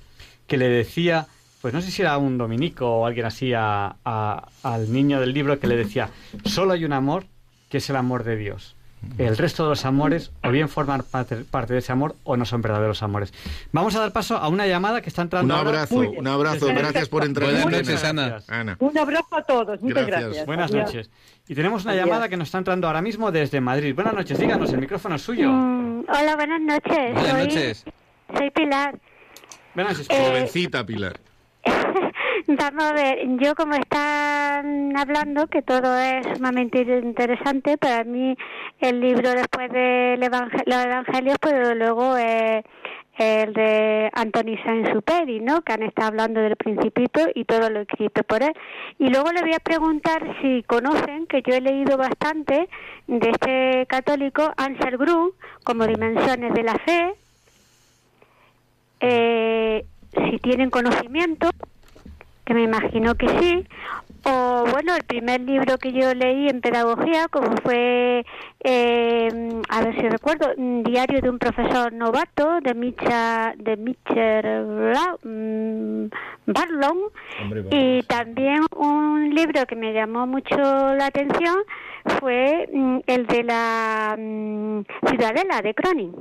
que 0.46 0.56
le 0.56 0.68
decía, 0.68 1.26
pues 1.60 1.74
no 1.74 1.82
sé 1.82 1.90
si 1.90 2.02
era 2.02 2.16
un 2.18 2.38
dominico 2.38 2.86
o 2.88 3.06
alguien 3.06 3.26
así, 3.26 3.52
a- 3.52 3.96
a- 4.04 4.48
al 4.62 4.92
niño 4.92 5.20
del 5.20 5.32
libro, 5.34 5.58
que 5.60 5.66
le 5.66 5.76
decía, 5.76 6.10
solo 6.44 6.72
hay 6.72 6.84
un 6.84 6.92
amor 6.92 7.26
que 7.68 7.78
es 7.78 7.90
el 7.90 7.96
amor 7.96 8.24
de 8.24 8.36
Dios. 8.36 8.74
El 9.16 9.36
resto 9.36 9.62
de 9.64 9.70
los 9.70 9.84
amores 9.84 10.32
o 10.42 10.50
bien 10.50 10.68
forman 10.68 11.02
parte, 11.02 11.36
parte 11.36 11.72
de 11.72 11.78
ese 11.78 11.92
amor 11.92 12.16
o 12.24 12.36
no 12.36 12.44
son 12.44 12.62
verdaderos 12.62 13.02
amores. 13.02 13.32
Vamos 13.72 13.94
a 13.94 14.00
dar 14.00 14.12
paso 14.12 14.36
a 14.36 14.48
una 14.48 14.66
llamada 14.66 15.00
que 15.00 15.08
está 15.08 15.22
Un 15.22 15.26
entrando 15.26 15.54
ahora. 15.54 15.68
abrazo, 15.70 15.96
un 15.98 16.26
abrazo. 16.26 16.66
Gracias 16.66 17.08
por 17.08 17.24
entrar 17.24 17.50
en 17.50 17.62
Buenas 17.62 17.86
noches, 17.86 18.04
Ana. 18.04 18.38
Un 18.80 18.98
abrazo 18.98 19.36
a 19.36 19.42
todos, 19.42 19.80
muchas 19.80 20.06
Gracias. 20.06 20.24
gracias. 20.24 20.46
Buenas 20.46 20.70
Adiós. 20.72 20.86
noches. 20.86 21.10
Y 21.48 21.54
tenemos 21.54 21.84
una 21.84 21.92
Adiós. 21.92 22.06
llamada 22.06 22.28
que 22.28 22.36
nos 22.36 22.48
está 22.48 22.58
entrando 22.58 22.86
ahora 22.86 23.00
mismo 23.00 23.30
desde 23.30 23.60
Madrid. 23.60 23.94
Buenas 23.94 24.14
noches, 24.14 24.38
díganos, 24.38 24.72
el 24.72 24.80
micrófono 24.80 25.14
es 25.14 25.22
suyo. 25.22 25.50
Mm, 25.50 26.04
hola, 26.08 26.36
buenas 26.36 26.60
noches. 26.60 27.14
Buenas 27.14 27.30
soy, 27.30 27.40
noches. 27.46 27.84
Soy 28.36 28.50
Pilar. 28.50 28.98
Buenas 29.74 29.92
noches. 29.98 30.08
Eh, 30.10 30.26
Jovencita, 30.28 30.84
Pilar. 30.84 31.20
Vamos 32.50 32.82
a 32.82 32.94
ver, 32.94 33.18
yo 33.40 33.54
como 33.54 33.74
están 33.74 34.96
hablando, 34.96 35.48
que 35.48 35.60
todo 35.60 35.98
es 35.98 36.26
sumamente 36.34 36.80
interesante, 36.80 37.76
para 37.76 38.04
mí 38.04 38.34
el 38.80 39.00
libro 39.00 39.32
después 39.32 39.70
de 39.70 40.16
los 40.16 40.84
evangelios, 40.86 41.36
pues 41.42 41.76
luego 41.76 42.16
es 42.16 42.64
el 43.18 43.52
de 43.52 44.10
Anthony 44.14 44.56
Saint-Superi, 44.64 45.40
¿no? 45.40 45.60
Que 45.60 45.74
han 45.74 45.82
estado 45.82 46.08
hablando 46.08 46.40
del 46.40 46.56
Principito 46.56 47.20
y 47.34 47.44
todo 47.44 47.68
lo 47.68 47.80
escrito 47.80 48.22
por 48.22 48.42
él. 48.42 48.54
Y 48.98 49.10
luego 49.10 49.30
le 49.30 49.42
voy 49.42 49.52
a 49.52 49.60
preguntar 49.60 50.22
si 50.40 50.62
conocen, 50.62 51.26
que 51.26 51.42
yo 51.42 51.54
he 51.54 51.60
leído 51.60 51.98
bastante 51.98 52.70
de 53.08 53.28
este 53.28 53.86
católico, 53.88 54.54
Ansel 54.56 54.96
Grum, 54.96 55.32
como 55.64 55.86
Dimensiones 55.86 56.54
de 56.54 56.62
la 56.62 56.76
Fe, 56.76 57.12
eh, 59.00 59.84
si 60.30 60.38
tienen 60.38 60.70
conocimiento, 60.70 61.50
que 62.48 62.54
me 62.54 62.62
imagino 62.62 63.14
que 63.14 63.28
sí, 63.38 63.66
o 64.24 64.64
bueno, 64.72 64.94
el 64.96 65.04
primer 65.04 65.42
libro 65.42 65.76
que 65.76 65.92
yo 65.92 66.14
leí 66.14 66.48
en 66.48 66.62
pedagogía, 66.62 67.28
como 67.28 67.54
fue, 67.62 68.24
eh, 68.64 69.28
a 69.68 69.82
ver 69.84 69.94
si 70.00 70.08
recuerdo, 70.08 70.48
un 70.56 70.82
Diario 70.82 71.20
de 71.20 71.28
un 71.28 71.38
profesor 71.38 71.92
novato 71.92 72.60
de 72.62 72.72
Micha, 72.72 73.52
de 73.58 73.76
Mitchell 73.76 74.64
Bra- 74.64 75.18
mm, 75.22 76.08
Barlow, 76.46 77.12
Hombre, 77.42 77.64
y 77.70 78.02
también 78.04 78.62
un 78.74 79.28
libro 79.34 79.66
que 79.66 79.76
me 79.76 79.92
llamó 79.92 80.26
mucho 80.26 80.56
la 80.56 81.04
atención 81.06 81.56
fue 82.18 82.66
mm, 82.72 82.98
el 83.06 83.26
de 83.26 83.42
la 83.44 84.16
mm, 84.18 84.80
Ciudadela 85.06 85.60
de 85.62 85.74
Cronin. 85.74 86.12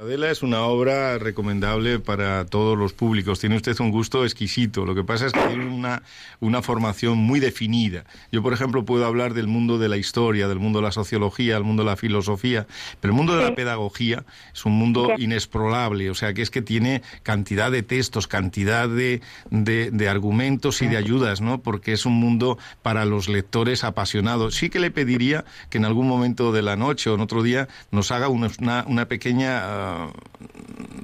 Adela 0.00 0.30
es 0.30 0.42
una 0.42 0.62
obra 0.62 1.18
recomendable 1.18 1.98
para 1.98 2.46
todos 2.46 2.78
los 2.78 2.94
públicos. 2.94 3.38
Tiene 3.38 3.56
usted 3.56 3.78
un 3.80 3.90
gusto 3.90 4.24
exquisito. 4.24 4.86
Lo 4.86 4.94
que 4.94 5.04
pasa 5.04 5.26
es 5.26 5.32
que 5.34 5.40
tiene 5.40 5.66
una, 5.66 6.02
una 6.40 6.62
formación 6.62 7.18
muy 7.18 7.38
definida. 7.38 8.04
Yo, 8.32 8.42
por 8.42 8.54
ejemplo, 8.54 8.86
puedo 8.86 9.04
hablar 9.04 9.34
del 9.34 9.46
mundo 9.46 9.76
de 9.78 9.90
la 9.90 9.98
historia, 9.98 10.48
del 10.48 10.58
mundo 10.58 10.78
de 10.78 10.84
la 10.86 10.92
sociología, 10.92 11.52
del 11.56 11.64
mundo 11.64 11.82
de 11.84 11.90
la 11.90 11.96
filosofía, 11.98 12.66
pero 13.00 13.12
el 13.12 13.16
mundo 13.18 13.36
de 13.36 13.44
la 13.44 13.54
pedagogía 13.54 14.24
es 14.54 14.64
un 14.64 14.72
mundo 14.72 15.10
inexplorable. 15.18 16.08
O 16.08 16.14
sea, 16.14 16.32
que 16.32 16.40
es 16.40 16.48
que 16.50 16.62
tiene 16.62 17.02
cantidad 17.22 17.70
de 17.70 17.82
textos, 17.82 18.26
cantidad 18.26 18.88
de, 18.88 19.20
de, 19.50 19.90
de 19.90 20.08
argumentos 20.08 20.80
y 20.80 20.86
de 20.86 20.96
ayudas, 20.96 21.42
¿no? 21.42 21.60
Porque 21.60 21.92
es 21.92 22.06
un 22.06 22.14
mundo 22.14 22.56
para 22.80 23.04
los 23.04 23.28
lectores 23.28 23.84
apasionados. 23.84 24.54
Sí 24.54 24.70
que 24.70 24.80
le 24.80 24.90
pediría 24.90 25.44
que 25.68 25.76
en 25.76 25.84
algún 25.84 26.08
momento 26.08 26.52
de 26.52 26.62
la 26.62 26.76
noche 26.76 27.10
o 27.10 27.16
en 27.16 27.20
otro 27.20 27.42
día 27.42 27.68
nos 27.90 28.10
haga 28.12 28.28
una, 28.28 28.48
una- 28.60 28.84
una 28.88 29.04
pequeña 29.06 29.89
ah, 29.90 30.12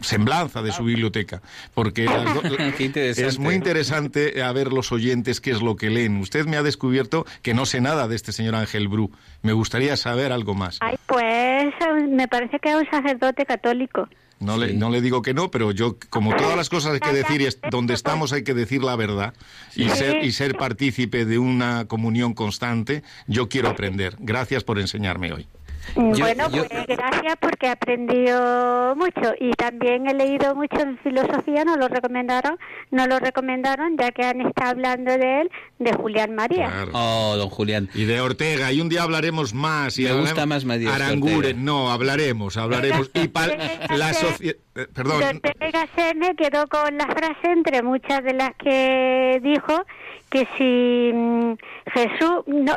semblanza 0.02 0.62
de 0.62 0.72
su 0.72 0.84
biblioteca, 0.84 1.42
porque 1.74 2.04
las 2.04 2.36
es 3.18 3.38
muy 3.38 3.54
interesante 3.54 4.42
a 4.42 4.52
ver 4.52 4.72
los 4.72 4.92
oyentes 4.92 5.40
qué 5.40 5.50
es 5.50 5.62
lo 5.62 5.76
que 5.76 5.90
leen. 5.90 6.18
Usted 6.18 6.46
me 6.46 6.56
ha 6.56 6.62
descubierto 6.62 7.26
que 7.42 7.54
no 7.54 7.66
sé 7.66 7.80
nada 7.80 8.08
de 8.08 8.16
este 8.16 8.32
señor 8.32 8.54
Ángel 8.54 8.88
Bru. 8.88 9.10
Me 9.42 9.52
gustaría 9.52 9.96
saber 9.96 10.32
algo 10.32 10.54
más. 10.54 10.78
Ay, 10.80 10.96
pues 11.06 11.74
me 12.08 12.28
parece 12.28 12.58
que 12.58 12.70
es 12.70 12.76
un 12.76 12.86
sacerdote 12.90 13.44
católico. 13.46 14.08
No, 14.38 14.58
le, 14.58 14.74
no 14.74 14.90
le 14.90 15.00
digo 15.00 15.22
que 15.22 15.32
no, 15.32 15.50
pero 15.50 15.70
yo, 15.72 15.96
como 16.10 16.36
todas 16.36 16.58
las 16.58 16.68
cosas 16.68 16.92
hay 16.92 17.00
que 17.00 17.12
decir, 17.12 17.40
y 17.40 17.46
es- 17.46 17.58
donde 17.70 17.94
estamos 17.94 18.34
hay 18.34 18.44
que 18.44 18.52
decir 18.52 18.84
la 18.84 18.94
verdad 18.94 19.32
y, 19.74 19.84
Sí. 19.88 19.96
ser, 19.96 20.22
y 20.24 20.32
ser 20.32 20.58
partícipe 20.58 21.24
de 21.24 21.38
una 21.38 21.86
comunión 21.86 22.34
constante, 22.34 23.02
yo 23.26 23.48
quiero 23.48 23.70
aprender. 23.70 24.14
Gracias 24.18 24.62
por 24.62 24.78
enseñarme 24.78 25.32
hoy. 25.32 25.46
Bueno, 25.94 26.44
pues 26.50 26.68
gracias 26.88 27.36
porque 27.40 27.66
he 27.66 27.70
aprendido 27.70 28.94
mucho 28.96 29.34
y 29.40 29.50
también 29.52 30.06
he 30.08 30.14
leído 30.14 30.54
mucho 30.54 30.80
en 30.80 30.98
filosofía, 30.98 31.64
nos 31.64 31.76
lo 31.78 31.88
recomendaron, 31.88 32.58
nos 32.90 33.08
lo 33.08 33.18
recomendaron 33.18 33.96
ya 33.98 34.10
que 34.10 34.24
han 34.24 34.40
estado 34.40 34.70
hablando 34.70 35.10
de 35.16 35.42
él, 35.42 35.50
de 35.78 35.92
Julián 35.92 36.34
María. 36.34 36.66
Claro. 36.68 36.90
Oh, 36.94 37.36
don 37.36 37.48
Julián. 37.50 37.88
Y 37.94 38.04
de 38.04 38.20
Ortega, 38.20 38.72
y 38.72 38.80
un 38.80 38.88
día 38.88 39.02
hablaremos 39.02 39.54
más. 39.54 39.98
Y 39.98 40.02
Me 40.02 40.10
hablaremos- 40.10 40.30
gusta 40.30 40.46
más 40.46 40.64
Matías 40.64 40.94
Aranguren, 40.94 41.64
no, 41.64 41.90
hablaremos, 41.92 42.56
hablaremos. 42.56 43.10
Y 43.14 43.28
pa- 43.28 43.46
la 43.96 44.12
sociedad. 44.14 44.56
Perdón, 44.94 45.20
Don 45.20 45.36
Ortega 45.42 45.86
se 45.96 46.14
me 46.14 46.34
quedó 46.36 46.66
con 46.66 46.98
la 46.98 47.06
frase 47.06 47.50
entre 47.50 47.82
muchas 47.82 48.22
de 48.22 48.34
las 48.34 48.50
que 48.56 49.40
dijo 49.42 49.84
que 50.36 50.48
si 50.58 51.16
mm, 51.16 51.54
Jesús, 51.94 52.44
no, 52.46 52.74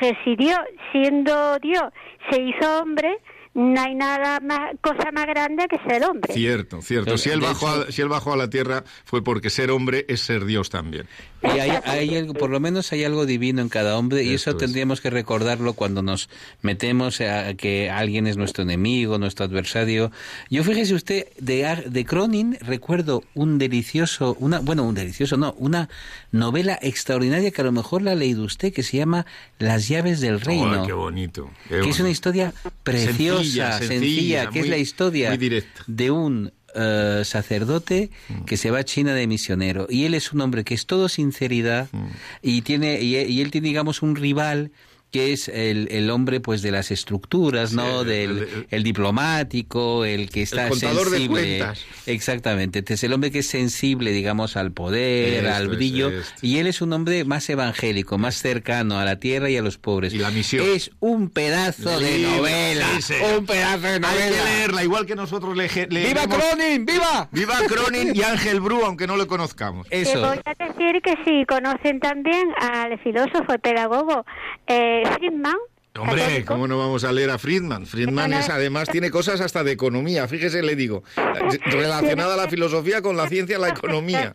que 0.00 0.16
si 0.24 0.36
Dios, 0.36 0.58
siendo 0.90 1.58
Dios, 1.60 1.84
se 2.30 2.42
hizo 2.42 2.80
hombre, 2.82 3.18
no 3.54 3.80
hay 3.80 3.94
nada 3.94 4.40
más, 4.40 4.72
cosa 4.80 5.12
más 5.12 5.26
grande 5.26 5.66
que 5.68 5.78
ser 5.88 6.04
hombre. 6.04 6.34
cierto, 6.34 6.82
cierto. 6.82 7.16
Si 7.16 7.30
él, 7.30 7.40
bajó 7.40 7.68
a, 7.68 7.92
si 7.92 8.02
él 8.02 8.08
bajó 8.08 8.32
a 8.32 8.36
la 8.36 8.50
tierra 8.50 8.82
fue 9.04 9.22
porque 9.22 9.50
ser 9.50 9.70
hombre 9.70 10.04
es 10.08 10.20
ser 10.20 10.44
Dios 10.44 10.68
también. 10.68 11.06
Y 11.54 11.58
hay, 11.58 11.70
hay 11.84 12.16
algo, 12.16 12.34
por 12.34 12.50
lo 12.50 12.60
menos 12.60 12.92
hay 12.92 13.04
algo 13.04 13.26
divino 13.26 13.62
en 13.62 13.68
cada 13.68 13.96
hombre 13.98 14.22
y 14.22 14.34
Esto 14.34 14.50
eso 14.50 14.58
es. 14.58 14.64
tendríamos 14.64 15.00
que 15.00 15.10
recordarlo 15.10 15.74
cuando 15.74 16.02
nos 16.02 16.28
metemos 16.62 17.20
a 17.20 17.54
que 17.54 17.90
alguien 17.90 18.26
es 18.26 18.36
nuestro 18.36 18.62
enemigo, 18.62 19.18
nuestro 19.18 19.44
adversario. 19.44 20.10
Yo 20.50 20.64
fíjese 20.64 20.94
usted, 20.94 21.26
de, 21.38 21.84
de 21.86 22.04
Cronin 22.04 22.58
recuerdo 22.60 23.22
un 23.34 23.58
delicioso, 23.58 24.36
una 24.40 24.60
bueno, 24.60 24.84
un 24.84 24.94
delicioso, 24.94 25.36
no, 25.36 25.54
una 25.58 25.88
novela 26.32 26.78
extraordinaria 26.82 27.50
que 27.50 27.60
a 27.60 27.64
lo 27.64 27.72
mejor 27.72 28.02
la 28.02 28.12
ha 28.12 28.14
leído 28.14 28.44
usted 28.44 28.72
que 28.72 28.82
se 28.82 28.96
llama 28.96 29.26
Las 29.58 29.88
llaves 29.88 30.20
del 30.20 30.40
reino. 30.40 30.86
Qué 30.86 30.92
bonito. 30.92 31.50
qué 31.68 31.80
que 31.80 31.90
es 31.90 32.00
una 32.00 32.10
historia 32.10 32.52
preciosa, 32.82 33.78
Sencilla, 33.78 34.50
que 34.50 34.60
es 34.60 34.68
la 34.68 34.78
historia 34.78 35.38
de 35.86 36.10
un 36.10 36.52
eh, 36.76 37.22
sacerdote 37.24 38.10
Mm. 38.28 38.44
que 38.44 38.56
se 38.56 38.70
va 38.70 38.78
a 38.80 38.84
China 38.84 39.14
de 39.14 39.26
misionero 39.26 39.86
y 39.90 40.04
él 40.04 40.14
es 40.14 40.32
un 40.32 40.40
hombre 40.40 40.64
que 40.64 40.74
es 40.74 40.86
todo 40.86 41.08
sinceridad 41.08 41.88
Mm. 41.92 42.06
y 42.42 42.62
tiene 42.62 43.00
y, 43.02 43.16
y 43.16 43.40
él 43.40 43.50
tiene 43.50 43.68
digamos 43.68 44.02
un 44.02 44.16
rival 44.16 44.70
que 45.16 45.32
es 45.32 45.48
el, 45.48 45.88
el 45.90 46.10
hombre 46.10 46.40
pues 46.40 46.60
de 46.62 46.70
las 46.70 46.90
estructuras, 46.90 47.72
¿no? 47.72 48.02
el- 48.02 48.06
Del 48.06 48.30
el- 48.38 48.66
el 48.70 48.82
diplomático, 48.82 50.04
el 50.04 50.28
que 50.30 50.42
está 50.42 50.68
contador 50.68 51.10
de 51.10 51.18
sensible. 51.18 51.58
cuentas. 51.58 51.84
Exactamente, 52.06 52.84
es 52.86 53.02
el 53.04 53.12
hombre 53.12 53.30
que 53.30 53.38
es 53.40 53.46
sensible, 53.46 54.10
digamos, 54.12 54.56
al 54.56 54.72
poder, 54.72 55.44
Esto 55.44 55.54
al 55.56 55.68
brillo 55.68 56.10
esto. 56.10 56.34
y 56.42 56.58
él 56.58 56.66
es 56.66 56.80
un 56.82 56.92
hombre 56.92 57.24
más 57.24 57.48
evangélico, 57.48 58.18
más 58.18 58.36
cercano 58.36 58.98
a 58.98 59.04
la 59.04 59.18
tierra 59.18 59.50
y 59.50 59.56
a 59.56 59.62
los 59.62 59.78
pobres. 59.78 60.12
Y 60.14 60.18
la 60.18 60.30
misión. 60.30 60.66
Es 60.68 60.90
un 61.00 61.30
pedazo 61.30 61.98
de 61.98 62.18
novela, 62.18 62.86
sí, 63.00 63.14
un 63.38 63.46
pedazo 63.46 63.80
de 63.86 63.88
Hay 63.94 64.00
novela. 64.00 64.26
que 64.36 64.44
leerla, 64.44 64.84
igual 64.84 65.06
que 65.06 65.16
nosotros 65.16 65.56
le, 65.56 65.68
¡Viva 65.68 65.86
leemos- 66.26 66.26
Cronin! 66.36 66.84
¡Viva! 66.86 67.28
¡Viva 67.32 67.54
Cronin 67.66 68.14
y 68.14 68.22
Ángel 68.22 68.60
Bru, 68.60 68.84
aunque 68.84 69.06
no 69.06 69.16
lo 69.16 69.26
conozcamos! 69.26 69.88
Te 69.88 70.02
Eso. 70.02 70.20
voy 70.20 70.38
a 70.44 70.54
decir 70.66 71.00
que 71.02 71.14
si 71.24 71.44
conocen 71.46 72.00
también 72.00 72.48
al 72.60 72.98
filósofo 73.00 73.58
pedagogo 73.62 74.24
eh, 74.66 75.02
Friedman. 75.14 75.56
Hombre, 75.98 76.20
católico, 76.20 76.52
¿cómo 76.52 76.68
no 76.68 76.78
vamos 76.78 77.04
a 77.04 77.12
leer 77.12 77.30
a 77.30 77.38
Friedman? 77.38 77.86
Friedman 77.86 78.34
es, 78.34 78.50
además 78.50 78.88
tiene 78.90 79.10
cosas 79.10 79.40
hasta 79.40 79.64
de 79.64 79.72
economía, 79.72 80.28
fíjese, 80.28 80.62
le 80.62 80.76
digo, 80.76 81.02
relacionada 81.64 82.34
a 82.34 82.36
la 82.36 82.48
filosofía 82.48 83.00
con 83.00 83.16
la 83.16 83.28
ciencia 83.28 83.56
y 83.56 83.60
la 83.60 83.70
economía. 83.70 84.34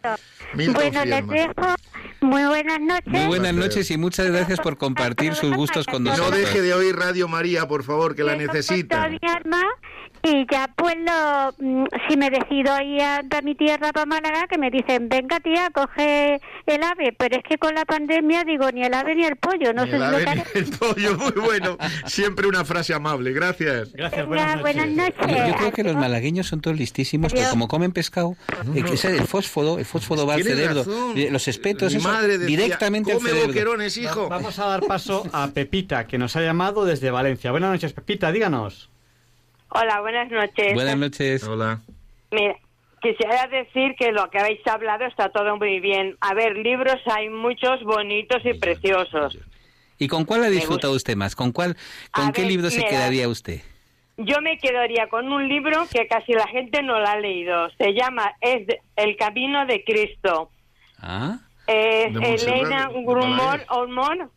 Milton 0.56 0.74
Bueno, 0.92 1.06
les 1.06 1.28
dejo. 1.28 1.76
Muy 2.22 2.44
buenas 2.46 2.80
noches. 2.80 3.06
Muy 3.06 3.26
buenas 3.28 3.54
noches 3.54 3.92
y 3.92 3.98
muchas 3.98 4.28
gracias 4.32 4.60
por 4.60 4.78
compartir 4.78 5.36
sus 5.36 5.56
gustos 5.56 5.86
con 5.86 6.04
No 6.04 6.12
nosotros. 6.12 6.38
deje 6.38 6.62
de 6.62 6.74
oír 6.74 6.96
Radio 6.96 7.28
María, 7.28 7.68
por 7.68 7.84
favor, 7.84 8.16
que 8.16 8.24
la 8.24 8.36
necesita. 8.36 9.10
Y 10.24 10.46
ya 10.52 10.70
pues 10.76 10.96
lo, 10.98 11.54
mm, 11.58 11.86
si 12.08 12.18
me 12.18 12.30
decido 12.30 12.80
ir 12.82 13.02
a, 13.02 13.18
a 13.20 13.42
mi 13.42 13.56
tierra 13.56 13.92
para 13.92 14.06
Málaga, 14.06 14.48
que 14.48 14.58
me 14.58 14.70
dicen, 14.70 15.10
venga 15.10 15.40
tía, 15.40 15.70
coge 15.74 16.40
el 16.66 16.84
ave, 16.84 17.14
pero 17.18 17.38
es 17.38 17.44
que 17.44 17.58
con 17.58 17.74
la 17.76 17.86
pandemia 17.86 18.44
digo 18.44 18.70
ni 18.72 18.84
el 18.84 18.94
ave 18.94 19.16
ni 19.16 19.24
el 19.26 19.36
pollo, 19.38 19.74
no 19.74 19.86
Ni 19.86 19.92
sé 19.92 19.96
el 19.98 20.04
si 20.04 20.10
lo 20.12 20.18
ave 20.18 20.36
ni 20.36 20.60
el 20.62 20.70
pollo, 20.78 21.18
muy 21.18 21.32
bueno. 21.44 21.78
Siempre 22.06 22.48
una 22.48 22.64
frase 22.66 22.94
amable, 22.94 23.32
gracias. 23.34 23.92
Gracias, 23.94 24.28
Venga, 24.30 24.58
buenas 24.58 24.88
noches. 24.90 25.16
Yo, 25.28 25.48
yo 25.48 25.56
creo 25.56 25.72
que 25.72 25.84
los 25.84 25.96
malagueños 25.96 26.48
son 26.48 26.62
todos 26.62 26.78
listísimos, 26.78 27.34
Adiós. 27.34 27.48
como 27.50 27.68
comen 27.68 27.92
pescado, 27.92 28.36
eh, 28.76 28.84
que 28.84 28.94
ese- 28.94 29.16
el 29.16 29.28
fósforo, 29.28 29.80
el 29.80 29.86
fósforo 29.86 30.26
va 30.28 30.36
al 30.36 30.44
cerebro, 30.44 30.84
razón. 30.84 31.18
eh, 31.18 31.30
los 31.32 31.48
espetos, 31.48 31.94
eso, 31.94 32.08
madre 32.08 32.38
decía, 32.38 32.46
directamente 32.58 33.12
al 33.12 33.18
come 33.18 33.30
cerebro. 33.30 33.48
boquerones, 33.50 33.98
hijo. 33.98 34.30
Vamos 34.30 34.60
a 34.60 34.66
dar 34.68 34.82
paso 34.86 35.24
a 35.34 35.48
Pepita, 35.48 36.06
que 36.06 36.18
nos 36.18 36.36
ha 36.36 36.42
llamado 36.42 36.86
desde 36.86 37.10
Valencia. 37.12 37.52
Buenas 37.52 37.72
noches, 37.72 37.94
Pepita, 37.94 38.32
díganos. 38.32 38.91
Hola, 39.74 40.02
buenas 40.02 40.30
noches. 40.30 40.74
Buenas 40.74 40.98
noches. 40.98 41.44
Hola. 41.48 41.80
Mira, 42.32 42.56
quisiera 43.02 43.48
decir 43.48 43.96
que 43.98 44.12
lo 44.12 44.30
que 44.30 44.40
habéis 44.40 44.66
hablado 44.68 45.06
está 45.06 45.30
todo 45.30 45.56
muy 45.58 45.80
bien. 45.80 46.18
A 46.20 46.34
ver, 46.34 46.58
libros 46.58 46.98
hay 47.06 47.30
muchos 47.30 47.82
bonitos 47.84 48.40
y 48.46 48.54
preciosos. 48.54 49.38
¿Y 49.98 50.08
con 50.08 50.26
cuál 50.26 50.44
ha 50.44 50.50
disfrutado 50.50 50.94
usted 50.94 51.16
más? 51.16 51.36
¿Con 51.36 51.52
cuál, 51.52 51.78
con 52.12 52.28
A 52.30 52.32
qué 52.32 52.42
ver, 52.42 52.52
libro 52.52 52.70
se 52.70 52.78
mira. 52.80 52.90
quedaría 52.90 53.28
usted? 53.30 53.62
Yo 54.18 54.42
me 54.42 54.58
quedaría 54.58 55.08
con 55.08 55.32
un 55.32 55.48
libro 55.48 55.86
que 55.92 56.08
casi 56.08 56.34
la 56.34 56.48
gente 56.48 56.84
no 56.84 57.00
lo 57.00 57.08
ha 57.08 57.18
leído. 57.18 57.70
Se 57.78 57.94
llama 57.94 58.34
Es 58.42 58.68
El 58.96 59.16
Camino 59.16 59.66
de 59.66 59.84
Cristo. 59.84 60.52
Ah, 61.00 61.40
Es 61.66 62.14
De 62.14 62.34
Elena 62.36 62.90
Grumón. 62.90 63.62
Olmón 63.70 64.30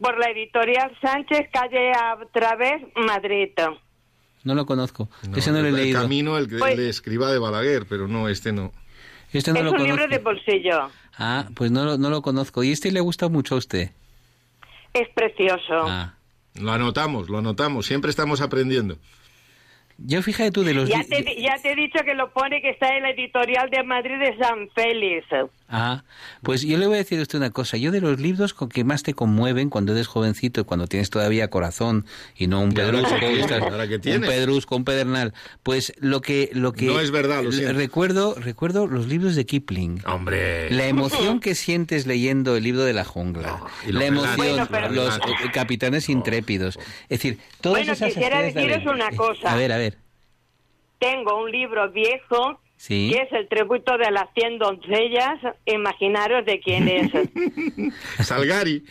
por 0.00 0.18
la 0.18 0.30
editorial 0.30 0.96
Sánchez, 1.02 1.48
calle 1.52 1.92
a 1.92 2.16
través, 2.32 2.82
Madrid. 2.96 3.50
No 4.44 4.54
lo 4.54 4.66
conozco. 4.66 5.08
Ese 5.34 5.50
no 5.50 5.60
lo 5.60 5.66
he 5.66 5.70
el 5.70 5.76
leído. 5.76 6.00
camino, 6.00 6.38
el, 6.38 6.48
que- 6.48 6.58
Pues- 6.58 6.72
el 6.72 6.78
de 6.78 6.88
escriba 6.90 7.32
de 7.32 7.38
Balaguer, 7.38 7.86
pero 7.88 8.06
no, 8.08 8.28
este 8.28 8.52
no. 8.52 8.72
Este 9.32 9.52
no 9.52 9.58
es 9.58 9.64
lo 9.64 9.70
un 9.72 9.76
conozco. 9.78 9.96
libro 9.98 10.08
de 10.16 10.22
bolsillo. 10.22 10.90
Ah, 11.18 11.48
pues 11.54 11.70
no, 11.70 11.84
lo- 11.84 11.98
no 11.98 12.10
lo 12.10 12.22
conozco. 12.22 12.62
¿Y 12.62 12.70
este 12.72 12.92
le 12.92 13.00
gusta 13.00 13.28
mucho 13.28 13.56
a 13.56 13.58
usted? 13.58 13.90
Es 14.92 15.08
precioso. 15.14 15.86
Ah. 15.88 16.14
Lo 16.54 16.70
anotamos, 16.70 17.28
lo 17.28 17.38
anotamos, 17.38 17.84
siempre 17.86 18.10
estamos 18.10 18.40
aprendiendo. 18.40 18.96
Yo 19.98 20.22
fíjate 20.22 20.50
tú 20.52 20.62
de 20.64 20.74
los... 20.74 20.88
Ya 20.88 21.02
te, 21.04 21.40
ya 21.40 21.56
te 21.62 21.72
he 21.72 21.76
dicho 21.76 22.00
que 22.04 22.14
lo 22.14 22.32
pone 22.32 22.60
que 22.60 22.70
está 22.70 22.96
en 22.96 23.02
la 23.04 23.10
editorial 23.10 23.70
de 23.70 23.82
Madrid 23.84 24.18
de 24.20 24.36
San 24.38 24.68
Félix. 24.74 25.24
Ah, 25.66 26.04
pues 26.42 26.62
yo 26.62 26.76
le 26.76 26.86
voy 26.86 26.96
a 26.96 26.98
decir 26.98 27.18
a 27.18 27.22
usted 27.22 27.38
una 27.38 27.50
cosa. 27.50 27.76
Yo 27.78 27.90
de 27.90 28.00
los 28.00 28.20
libros 28.20 28.52
con 28.52 28.68
que 28.68 28.84
más 28.84 29.02
te 29.02 29.14
conmueven 29.14 29.70
cuando 29.70 29.92
eres 29.92 30.06
jovencito 30.06 30.60
y 30.60 30.64
cuando 30.64 30.86
tienes 30.86 31.08
todavía 31.10 31.48
corazón 31.48 32.04
y 32.36 32.46
no 32.46 32.60
un 32.60 32.76
¿Y 32.76 32.80
ahora 32.80 33.02
pedrusco, 33.02 33.16
un 34.14 34.20
pedrusco, 34.20 34.76
un 34.76 34.84
pedernal. 34.84 35.32
Pues 35.62 35.94
lo 35.98 36.20
que 36.20 36.50
lo 36.52 36.72
que 36.72 36.86
No 36.86 37.00
es 37.00 37.10
verdad, 37.10 37.42
lo 37.42 37.72
recuerdo 37.72 38.34
recuerdo 38.34 38.86
los 38.86 39.06
libros 39.08 39.34
de 39.36 39.46
Kipling. 39.46 40.02
Hombre. 40.06 40.70
La 40.70 40.86
emoción 40.86 41.40
que 41.40 41.54
sientes 41.54 42.06
leyendo 42.06 42.56
el 42.56 42.62
libro 42.62 42.82
de 42.84 42.92
la 42.92 43.04
jungla, 43.04 43.58
No, 43.86 43.98
la 43.98 44.04
emoción, 44.04 44.36
Bueno, 44.36 44.68
pero- 44.70 44.90
los 44.90 45.16
eh, 45.16 45.20
capitanes 45.52 46.08
intrépidos, 46.10 46.76
es 47.04 47.08
decir, 47.08 47.38
todas 47.62 47.78
Bueno, 47.78 47.92
esas 47.94 48.08
quisiera 48.08 48.46
estrellas 48.46 48.54
de 48.54 48.76
deciros 48.78 48.94
una 48.94 49.10
cosa. 49.16 49.52
A 49.52 49.56
ver, 49.56 49.72
a 49.72 49.78
ver, 49.78 49.96
Tengo 50.98 51.42
un 51.42 51.50
libro 51.50 51.90
viejo 51.90 52.60
sí. 52.76 53.10
que 53.12 53.22
es 53.22 53.32
el 53.32 53.48
tributo 53.48 53.96
de 53.98 54.10
las 54.10 54.28
cien 54.34 54.58
doncellas. 54.58 55.38
Imaginaros 55.66 56.44
de 56.44 56.60
quién 56.60 56.88
es. 56.88 57.12
Salgari. 58.26 58.84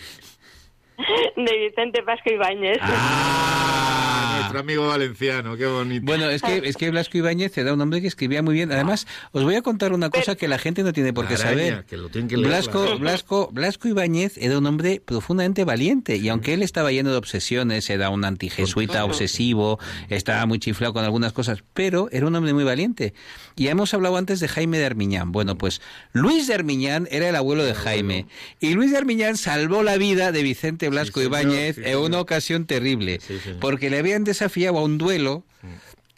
de 1.35 1.57
Vicente 1.57 2.01
Vasco 2.01 2.31
Ibáñez. 2.31 2.77
Ah, 2.81 4.02
nuestro 4.43 4.59
amigo 4.59 4.87
valenciano, 4.87 5.57
qué 5.57 5.65
bonito. 5.65 6.05
Bueno, 6.05 6.29
es 6.29 6.41
que, 6.41 6.61
es 6.63 6.77
que 6.77 6.89
Blasco 6.91 7.17
Ibáñez 7.17 7.57
era 7.57 7.73
un 7.73 7.81
hombre 7.81 8.01
que 8.01 8.07
escribía 8.07 8.41
muy 8.41 8.53
bien. 8.53 8.71
Además, 8.71 9.07
os 9.31 9.43
voy 9.43 9.55
a 9.55 9.61
contar 9.61 9.93
una 9.93 10.09
cosa 10.09 10.35
que 10.35 10.47
la 10.47 10.57
gente 10.57 10.83
no 10.83 10.93
tiene 10.93 11.13
por 11.13 11.27
qué 11.27 11.35
araña, 11.35 11.49
saber. 11.49 11.85
que 11.85 11.97
lo 11.97 12.09
tienen 12.09 12.27
que 12.27 12.37
leer, 12.37 12.49
Blasco. 12.49 12.97
Blasco, 12.97 13.49
Blasco 13.51 13.87
Ibáñez 13.87 14.37
era 14.37 14.57
un 14.57 14.65
hombre 14.65 15.01
profundamente 15.03 15.63
valiente 15.63 16.17
y 16.17 16.29
aunque 16.29 16.53
él 16.53 16.63
estaba 16.63 16.91
lleno 16.91 17.11
de 17.11 17.17
obsesiones, 17.17 17.89
era 17.89 18.09
un 18.09 18.25
antijesuita 18.25 19.05
obsesivo, 19.05 19.79
estaba 20.09 20.45
muy 20.45 20.59
chiflado 20.59 20.93
con 20.93 21.03
algunas 21.03 21.33
cosas, 21.33 21.63
pero 21.73 22.09
era 22.11 22.27
un 22.27 22.35
hombre 22.35 22.53
muy 22.53 22.63
valiente. 22.63 23.13
Y 23.55 23.67
hemos 23.67 23.93
hablado 23.93 24.17
antes 24.17 24.39
de 24.39 24.47
Jaime 24.47 24.77
de 24.79 24.85
Armiñán. 24.85 25.31
Bueno, 25.31 25.57
pues 25.57 25.81
Luis 26.11 26.47
de 26.47 26.55
Armiñán 26.55 27.07
era 27.11 27.29
el 27.29 27.35
abuelo 27.35 27.63
de 27.63 27.73
Jaime 27.73 28.27
y 28.59 28.73
Luis 28.73 28.91
de 28.91 28.97
Armiñán 28.97 29.37
salvó 29.37 29.83
la 29.83 29.97
vida 29.97 30.31
de 30.31 30.43
Vicente 30.43 30.89
Blasco 30.89 31.19
señor, 31.19 31.39
Ibáñez 31.41 31.75
sí, 31.75 31.81
en 31.85 31.97
una 31.97 32.19
ocasión 32.19 32.65
terrible, 32.65 33.19
Sí, 33.21 33.39
porque 33.59 33.89
le 33.89 33.99
habían 33.99 34.23
desafiado 34.33 34.77
a 34.77 34.81
un 34.83 34.97
duelo 34.97 35.45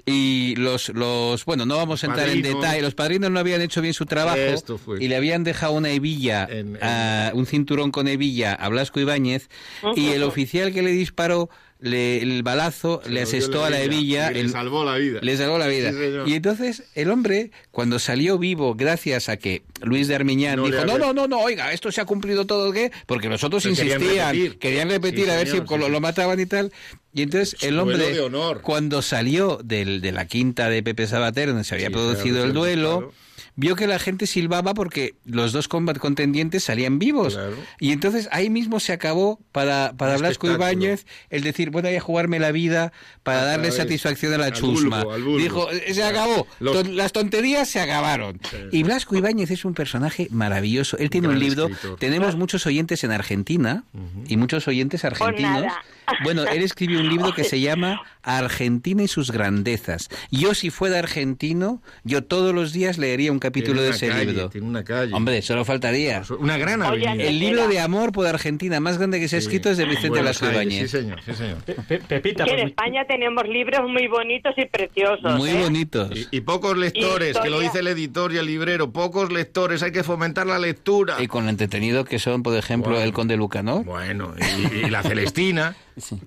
y 0.08 0.56
los, 0.58 0.90
los 0.90 1.46
bueno, 1.46 1.66
no 1.66 1.78
vamos 1.78 2.04
a 2.04 2.08
entrar 2.08 2.30
en 2.30 2.42
detalle, 2.44 2.82
los 2.84 2.94
padrinos 2.94 3.32
no 3.32 3.40
habían 3.40 3.62
hecho 3.62 3.82
bien 3.82 3.94
su 3.96 4.06
trabajo 4.06 4.38
Esto 4.38 4.78
fue. 4.78 5.04
y 5.04 5.08
le 5.08 5.16
habían 5.16 5.44
dejado 5.44 5.74
una 5.74 5.90
hebilla, 5.90 6.44
En- 6.50 6.76
en- 6.76 6.84
a- 6.84 7.32
un 7.34 7.48
cinturón 7.48 7.90
con 7.92 8.08
hebilla 8.08 8.54
a 8.54 8.70
Blasco 8.70 9.00
Ibáñez 9.00 9.50
y 9.96 10.10
el 10.10 10.22
oficial 10.24 10.72
que 10.74 10.84
le 10.84 10.92
disparó 10.92 11.50
le- 11.80 12.22
el 12.22 12.42
balazo 12.42 13.02
le 13.10 13.22
asestó 13.24 13.66
a 13.66 13.70
la 13.70 13.82
hebilla. 13.82 14.32
Y 14.32 14.36
le 14.36 14.40
el- 14.42 14.50
salvó 14.52 14.86
la 14.86 14.96
vida. 14.96 15.20
le 15.22 15.38
salvó 15.38 15.58
la 15.58 15.68
vida. 15.68 15.92
Sí, 15.92 15.98
y 16.32 16.34
entonces 16.34 16.84
el 16.96 17.10
hombre, 17.12 17.52
cuando 17.72 18.00
salió 18.00 18.38
vivo, 18.40 18.76
gracias 18.76 19.28
a 19.28 19.38
que 19.38 19.64
Luis 19.82 20.08
de 20.08 20.16
Armiñán 20.16 20.56
No 20.58 20.66
dijo, 20.68 20.86
no, 20.86 20.98
no, 20.98 21.14
no, 21.14 21.28
no, 21.28 21.40
oiga, 21.42 21.74
esto 21.74 21.92
se 21.92 22.00
ha 22.00 22.06
cumplido 22.06 22.46
todo, 22.46 22.72
¿qué? 22.72 22.92
Porque 23.08 23.28
los 23.28 23.44
otros 23.44 23.64
Pero 23.64 23.76
querían 23.76 24.02
insistían, 24.02 24.34
repetir. 24.36 24.60
querían 24.60 24.90
repetir 24.90 25.26
Sí, 25.26 25.30
a 25.32 25.36
ver 25.36 25.48
señor, 25.48 25.64
si 25.68 25.74
sí, 25.74 25.80
lo, 25.80 25.86
sí. 25.88 25.92
lo 25.92 26.00
mataban 26.00 26.40
y 26.40 26.46
tal. 26.46 26.72
Y 27.16 27.22
entonces 27.24 27.56
el 27.64 27.80
hombre, 27.80 28.12
de 28.12 28.20
honor. 28.20 28.62
cuando 28.62 29.02
salió 29.02 29.60
del, 29.64 30.02
de 30.02 30.12
la 30.12 30.26
quinta 30.26 30.70
de 30.70 30.84
Pepe 30.84 31.08
Sabater, 31.08 31.48
donde 31.48 31.64
se 31.64 31.74
había 31.74 31.88
Sí, 31.88 31.94
producido 31.94 32.44
el 32.44 32.52
duelo, 32.54 32.98
claro. 32.98 33.14
vio 33.56 33.78
que 33.78 33.88
la 33.88 34.00
gente 34.00 34.28
silbaba 34.28 34.74
porque 34.74 35.16
los 35.24 35.54
dos 35.54 35.70
combat 35.70 35.98
contendientes 35.98 36.66
salían 36.66 37.00
vivos. 37.00 37.36
Claro. 37.36 37.56
Y 37.80 37.94
entonces 37.94 38.28
ahí 38.34 38.50
mismo 38.50 38.82
se 38.82 38.92
acabó 38.92 39.40
para, 39.54 39.94
para 39.98 40.18
Blasco. 40.18 40.52
Ibáñez 40.52 41.06
el 41.30 41.42
decir, 41.44 41.70
bueno, 41.70 41.88
voy 41.88 41.96
a 41.96 42.02
jugarme 42.02 42.38
la 42.38 42.52
vida 42.52 42.92
para 43.24 43.46
darle 43.46 43.68
vez. 43.68 43.78
satisfacción 43.78 44.34
a 44.34 44.38
la 44.38 44.46
Al 44.48 44.54
chusma. 44.54 44.98
bulbo, 45.06 45.14
al 45.14 45.24
bulbo. 45.24 45.38
Dijo, 45.38 45.72
"Eh, 45.72 45.94
se 45.94 46.04
acabó. 46.04 46.46
Los- 46.60 46.86
Las 46.90 47.14
tonterías 47.14 47.70
se 47.70 47.80
acabaron. 47.80 48.42
Y 48.74 48.84
Blasco 48.84 49.16
Ibáñez 49.16 49.52
es 49.52 49.64
un 49.64 49.74
personaje 49.74 50.28
maravilloso. 50.32 50.98
Él 50.98 51.10
tiene 51.10 51.30
un 51.30 51.40
libro. 51.40 51.68
escritor. 51.68 51.98
Tenemos 51.98 52.36
muchos 52.36 52.66
oyentes 52.66 53.06
en 53.06 53.12
Argentina 53.12 53.86
y 54.28 54.36
muchos 54.36 54.68
oyentes 54.68 55.06
argentinos. 55.06 55.62
nada. 55.62 55.82
Bueno, 56.24 56.44
él 56.44 56.62
escribió 56.62 57.00
un 57.00 57.10
libro 57.10 57.34
que 57.34 57.44
se 57.44 57.60
llama 57.60 58.02
Argentina 58.24 59.04
y 59.04 59.08
sus 59.08 59.32
grandezas. 59.32 60.10
Yo, 60.32 60.54
si 60.54 60.70
fuera 60.70 61.00
argentino, 61.00 61.82
yo 62.04 62.24
todos 62.24 62.54
los 62.54 62.74
días 62.74 62.98
leería 62.98 63.32
un 63.32 63.40
capítulo 63.40 63.76
Tiene 63.82 63.90
de 63.90 63.96
ese 63.96 64.08
calle, 64.10 64.26
libro. 64.26 64.50
Tiene 64.50 64.68
una 64.68 64.84
calle. 64.84 65.14
Hombre, 65.14 65.42
solo 65.42 65.66
faltaría. 65.66 66.24
Una 66.40 66.58
gran 66.58 66.82
Oye, 66.82 67.08
avenida. 67.08 67.28
El 67.30 67.40
libro 67.40 67.68
de 67.68 67.80
amor 67.80 68.12
por 68.12 68.28
Argentina 68.28 68.80
más 68.80 68.98
grande 68.98 69.20
que 69.20 69.28
se 69.28 69.38
ha 69.38 69.42
Sí. 69.42 69.46
escrito 69.48 69.70
es 69.70 69.78
de 69.78 69.86
Vicente 69.86 70.20
Ibáñez. 70.20 70.92
Sí, 70.92 70.98
señor, 71.00 71.22
sí, 71.24 71.34
señor. 71.34 71.58
Pe- 71.64 71.74
Pe- 71.76 72.00
Pepita, 72.00 72.46
Que 72.46 72.52
en 72.52 72.56
pues, 72.58 72.68
España 72.72 73.06
tenemos 73.08 73.48
libros 73.48 73.90
muy 73.90 74.08
bonitos 74.08 74.54
y 74.58 74.66
preciosos. 74.66 75.36
Muy 75.38 75.50
¿eh? 75.52 75.62
bonitos. 75.62 76.12
Y, 76.16 76.28
y 76.38 76.42
pocos 76.42 76.78
lectores, 76.78 77.38
que 77.38 77.50
lo 77.50 77.60
dice 77.60 77.80
el 77.80 77.88
editor 77.88 78.34
y 78.34 78.38
el 78.38 78.46
librero, 78.46 78.92
pocos 78.92 79.32
lectores, 79.32 79.84
hay 79.84 79.92
que 79.92 80.04
fomentar 80.04 80.48
la 80.48 80.60
lectura. 80.60 81.18
Y 81.22 81.28
con 81.28 81.44
lo 81.46 81.50
entretenido 81.50 82.06
que 82.06 82.20
son, 82.20 82.44
por 82.44 82.56
ejemplo, 82.58 82.92
Bueno. 82.92 83.06
el 83.06 83.14
Conde 83.14 83.38
Lucanor. 83.38 83.84
Bueno, 83.86 84.34
y, 84.74 84.86
y 84.86 84.90
la 84.90 85.04
Celestina. 85.04 85.76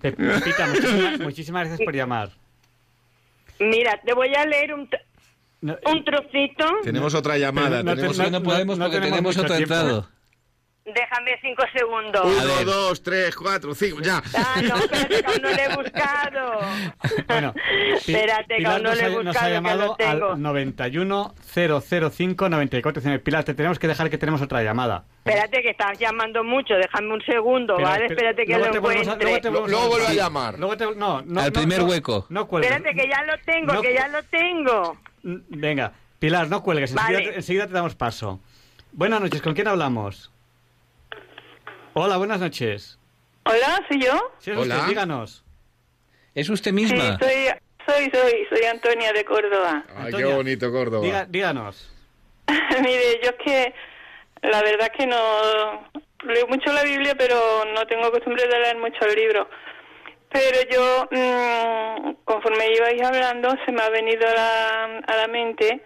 Pe- 0.01 0.13
Pepita, 0.13 0.67
muchísimas, 0.67 1.21
muchísimas 1.21 1.67
gracias 1.69 1.85
por 1.85 1.95
llamar. 1.95 2.31
Mira, 3.61 4.01
te 4.05 4.15
voy 4.15 4.35
a 4.35 4.45
leer 4.47 4.73
un, 4.75 4.89
No, 5.61 5.77
un 5.87 6.05
trocito. 6.05 6.65
Tenemos 6.85 7.15
otra 7.15 7.37
llamada. 7.39 7.83
no, 7.83 7.95
tenemos 7.95 8.19
no, 8.19 8.31
no, 8.31 8.43
podemos 8.43 8.79
no 8.79 8.85
porque 8.87 9.01
tenemos 9.01 9.35
tenemos 9.35 9.37
otro 9.39 9.57
tiempo. 9.57 9.75
entrado. 9.75 10.09
Déjame 10.95 11.39
cinco 11.43 11.63
segundos. 11.75 12.23
A 12.23 12.27
Uno, 12.61 12.65
dos, 12.65 13.03
tres, 13.03 13.35
cuatro, 13.37 13.75
cinco, 13.75 14.01
ya. 14.01 14.23
Ah, 14.37 14.61
no, 14.63 14.77
espérate, 14.77 15.23
que 15.23 15.27
aún 15.27 15.43
no 15.43 15.51
lo 15.51 15.57
he 15.59 15.77
buscado. 15.77 16.59
Bueno, 17.29 17.53
Pi- 17.53 18.15
espérate, 18.15 18.57
que 18.57 18.67
aún 18.67 18.83
no 18.83 18.91
ha, 18.91 18.95
he 18.95 19.03
nos 19.03 19.03
ha 19.03 19.09
buscado, 19.23 19.47
que 19.47 19.53
llamado 19.53 19.97
tengo. 19.97 20.31
al 20.33 20.43
91 20.43 21.35
005 21.55 22.49
94 22.49 23.03
Pilar, 23.23 23.45
te 23.45 23.55
tenemos 23.55 23.79
que 23.79 23.87
dejar 23.89 24.09
que 24.11 24.19
tenemos 24.19 24.41
otra 24.43 24.63
llamada. 24.63 25.05
Espérate, 25.25 25.63
que 25.63 25.71
estás 25.71 25.99
llamando 25.99 26.43
mucho. 26.43 26.75
Déjame 26.75 27.13
un 27.15 27.21
segundo, 27.23 27.77
Pero- 27.77 27.89
¿vale? 27.89 28.07
pero- 28.09 28.15
espérate 28.15 28.45
que 28.47 28.59
luego 28.59 28.75
lo 28.75 28.81
volvemos 28.81 29.09
a- 29.09 29.13
encuentre. 29.13 29.51
luego 29.51 29.67
te 29.67 29.71
Luego 29.73 29.89
vuelve 29.89 30.07
a 30.07 30.11
Sí. 30.11 30.17
llamar. 30.17 30.59
Luego 30.59 30.77
te- 30.77 30.85
no, 30.87 31.23
no, 31.23 31.41
Al 31.41 31.47
no, 31.47 31.53
primer 31.53 31.79
no, 31.81 31.85
hueco. 31.87 32.27
No 32.31 32.47
cuelgues. 32.49 32.71
Espérate, 32.73 32.97
que 33.01 33.09
ya 33.09 33.23
lo 33.25 33.39
tengo, 33.45 33.73
No- 33.75 33.83
que 33.83 33.95
ya 33.95 34.09
lo 34.09 34.23
tengo. 34.25 34.97
Mm, 35.23 35.37
Venga, 35.49 35.93
Pilar, 36.19 36.49
no 36.49 36.63
cuelgues, 36.63 36.95
Vale. 36.95 37.15
enseguida, 37.19 37.37
enseguida 37.37 37.67
te 37.67 37.73
damos 37.75 37.95
paso. 37.95 38.41
Buenas 38.93 39.21
noches, 39.21 39.43
¿con 39.43 39.55
quién 39.55 39.69
hablamos? 39.69 40.33
Hola, 41.95 42.17
buenas 42.17 42.41
noches. 42.41 42.99
Hola, 43.45 43.81
¿soy 43.89 44.01
yo? 44.01 44.13
Es 44.41 44.49
Hola. 44.49 44.77
usted, 44.77 44.89
díganos. 44.89 45.45
¿Es 46.35 46.49
usted 46.49 46.71
Sí, 46.71 46.75
misma? 46.75 47.19
soy, 47.19 47.49
soy, 47.87 48.11
soy, 48.13 48.47
soy 48.51 48.65
Antonia 48.67 49.13
de 49.13 49.25
Córdoba. 49.25 49.85
Ay, 49.97 50.13
qué 50.15 50.25
bonito 50.25 50.71
Córdoba. 50.71 51.05
Diga- 51.07 51.27
díganos. 51.29 51.91
Mire, 52.83 53.21
yo 53.23 53.31
es 53.31 53.37
que 53.45 53.75
la 54.43 54.63
verdad 54.63 54.91
es 54.93 54.99
que 54.99 55.07
no 55.07 55.89
leo 56.25 56.47
mucho 56.49 56.73
la 56.73 56.83
Biblia, 56.83 57.15
pero 57.17 57.65
no 57.75 57.87
tengo 57.87 58.11
costumbre 58.11 58.47
de 58.47 58.59
leer 58.59 58.77
muchos 58.79 59.15
libros. 59.15 59.49
Pero 60.31 60.59
yo, 60.71 61.09
mm, 61.11 62.15
conforme 62.25 62.73
ibais 62.77 63.03
hablando, 63.03 63.55
se 63.65 63.73
me 63.73 63.83
ha 63.83 63.89
venido 63.89 64.29
a 64.29 64.35
la, 64.35 64.85
a 65.07 65.17
la 65.17 65.27
mente 65.29 65.83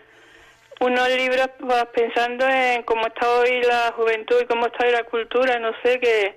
unos 0.82 1.08
libros 1.10 1.48
pues, 1.58 1.84
pensando 1.94 2.46
en 2.48 2.82
cómo 2.82 3.06
está 3.06 3.28
hoy 3.38 3.62
la 3.62 3.92
juventud 3.96 4.36
y 4.42 4.46
cómo 4.46 4.66
está 4.66 4.84
hoy 4.84 4.92
la 4.92 5.04
cultura, 5.04 5.58
no 5.58 5.70
sé, 5.82 6.00
que, 6.00 6.36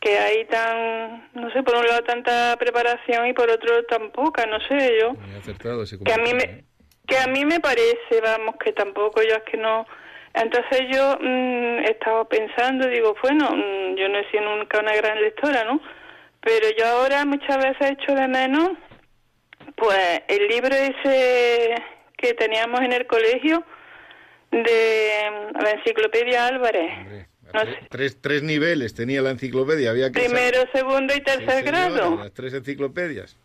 que 0.00 0.18
hay 0.18 0.44
tan, 0.46 1.28
no 1.34 1.50
sé, 1.52 1.62
por 1.62 1.76
un 1.76 1.86
lado 1.86 2.02
tanta 2.02 2.56
preparación 2.58 3.28
y 3.28 3.32
por 3.32 3.48
otro 3.50 3.84
tan 3.84 4.10
poca, 4.10 4.46
no 4.46 4.58
sé 4.68 4.98
yo. 5.00 5.14
Muy 5.14 5.36
acertado 5.36 5.82
ese 5.82 5.98
que 5.98 6.12
a 6.12 6.18
mí 6.18 6.34
me 6.34 6.42
¿eh? 6.42 6.64
que 7.06 7.16
a 7.16 7.26
mí 7.26 7.44
me 7.44 7.58
parece 7.58 8.20
vamos 8.22 8.56
que 8.62 8.72
tampoco 8.72 9.22
yo 9.22 9.34
es 9.36 9.42
que 9.44 9.56
no. 9.56 9.86
Entonces 10.34 10.82
yo 10.92 11.16
mm, 11.18 11.78
he 11.86 11.90
estado 11.90 12.28
pensando 12.28 12.86
digo 12.86 13.14
bueno 13.22 13.48
mm, 13.50 13.96
yo 13.96 14.08
no 14.08 14.18
he 14.18 14.30
sido 14.30 14.56
nunca 14.56 14.78
una 14.78 14.94
gran 14.94 15.20
lectora 15.20 15.64
no 15.64 15.80
pero 16.42 16.68
yo 16.78 16.86
ahora 16.86 17.24
muchas 17.24 17.56
veces 17.56 17.92
echo 17.92 18.14
de 18.14 18.28
menos 18.28 18.72
pues 19.74 20.22
el 20.28 20.48
libro 20.48 20.74
ese 20.74 21.74
que 22.18 22.34
teníamos 22.34 22.80
en 22.80 22.92
el 22.92 23.06
colegio 23.06 23.64
de 24.50 25.22
mm, 25.30 25.62
la 25.62 25.70
enciclopedia 25.70 26.46
Álvarez. 26.46 26.90
Hombre, 26.98 27.28
no 27.42 27.60
tres, 27.60 27.76
tres, 27.88 28.18
tres 28.20 28.42
niveles 28.42 28.94
tenía 28.94 29.22
la 29.22 29.30
enciclopedia, 29.30 29.90
había 29.90 30.12
que 30.12 30.20
primero 30.20 30.64
segundo 30.72 31.14
y 31.14 31.18
Sí, 31.18 31.22
tercer 31.22 31.64
señora, 31.64 31.88
grado. 31.88 32.16
Las 32.16 32.32
tres 32.32 32.52
enciclopedias. 32.52 33.36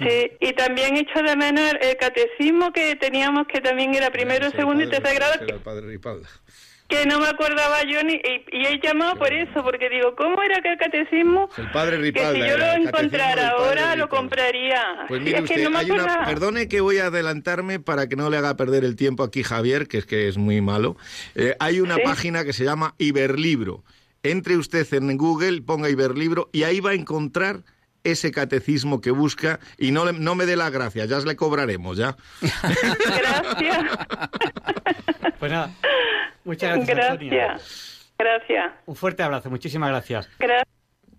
Sí, 0.00 0.32
y 0.40 0.52
también 0.54 0.96
echo 0.96 1.22
de 1.22 1.36
menos 1.36 1.74
el, 1.80 1.96
catecismo 1.96 2.72
que 2.72 2.96
teníamos, 2.96 3.46
que 3.46 3.60
también 3.60 3.94
era 3.94 4.10
primero, 4.10 4.46
era 4.46 4.56
segundo 4.56 4.82
y 4.82 4.88
tercer 4.88 5.14
grado, 5.14 5.34
era 5.34 5.54
el 5.54 5.60
padre 5.60 5.86
Ripalda. 5.86 6.28
Que 6.92 7.06
no 7.06 7.18
me 7.20 7.26
acordaba 7.26 7.82
yo 7.84 8.02
ni 8.04 8.14
y, 8.14 8.44
y 8.52 8.66
he 8.66 8.80
llamado 8.82 9.16
por 9.16 9.32
eso 9.32 9.62
porque 9.62 9.88
digo 9.88 10.14
cómo 10.16 10.42
era 10.42 10.60
que 10.60 10.72
el 10.72 10.78
catecismo 10.78 11.48
El 11.56 11.70
padre 11.70 11.96
que 11.96 12.02
Ripalda. 12.02 12.32
si 12.44 12.50
yo 12.50 12.58
lo 12.58 12.72
encontrara 12.88 13.48
ahora 13.50 13.96
lo 13.96 14.08
compraría 14.08 14.82
Pues 15.08 15.20
mire 15.22 15.38
es 15.38 15.42
usted, 15.44 15.56
que 15.56 15.62
no 15.64 15.70
me 15.70 15.78
hay 15.78 15.90
una, 15.90 16.24
perdone 16.24 16.68
que 16.68 16.80
voy 16.80 16.98
a 16.98 17.06
adelantarme 17.06 17.80
para 17.80 18.08
que 18.08 18.16
no 18.16 18.28
le 18.30 18.36
haga 18.36 18.56
perder 18.56 18.84
el 18.84 18.96
tiempo 18.96 19.22
aquí 19.22 19.42
Javier, 19.42 19.88
que 19.88 19.98
es 19.98 20.06
que 20.06 20.28
es 20.28 20.36
muy 20.38 20.60
malo. 20.60 20.96
Eh, 21.34 21.56
hay 21.58 21.80
una 21.80 21.96
Sí. 21.96 22.02
página 22.04 22.44
que 22.44 22.52
se 22.52 22.64
llama 22.64 22.94
Iberlibro. 22.98 23.82
Entre 24.22 24.56
usted 24.56 24.86
en 24.94 25.16
Google, 25.16 25.62
ponga 25.62 25.88
Iberlibro 25.90 26.48
y 26.52 26.62
ahí 26.64 26.80
va 26.80 26.90
a 26.90 26.94
encontrar 26.94 27.62
ese 28.04 28.30
catecismo 28.32 29.00
que 29.00 29.10
busca 29.10 29.60
y 29.78 29.90
no, 29.92 30.04
le- 30.04 30.12
no 30.12 30.34
me 30.34 30.46
dé 30.46 30.56
la 30.56 30.70
gracia, 30.70 31.04
ya 31.04 31.18
le 31.20 31.36
cobraremos, 31.36 31.96
¿ya? 31.96 32.16
gracias 32.40 33.86
Pues 35.38 35.52
nada, 35.52 35.70
muchas 36.44 36.76
gracias, 36.86 37.10
Antonia. 37.10 37.46
gracias 37.46 38.12
gracias 38.18 38.72
Un 38.86 38.96
fuerte 38.96 39.22
abrazo, 39.22 39.50
muchísimas 39.50 39.88
gracias. 39.90 40.28
gracias 40.38 40.66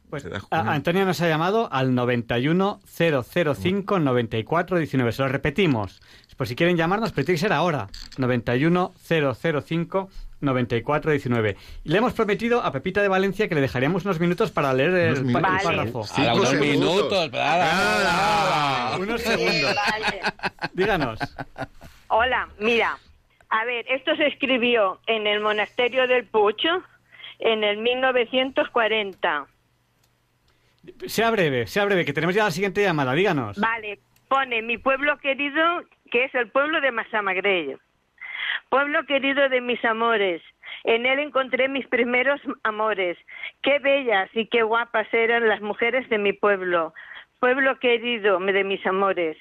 Pues. 0.10 0.26
Antonia 0.52 1.06
nos 1.06 1.20
ha 1.22 1.28
llamado 1.28 1.68
al 1.72 1.96
91 1.96 2.80
005 2.86 4.00
94 4.00 4.78
19. 4.78 5.12
Se 5.12 5.22
lo 5.24 5.28
repetimos. 5.28 6.02
Por 6.38 6.48
si 6.48 6.56
quieren 6.56 6.78
llamarnos, 6.78 7.12
pero 7.12 7.26
tiene 7.26 7.38
que 7.38 7.42
ser 7.42 7.52
ahora. 7.54 7.88
91 8.20 8.94
005 9.08 10.10
94 10.44 11.12
19. 11.12 11.56
Y 11.84 11.90
le 11.90 11.98
hemos 11.98 12.14
prometido 12.14 12.62
a 12.62 12.72
Pepita 12.72 13.02
de 13.02 13.08
Valencia 13.08 13.48
que 13.48 13.56
le 13.56 13.62
dejaríamos 13.62 14.06
unos 14.06 14.20
minutos 14.20 14.52
para 14.52 14.74
leer 14.74 14.94
el, 14.94 15.14
pa- 15.16 15.22
minutos. 15.22 15.36
el 15.36 15.42
Vale. 15.42 15.64
párrafo. 15.64 16.00
A 16.00 16.34
unos 16.36 16.50
segundos. 16.50 16.62
minutos. 16.62 17.32
nada. 17.32 18.98
Unos 18.98 19.22
segundos. 19.22 19.76
Vale. 19.76 20.22
Díganos. 20.74 21.20
Hola, 22.10 22.48
mira, 22.60 22.98
a 23.50 23.66
ver, 23.66 23.86
esto 23.90 24.16
se 24.16 24.28
escribió 24.28 25.00
en 25.08 25.26
el 25.28 25.40
monasterio 25.42 26.08
del 26.08 26.26
Pucho 26.26 26.84
en 27.40 27.64
el 27.64 27.78
1940. 27.78 29.48
Sea 31.08 31.32
breve, 31.32 31.66
sea 31.68 31.86
breve, 31.86 32.06
que 32.06 32.14
tenemos 32.14 32.36
ya 32.36 32.44
la 32.44 32.52
siguiente 32.52 32.82
llamada. 32.84 33.14
Díganos. 33.14 33.58
Vale, 33.60 34.00
pone 34.28 34.62
mi 34.62 34.78
pueblo 34.78 35.18
querido, 35.20 35.62
que 36.12 36.26
es 36.26 36.36
el 36.36 36.50
pueblo 36.50 36.82
de 36.82 36.92
Masamagrello. 36.92 37.80
Pueblo 38.74 39.06
querido 39.06 39.50
de 39.50 39.62
mis 39.62 39.86
amores, 39.86 40.42
en 40.84 41.06
él 41.06 41.20
encontré 41.20 41.68
mis 41.68 41.86
primeros 41.86 42.42
amores. 42.64 43.20
Qué 43.62 43.78
bellas 43.78 44.32
y 44.34 44.48
qué 44.48 44.64
guapas 44.64 45.06
eran 45.14 45.48
las 45.48 45.62
mujeres 45.62 46.10
de 46.10 46.18
mi 46.18 46.34
pueblo. 46.34 46.92
Pueblo 47.40 47.78
querido 47.78 48.40
de 48.40 48.64
mis 48.64 48.84
amores. 48.88 49.38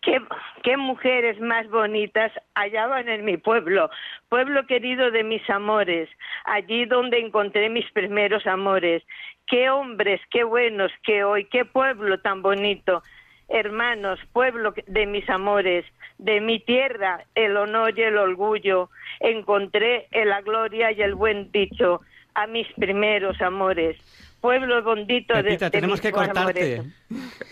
Qué, 0.00 0.18
qué 0.62 0.78
mujeres 0.78 1.38
más 1.40 1.68
bonitas 1.68 2.32
hallaban 2.54 3.06
en 3.10 3.26
mi 3.26 3.36
pueblo, 3.36 3.90
pueblo 4.30 4.66
querido 4.66 5.10
de 5.10 5.24
mis 5.24 5.50
amores, 5.50 6.08
allí 6.46 6.86
donde 6.86 7.18
encontré 7.18 7.68
mis 7.68 7.84
primeros 7.92 8.46
amores. 8.46 9.02
Qué 9.46 9.68
hombres, 9.68 10.22
qué 10.30 10.42
buenos, 10.42 10.90
qué 11.02 11.22
hoy, 11.22 11.44
qué 11.50 11.66
pueblo 11.66 12.18
tan 12.20 12.40
bonito. 12.40 13.02
Hermanos, 13.50 14.18
pueblo 14.32 14.72
de 14.86 15.04
mis 15.04 15.28
amores, 15.28 15.84
de 16.22 16.40
mi 16.40 16.60
tierra, 16.60 17.24
el 17.34 17.56
honor 17.56 17.98
y 17.98 18.02
el 18.02 18.16
orgullo, 18.18 18.90
encontré 19.20 20.08
en 20.10 20.28
la 20.28 20.40
gloria 20.42 20.92
y 20.92 21.00
el 21.02 21.14
buen 21.14 21.50
dicho 21.52 22.00
a 22.34 22.46
mis 22.46 22.66
primeros 22.78 23.40
amores. 23.40 23.96
pueblo 24.40 24.82
bondito 24.82 25.34
de, 25.34 25.42
Pepita, 25.42 25.66
de 25.66 25.70
tenemos 25.70 26.00
que 26.00 26.12
cortarte. 26.12 26.78
amores. 26.78 26.94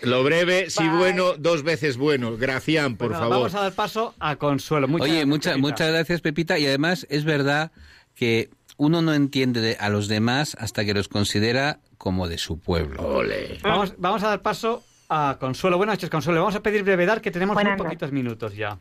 Lo 0.01 0.23
breve, 0.23 0.69
si 0.71 0.87
Bye. 0.87 0.97
bueno, 0.97 1.33
dos 1.37 1.61
veces 1.63 1.97
bueno. 1.97 2.35
Gracián, 2.35 2.95
por 2.97 3.09
Bueno, 3.09 3.19
favor. 3.21 3.37
Vamos 3.37 3.55
a 3.55 3.61
dar 3.61 3.73
paso 3.73 4.15
a 4.19 4.37
Consuelo. 4.37 4.87
Muchas 4.87 5.03
Oye, 5.03 5.11
gracias, 5.13 5.27
mucha- 5.27 5.49
Pepita. 5.51 5.67
muchas 5.67 5.91
gracias, 5.91 6.21
Pepita. 6.21 6.57
Y 6.57 6.65
además 6.65 7.05
es 7.11 7.25
verdad 7.25 7.71
que 8.15 8.49
uno 8.77 9.01
no 9.03 9.13
entiende 9.13 9.61
de- 9.61 9.77
a 9.79 9.89
los 9.89 10.07
demás 10.07 10.55
hasta 10.59 10.83
que 10.83 10.93
los 10.95 11.07
considera 11.09 11.79
como 11.99 12.27
de 12.27 12.37
su 12.39 12.59
pueblo. 12.59 13.03
Ole. 13.03 13.59
Vamos, 13.61 13.93
vamos 13.99 14.23
a 14.23 14.29
dar 14.29 14.41
paso 14.41 14.83
a 15.09 15.37
Consuelo. 15.39 15.77
Buenas 15.77 15.95
noches, 15.95 16.09
Consuelo. 16.09 16.41
Vamos 16.41 16.55
a 16.55 16.61
pedir 16.61 16.83
brevedad, 16.83 17.19
que 17.19 17.31
tenemos 17.31 17.55
Buenas 17.55 17.77
muy 17.77 17.85
poquitos 17.85 18.11
minutos 18.11 18.55
ya. 18.55 18.77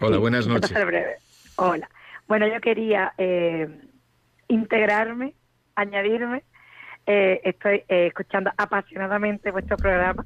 Hola, 0.00 0.18
buenas 0.18 0.46
noches. 0.46 0.70
ser 0.70 0.86
breve. 0.86 1.16
Hola. 1.56 1.88
Bueno, 2.28 2.46
yo 2.46 2.60
quería 2.60 3.12
eh, 3.18 3.68
integrarme, 4.48 5.34
añadirme. 5.74 6.44
Eh, 7.06 7.40
estoy 7.44 7.84
eh, 7.88 8.06
escuchando 8.06 8.50
apasionadamente 8.56 9.50
vuestro 9.50 9.76
programa. 9.76 10.24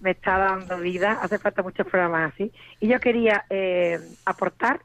Me 0.00 0.10
está 0.10 0.38
dando 0.38 0.78
vida. 0.78 1.18
Hace 1.22 1.38
falta 1.38 1.62
muchos 1.62 1.86
programas 1.86 2.32
así. 2.34 2.52
Y 2.80 2.88
yo 2.88 3.00
quería 3.00 3.44
eh, 3.48 3.98
aportar 4.24 4.80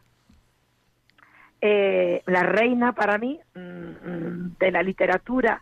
eh, 1.59 2.21
la 2.27 2.43
reina 2.43 2.93
para 2.93 3.17
mí 3.17 3.39
mm, 3.55 3.59
mm, 3.59 4.57
de 4.59 4.71
la 4.71 4.83
literatura 4.83 5.61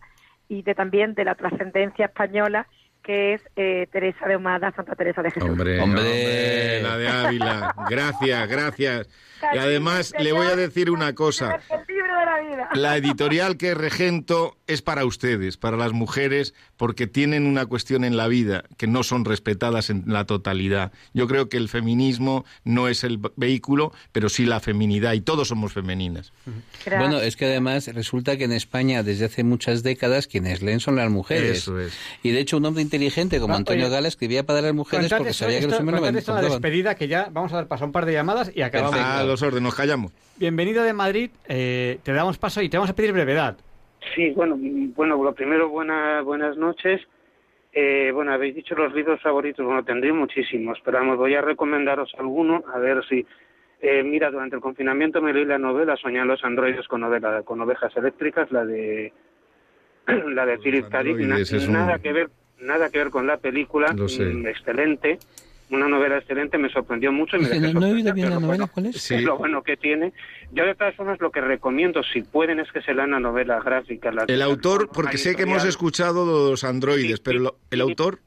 y 0.49 0.61
de 0.61 0.76
también 0.76 1.14
de 1.14 1.23
la 1.23 1.36
trascendencia 1.36 2.07
española, 2.07 2.68
que 3.06 3.36
es 3.36 3.41
eh, 3.56 3.88
Teresa 3.91 4.27
de 4.27 4.36
Humada, 4.36 4.72
Santa 4.76 4.95
Teresa 4.95 5.22
de 5.22 5.30
Jesús. 5.32 5.48
Hombre, 5.48 5.80
Hombre. 5.80 6.02
hombre, 6.02 6.82
la 6.82 6.98
de 6.98 7.07
Ávila. 7.07 7.76
Gracias, 7.90 8.49
gracias. 8.49 9.07
Y 9.53 9.57
además 9.57 10.14
le 10.18 10.32
voy 10.32 10.48
a 10.48 10.56
decir 10.56 10.90
una 10.90 11.14
cosa. 11.14 11.60
El 11.69 11.86
libro 11.88 12.19
de 12.19 12.26
la 12.26 12.40
vida. 12.40 12.69
La 12.73 12.98
editorial 12.98 13.57
que 13.57 13.76
regento 13.76 14.57
es 14.67 14.81
para 14.81 15.05
ustedes, 15.05 15.57
para 15.57 15.77
las 15.77 15.93
mujeres, 15.93 16.53
porque 16.77 17.05
tienen 17.07 17.45
una 17.45 17.65
cuestión 17.67 18.03
en 18.03 18.17
la 18.17 18.27
vida 18.27 18.63
que 18.77 18.87
no 18.87 19.03
son 19.03 19.23
respetadas 19.25 19.89
en 19.91 20.03
la 20.07 20.25
totalidad. 20.25 20.91
Yo 21.13 21.27
creo 21.27 21.49
que 21.49 21.57
el 21.57 21.69
feminismo 21.69 22.45
no 22.63 22.87
es 22.87 23.03
el 23.03 23.19
vehículo, 23.35 23.93
pero 24.11 24.27
sí 24.29 24.45
la 24.45 24.59
feminidad, 24.59 25.13
y 25.13 25.21
todos 25.21 25.49
somos 25.49 25.73
femeninas. 25.73 26.33
Gracias. 26.85 26.99
Bueno, 26.99 27.19
es 27.23 27.35
que 27.35 27.45
además 27.45 27.87
resulta 27.93 28.37
que 28.37 28.45
en 28.45 28.53
España 28.53 29.03
desde 29.03 29.25
hace 29.25 29.43
muchas 29.43 29.83
décadas 29.83 30.25
quienes 30.27 30.61
leen 30.63 30.79
son 30.79 30.95
las 30.95 31.11
mujeres. 31.11 31.59
Eso 31.59 31.79
es. 31.79 31.93
Y 32.23 32.31
de 32.31 32.39
hecho 32.39 32.57
un 32.57 32.65
hombre 32.65 32.81
inteligente 32.81 33.39
como 33.39 33.53
Ah, 33.53 33.57
Antonio 33.57 33.89
Gala 33.89 34.07
escribía 34.07 34.45
para 34.45 34.61
las 34.61 34.73
mujeres 34.73 35.09
porque 35.11 35.29
esto- 35.29 35.45
sabía 35.45 35.59
que 35.59 35.67
los 35.67 35.79
hombres 35.79 36.01
no 36.01 36.07
esto 36.07 36.31
contaban. 36.33 36.51
despedida, 36.51 36.95
que 36.95 37.07
ya 37.07 37.29
vamos 37.31 37.53
a 37.53 37.57
dar 37.57 37.67
paso 37.67 37.83
a 37.83 37.87
un 37.87 37.91
par 37.93 38.05
de 38.05 38.13
llamadas 38.13 38.51
y 38.55 38.61
acabamos. 38.63 38.99
A 38.99 39.23
los 39.23 39.41
órdenes, 39.43 39.61
nos 39.63 39.75
callamos. 39.75 40.11
Bienvenido 40.37 40.83
de 40.83 40.91
Madrid, 40.93 41.29
eh, 41.47 41.99
te 42.03 42.11
damos 42.13 42.37
paso 42.37 42.61
y 42.61 42.67
te 42.69 42.77
vamos 42.77 42.89
a 42.89 42.95
pedir 42.95 43.13
brevedad. 43.13 43.57
Sí, 44.14 44.32
bueno, 44.32 44.56
mm, 44.57 44.94
bueno, 44.94 45.22
lo 45.23 45.34
primero, 45.34 45.69
buena, 45.69 46.22
buenas 46.22 46.57
noches. 46.57 47.02
Eh, 47.73 48.11
bueno, 48.14 48.32
habéis 48.32 48.56
dicho 48.56 48.76
los 48.76 48.94
libros 48.94 49.22
favoritos, 49.22 49.65
bueno, 49.65 49.84
tendré 49.84 50.14
muchísimos, 50.14 50.80
pero 50.86 50.99
vamos, 50.99 51.18
voy 51.18 51.36
a 51.36 51.41
recomendaros 51.41 52.14
alguno, 52.18 52.64
a 52.73 52.80
ver 52.80 53.03
si... 53.06 53.26
Eh, 53.82 54.02
mira, 54.03 54.32
durante 54.32 54.56
el 54.56 54.61
confinamiento 54.61 55.22
me 55.22 55.34
leí 55.34 55.44
la 55.44 55.57
novela 55.57 55.98
Soñan 55.98 56.27
los 56.30 56.44
androides 56.45 56.88
con, 56.88 57.02
ovela- 57.03 57.44
con 57.44 57.60
ovejas 57.61 57.95
eléctricas, 57.98 58.49
la 58.52 58.65
de 58.65 59.11
la 60.07 60.45
de 60.45 60.57
Philip 60.60 60.88
K. 60.90 61.03
Dick, 61.03 61.18
na- 61.19 61.36
androides 61.36 61.53
es 61.53 61.68
un- 61.68 61.73
nada 61.73 61.99
que 61.99 62.14
ver 62.14 62.30
nada 62.61 62.90
que 62.90 62.99
ver 62.99 63.10
con 63.10 63.27
la 63.27 63.38
película, 63.38 63.94
mm, 64.41 64.48
excelente, 64.48 65.19
una 65.69 65.87
novela 65.87 66.17
excelente, 66.17 66.57
me 66.57 66.69
sorprendió 66.69 67.11
mucho 67.11 67.37
y 67.37 67.41
me 67.41 67.49
dejé 67.49 67.73
no, 67.73 67.79
no 67.79 67.87
he 67.87 67.91
oído 67.93 68.13
bien 68.13 68.29
la 68.29 68.35
novela, 68.35 68.47
bueno, 68.47 68.67
¿cuál 68.71 68.85
es? 68.87 69.01
Sí. 69.01 69.15
es 69.15 69.23
lo 69.23 69.37
bueno 69.37 69.63
que 69.63 69.77
tiene. 69.77 70.13
Yo 70.51 70.63
de 70.65 70.75
todas 70.75 70.95
formas 70.95 71.19
lo 71.19 71.31
que 71.31 71.41
recomiendo, 71.41 72.01
si 72.03 72.21
pueden, 72.21 72.59
es 72.59 72.71
que 72.71 72.81
se 72.81 72.93
lean 72.93 73.11
la 73.11 73.19
novela 73.19 73.59
gráfica. 73.59 74.11
la- 74.11 74.25
El 74.27 74.41
autor, 74.41 74.89
porque 74.93 75.17
sé 75.17 75.35
que 75.35 75.43
hemos 75.43 75.65
escuchado 75.65 76.25
los 76.51 76.63
androides, 76.63 77.17
Sí, 77.17 77.21
pero 77.23 77.39
lo- 77.39 77.57
el 77.71 77.79
sí. 77.79 77.81
autor... 77.81 78.19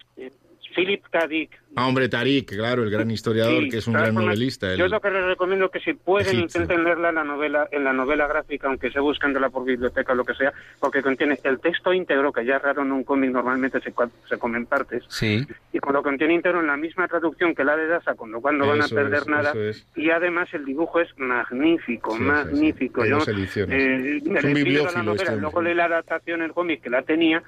Philip 0.74 1.02
K. 1.10 1.26
Dick. 1.26 1.50
Ah, 1.76 1.86
hombre, 1.86 2.08
Tarik, 2.08 2.50
claro, 2.56 2.82
el 2.82 2.90
gran 2.90 3.10
historiador, 3.10 3.62
Sí, 3.64 3.68
que 3.68 3.78
es 3.78 3.86
un 3.86 3.94
gran 3.94 4.14
novelista. 4.14 4.74
Yo 4.74 4.88
lo 4.88 5.00
que 5.00 5.10
les 5.10 5.24
recomiendo 5.24 5.66
es 5.66 5.70
que 5.70 5.80
si 5.80 5.92
pueden 5.92 6.26
egipcio. 6.36 6.60
intenten 6.62 6.84
leerla 6.84 7.10
en 7.10 7.14
la 7.16 7.24
novela, 7.24 7.68
en 7.70 7.84
la 7.84 7.92
novela 7.92 8.26
gráfica, 8.26 8.68
aunque 8.68 8.90
se 8.90 8.98
buscándola 9.00 9.50
por 9.50 9.64
biblioteca 9.64 10.12
o 10.12 10.16
lo 10.16 10.24
que 10.24 10.34
sea, 10.34 10.52
porque 10.80 11.02
contiene 11.02 11.38
el 11.44 11.60
texto 11.60 11.92
íntegro, 11.92 12.32
que 12.32 12.44
ya 12.44 12.56
es 12.56 12.62
raro 12.62 12.82
en 12.82 12.92
un 12.92 13.04
cómic, 13.04 13.30
normalmente 13.30 13.80
se, 13.80 13.92
se 14.28 14.38
comen 14.38 14.66
partes, 14.66 15.04
Sí. 15.08 15.46
y 15.72 15.78
con 15.78 15.92
lo 15.92 16.02
contiene 16.02 16.34
íntegro 16.34 16.60
en 16.60 16.66
la 16.68 16.76
misma 16.76 17.06
traducción 17.06 17.54
que 17.54 17.64
la 17.64 17.76
de 17.76 17.86
Dasa, 17.86 18.14
con 18.14 18.30
lo 18.32 18.40
cual 18.40 18.58
no 18.58 18.66
van 18.66 18.82
a 18.82 18.88
perder 18.88 19.20
es, 19.20 19.28
nada, 19.28 19.52
es. 19.54 19.86
y 19.94 20.10
además 20.10 20.52
el 20.54 20.64
dibujo 20.64 21.00
es 21.00 21.08
magnífico, 21.18 22.12
Sí, 22.12 22.18
sí, 22.18 22.24
sí. 22.24 22.28
magnífico. 22.30 23.06
Dos 23.06 23.28
ediciones. 23.28 23.76
eh, 23.78 24.22
Es 24.36 24.44
un 24.44 24.54
bibliófilo 24.54 24.92
la 24.98 25.02
novela, 25.02 25.22
este 25.24 25.36
luego 25.40 25.62
leí 25.62 25.74
la 25.74 25.84
adaptación, 25.84 26.42
el 26.42 26.52
cómic 26.52 26.82
que 26.82 26.90
la 26.90 27.02
tenía, 27.02 27.42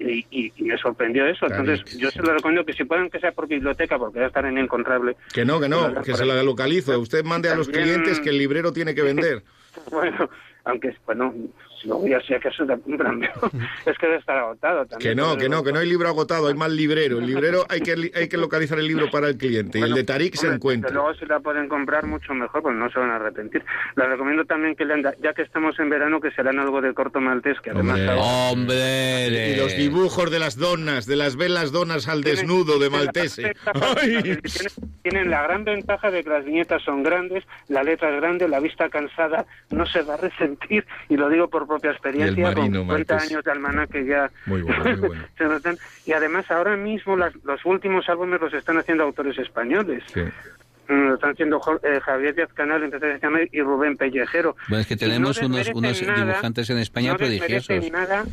y, 0.00 0.26
y- 0.30 0.52
y 0.56 0.62
me 0.64 0.76
sorprendió 0.78 1.26
eso. 1.26 1.46
Entonces, 1.46 1.84
yo 1.98 2.10
se 2.10 2.22
lo 2.22 2.32
recomiendo 2.34 2.64
que 2.64 2.72
si 2.72 2.84
puedan 2.84 3.10
que 3.10 3.20
sea 3.20 3.32
por 3.32 3.46
biblioteca, 3.48 3.98
porque 3.98 4.18
va 4.20 4.24
a 4.26 4.28
estar 4.28 4.44
inencontrable. 4.50 5.16
Que 5.32 5.44
no, 5.44 5.60
que 5.60 5.68
no, 5.68 6.02
que 6.02 6.14
se 6.14 6.24
la 6.24 6.42
localizo. 6.42 6.98
Usted 6.98 7.24
mande 7.24 7.48
a 7.50 7.54
los 7.54 7.66
También- 7.70 8.00
clientes 8.00 8.20
que 8.20 8.30
el 8.30 8.38
librero 8.38 8.72
tiene 8.72 8.94
que 8.94 9.02
vender. 9.02 9.42
Bueno, 9.90 10.30
aunque, 10.64 10.94
bueno, 11.04 11.34
si 11.84 11.88
lo 11.90 11.98
voy 11.98 12.12
a 12.14 12.18
hacer 12.18 12.40
que 12.40 12.48
eso 12.48 12.64
te 12.66 12.78
compran, 12.80 13.20
pero 13.20 13.50
es 13.86 13.98
que 13.98 14.06
debe 14.06 14.18
estar 14.18 14.36
agotado 14.38 14.86
también. 14.86 15.10
Que 15.10 15.14
no, 15.14 15.36
que 15.36 15.48
no, 15.48 15.62
que 15.62 15.72
no 15.72 15.78
hay 15.80 15.88
libro 15.88 16.08
agotado, 16.08 16.48
hay 16.48 16.54
mal 16.54 16.74
librero. 16.74 17.18
El 17.18 17.26
librero 17.26 17.64
hay 17.68 17.80
que, 17.82 17.92
hay 18.14 18.28
que 18.28 18.36
localizar 18.38 18.78
el 18.78 18.88
libro 18.88 19.10
para 19.10 19.28
el 19.28 19.36
cliente 19.36 19.78
y 19.78 19.82
el 19.82 19.88
Bueno, 19.90 19.96
de 19.96 20.04
Tarik 20.04 20.34
se 20.34 20.46
hombre, 20.46 20.56
encuentra. 20.56 20.88
desde 20.90 21.00
Luego 21.00 21.14
si 21.18 21.26
la 21.26 21.40
pueden 21.40 21.68
comprar 21.68 22.06
mucho 22.06 22.32
mejor, 22.34 22.62
pues 22.62 22.74
no 22.74 22.90
se 22.90 22.98
van 22.98 23.10
a 23.10 23.16
arrepentir. 23.16 23.62
Les 23.96 24.08
recomiendo 24.08 24.44
también 24.46 24.74
que 24.74 24.84
lean, 24.84 25.02
ya 25.22 25.32
que 25.34 25.42
estamos 25.42 25.78
en 25.78 25.90
verano, 25.90 26.20
que 26.20 26.30
se 26.30 26.42
lean 26.42 26.58
algo 26.58 26.80
de 26.80 26.94
corto 26.94 27.20
maltés, 27.20 27.60
que 27.60 27.70
además... 27.70 27.98
Hombre. 28.00 28.10
ahora- 28.10 28.50
Hombre. 28.52 29.50
Y 29.52 29.56
los 29.56 29.76
dibujos 29.76 30.30
de 30.30 30.38
las 30.38 30.56
donas, 30.56 31.06
de 31.06 31.16
las 31.16 31.36
velas 31.36 31.70
donas 31.72 32.08
al 32.08 32.22
Tienen- 32.22 32.36
desnudo 32.46 32.78
de 32.78 32.88
Maltese. 32.90 33.52
tienen, 34.00 34.40
tienen 35.02 35.30
la 35.30 35.42
gran 35.42 35.64
ventaja 35.64 36.10
de 36.10 36.22
que 36.24 36.30
las 36.30 36.44
viñetas 36.44 36.82
son 36.82 37.02
grandes, 37.02 37.44
la 37.68 37.82
letra 37.82 38.10
es 38.14 38.20
grande, 38.20 38.48
la 38.48 38.60
vista 38.60 38.88
cansada 38.88 39.46
no 39.70 39.84
se 39.86 40.02
va 40.02 40.14
a 40.14 40.16
resentir, 40.18 40.86
y 41.08 41.16
lo 41.16 41.28
digo 41.28 41.48
por 41.48 41.66
propia 41.74 41.90
experiencia, 41.92 42.42
marino 42.42 42.78
con 42.86 42.96
50 42.96 43.14
maltés. 43.14 43.30
años 43.30 43.44
de 43.44 43.50
almanaque 43.50 44.06
ya 44.06 44.30
Muy 44.46 44.62
bueno, 44.62 44.84
muy 44.84 44.94
bueno. 45.08 45.24
se 45.38 45.44
notan. 45.44 45.76
Y 46.06 46.12
además 46.12 46.50
ahora 46.50 46.76
mismo 46.76 47.16
las- 47.16 47.34
los 47.44 47.64
últimos 47.64 48.08
álbumes 48.08 48.40
los 48.40 48.52
están 48.54 48.78
haciendo 48.78 49.04
autores 49.04 49.36
españoles. 49.38 50.02
Sí. 50.12 50.20
Mm, 50.88 51.08
Lo 51.08 51.14
están 51.14 51.30
haciendo 51.32 51.58
Jo- 51.60 51.80
eh, 51.82 51.98
Javier 52.00 52.34
Díaz 52.34 52.52
Canal 52.52 52.82
y 53.52 53.60
Rubén 53.62 53.96
Pellejero. 53.96 54.54
Bueno, 54.68 54.82
es 54.82 54.86
que 54.86 54.96
tenemos 54.96 55.40
no 55.40 55.46
unos, 55.48 55.68
unos 55.74 56.02
nada, 56.02 56.24
dibujantes 56.26 56.68
en 56.70 56.78
España 56.78 57.12
no 57.12 57.16
prodigiosos. 57.16 57.90
nada, 57.90 58.24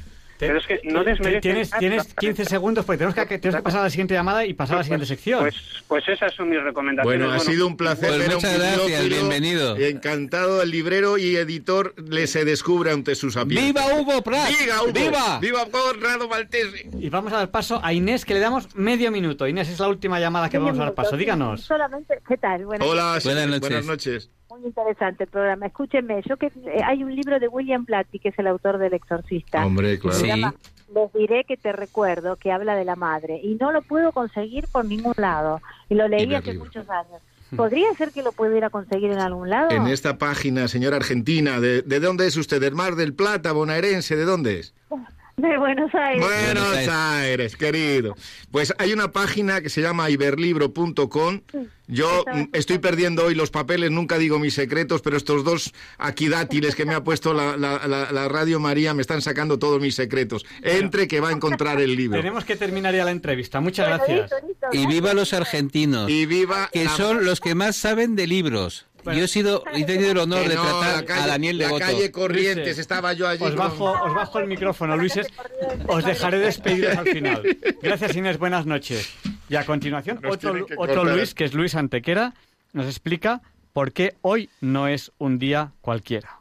pero 0.47 0.57
es 0.57 0.65
que 0.65 0.81
no 0.83 1.03
desmerecen 1.03 1.41
tienes, 1.41 1.71
tienes 1.77 2.13
15 2.15 2.45
segundos 2.45 2.83
porque 2.83 2.97
tenemos 2.97 3.13
que, 3.15 3.37
tenemos 3.37 3.57
que 3.57 3.63
pasar 3.63 3.81
a 3.81 3.83
la 3.83 3.89
siguiente 3.91 4.15
llamada 4.15 4.43
y 4.43 4.55
pasar 4.55 4.77
a 4.77 4.77
la 4.79 4.83
siguiente 4.83 5.05
sección. 5.05 5.41
Pues, 5.41 5.55
pues 5.87 6.09
esas 6.09 6.33
son 6.33 6.49
mis 6.49 6.61
recomendaciones. 6.63 7.19
Bueno, 7.19 7.31
ha 7.31 7.39
sido 7.39 7.67
un 7.67 7.77
placer 7.77 8.09
Pues 8.09 8.19
ver 8.19 8.31
a 8.31 8.37
un 8.37 8.43
muchas 8.43 8.57
gracias, 8.57 9.07
bienvenido. 9.07 9.77
Encantado, 9.77 10.63
el 10.63 10.71
librero 10.71 11.19
y 11.19 11.35
editor 11.35 11.93
le 12.09 12.25
se 12.25 12.43
descubre 12.43 12.91
ante 12.91 13.13
sus 13.13 13.35
sapiens. 13.35 13.65
¡Viva 13.65 13.85
Hugo 13.93 14.23
Pratt! 14.23 14.49
¡Viva 14.49 14.81
Hugo! 14.81 14.91
¡Viva! 14.93 15.39
¡Viva 15.39 15.65
Conrado 15.69 16.27
Maltese! 16.27 16.89
Y 16.99 17.09
vamos 17.09 17.31
a 17.33 17.37
dar 17.37 17.51
paso 17.51 17.79
a 17.83 17.93
Inés, 17.93 18.25
que 18.25 18.33
le 18.33 18.39
damos 18.39 18.75
medio 18.75 19.11
minuto. 19.11 19.47
Inés, 19.47 19.69
es 19.69 19.79
la 19.79 19.89
última 19.89 20.19
llamada 20.19 20.49
que 20.49 20.57
vamos 20.57 20.79
a 20.79 20.85
dar 20.85 20.93
paso. 20.95 21.15
Díganos. 21.17 21.61
Solamente, 21.61 22.19
¿qué 22.27 22.37
tal? 22.37 22.65
Buenas 22.65 22.87
Hola, 22.87 23.19
Buenas 23.23 23.47
noches. 23.47 23.59
buenas 23.61 23.85
noches. 23.85 24.29
Muy 24.51 24.65
interesante 24.67 25.23
el 25.23 25.29
programa. 25.29 25.65
Escúchenme, 25.67 26.21
yo 26.27 26.35
que 26.35 26.47
eh, 26.47 26.81
hay 26.85 27.03
un 27.03 27.15
libro 27.15 27.39
de 27.39 27.47
William 27.47 27.85
Blatty, 27.85 28.19
que 28.19 28.29
es 28.29 28.37
el 28.39 28.47
autor 28.47 28.77
del 28.79 28.93
Exorcista. 28.93 29.65
Hombre, 29.65 29.93
que 29.93 29.99
claro. 29.99 30.15
se 30.17 30.21
Sí. 30.23 30.27
llama 30.27 30.53
Les 30.93 31.13
diré 31.13 31.45
que 31.45 31.55
te 31.55 31.71
recuerdo, 31.71 32.35
que 32.35 32.51
habla 32.51 32.75
de 32.75 32.83
la 32.83 32.97
madre. 32.97 33.39
Y 33.41 33.55
no 33.55 33.71
lo 33.71 33.81
puedo 33.81 34.11
conseguir 34.11 34.65
por 34.71 34.83
ningún 34.83 35.13
lado. 35.15 35.61
Y 35.89 35.95
lo 35.95 36.07
leí 36.09 36.35
hace 36.35 36.51
libro. 36.51 36.65
muchos 36.65 36.89
años. 36.89 37.21
¿Podría 37.55 37.93
ser 37.95 38.11
que 38.11 38.21
lo 38.23 38.31
pudiera 38.33 38.69
conseguir 38.69 39.11
en 39.11 39.19
algún 39.19 39.49
lado? 39.49 39.71
En 39.71 39.87
esta 39.87 40.17
página, 40.17 40.67
señora 40.67 40.97
Argentina, 40.97 41.59
¿de, 41.59 41.81
de 41.81 41.99
dónde 42.01 42.27
es 42.27 42.35
usted? 42.37 42.59
¿Del 42.61 42.75
Mar 42.75 42.95
del 42.95 43.13
Plata, 43.13 43.51
bonaerense? 43.53 44.15
¿De 44.17 44.23
dónde 44.25 44.59
es? 44.59 44.73
De 45.37 45.57
Buenos 45.57 45.93
Aires. 45.95 46.25
Buenos 46.25 46.87
Aires, 46.87 47.55
querido. 47.55 48.15
Pues 48.51 48.73
hay 48.77 48.93
una 48.93 49.11
página 49.11 49.61
que 49.61 49.69
se 49.69 49.81
llama 49.81 50.09
iberlibro.com. 50.09 51.41
Yo 51.87 52.23
mm, 52.31 52.43
estoy 52.53 52.77
perdiendo 52.77 53.25
hoy 53.25 53.35
los 53.35 53.49
papeles, 53.51 53.91
nunca 53.91 54.17
digo 54.17 54.39
mis 54.39 54.53
secretos, 54.53 55.01
pero 55.01 55.17
estos 55.17 55.43
dos 55.43 55.73
aquidátiles 55.97 56.75
que 56.75 56.85
me 56.85 56.93
ha 56.93 57.03
puesto 57.03 57.33
la, 57.33 57.57
la- 57.57 57.85
la- 57.87 58.11
la 58.11 58.27
Radio 58.29 58.59
María 58.59 58.93
me 58.93 59.01
están 59.01 59.21
sacando 59.21 59.59
todos 59.59 59.81
mis 59.81 59.95
secretos. 59.95 60.45
Entre 60.61 61.07
que 61.07 61.19
va 61.19 61.29
a 61.29 61.31
encontrar 61.33 61.81
el 61.81 61.95
libro. 61.95 62.19
Tenemos 62.19 62.45
que 62.45 62.55
terminar 62.55 62.95
ya 62.95 63.03
la 63.03 63.11
entrevista. 63.11 63.59
Muchas 63.59 63.87
gracias. 63.87 64.31
Y 64.71 64.85
viva 64.85 65.13
los 65.13 65.33
argentinos, 65.33 66.09
Y 66.09 66.25
viva 66.25 66.69
que 66.71 66.87
son 66.87 67.25
los 67.25 67.41
que 67.41 67.55
más 67.55 67.75
saben 67.75 68.15
de 68.15 68.27
libros. 68.27 68.85
Bueno. 69.03 69.17
Yo 69.19 69.25
he 69.25 69.27
sido, 69.27 69.63
he 69.73 69.83
tenido 69.85 70.11
el 70.11 70.17
honor 70.19 70.47
de 70.47 70.55
no, 70.55 70.61
tratar 70.61 71.05
calle, 71.05 71.21
a 71.23 71.27
Daniel 71.27 71.57
la 71.57 71.65
Devoto. 71.65 71.85
calle 71.85 72.11
Corrientes, 72.11 72.57
Luises, 72.57 72.77
estaba 72.79 73.13
yo 73.13 73.27
allí. 73.27 73.43
Os 73.43 73.49
con- 73.51 73.57
bajo, 73.59 73.91
os 73.91 74.13
bajo 74.13 74.39
el 74.39 74.47
micrófono, 74.47 74.95
Luises. 74.97 75.27
Os 75.87 76.03
dejaré 76.05 76.39
despedidos 76.39 76.95
al 76.97 77.07
final. 77.07 77.41
Gracias, 77.81 78.15
Inés. 78.15 78.37
Buenas 78.37 78.65
noches. 78.65 79.09
Y 79.49 79.55
a 79.55 79.65
continuación, 79.65 80.19
Nos 80.21 80.35
otro, 80.35 80.53
otro. 80.77 81.03
Luis, 81.03 81.33
que 81.33 81.45
es 81.45 81.53
Luis 81.53 81.75
Antequera, 81.75 82.33
nos 82.73 82.85
explica 82.85 83.41
por 83.73 83.91
qué 83.91 84.15
hoy 84.21 84.49
no 84.61 84.87
es 84.87 85.11
un 85.17 85.39
día 85.39 85.71
cualquiera. 85.81 86.40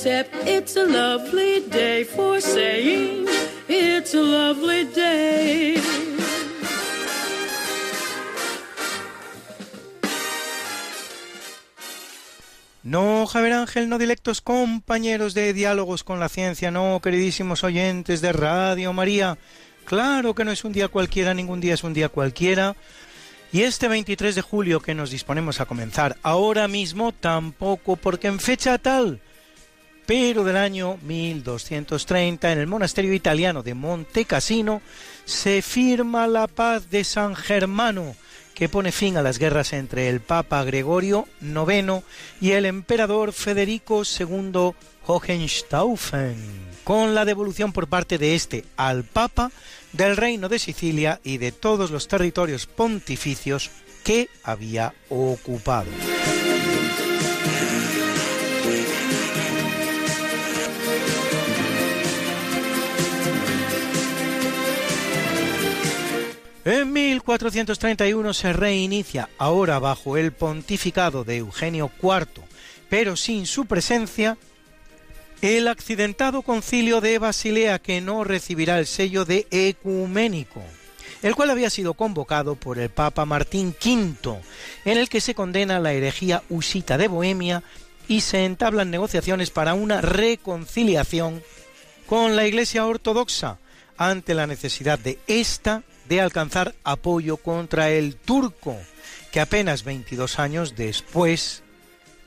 Except 0.00 0.32
it's 0.46 0.76
a 0.76 0.86
lovely 0.86 1.58
day 1.68 2.04
for 2.04 2.40
saying 2.40 3.26
it's 3.68 4.14
a 4.14 4.22
lovely 4.22 4.84
day. 4.94 5.74
No, 12.84 13.26
Javier 13.26 13.54
Ángel, 13.54 13.88
no 13.88 13.98
directos 13.98 14.40
compañeros 14.40 15.34
de 15.34 15.52
diálogos 15.52 16.04
con 16.04 16.20
la 16.20 16.28
ciencia, 16.28 16.70
no, 16.70 17.00
queridísimos 17.02 17.64
oyentes 17.64 18.20
de 18.20 18.32
Radio 18.32 18.92
María. 18.92 19.36
Claro 19.84 20.32
que 20.32 20.44
no 20.44 20.52
es 20.52 20.62
un 20.62 20.72
día 20.72 20.86
cualquiera, 20.86 21.34
ningún 21.34 21.60
día 21.60 21.74
es 21.74 21.82
un 21.82 21.92
día 21.92 22.08
cualquiera. 22.08 22.76
Y 23.50 23.62
este 23.62 23.88
23 23.88 24.36
de 24.36 24.42
julio 24.42 24.78
que 24.78 24.94
nos 24.94 25.10
disponemos 25.10 25.60
a 25.60 25.66
comenzar 25.66 26.18
ahora 26.22 26.68
mismo 26.68 27.10
tampoco, 27.10 27.96
porque 27.96 28.28
en 28.28 28.38
fecha 28.38 28.78
tal, 28.78 29.20
pero 30.08 30.42
del 30.42 30.56
año 30.56 30.96
1230, 31.02 32.50
en 32.50 32.58
el 32.58 32.66
monasterio 32.66 33.12
italiano 33.12 33.62
de 33.62 33.74
Monte 33.74 34.24
Cassino, 34.24 34.80
se 35.26 35.60
firma 35.60 36.26
la 36.26 36.46
paz 36.46 36.88
de 36.88 37.04
San 37.04 37.36
Germano, 37.36 38.16
que 38.54 38.70
pone 38.70 38.90
fin 38.90 39.18
a 39.18 39.22
las 39.22 39.38
guerras 39.38 39.74
entre 39.74 40.08
el 40.08 40.20
Papa 40.20 40.64
Gregorio 40.64 41.28
IX 41.42 42.02
y 42.40 42.52
el 42.52 42.64
emperador 42.64 43.34
Federico 43.34 44.02
II 44.02 44.72
Hohenstaufen, 45.04 46.36
con 46.84 47.14
la 47.14 47.26
devolución 47.26 47.74
por 47.74 47.86
parte 47.86 48.16
de 48.16 48.34
este 48.34 48.64
al 48.78 49.04
Papa 49.04 49.52
del 49.92 50.16
reino 50.16 50.48
de 50.48 50.58
Sicilia 50.58 51.20
y 51.22 51.36
de 51.36 51.52
todos 51.52 51.90
los 51.90 52.08
territorios 52.08 52.64
pontificios 52.64 53.70
que 54.04 54.30
había 54.42 54.94
ocupado. 55.10 55.90
En 66.68 66.92
1431 66.92 68.34
se 68.34 68.52
reinicia, 68.52 69.30
ahora 69.38 69.78
bajo 69.78 70.18
el 70.18 70.32
pontificado 70.32 71.24
de 71.24 71.38
Eugenio 71.38 71.90
IV, 72.02 72.44
pero 72.90 73.16
sin 73.16 73.46
su 73.46 73.64
presencia, 73.64 74.36
el 75.40 75.66
accidentado 75.66 76.42
concilio 76.42 77.00
de 77.00 77.18
Basilea 77.18 77.78
que 77.78 78.02
no 78.02 78.22
recibirá 78.22 78.78
el 78.78 78.86
sello 78.86 79.24
de 79.24 79.46
ecuménico, 79.50 80.62
el 81.22 81.34
cual 81.34 81.48
había 81.48 81.70
sido 81.70 81.94
convocado 81.94 82.54
por 82.54 82.78
el 82.78 82.90
Papa 82.90 83.24
Martín 83.24 83.74
V, 83.82 84.38
en 84.84 84.98
el 84.98 85.08
que 85.08 85.22
se 85.22 85.34
condena 85.34 85.80
la 85.80 85.94
herejía 85.94 86.42
usita 86.50 86.98
de 86.98 87.08
Bohemia 87.08 87.62
y 88.08 88.20
se 88.20 88.44
entablan 88.44 88.90
negociaciones 88.90 89.48
para 89.48 89.72
una 89.72 90.02
reconciliación 90.02 91.42
con 92.06 92.36
la 92.36 92.46
Iglesia 92.46 92.84
Ortodoxa 92.84 93.56
ante 93.96 94.34
la 94.34 94.46
necesidad 94.46 94.98
de 94.98 95.18
esta 95.26 95.82
de 96.08 96.20
alcanzar 96.20 96.74
apoyo 96.84 97.36
contra 97.36 97.90
el 97.90 98.16
turco, 98.16 98.76
que 99.30 99.40
apenas 99.40 99.84
22 99.84 100.38
años 100.38 100.74
después, 100.76 101.62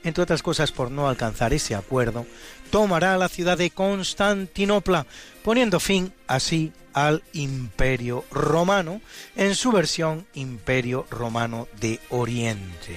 entre 0.04 0.22
otras 0.22 0.42
cosas 0.42 0.72
por 0.72 0.90
no 0.90 1.08
alcanzar 1.08 1.52
ese 1.52 1.74
acuerdo, 1.74 2.26
tomará 2.70 3.16
la 3.18 3.28
ciudad 3.28 3.58
de 3.58 3.70
Constantinopla, 3.70 5.06
poniendo 5.42 5.80
fin 5.80 6.12
así 6.26 6.72
al 6.92 7.22
Imperio 7.32 8.24
Romano, 8.30 9.00
en 9.36 9.54
su 9.54 9.72
versión 9.72 10.26
Imperio 10.34 11.06
Romano 11.10 11.68
de 11.80 12.00
Oriente. 12.10 12.96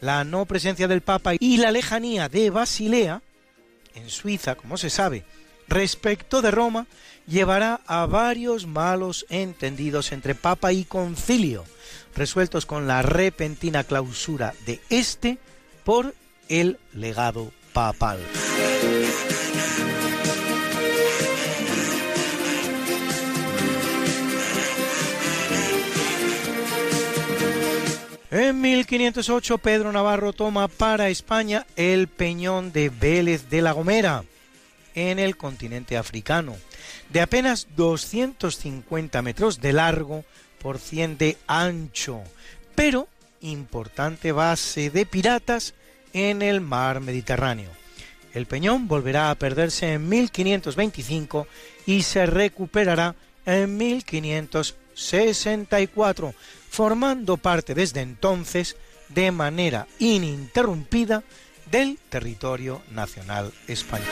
La 0.00 0.24
no 0.24 0.46
presencia 0.46 0.88
del 0.88 1.02
Papa 1.02 1.32
y 1.38 1.58
la 1.58 1.72
lejanía 1.72 2.28
de 2.28 2.50
Basilea, 2.50 3.22
en 3.94 4.08
Suiza, 4.08 4.54
como 4.54 4.76
se 4.76 4.88
sabe, 4.88 5.24
respecto 5.68 6.42
de 6.42 6.50
Roma, 6.50 6.86
llevará 7.26 7.80
a 7.86 8.06
varios 8.06 8.66
malos 8.66 9.26
entendidos 9.28 10.12
entre 10.12 10.34
Papa 10.34 10.72
y 10.72 10.84
Concilio, 10.84 11.64
resueltos 12.14 12.66
con 12.66 12.86
la 12.86 13.02
repentina 13.02 13.84
clausura 13.84 14.54
de 14.66 14.80
este 14.90 15.38
por 15.84 16.14
el 16.48 16.78
legado 16.92 17.52
papal. 17.72 18.18
En 28.32 28.60
1508 28.60 29.58
Pedro 29.58 29.90
Navarro 29.90 30.32
toma 30.32 30.68
para 30.68 31.08
España 31.08 31.66
el 31.74 32.06
peñón 32.06 32.70
de 32.70 32.88
Vélez 32.88 33.50
de 33.50 33.60
la 33.60 33.72
Gomera, 33.72 34.22
en 34.94 35.18
el 35.18 35.36
continente 35.36 35.96
africano, 35.96 36.56
de 37.10 37.20
apenas 37.20 37.68
250 37.76 39.22
metros 39.22 39.60
de 39.60 39.72
largo 39.72 40.24
por 40.60 40.78
100 40.78 41.18
de 41.18 41.36
ancho, 41.46 42.22
pero 42.74 43.06
importante 43.40 44.32
base 44.32 44.90
de 44.90 45.06
piratas 45.06 45.74
en 46.12 46.42
el 46.42 46.60
mar 46.60 46.98
Mediterráneo. 47.00 47.70
El 48.34 48.46
peñón 48.46 48.88
volverá 48.88 49.30
a 49.30 49.34
perderse 49.34 49.94
en 49.94 50.06
1525 50.08 51.48
y 51.86 52.02
se 52.02 52.26
recuperará 52.26 53.16
en 53.44 53.76
1564, 53.76 56.34
formando 56.68 57.36
parte 57.36 57.74
desde 57.74 58.02
entonces 58.02 58.76
de 59.08 59.32
manera 59.32 59.88
ininterrumpida 59.98 61.24
del 61.70 61.98
territorio 62.08 62.82
nacional 62.90 63.52
español. 63.66 64.06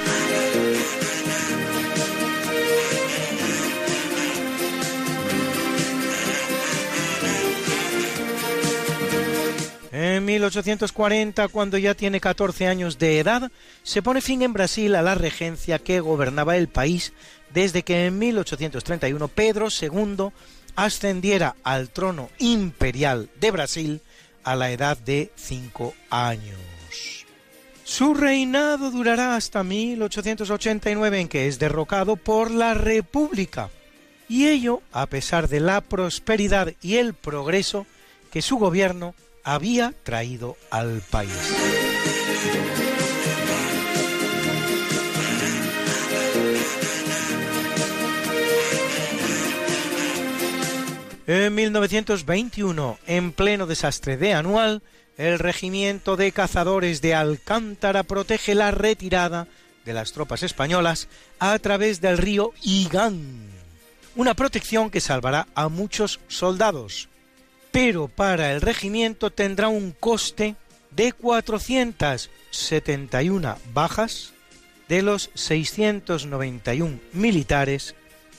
En 10.01 10.25
1840, 10.27 11.49
cuando 11.49 11.77
ya 11.77 11.93
tiene 11.93 12.21
14 12.21 12.69
años 12.69 12.99
de 12.99 13.19
edad, 13.19 13.51
se 13.83 14.01
pone 14.01 14.21
fin 14.21 14.43
en 14.43 14.53
Brasil 14.53 14.95
a 14.95 15.03
la 15.03 15.17
regencia 15.17 15.81
que 15.81 15.99
gobernaba 15.99 16.57
el 16.57 16.69
país 16.69 17.13
desde 17.53 17.83
que 17.83 18.07
en 18.07 18.17
1831 18.17 19.27
Pedro 19.27 19.67
II 19.71 20.29
ascendiera 20.77 21.57
al 21.65 21.91
trono 21.91 22.31
imperial 22.39 23.29
de 23.41 23.51
Brasil 23.51 24.01
a 24.45 24.55
la 24.55 24.71
edad 24.71 24.97
de 24.99 25.33
5 25.35 25.93
años. 26.11 27.27
Su 27.83 28.15
reinado 28.15 28.93
durará 28.93 29.35
hasta 29.35 29.65
1889 29.65 31.23
en 31.23 31.27
que 31.27 31.49
es 31.49 31.59
derrocado 31.59 32.15
por 32.15 32.53
la 32.53 32.73
República, 32.75 33.69
y 34.29 34.47
ello 34.47 34.81
a 34.93 35.07
pesar 35.07 35.49
de 35.49 35.59
la 35.59 35.81
prosperidad 35.81 36.73
y 36.83 36.99
el 36.99 37.15
progreso 37.15 37.85
que 38.31 38.43
su 38.43 38.59
gobierno 38.59 39.17
había 39.49 39.95
traído 40.03 40.59
al 40.69 41.01
país. 41.11 41.33
En 51.27 51.55
1921, 51.55 52.99
en 53.07 53.33
pleno 53.33 53.67
desastre 53.67 54.19
de 54.19 54.35
anual, 54.35 54.83
el 55.17 55.39
regimiento 55.39 56.19
de 56.19 56.31
cazadores 56.33 57.01
de 57.01 57.15
Alcántara 57.15 58.03
protege 58.03 58.55
la 58.55 58.71
retirada 58.71 59.47
de 59.87 59.95
las 59.95 60.13
tropas 60.13 60.43
españolas 60.43 61.09
a 61.39 61.59
través 61.59 62.03
del 62.03 62.19
río 62.19 62.53
Igán, 62.63 63.49
una 64.15 64.35
protección 64.35 64.91
que 64.91 65.01
salvará 65.01 65.49
a 65.55 65.69
muchos 65.69 66.21
soldados, 66.29 67.09
pero 67.71 68.09
para 68.09 68.53
el 68.53 68.61
regimiento 68.61 69.31
tendrá 69.31 69.69
un 69.69 69.93
coste 69.93 70.57
de 70.91 71.13
471 71.13 73.57
bajas 73.73 74.33
de 74.89 75.03
los 75.03 75.31
691 75.35 76.99
militares 77.13 77.95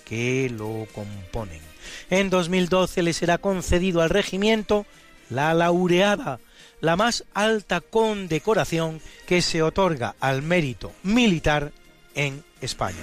que 0.05 0.49
lo 0.49 0.87
componen. 0.93 1.61
En 2.09 2.29
2012 2.29 3.03
le 3.03 3.13
será 3.13 3.37
concedido 3.37 4.01
al 4.01 4.09
regimiento 4.09 4.85
la 5.29 5.53
laureada, 5.53 6.39
la 6.81 6.95
más 6.95 7.25
alta 7.33 7.81
condecoración 7.81 9.01
que 9.27 9.41
se 9.41 9.61
otorga 9.61 10.15
al 10.19 10.41
mérito 10.41 10.91
militar 11.03 11.71
en 12.15 12.43
España. 12.61 12.97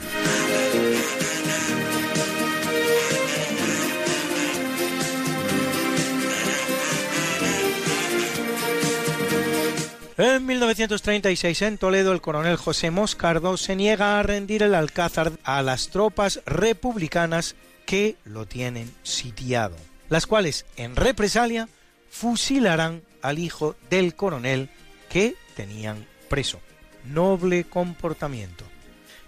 En 10.19 10.47
1936 10.47 11.61
en 11.61 11.77
Toledo 11.77 12.13
el 12.13 12.23
coronel 12.23 12.57
José 12.57 12.91
Moscardo 12.91 13.59
se 13.59 13.77
niega 13.77 14.19
a 14.19 14.23
rendir 14.23 14.63
el 14.63 14.75
Alcázar 14.75 15.33
a 15.45 15.61
las 15.61 15.89
tropas 15.89 16.41
republicanas 16.47 17.55
que 17.85 18.17
lo 18.25 18.47
tienen 18.47 18.91
sitiado, 19.03 19.77
las 20.09 20.27
cuales 20.27 20.65
en 20.77 20.97
represalia 20.97 21.69
fusilarán 22.11 23.03
al 23.21 23.39
hijo 23.39 23.77
del 23.91 24.15
coronel 24.15 24.71
que 25.11 25.35
tenían 25.55 26.07
preso. 26.31 26.61
Noble 27.05 27.65
comportamiento. 27.65 28.65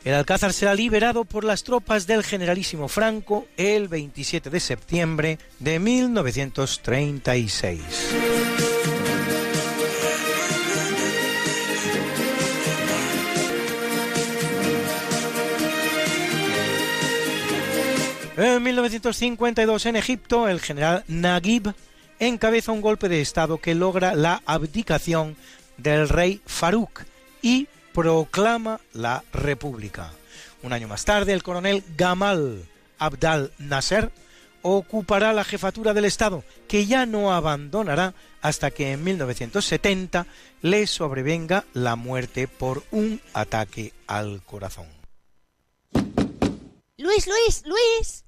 El 0.04 0.14
Alcázar 0.14 0.54
será 0.54 0.74
liberado 0.74 1.26
por 1.26 1.44
las 1.44 1.64
tropas 1.64 2.06
del 2.06 2.24
generalísimo 2.24 2.88
Franco 2.88 3.46
el 3.58 3.88
27 3.88 4.48
de 4.48 4.60
septiembre 4.60 5.38
de 5.58 5.80
1936. 5.80 8.67
En 18.38 18.62
1952 18.62 19.86
en 19.86 19.96
Egipto, 19.96 20.46
el 20.46 20.60
general 20.60 21.02
Naguib 21.08 21.74
encabeza 22.20 22.70
un 22.70 22.80
golpe 22.80 23.08
de 23.08 23.20
Estado 23.20 23.58
que 23.58 23.74
logra 23.74 24.14
la 24.14 24.42
abdicación 24.46 25.36
del 25.76 26.08
rey 26.08 26.40
Farouk 26.46 27.02
y 27.42 27.66
proclama 27.92 28.78
la 28.92 29.24
República. 29.32 30.12
Un 30.62 30.72
año 30.72 30.86
más 30.86 31.04
tarde, 31.04 31.32
el 31.32 31.42
coronel 31.42 31.82
Gamal 31.96 32.64
Abdal 33.00 33.50
Nasser 33.58 34.12
ocupará 34.62 35.32
la 35.32 35.42
jefatura 35.42 35.92
del 35.92 36.04
Estado, 36.04 36.44
que 36.68 36.86
ya 36.86 37.06
no 37.06 37.32
abandonará 37.32 38.14
hasta 38.40 38.70
que 38.70 38.92
en 38.92 39.02
1970 39.02 40.28
le 40.62 40.86
sobrevenga 40.86 41.64
la 41.74 41.96
muerte 41.96 42.46
por 42.46 42.84
un 42.92 43.20
ataque 43.34 43.92
al 44.06 44.42
corazón. 44.44 44.86
Luis, 46.98 47.26
Luis, 47.26 47.64
Luis. 47.66 48.27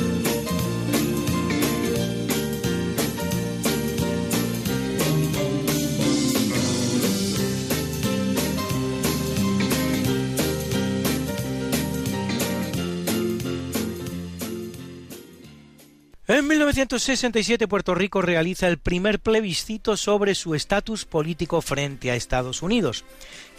En 16.33 16.47
1967 16.47 17.67
Puerto 17.67 17.93
Rico 17.93 18.21
realiza 18.21 18.69
el 18.69 18.77
primer 18.77 19.19
plebiscito 19.19 19.97
sobre 19.97 20.33
su 20.33 20.55
estatus 20.55 21.03
político 21.03 21.61
frente 21.61 22.09
a 22.09 22.15
Estados 22.15 22.61
Unidos, 22.61 23.03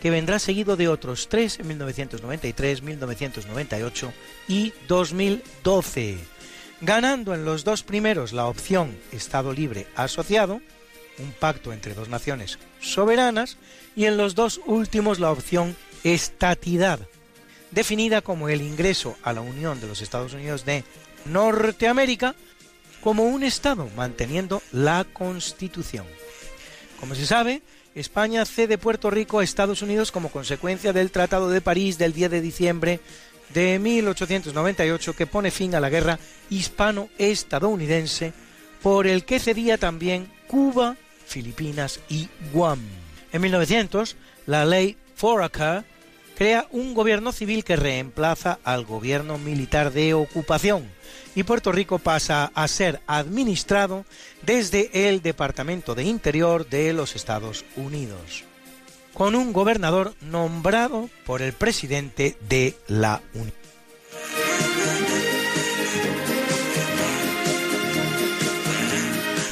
que 0.01 0.11
vendrá 0.11 0.39
seguido 0.39 0.75
de 0.79 0.89
otros 0.89 1.29
tres 1.29 1.59
en 1.59 1.69
1993, 1.69 2.81
1998 2.81 4.13
y 4.49 4.73
2012, 4.89 6.17
ganando 6.81 7.35
en 7.35 7.45
los 7.45 7.63
dos 7.63 7.83
primeros 7.83 8.33
la 8.33 8.47
opción 8.47 8.97
Estado 9.13 9.53
libre 9.53 9.87
asociado, 9.95 10.63
un 11.19 11.33
pacto 11.39 11.75
entre 11.75 11.93
dos 11.93 12.09
naciones 12.09 12.59
soberanas, 12.81 13.59
y 13.95 14.07
en 14.07 14.17
los 14.17 14.35
dos 14.35 14.63
últimos 14.65 15.21
la 15.21 15.31
opción 15.31 15.77
estatidad, 16.05 17.01
definida 17.71 18.23
como 18.23 18.49
el 18.49 18.63
ingreso 18.63 19.15
a 19.23 19.35
la 19.35 19.43
Unión 19.43 19.79
de 19.79 19.89
los 19.89 20.01
Estados 20.01 20.33
Unidos 20.33 20.65
de 20.65 20.85
Norteamérica 21.27 22.35
como 23.03 23.25
un 23.25 23.43
Estado 23.43 23.89
manteniendo 23.97 24.63
la 24.73 25.05
Constitución. 25.13 26.07
Como 27.01 27.15
se 27.15 27.27
sabe, 27.27 27.63
España 27.95 28.45
cede 28.45 28.79
Puerto 28.79 29.11
Rico 29.11 29.41
a 29.41 29.45
Estados 29.45 29.83
Unidos 29.83 30.13
como 30.13 30.31
consecuencia 30.31 30.93
del 30.93 31.11
Tratado 31.11 31.51
de 31.51 31.61
París 31.61 31.99
del 31.99 32.13
10 32.13 32.31
de 32.31 32.41
diciembre 32.41 33.01
de 33.53 33.79
1898 33.79 35.15
que 35.15 35.27
pone 35.27 35.51
fin 35.51 35.75
a 35.75 35.81
la 35.81 35.91
guerra 35.91 36.19
hispano-estadounidense 36.49 38.33
por 38.83 39.07
el 39.07 39.25
que 39.25 39.41
cedía 39.41 39.79
también 39.79 40.31
Cuba, 40.47 40.97
Filipinas 41.27 42.01
y 42.09 42.29
Guam. 42.53 42.81
En 43.33 43.43
1900, 43.43 44.17
la 44.47 44.65
ley 44.65 44.97
Foraker 45.17 45.85
crea 46.37 46.67
un 46.71 46.95
gobierno 46.95 47.33
civil 47.33 47.65
que 47.65 47.77
reemplaza 47.77 48.59
al 48.65 48.85
gobierno 48.85 49.39
militar 49.39 49.93
de 49.93 50.15
ocupación 50.15 50.89
y 51.35 51.43
Puerto 51.45 51.73
Rico 51.73 51.99
pasa 51.99 52.53
a 52.55 52.69
ser 52.69 53.01
administrado 53.07 54.05
desde 54.43 55.09
el 55.09 55.23
Departamento 55.23 55.95
de 55.95 56.05
Interior 56.05 56.69
de 56.69 56.93
los 56.93 57.17
Estados 57.17 57.65
Unidos, 57.77 58.45
con 59.15 59.35
un 59.35 59.53
gobernador 59.53 60.15
nombrado 60.21 61.09
por 61.25 61.43
el 61.43 61.53
presidente 61.53 62.37
de 62.49 62.77
la 62.89 63.23
Unión. 63.35 63.53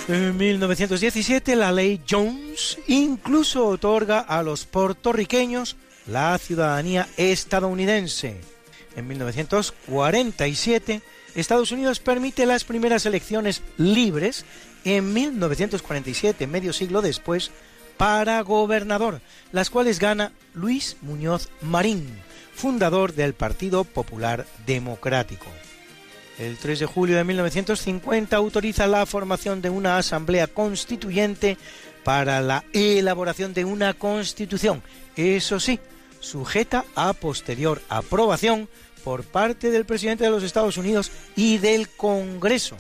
En 0.09 0.37
1917 0.37 1.55
la 1.55 1.71
ley 1.71 2.01
Jones 2.09 2.79
incluso 2.89 3.69
otorga 3.69 4.19
a 4.19 4.43
los 4.43 4.65
puertorriqueños 4.65 5.77
la 6.09 6.37
ciudadanía 6.39 7.09
estadounidense. 7.17 8.41
En 8.97 9.07
1947 9.07 11.01
Estados 11.35 11.73
Unidos 11.73 12.01
permite 12.01 12.47
las 12.47 12.65
primeras 12.65 13.07
elecciones 13.07 13.63
libres 13.77 14.45
en 14.85 15.13
1947, 15.13 16.47
medio 16.47 16.73
siglo 16.73 17.03
después, 17.03 17.51
para 17.97 18.41
gobernador, 18.41 19.21
las 19.53 19.69
cuales 19.69 19.99
gana 19.99 20.33
Luis 20.55 20.97
Muñoz 21.03 21.51
Marín, 21.61 22.09
fundador 22.55 23.13
del 23.15 23.35
Partido 23.35 23.85
Popular 23.85 24.47
Democrático. 24.67 25.47
El 26.39 26.57
3 26.57 26.79
de 26.81 26.87
julio 26.87 27.17
de 27.17 27.25
1950 27.25 28.35
autoriza 28.35 28.87
la 28.87 29.05
formación 29.05 29.61
de 29.61 29.69
una 29.69 29.99
asamblea 29.99 30.47
constituyente 30.47 31.59
para 32.03 32.41
la 32.41 32.65
elaboración 32.73 33.53
de 33.53 33.67
una 33.67 33.93
constitución, 33.93 34.83
eso 35.17 35.61
sí, 35.61 35.79
sujeta 36.21 36.85
a 36.95 37.13
posterior 37.13 37.83
aprobación 37.91 38.69
por 39.03 39.25
parte 39.25 39.71
del 39.71 39.85
presidente 39.85 40.25
de 40.25 40.31
los 40.31 40.43
Estados 40.43 40.77
Unidos 40.77 41.11
y 41.37 41.59
del 41.59 41.89
Congreso, 41.89 42.77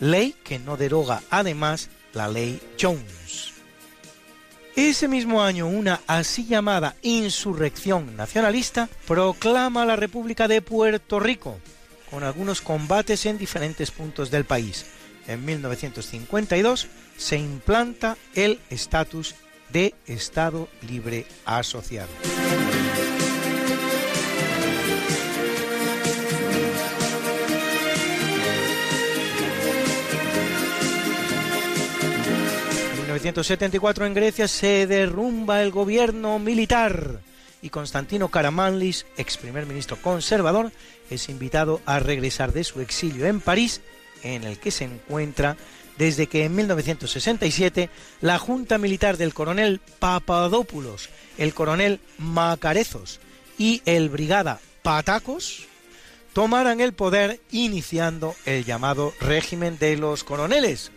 ley 0.00 0.34
que 0.44 0.58
no 0.58 0.76
deroga 0.76 1.22
además 1.30 1.90
la 2.12 2.28
ley 2.28 2.60
Jones. 2.80 3.52
Ese 4.76 5.08
mismo 5.08 5.42
año, 5.42 5.66
una 5.66 6.00
así 6.06 6.46
llamada 6.46 6.94
insurrección 7.02 8.16
nacionalista 8.16 8.88
proclama 9.08 9.84
la 9.84 9.96
República 9.96 10.46
de 10.46 10.62
Puerto 10.62 11.18
Rico, 11.18 11.58
con 12.10 12.22
algunos 12.22 12.60
combates 12.60 13.26
en 13.26 13.38
diferentes 13.38 13.90
puntos 13.90 14.30
del 14.30 14.44
país. 14.44 14.86
En 15.26 15.44
1952 15.44 16.86
se 17.16 17.36
implanta 17.36 18.16
el 18.34 18.60
estatus 18.70 19.34
de 19.70 19.94
Estado 20.06 20.68
Libre 20.82 21.26
Asociado. 21.44 22.08
1974 33.18 34.06
en 34.06 34.14
Grecia 34.14 34.46
se 34.46 34.86
derrumba 34.86 35.60
el 35.62 35.72
gobierno 35.72 36.38
militar 36.38 37.20
y 37.60 37.70
Constantino 37.70 38.28
Karamanlis, 38.28 39.06
ex 39.16 39.36
primer 39.36 39.66
ministro 39.66 39.96
conservador, 40.00 40.70
es 41.10 41.28
invitado 41.28 41.80
a 41.84 41.98
regresar 41.98 42.52
de 42.52 42.62
su 42.62 42.80
exilio 42.80 43.26
en 43.26 43.40
París, 43.40 43.80
en 44.22 44.44
el 44.44 44.58
que 44.58 44.70
se 44.70 44.84
encuentra 44.84 45.56
desde 45.96 46.28
que 46.28 46.44
en 46.44 46.54
1967 46.54 47.90
la 48.20 48.38
junta 48.38 48.78
militar 48.78 49.16
del 49.16 49.34
coronel 49.34 49.80
Papadopoulos, 49.98 51.08
el 51.38 51.54
coronel 51.54 51.98
Macarezos 52.18 53.18
y 53.58 53.82
el 53.84 54.10
brigada 54.10 54.60
Patacos 54.82 55.66
tomaran 56.34 56.80
el 56.80 56.92
poder 56.92 57.40
iniciando 57.50 58.36
el 58.44 58.64
llamado 58.64 59.12
régimen 59.20 59.76
de 59.76 59.96
los 59.96 60.22
coroneles. 60.22 60.92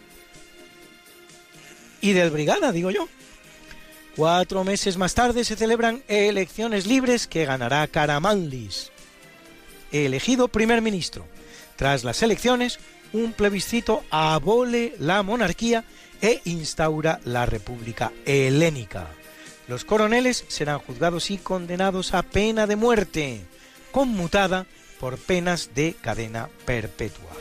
Y 2.02 2.14
del 2.14 2.32
brigada, 2.32 2.72
digo 2.72 2.92
yo. 2.92 3.08
Cuatro 4.16 4.64
meses 4.64 4.98
más 4.98 5.14
tarde 5.14 5.46
se 5.46 5.56
celebran 5.56 6.04
elecciones 6.08 6.86
libres 6.86 7.28
que 7.28 7.46
ganará 7.46 7.88
Karamanlis, 7.88 8.92
elegido 9.92 10.50
primer 10.50 10.82
ministro. 10.82 11.26
Tras 11.78 12.04
las 12.04 12.22
elecciones, 12.22 12.80
un 13.14 13.34
plebiscito 13.34 14.04
abole 14.10 14.96
la 15.00 15.24
monarquía 15.24 15.86
e 16.22 16.42
instaura 16.46 17.22
la 17.24 17.46
República 17.46 18.12
Helénica. 18.26 19.08
Los 19.68 19.86
coroneles 19.86 20.44
serán 20.50 20.80
juzgados 20.80 21.32
y 21.32 21.38
condenados 21.38 22.14
a 22.14 22.24
pena 22.24 22.68
de 22.68 22.76
muerte, 22.76 23.42
conmutada 23.92 24.66
por 25.00 25.18
penas 25.18 25.72
de 25.74 25.94
cadena 25.94 26.50
perpetua. 26.66 27.32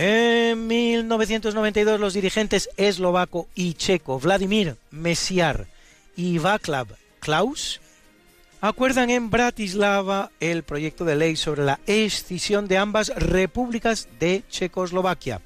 En 0.00 0.68
1992 0.68 1.98
los 1.98 2.14
dirigentes 2.14 2.70
eslovaco 2.76 3.48
y 3.56 3.74
checo 3.74 4.20
Vladimir 4.20 4.76
Mesiar 4.92 5.66
y 6.14 6.38
Václav 6.38 6.86
Klaus 7.18 7.80
acuerdan 8.60 9.10
en 9.10 9.28
Bratislava 9.28 10.30
el 10.38 10.62
proyecto 10.62 11.04
de 11.04 11.16
ley 11.16 11.34
sobre 11.34 11.64
la 11.64 11.80
escisión 11.88 12.68
de 12.68 12.78
ambas 12.78 13.08
repúblicas 13.16 14.06
de 14.20 14.44
Checoslovaquia. 14.48 15.40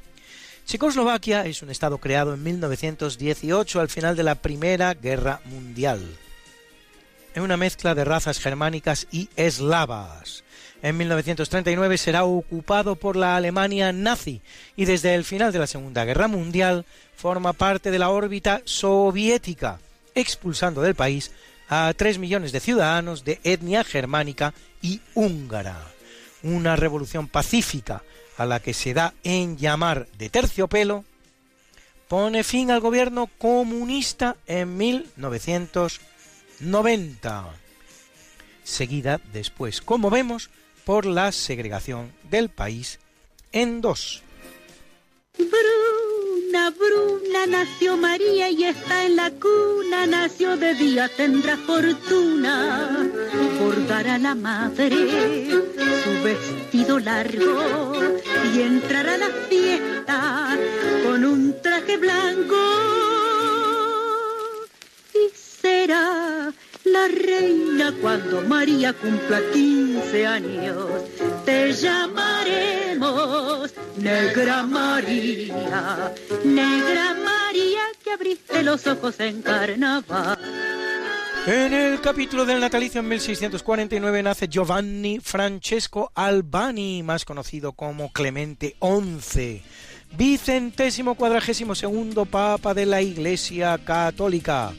Checoslovaquia 0.66 1.46
es 1.46 1.62
un 1.62 1.70
estado 1.70 1.96
creado 1.96 2.34
en 2.34 2.42
1918 2.42 3.80
al 3.80 3.88
final 3.88 4.16
de 4.16 4.22
la 4.22 4.34
Primera 4.34 4.92
Guerra 4.92 5.40
Mundial. 5.46 6.06
Es 7.34 7.40
una 7.40 7.56
mezcla 7.56 7.94
de 7.94 8.04
razas 8.04 8.38
germánicas 8.38 9.06
y 9.10 9.30
eslavas. 9.34 10.44
En 10.82 10.96
1939 10.96 11.96
será 11.96 12.24
ocupado 12.24 12.96
por 12.96 13.14
la 13.14 13.36
Alemania 13.36 13.92
nazi 13.92 14.42
y 14.74 14.84
desde 14.84 15.14
el 15.14 15.22
final 15.24 15.52
de 15.52 15.60
la 15.60 15.68
Segunda 15.68 16.04
Guerra 16.04 16.26
Mundial 16.26 16.84
forma 17.14 17.52
parte 17.52 17.92
de 17.92 18.00
la 18.00 18.10
órbita 18.10 18.62
soviética, 18.64 19.78
expulsando 20.16 20.82
del 20.82 20.96
país 20.96 21.30
a 21.68 21.94
tres 21.96 22.18
millones 22.18 22.50
de 22.50 22.58
ciudadanos 22.58 23.24
de 23.24 23.38
etnia 23.44 23.84
germánica 23.84 24.54
y 24.82 25.00
húngara. 25.14 25.78
Una 26.42 26.74
revolución 26.74 27.28
pacífica 27.28 28.02
a 28.36 28.44
la 28.44 28.58
que 28.58 28.74
se 28.74 28.92
da 28.92 29.14
en 29.22 29.56
llamar 29.56 30.08
de 30.18 30.30
terciopelo 30.30 31.04
pone 32.08 32.42
fin 32.42 32.72
al 32.72 32.80
gobierno 32.80 33.30
comunista 33.38 34.36
en 34.48 34.76
1990, 34.76 37.50
seguida 38.64 39.20
después, 39.32 39.80
como 39.80 40.10
vemos, 40.10 40.50
por 40.84 41.06
la 41.06 41.32
segregación 41.32 42.12
del 42.30 42.48
país 42.48 42.98
en 43.52 43.80
dos. 43.80 44.22
Bruna, 45.38 46.70
Bruna, 46.70 47.46
nació 47.46 47.96
María 47.96 48.50
y 48.50 48.64
está 48.64 49.04
en 49.04 49.16
la 49.16 49.30
cuna, 49.30 50.06
nació 50.06 50.56
de 50.56 50.74
día, 50.74 51.08
tendrá 51.08 51.56
fortuna. 51.56 53.10
Por 53.58 53.86
dar 53.86 54.08
a 54.08 54.18
la 54.18 54.34
madre 54.34 55.50
su 56.04 56.22
vestido 56.22 56.98
largo 56.98 57.94
y 58.54 58.60
entrar 58.60 59.08
a 59.08 59.18
la 59.18 59.30
fiesta 59.48 60.58
con 61.04 61.24
un 61.24 61.60
traje 61.62 61.96
blanco. 61.96 62.56
Y 65.14 65.36
será 65.36 66.52
la 66.84 67.08
reina 67.08 67.92
cuando 68.00 68.42
María 68.42 68.92
cumpla 68.92 69.40
15 69.52 70.26
años. 70.26 70.86
Te 71.44 71.72
llamaremos 71.72 73.72
Negra 73.96 74.62
María, 74.64 76.12
Negra 76.44 77.16
María 77.24 77.80
que 78.02 78.12
abriste 78.12 78.62
los 78.62 78.86
ojos 78.86 79.18
en 79.20 79.42
carnaval. 79.42 80.38
En 81.46 81.74
el 81.74 82.00
capítulo 82.00 82.46
del 82.46 82.60
natalicio 82.60 83.00
en 83.00 83.08
1649 83.08 84.22
nace 84.22 84.48
Giovanni 84.48 85.18
Francesco 85.18 86.12
Albani, 86.14 87.02
más 87.02 87.24
conocido 87.24 87.72
como 87.72 88.12
Clemente 88.12 88.76
XI, 88.80 89.60
vicentésimo 90.16 91.16
cuadragésimo 91.16 91.74
segundo 91.74 92.26
papa 92.26 92.74
de 92.74 92.86
la 92.86 93.02
Iglesia 93.02 93.76
Católica 93.84 94.72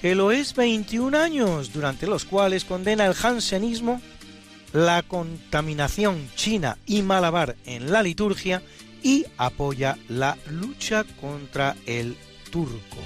que 0.00 0.14
lo 0.14 0.30
es 0.32 0.54
21 0.54 1.16
años, 1.16 1.72
durante 1.72 2.06
los 2.06 2.24
cuales 2.24 2.64
condena 2.64 3.06
el 3.06 3.14
jansenismo, 3.14 4.00
la 4.72 5.02
contaminación 5.02 6.28
china 6.36 6.78
y 6.86 7.02
malabar 7.02 7.56
en 7.64 7.90
la 7.90 8.02
liturgia 8.02 8.62
y 9.02 9.24
apoya 9.36 9.98
la 10.08 10.36
lucha 10.50 11.04
contra 11.20 11.76
el 11.86 12.16
turco. 12.50 12.98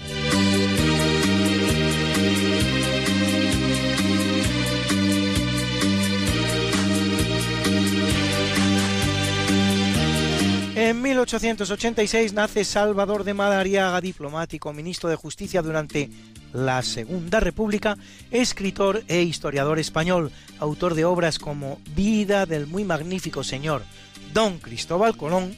En 10.74 11.02
1886 11.02 12.32
nace 12.32 12.64
Salvador 12.64 13.24
de 13.24 13.34
Madariaga, 13.34 14.00
diplomático, 14.00 14.72
ministro 14.72 15.10
de 15.10 15.16
Justicia 15.16 15.60
durante 15.60 16.08
la 16.54 16.80
Segunda 16.82 17.40
República, 17.40 17.98
escritor 18.30 19.02
e 19.06 19.20
historiador 19.20 19.78
español, 19.78 20.32
autor 20.58 20.94
de 20.94 21.04
obras 21.04 21.38
como 21.38 21.78
Vida 21.94 22.46
del 22.46 22.66
muy 22.66 22.84
magnífico 22.84 23.44
señor 23.44 23.82
Don 24.32 24.58
Cristóbal 24.58 25.14
Colón, 25.14 25.54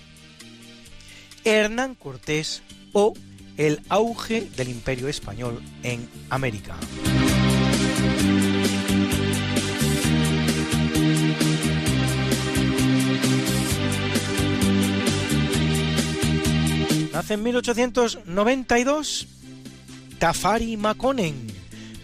Hernán 1.44 1.94
Cortés 1.94 2.64
o 2.92 3.14
El 3.56 3.82
auge 3.88 4.40
del 4.56 4.68
imperio 4.68 5.06
español 5.06 5.62
en 5.84 6.08
América. 6.28 6.74
Nace 17.14 17.34
en 17.34 17.42
1892 17.44 19.28
Tafari 20.18 20.76
Makonnen, 20.76 21.46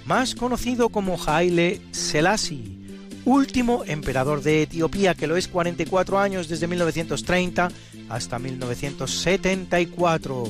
más 0.05 0.37
conocido 0.37 0.91
como 0.91 1.19
Haile 1.27 1.81
Selassie, 1.91 2.77
último 3.24 3.82
emperador 3.89 4.41
de 4.41 4.62
Etiopía, 4.62 5.16
que 5.16 5.27
lo 5.27 5.37
es 5.37 5.49
44 5.49 6.20
años 6.20 6.47
desde 6.47 6.69
1930 6.69 7.73
hasta 8.09 8.39
1974. 8.39 10.45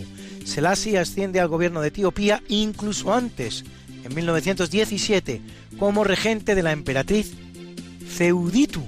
Selassie 0.44 0.98
asciende 0.98 1.40
al 1.40 1.48
gobierno 1.48 1.80
de 1.80 1.88
Etiopía 1.88 2.42
incluso 2.48 3.14
antes, 3.14 3.64
en 4.04 4.14
1917, 4.14 5.40
como 5.78 6.04
regente 6.04 6.54
de 6.54 6.62
la 6.62 6.72
emperatriz 6.72 7.32
Feuditu, 8.06 8.82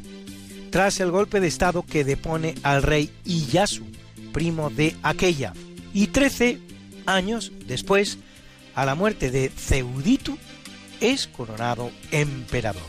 tras 0.69 1.01
el 1.01 1.11
golpe 1.11 1.40
de 1.40 1.49
Estado 1.49 1.82
que 1.82 2.05
depone 2.05 2.57
al 2.62 2.82
rey 2.82 3.11
Iyasu, 3.24 3.86
primo 4.33 4.71
de 4.71 4.97
aquella, 5.03 5.53
y 5.95 6.09
13 6.09 6.59
años 7.07 7.53
después, 7.67 8.19
a 8.75 8.85
la 8.85 8.95
muerte 8.95 9.31
de 9.31 9.51
Ceuditu, 9.51 10.39
es 11.01 11.27
coronado 11.27 11.91
emperador. 12.11 12.83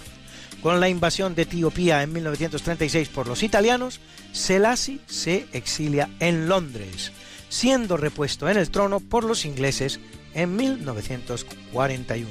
Con 0.61 0.80
la 0.80 0.88
invasión 0.88 1.36
de 1.36 1.41
Etiopía 1.41 2.03
en 2.03 2.14
1936 2.14 3.10
por 3.10 3.28
los 3.28 3.44
italianos, 3.44 3.99
Selassie 4.32 5.02
se 5.07 5.45
exilia 5.52 6.10
en 6.20 6.48
Londres, 6.48 7.11
siendo 7.49 7.98
repuesto 7.98 8.48
en 8.48 8.57
el 8.57 8.70
trono 8.70 9.02
por 9.02 9.26
los 9.26 9.45
ingleses 9.45 9.99
en 10.34 10.56
1941. 10.56 12.30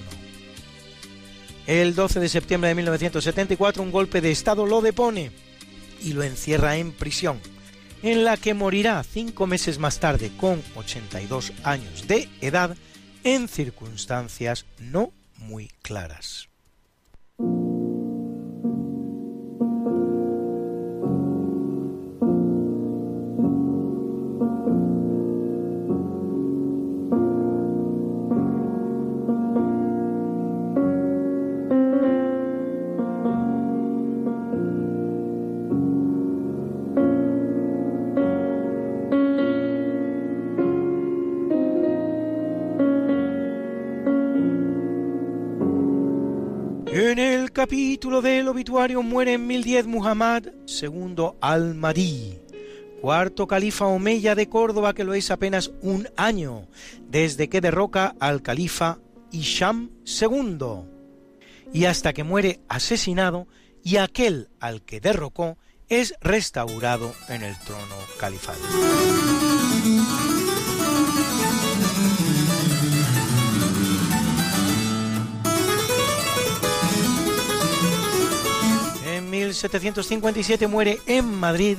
El 1.66 1.94
12 1.94 2.20
de 2.20 2.28
septiembre 2.28 2.68
de 2.68 2.74
1974 2.74 3.82
un 3.82 3.92
golpe 3.92 4.20
de 4.20 4.32
Estado 4.32 4.66
lo 4.66 4.80
depone 4.80 5.30
y 6.02 6.12
lo 6.12 6.22
encierra 6.22 6.76
en 6.76 6.90
prisión, 6.90 7.38
en 8.02 8.24
la 8.24 8.36
que 8.36 8.54
morirá 8.54 9.02
cinco 9.02 9.46
meses 9.46 9.78
más 9.78 10.00
tarde 10.00 10.30
con 10.36 10.62
82 10.76 11.52
años 11.64 12.06
de 12.06 12.28
edad 12.40 12.76
en 13.24 13.48
circunstancias 13.48 14.66
no 14.78 15.12
muy 15.38 15.68
claras. 15.82 16.51
Capítulo 47.62 48.22
del 48.22 48.48
obituario 48.48 49.04
muere 49.04 49.34
en 49.34 49.46
1010 49.46 49.86
Muhammad 49.86 50.46
II 50.66 51.28
al-Mahdi, 51.40 52.40
cuarto 53.00 53.46
califa 53.46 53.86
omeya 53.86 54.34
de 54.34 54.48
Córdoba 54.48 54.94
que 54.94 55.04
lo 55.04 55.14
es 55.14 55.30
apenas 55.30 55.70
un 55.80 56.08
año, 56.16 56.66
desde 57.08 57.48
que 57.48 57.60
derroca 57.60 58.16
al 58.18 58.42
califa 58.42 58.98
Hisham 59.30 59.90
II, 60.04 60.88
y 61.72 61.84
hasta 61.84 62.12
que 62.12 62.24
muere 62.24 62.58
asesinado 62.66 63.46
y 63.84 63.98
aquel 63.98 64.48
al 64.58 64.82
que 64.82 64.98
derrocó 64.98 65.56
es 65.88 66.16
restaurado 66.20 67.14
en 67.28 67.44
el 67.44 67.56
trono 67.60 67.94
califal. 68.18 68.58
1757 79.32 80.66
muere 80.66 81.00
en 81.06 81.24
Madrid 81.24 81.78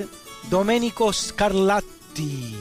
Domenico 0.49 1.13
Scarlatti, 1.13 2.55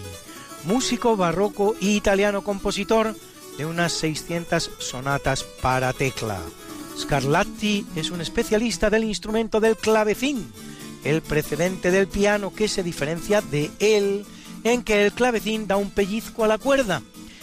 músico 0.64 1.16
barroco 1.16 1.74
italiano 1.80 2.44
compositor 2.44 3.16
de 3.56 3.64
unas 3.64 3.92
600 3.94 4.70
sonatas 4.78 5.44
para 5.62 5.94
tecla. 5.94 6.38
Scarlatti 6.98 7.86
es 7.96 8.10
un 8.10 8.20
especialista 8.20 8.90
del 8.90 9.04
instrumento 9.04 9.60
del 9.60 9.78
clavecín, 9.78 10.52
el 11.04 11.22
precedente 11.22 11.90
del 11.90 12.06
piano 12.06 12.52
que 12.52 12.68
se 12.68 12.82
diferencia 12.82 13.40
de 13.40 13.70
él 13.78 14.26
en 14.62 14.82
que 14.82 15.06
el 15.06 15.12
clavecín 15.14 15.66
da 15.66 15.76
un 15.76 15.90
pellizco 15.90 16.44
a 16.44 16.48
la 16.48 16.58
cuerda, 16.58 17.00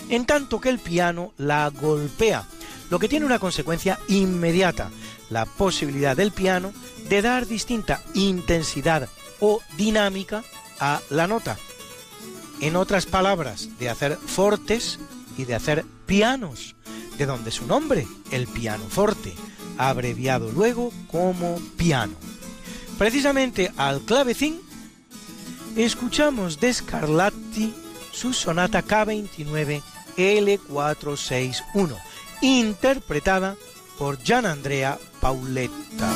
en 0.09 0.27
tanto 0.27 0.61
que 0.61 0.69
el 0.69 0.77
piano 0.77 1.33
la 1.39 1.67
golpea, 1.69 2.47
lo 2.91 2.99
que 2.99 3.09
tiene 3.09 3.25
una 3.25 3.39
consecuencia 3.39 3.97
inmediata, 4.07 4.91
la 5.31 5.45
posibilidad 5.45 6.15
del 6.15 6.31
piano 6.31 6.73
de 7.09 7.21
dar 7.21 7.47
distinta 7.47 8.01
intensidad 8.13 9.09
o 9.39 9.61
dinámica 9.77 10.43
a 10.79 11.01
la 11.09 11.27
nota. 11.27 11.57
En 12.61 12.75
otras 12.75 13.05
palabras, 13.05 13.69
de 13.79 13.89
hacer 13.89 14.17
fortes 14.17 14.99
y 15.37 15.45
de 15.45 15.55
hacer 15.55 15.85
pianos, 16.05 16.75
de 17.17 17.25
donde 17.25 17.51
su 17.51 17.65
nombre, 17.65 18.07
el 18.31 18.47
piano 18.47 18.83
forte, 18.89 19.33
abreviado 19.77 20.51
luego 20.51 20.91
como 21.09 21.59
piano. 21.77 22.13
Precisamente 22.97 23.71
al 23.77 24.01
clavecín 24.01 24.61
escuchamos 25.77 26.59
de 26.59 26.73
Scarlatti 26.73 27.73
su 28.11 28.33
sonata 28.33 28.83
K29 28.83 29.81
L461, 30.17 31.97
interpretada 32.41 33.55
por 33.97 34.21
Gian 34.21 34.45
Andrea 34.45 34.99
Pauletta. 35.21 36.13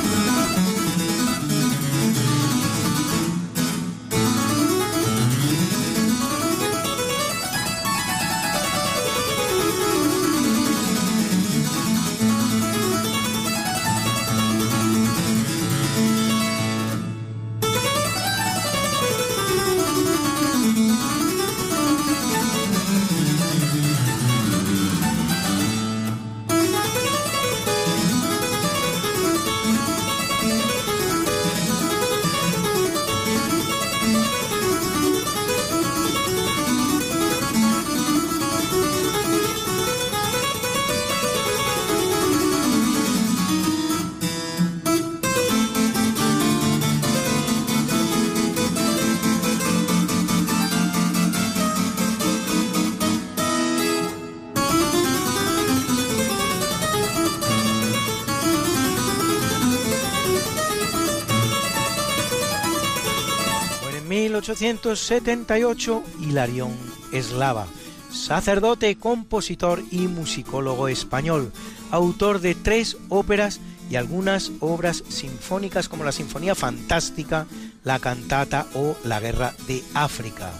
1878 64.53 66.03
Hilarión 66.19 66.71
Eslava, 67.11 67.65
sacerdote, 68.11 68.95
compositor 68.97 69.81
y 69.89 70.07
musicólogo 70.07 70.87
español, 70.87 71.51
autor 71.89 72.39
de 72.39 72.53
tres 72.53 72.97
óperas 73.09 73.59
y 73.89 73.95
algunas 73.95 74.51
obras 74.59 75.03
sinfónicas 75.09 75.89
como 75.89 76.03
la 76.03 76.11
Sinfonía 76.11 76.53
Fantástica, 76.53 77.47
la 77.83 77.97
Cantata 77.97 78.67
o 78.75 78.95
La 79.03 79.19
Guerra 79.19 79.55
de 79.67 79.83
África. 79.95 80.51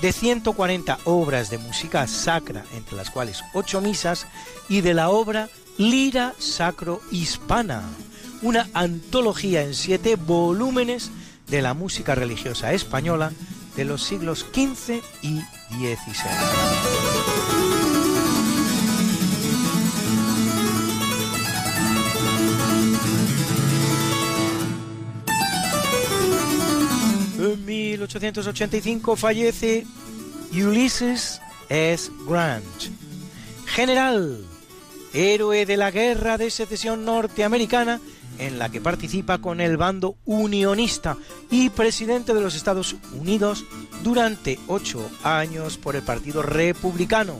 De 0.00 0.12
140 0.12 0.98
obras 1.04 1.50
de 1.50 1.58
música 1.58 2.06
sacra, 2.06 2.64
entre 2.74 2.96
las 2.96 3.10
cuales 3.10 3.42
ocho 3.52 3.82
misas, 3.82 4.26
y 4.70 4.80
de 4.80 4.94
la 4.94 5.10
obra 5.10 5.50
Lira 5.76 6.32
Sacro 6.38 7.02
Hispana, 7.10 7.82
una 8.40 8.68
antología 8.72 9.62
en 9.62 9.74
siete 9.74 10.16
volúmenes 10.16 11.10
de 11.48 11.62
la 11.62 11.74
música 11.74 12.14
religiosa 12.14 12.72
española 12.72 13.32
de 13.76 13.84
los 13.84 14.02
siglos 14.02 14.46
XV 14.52 15.02
y 15.22 15.40
XVI. 15.78 16.94
En 27.38 27.64
1885 27.64 29.16
fallece 29.16 29.86
Ulysses 30.52 31.40
S. 31.68 32.10
Grant, 32.26 32.64
general, 33.66 34.44
héroe 35.12 35.66
de 35.66 35.76
la 35.76 35.90
Guerra 35.90 36.38
de 36.38 36.50
Secesión 36.50 37.04
norteamericana 37.04 38.00
en 38.38 38.58
la 38.58 38.70
que 38.70 38.80
participa 38.80 39.38
con 39.38 39.60
el 39.60 39.76
bando 39.76 40.16
unionista 40.24 41.16
y 41.50 41.70
presidente 41.70 42.34
de 42.34 42.40
los 42.40 42.54
Estados 42.54 42.96
Unidos 43.12 43.64
durante 44.02 44.58
ocho 44.66 45.08
años 45.22 45.78
por 45.78 45.96
el 45.96 46.02
Partido 46.02 46.42
Republicano. 46.42 47.38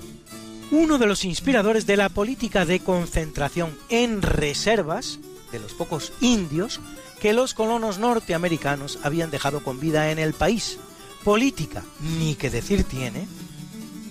Uno 0.71 0.99
de 0.99 1.07
los 1.07 1.25
inspiradores 1.25 1.87
de 1.87 1.97
la 1.97 2.09
política 2.09 2.65
de 2.65 2.81
concentración 2.81 3.77
en 3.89 4.23
reservas 4.23 5.19
de 5.53 5.59
los 5.61 5.73
pocos 5.73 6.13
indios 6.21 6.81
que 7.21 7.33
los 7.33 7.55
colonos 7.55 7.99
norteamericanos 7.99 8.99
habían 9.03 9.31
dejado 9.31 9.63
con 9.63 9.81
vida 9.81 10.11
en 10.11 10.19
el 10.19 10.35
país. 10.35 10.79
Política, 11.23 11.83
ni 12.19 12.35
que 12.35 12.51
decir 12.51 12.85
tiene, 12.85 13.27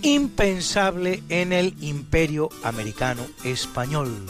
impensable 0.02 1.24
en 1.30 1.54
el 1.54 1.76
imperio 1.82 2.50
americano 2.64 3.26
español 3.44 4.26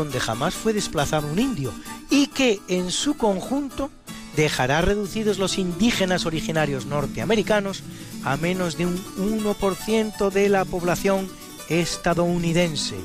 donde 0.00 0.18
jamás 0.18 0.54
fue 0.54 0.72
desplazado 0.72 1.26
un 1.26 1.38
indio 1.38 1.74
y 2.08 2.28
que 2.28 2.58
en 2.68 2.90
su 2.90 3.18
conjunto 3.18 3.90
dejará 4.34 4.80
reducidos 4.80 5.38
los 5.38 5.58
indígenas 5.58 6.24
originarios 6.24 6.86
norteamericanos 6.86 7.82
a 8.24 8.38
menos 8.38 8.78
de 8.78 8.86
un 8.86 8.96
1% 9.18 10.30
de 10.30 10.48
la 10.48 10.64
población 10.64 11.28
estadounidense, 11.68 12.96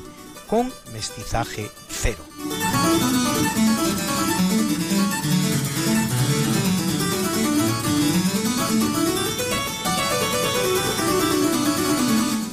con 0.46 0.72
mestizaje 0.94 1.70
cero. 1.90 2.24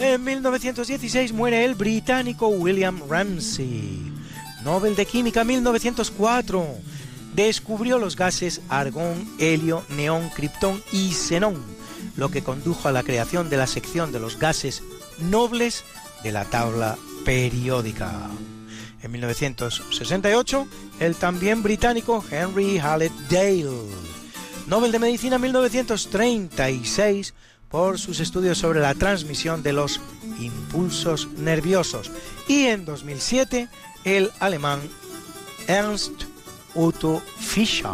En 0.02 0.22
1916 0.22 1.32
muere 1.32 1.64
el 1.64 1.76
británico 1.76 2.50
William 2.50 3.00
Ramsay. 3.08 4.13
Nobel 4.64 4.96
de 4.96 5.06
Química 5.06 5.44
1904. 5.44 6.66
Descubrió 7.36 8.00
los 8.00 8.16
gases 8.16 8.62
argón, 8.70 9.28
helio, 9.40 9.84
neón, 9.90 10.30
criptón 10.30 10.82
y 10.92 11.14
xenón, 11.14 11.62
lo 12.16 12.30
que 12.30 12.44
condujo 12.44 12.88
a 12.88 12.92
la 12.92 13.04
creación 13.04 13.50
de 13.50 13.58
la 13.58 13.68
sección 13.68 14.12
de 14.12 14.20
los 14.20 14.40
gases 14.40 14.84
nobles 15.20 15.84
de 16.24 16.32
la 16.32 16.46
tabla 16.46 16.98
periódica. 17.26 18.30
En 19.02 19.12
1968, 19.12 20.68
el 21.00 21.16
también 21.16 21.64
británico 21.64 22.24
Henry 22.30 22.80
Hallett 22.80 23.12
Dale. 23.30 23.90
Nobel 24.68 24.92
de 24.92 25.00
Medicina 25.00 25.38
1936 25.38 27.34
por 27.70 28.00
sus 28.00 28.20
estudios 28.20 28.60
sobre 28.60 28.80
la 28.80 28.94
transmisión 28.94 29.64
de 29.64 29.74
los 29.74 30.00
impulsos 30.40 31.28
nerviosos. 31.38 32.12
Y 32.48 32.66
en 32.66 32.86
2007, 32.86 33.68
el 34.04 34.32
alemán 34.40 34.82
Ernst 35.68 36.24
Otto 36.76 37.22
Fischer, 37.40 37.92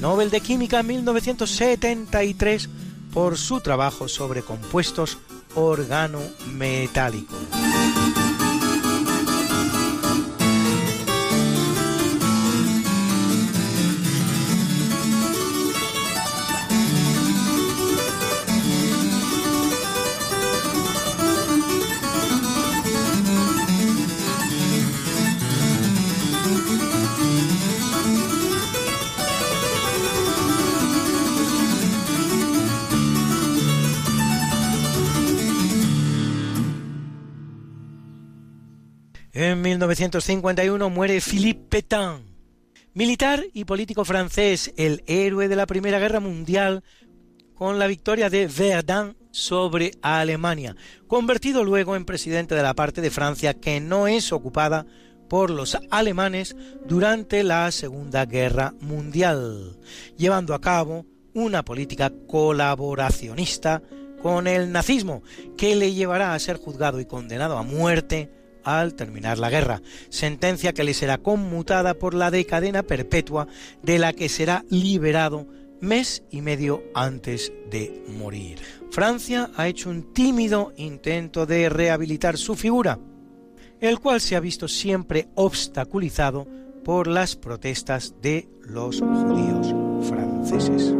Nobel 0.00 0.30
de 0.30 0.40
Química 0.40 0.80
en 0.80 0.86
1973 0.88 2.68
por 3.12 3.38
su 3.38 3.60
trabajo 3.60 4.08
sobre 4.08 4.42
compuestos 4.42 5.18
organometálicos. 5.54 7.38
1951 39.74 40.88
muere 40.88 41.20
Philippe 41.20 41.66
Pétain, 41.68 42.22
militar 42.92 43.44
y 43.52 43.64
político 43.64 44.04
francés, 44.04 44.72
el 44.76 45.02
héroe 45.08 45.48
de 45.48 45.56
la 45.56 45.66
Primera 45.66 45.98
Guerra 45.98 46.20
Mundial, 46.20 46.84
con 47.54 47.80
la 47.80 47.88
victoria 47.88 48.30
de 48.30 48.46
Verdun 48.46 49.16
sobre 49.32 49.90
Alemania, 50.00 50.76
convertido 51.08 51.64
luego 51.64 51.96
en 51.96 52.04
presidente 52.04 52.54
de 52.54 52.62
la 52.62 52.74
parte 52.74 53.00
de 53.00 53.10
Francia 53.10 53.54
que 53.54 53.80
no 53.80 54.06
es 54.06 54.32
ocupada 54.32 54.86
por 55.28 55.50
los 55.50 55.76
alemanes 55.90 56.54
durante 56.86 57.42
la 57.42 57.68
Segunda 57.72 58.26
Guerra 58.26 58.74
Mundial, 58.80 59.76
llevando 60.16 60.54
a 60.54 60.60
cabo 60.60 61.04
una 61.34 61.64
política 61.64 62.12
colaboracionista 62.28 63.82
con 64.22 64.46
el 64.46 64.70
nazismo 64.70 65.24
que 65.58 65.74
le 65.74 65.92
llevará 65.94 66.32
a 66.32 66.38
ser 66.38 66.58
juzgado 66.58 67.00
y 67.00 67.06
condenado 67.06 67.58
a 67.58 67.64
muerte 67.64 68.43
al 68.64 68.94
terminar 68.94 69.38
la 69.38 69.50
guerra, 69.50 69.82
sentencia 70.08 70.72
que 70.72 70.84
le 70.84 70.94
será 70.94 71.18
conmutada 71.18 71.94
por 71.94 72.14
la 72.14 72.30
de 72.30 72.44
cadena 72.46 72.82
perpetua 72.82 73.46
de 73.82 73.98
la 73.98 74.12
que 74.12 74.28
será 74.28 74.64
liberado 74.70 75.46
mes 75.80 76.22
y 76.30 76.40
medio 76.40 76.82
antes 76.94 77.52
de 77.70 78.02
morir. 78.08 78.58
Francia 78.90 79.50
ha 79.56 79.68
hecho 79.68 79.90
un 79.90 80.12
tímido 80.12 80.72
intento 80.76 81.46
de 81.46 81.68
rehabilitar 81.68 82.38
su 82.38 82.54
figura, 82.54 82.98
el 83.80 84.00
cual 84.00 84.20
se 84.20 84.36
ha 84.36 84.40
visto 84.40 84.66
siempre 84.66 85.28
obstaculizado 85.34 86.46
por 86.84 87.06
las 87.06 87.36
protestas 87.36 88.14
de 88.20 88.48
los 88.62 89.00
judíos 89.00 89.74
franceses. 90.08 90.94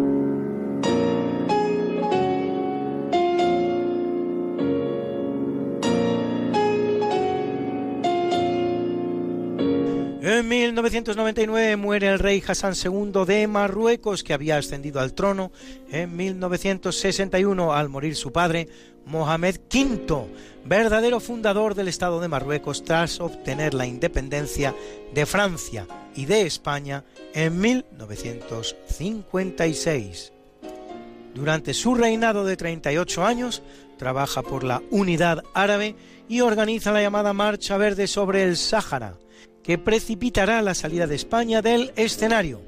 En 10.27 10.49
1999 10.49 11.77
muere 11.77 12.09
el 12.09 12.19
rey 12.19 12.43
Hassan 12.47 12.73
II 12.83 13.27
de 13.27 13.47
Marruecos, 13.47 14.25
que 14.25 14.33
había 14.33 14.57
ascendido 14.57 15.01
al 15.01 15.13
trono 15.13 15.53
en 15.91 16.17
1961 16.17 17.75
al 17.75 17.91
morir 17.91 18.17
su 18.17 18.33
padre, 18.33 18.67
Mohamed 19.05 19.61
V, 19.71 20.25
verdadero 20.65 21.21
fundador 21.21 21.75
del 21.75 21.89
Estado 21.89 22.23
de 22.23 22.29
Marruecos 22.29 22.85
tras 22.85 23.21
obtener 23.21 23.75
la 23.75 23.85
independencia 23.85 24.75
de 25.13 25.27
Francia 25.27 25.87
y 26.17 26.25
de 26.25 26.47
España 26.47 27.05
en 27.35 27.61
1956. 27.61 30.33
Durante 31.35 31.75
su 31.75 31.97
reinado 31.97 32.47
de 32.47 32.57
38 32.57 33.27
años, 33.27 33.61
trabaja 33.99 34.41
por 34.41 34.65
la 34.65 34.81
unidad 34.91 35.43
árabe 35.53 35.97
y 36.31 36.41
organiza 36.41 36.93
la 36.93 37.03
llamada 37.03 37.35
Marcha 37.35 37.77
Verde 37.77 38.07
sobre 38.07 38.45
el 38.45 38.57
Sáhara, 38.57 39.19
que 39.65 39.79
precipitará 39.79 40.63
la 40.63 40.75
salida 40.75 41.09
de 41.09 41.17
España 41.17 41.63
del 41.63 41.93
escenario, 41.97 42.61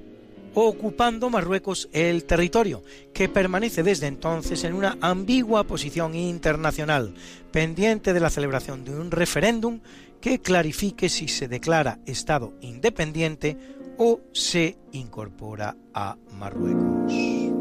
ocupando 0.55 1.31
Marruecos 1.31 1.89
el 1.93 2.25
territorio, 2.25 2.83
que 3.13 3.29
permanece 3.29 3.83
desde 3.83 4.07
entonces 4.07 4.65
en 4.65 4.73
una 4.73 4.97
ambigua 5.03 5.65
posición 5.65 6.15
internacional, 6.15 7.15
pendiente 7.53 8.15
de 8.15 8.21
la 8.21 8.31
celebración 8.31 8.85
de 8.85 8.99
un 8.99 9.11
referéndum 9.11 9.81
que 10.21 10.41
clarifique 10.41 11.11
si 11.11 11.29
se 11.29 11.47
declara 11.47 12.01
Estado 12.07 12.55
independiente 12.63 13.59
o 13.99 14.21
se 14.33 14.79
incorpora 14.93 15.77
a 15.93 16.17
Marruecos. 16.33 17.56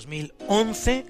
2011, 0.00 1.04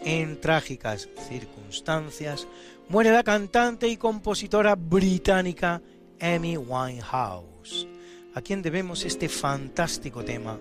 en 0.00 0.40
trágicas 0.40 1.08
circunstancias, 1.28 2.48
muere 2.88 3.12
la 3.12 3.22
cantante 3.22 3.86
y 3.86 3.96
compositora 3.96 4.74
británica 4.74 5.80
Amy 6.20 6.56
Winehouse, 6.56 7.86
a 8.34 8.42
quien 8.42 8.62
debemos 8.62 9.04
este 9.04 9.28
fantástico 9.28 10.24
tema 10.24 10.58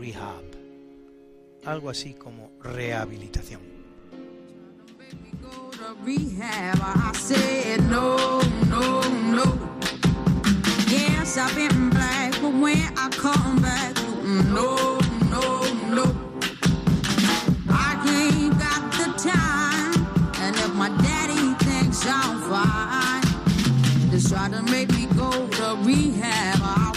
Rehab, 0.00 0.42
algo 1.64 1.90
así 1.90 2.14
como 2.14 2.50
rehabilitación. 2.60 3.60
no, 14.52 14.98
no, 15.30 15.60
no. 15.94 16.19
Try 24.30 24.48
to 24.48 24.62
make 24.62 24.88
me 24.92 25.06
go 25.06 25.30
to 25.48 25.76
rehab. 25.84 26.89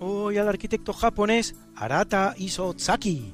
Hoy 0.00 0.36
al 0.36 0.48
arquitecto 0.48 0.92
japonés 0.92 1.54
Arata 1.76 2.34
Isotsaki, 2.36 3.32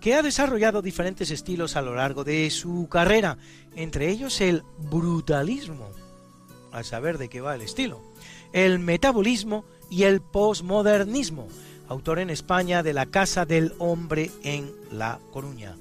que 0.00 0.14
ha 0.14 0.22
desarrollado 0.22 0.82
diferentes 0.82 1.30
estilos 1.30 1.76
a 1.76 1.82
lo 1.82 1.94
largo 1.94 2.24
de 2.24 2.50
su 2.50 2.88
carrera, 2.90 3.38
entre 3.76 4.10
ellos 4.10 4.40
el 4.40 4.64
brutalismo, 4.78 5.88
al 6.72 6.84
saber 6.84 7.18
de 7.18 7.28
qué 7.28 7.40
va 7.40 7.54
el 7.54 7.62
estilo, 7.62 8.00
el 8.52 8.80
metabolismo 8.80 9.64
y 9.88 10.02
el 10.02 10.20
posmodernismo, 10.20 11.46
autor 11.88 12.18
en 12.18 12.30
España 12.30 12.82
de 12.82 12.94
La 12.94 13.06
Casa 13.06 13.46
del 13.46 13.72
Hombre 13.78 14.32
en 14.42 14.72
La 14.90 15.20
Coruña. 15.32 15.76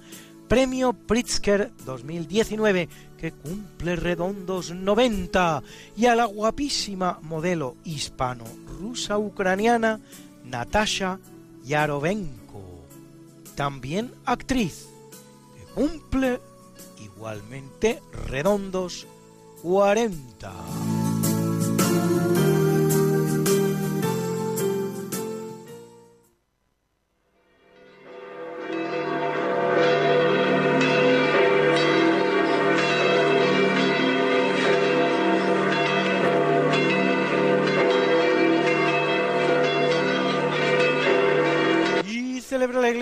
Premio 0.47 0.93
Pritzker 0.93 1.71
2019, 1.85 2.87
que 3.21 3.31
cumple 3.31 3.95
redondos 3.95 4.71
90, 4.71 5.61
y 5.95 6.07
a 6.07 6.15
la 6.15 6.25
guapísima 6.25 7.19
modelo 7.21 7.75
hispano-rusa 7.83 9.19
ucraniana 9.19 9.99
Natasha 10.43 11.19
Yarovenko, 11.63 12.83
también 13.53 14.11
actriz, 14.25 14.87
que 15.55 15.65
cumple 15.75 16.41
igualmente 16.99 18.01
redondos 18.27 19.05
40. 19.61 21.00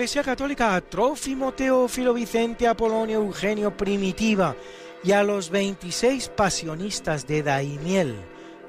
Iglesia 0.00 0.22
Católica 0.22 0.74
a 0.74 0.80
Trófimo, 0.80 1.52
Teófilo, 1.52 2.14
Vicente, 2.14 2.66
Apolonio, 2.66 3.18
Eugenio, 3.18 3.76
Primitiva 3.76 4.56
y 5.04 5.12
a 5.12 5.22
los 5.22 5.50
26 5.50 6.30
pasionistas 6.30 7.26
de 7.26 7.42
Daimiel, 7.42 8.16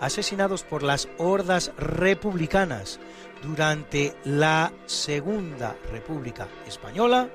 asesinados 0.01 0.63
por 0.63 0.83
las 0.83 1.07
hordas 1.17 1.71
republicanas 1.77 2.99
durante 3.41 4.13
la 4.25 4.73
Segunda 4.87 5.77
República 5.89 6.49
Española. 6.67 7.29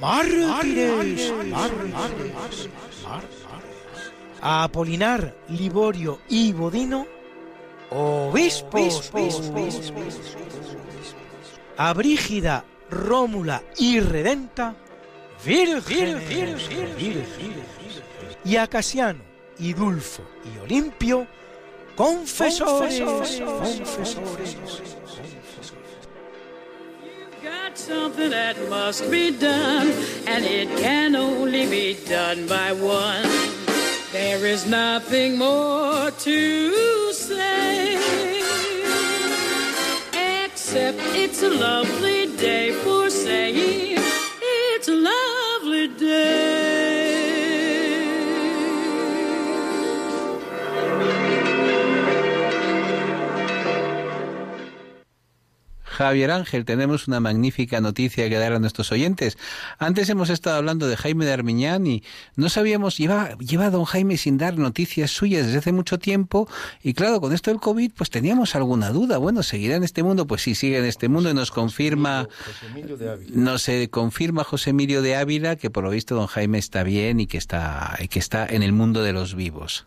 Mártires, 0.00 1.34
a 4.40 4.64
Apolinar, 4.64 5.36
Liborio 5.50 6.20
y 6.30 6.54
Bodino, 6.54 7.06
obispos, 7.90 9.12
a 11.80 11.94
Brígida, 11.94 12.62
Rómula 12.90 13.62
y 13.78 14.00
Redenta, 14.00 14.76
vírgenes, 15.42 16.68
y 18.44 18.56
a 18.56 18.66
Casiano, 18.66 19.22
Idulfo 19.58 20.22
y 20.44 20.58
Olimpio, 20.58 21.26
confesores, 21.96 23.00
confesores. 23.00 24.58
got 27.42 27.78
something 27.78 28.28
that 28.28 28.56
must 28.68 29.10
be 29.10 29.30
done, 29.30 29.90
and 30.26 30.44
it 30.44 30.68
can 30.78 31.16
only 31.16 31.66
be 31.66 31.96
done 32.06 32.46
by 32.46 32.72
one. 32.72 33.22
There 34.12 34.44
is 34.44 34.66
nothing 34.66 35.38
more 35.38 36.10
to 36.10 37.12
say, 37.14 38.39
except 40.72 41.00
it's 41.16 41.42
a 41.42 41.50
lovely 41.50 42.36
day 42.36 42.70
for 42.70 43.10
saying 43.10 43.89
Javier 56.00 56.30
Ángel, 56.30 56.64
tenemos 56.64 57.08
una 57.08 57.20
magnífica 57.20 57.78
noticia 57.82 58.26
que 58.30 58.38
dar 58.38 58.54
a 58.54 58.58
nuestros 58.58 58.90
oyentes. 58.90 59.36
Antes 59.78 60.08
hemos 60.08 60.30
estado 60.30 60.56
hablando 60.56 60.88
de 60.88 60.96
Jaime 60.96 61.26
de 61.26 61.34
Armiñán 61.34 61.86
y 61.86 62.02
no 62.36 62.48
sabíamos, 62.48 62.96
lleva, 62.96 63.36
lleva 63.36 63.68
don 63.68 63.84
Jaime 63.84 64.16
sin 64.16 64.38
dar 64.38 64.56
noticias 64.56 65.10
suyas 65.10 65.44
desde 65.44 65.58
hace 65.58 65.72
mucho 65.72 65.98
tiempo 65.98 66.48
y 66.82 66.94
claro, 66.94 67.20
con 67.20 67.34
esto 67.34 67.50
del 67.50 67.60
COVID 67.60 67.92
pues 67.94 68.08
teníamos 68.08 68.54
alguna 68.54 68.88
duda. 68.92 69.18
Bueno, 69.18 69.42
¿seguirá 69.42 69.76
en 69.76 69.82
este 69.82 70.02
mundo? 70.02 70.26
Pues 70.26 70.40
sí, 70.40 70.54
sigue 70.54 70.78
en 70.78 70.86
este 70.86 71.10
mundo 71.10 71.28
y 71.28 71.34
nos 71.34 71.50
confirma, 71.50 72.30
nos 73.34 73.68
eh, 73.68 73.90
confirma 73.90 74.42
José 74.42 74.70
Emilio 74.70 75.02
de 75.02 75.16
Ávila 75.16 75.56
que 75.56 75.68
por 75.68 75.84
lo 75.84 75.90
visto 75.90 76.14
don 76.14 76.28
Jaime 76.28 76.56
está 76.56 76.82
bien 76.82 77.20
y 77.20 77.26
que 77.26 77.36
está, 77.36 77.98
y 78.00 78.08
que 78.08 78.20
está 78.20 78.46
en 78.46 78.62
el 78.62 78.72
mundo 78.72 79.02
de 79.02 79.12
los 79.12 79.34
vivos. 79.34 79.84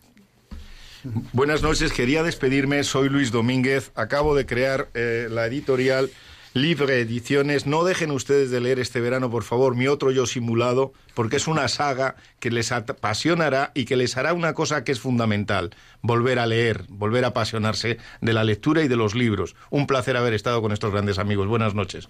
Buenas 1.32 1.62
noches, 1.62 1.92
quería 1.92 2.22
despedirme, 2.22 2.82
soy 2.82 3.10
Luis 3.10 3.30
Domínguez, 3.30 3.92
acabo 3.94 4.34
de 4.34 4.46
crear 4.46 4.88
eh, 4.94 5.28
la 5.30 5.46
editorial 5.46 6.10
Libre 6.54 7.00
Ediciones. 7.00 7.66
No 7.66 7.84
dejen 7.84 8.10
ustedes 8.10 8.50
de 8.50 8.60
leer 8.60 8.78
este 8.78 9.00
verano, 9.00 9.28
por 9.30 9.42
favor, 9.42 9.74
mi 9.74 9.86
otro 9.86 10.12
yo 10.12 10.24
simulado, 10.24 10.94
porque 11.12 11.36
es 11.36 11.46
una 11.46 11.68
saga 11.68 12.16
que 12.40 12.50
les 12.50 12.72
apasionará 12.72 13.70
y 13.74 13.84
que 13.84 13.96
les 13.96 14.16
hará 14.16 14.32
una 14.32 14.54
cosa 14.54 14.82
que 14.82 14.92
es 14.92 15.00
fundamental, 15.00 15.74
volver 16.00 16.38
a 16.38 16.46
leer, 16.46 16.84
volver 16.88 17.24
a 17.24 17.28
apasionarse 17.28 17.98
de 18.22 18.32
la 18.32 18.44
lectura 18.44 18.82
y 18.82 18.88
de 18.88 18.96
los 18.96 19.14
libros. 19.14 19.56
Un 19.68 19.86
placer 19.86 20.16
haber 20.16 20.32
estado 20.32 20.62
con 20.62 20.72
estos 20.72 20.92
grandes 20.92 21.18
amigos. 21.18 21.48
Buenas 21.48 21.74
noches. 21.74 22.08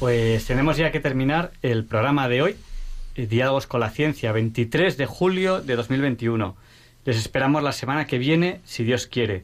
Pues 0.00 0.46
tenemos 0.46 0.78
ya 0.78 0.90
que 0.90 0.98
terminar 0.98 1.52
el 1.62 1.84
programa 1.84 2.28
de 2.28 2.42
hoy, 2.42 2.56
eh, 3.14 3.26
Diálogos 3.26 3.68
con 3.68 3.80
la 3.80 3.90
Ciencia, 3.90 4.32
23 4.32 4.96
de 4.96 5.06
julio 5.06 5.60
de 5.60 5.76
2021. 5.76 6.56
Les 7.10 7.18
esperamos 7.18 7.60
la 7.64 7.72
semana 7.72 8.06
que 8.06 8.18
viene, 8.18 8.60
si 8.62 8.84
Dios 8.84 9.08
quiere. 9.08 9.42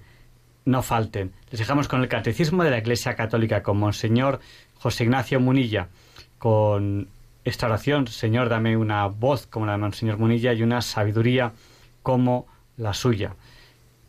No 0.66 0.84
falten. 0.84 1.32
Les 1.50 1.58
dejamos 1.58 1.88
con 1.88 2.00
el 2.00 2.06
Catecismo 2.06 2.62
de 2.62 2.70
la 2.70 2.78
Iglesia 2.78 3.16
Católica, 3.16 3.64
con 3.64 3.76
Monseñor 3.76 4.38
José 4.76 5.02
Ignacio 5.02 5.40
Munilla, 5.40 5.88
con 6.38 7.08
esta 7.44 7.66
oración, 7.66 8.06
Señor, 8.06 8.50
dame 8.50 8.76
una 8.76 9.06
voz 9.08 9.48
como 9.48 9.66
la 9.66 9.72
de 9.72 9.78
Monseñor 9.78 10.16
Munilla 10.16 10.52
y 10.52 10.62
una 10.62 10.80
sabiduría 10.80 11.54
como 12.04 12.46
la 12.76 12.94
suya. 12.94 13.34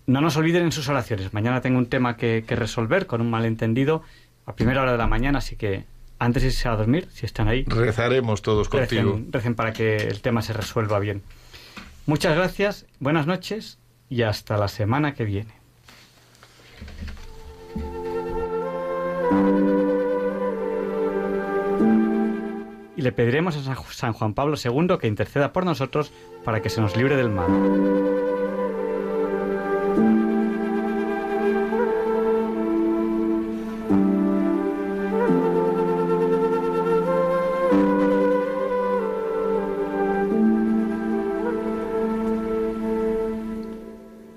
No 0.05 0.21
nos 0.21 0.38
olviden 0.38 0.65
en 0.65 0.71
sus 0.71 0.88
oraciones. 0.88 1.34
Mañana 1.34 1.59
tengo 1.59 1.79
un 1.79 1.88
tema 1.88 2.15
que, 2.15 2.43
que 2.47 2.55
resolver 2.55 3.07
con 3.07 3.21
un 3.21 3.31
malentendido 3.31 4.03
a 4.45 4.53
primera 4.53 4.84
hora 4.84 4.91
de 4.91 4.99
la 4.99 5.07
mañana, 5.07 5.39
así 5.39 5.55
que 5.55 5.85
antes 6.19 6.43
de 6.43 6.49
irse 6.49 6.69
a 6.69 6.75
dormir, 6.75 7.07
si 7.11 7.25
están 7.25 7.47
ahí, 7.47 7.63
Rezaremos 7.63 8.43
todos 8.43 8.69
contigo. 8.69 9.19
recen 9.31 9.55
para 9.55 9.73
que 9.73 9.95
el 9.95 10.21
tema 10.21 10.43
se 10.43 10.53
resuelva 10.53 10.99
bien. 10.99 11.23
Muchas 12.07 12.35
gracias, 12.35 12.88
buenas 12.99 13.27
noches 13.27 13.77
y 14.09 14.23
hasta 14.23 14.57
la 14.57 14.67
semana 14.67 15.13
que 15.13 15.25
viene. 15.25 15.53
Y 22.95 23.01
le 23.01 23.11
pediremos 23.11 23.55
a 23.55 23.61
San 23.61 23.75
Ju- 23.75 23.91
San 23.93 24.13
Juan 24.13 24.34
Pablo 24.34 24.55
II 24.63 24.97
que 24.99 25.07
interceda 25.07 25.53
por 25.53 25.65
nosotros 25.65 26.11
para 26.43 26.61
que 26.61 26.69
se 26.69 26.81
nos 26.81 26.95
libre 26.97 27.15
del 27.15 27.29
mal. 27.29 27.51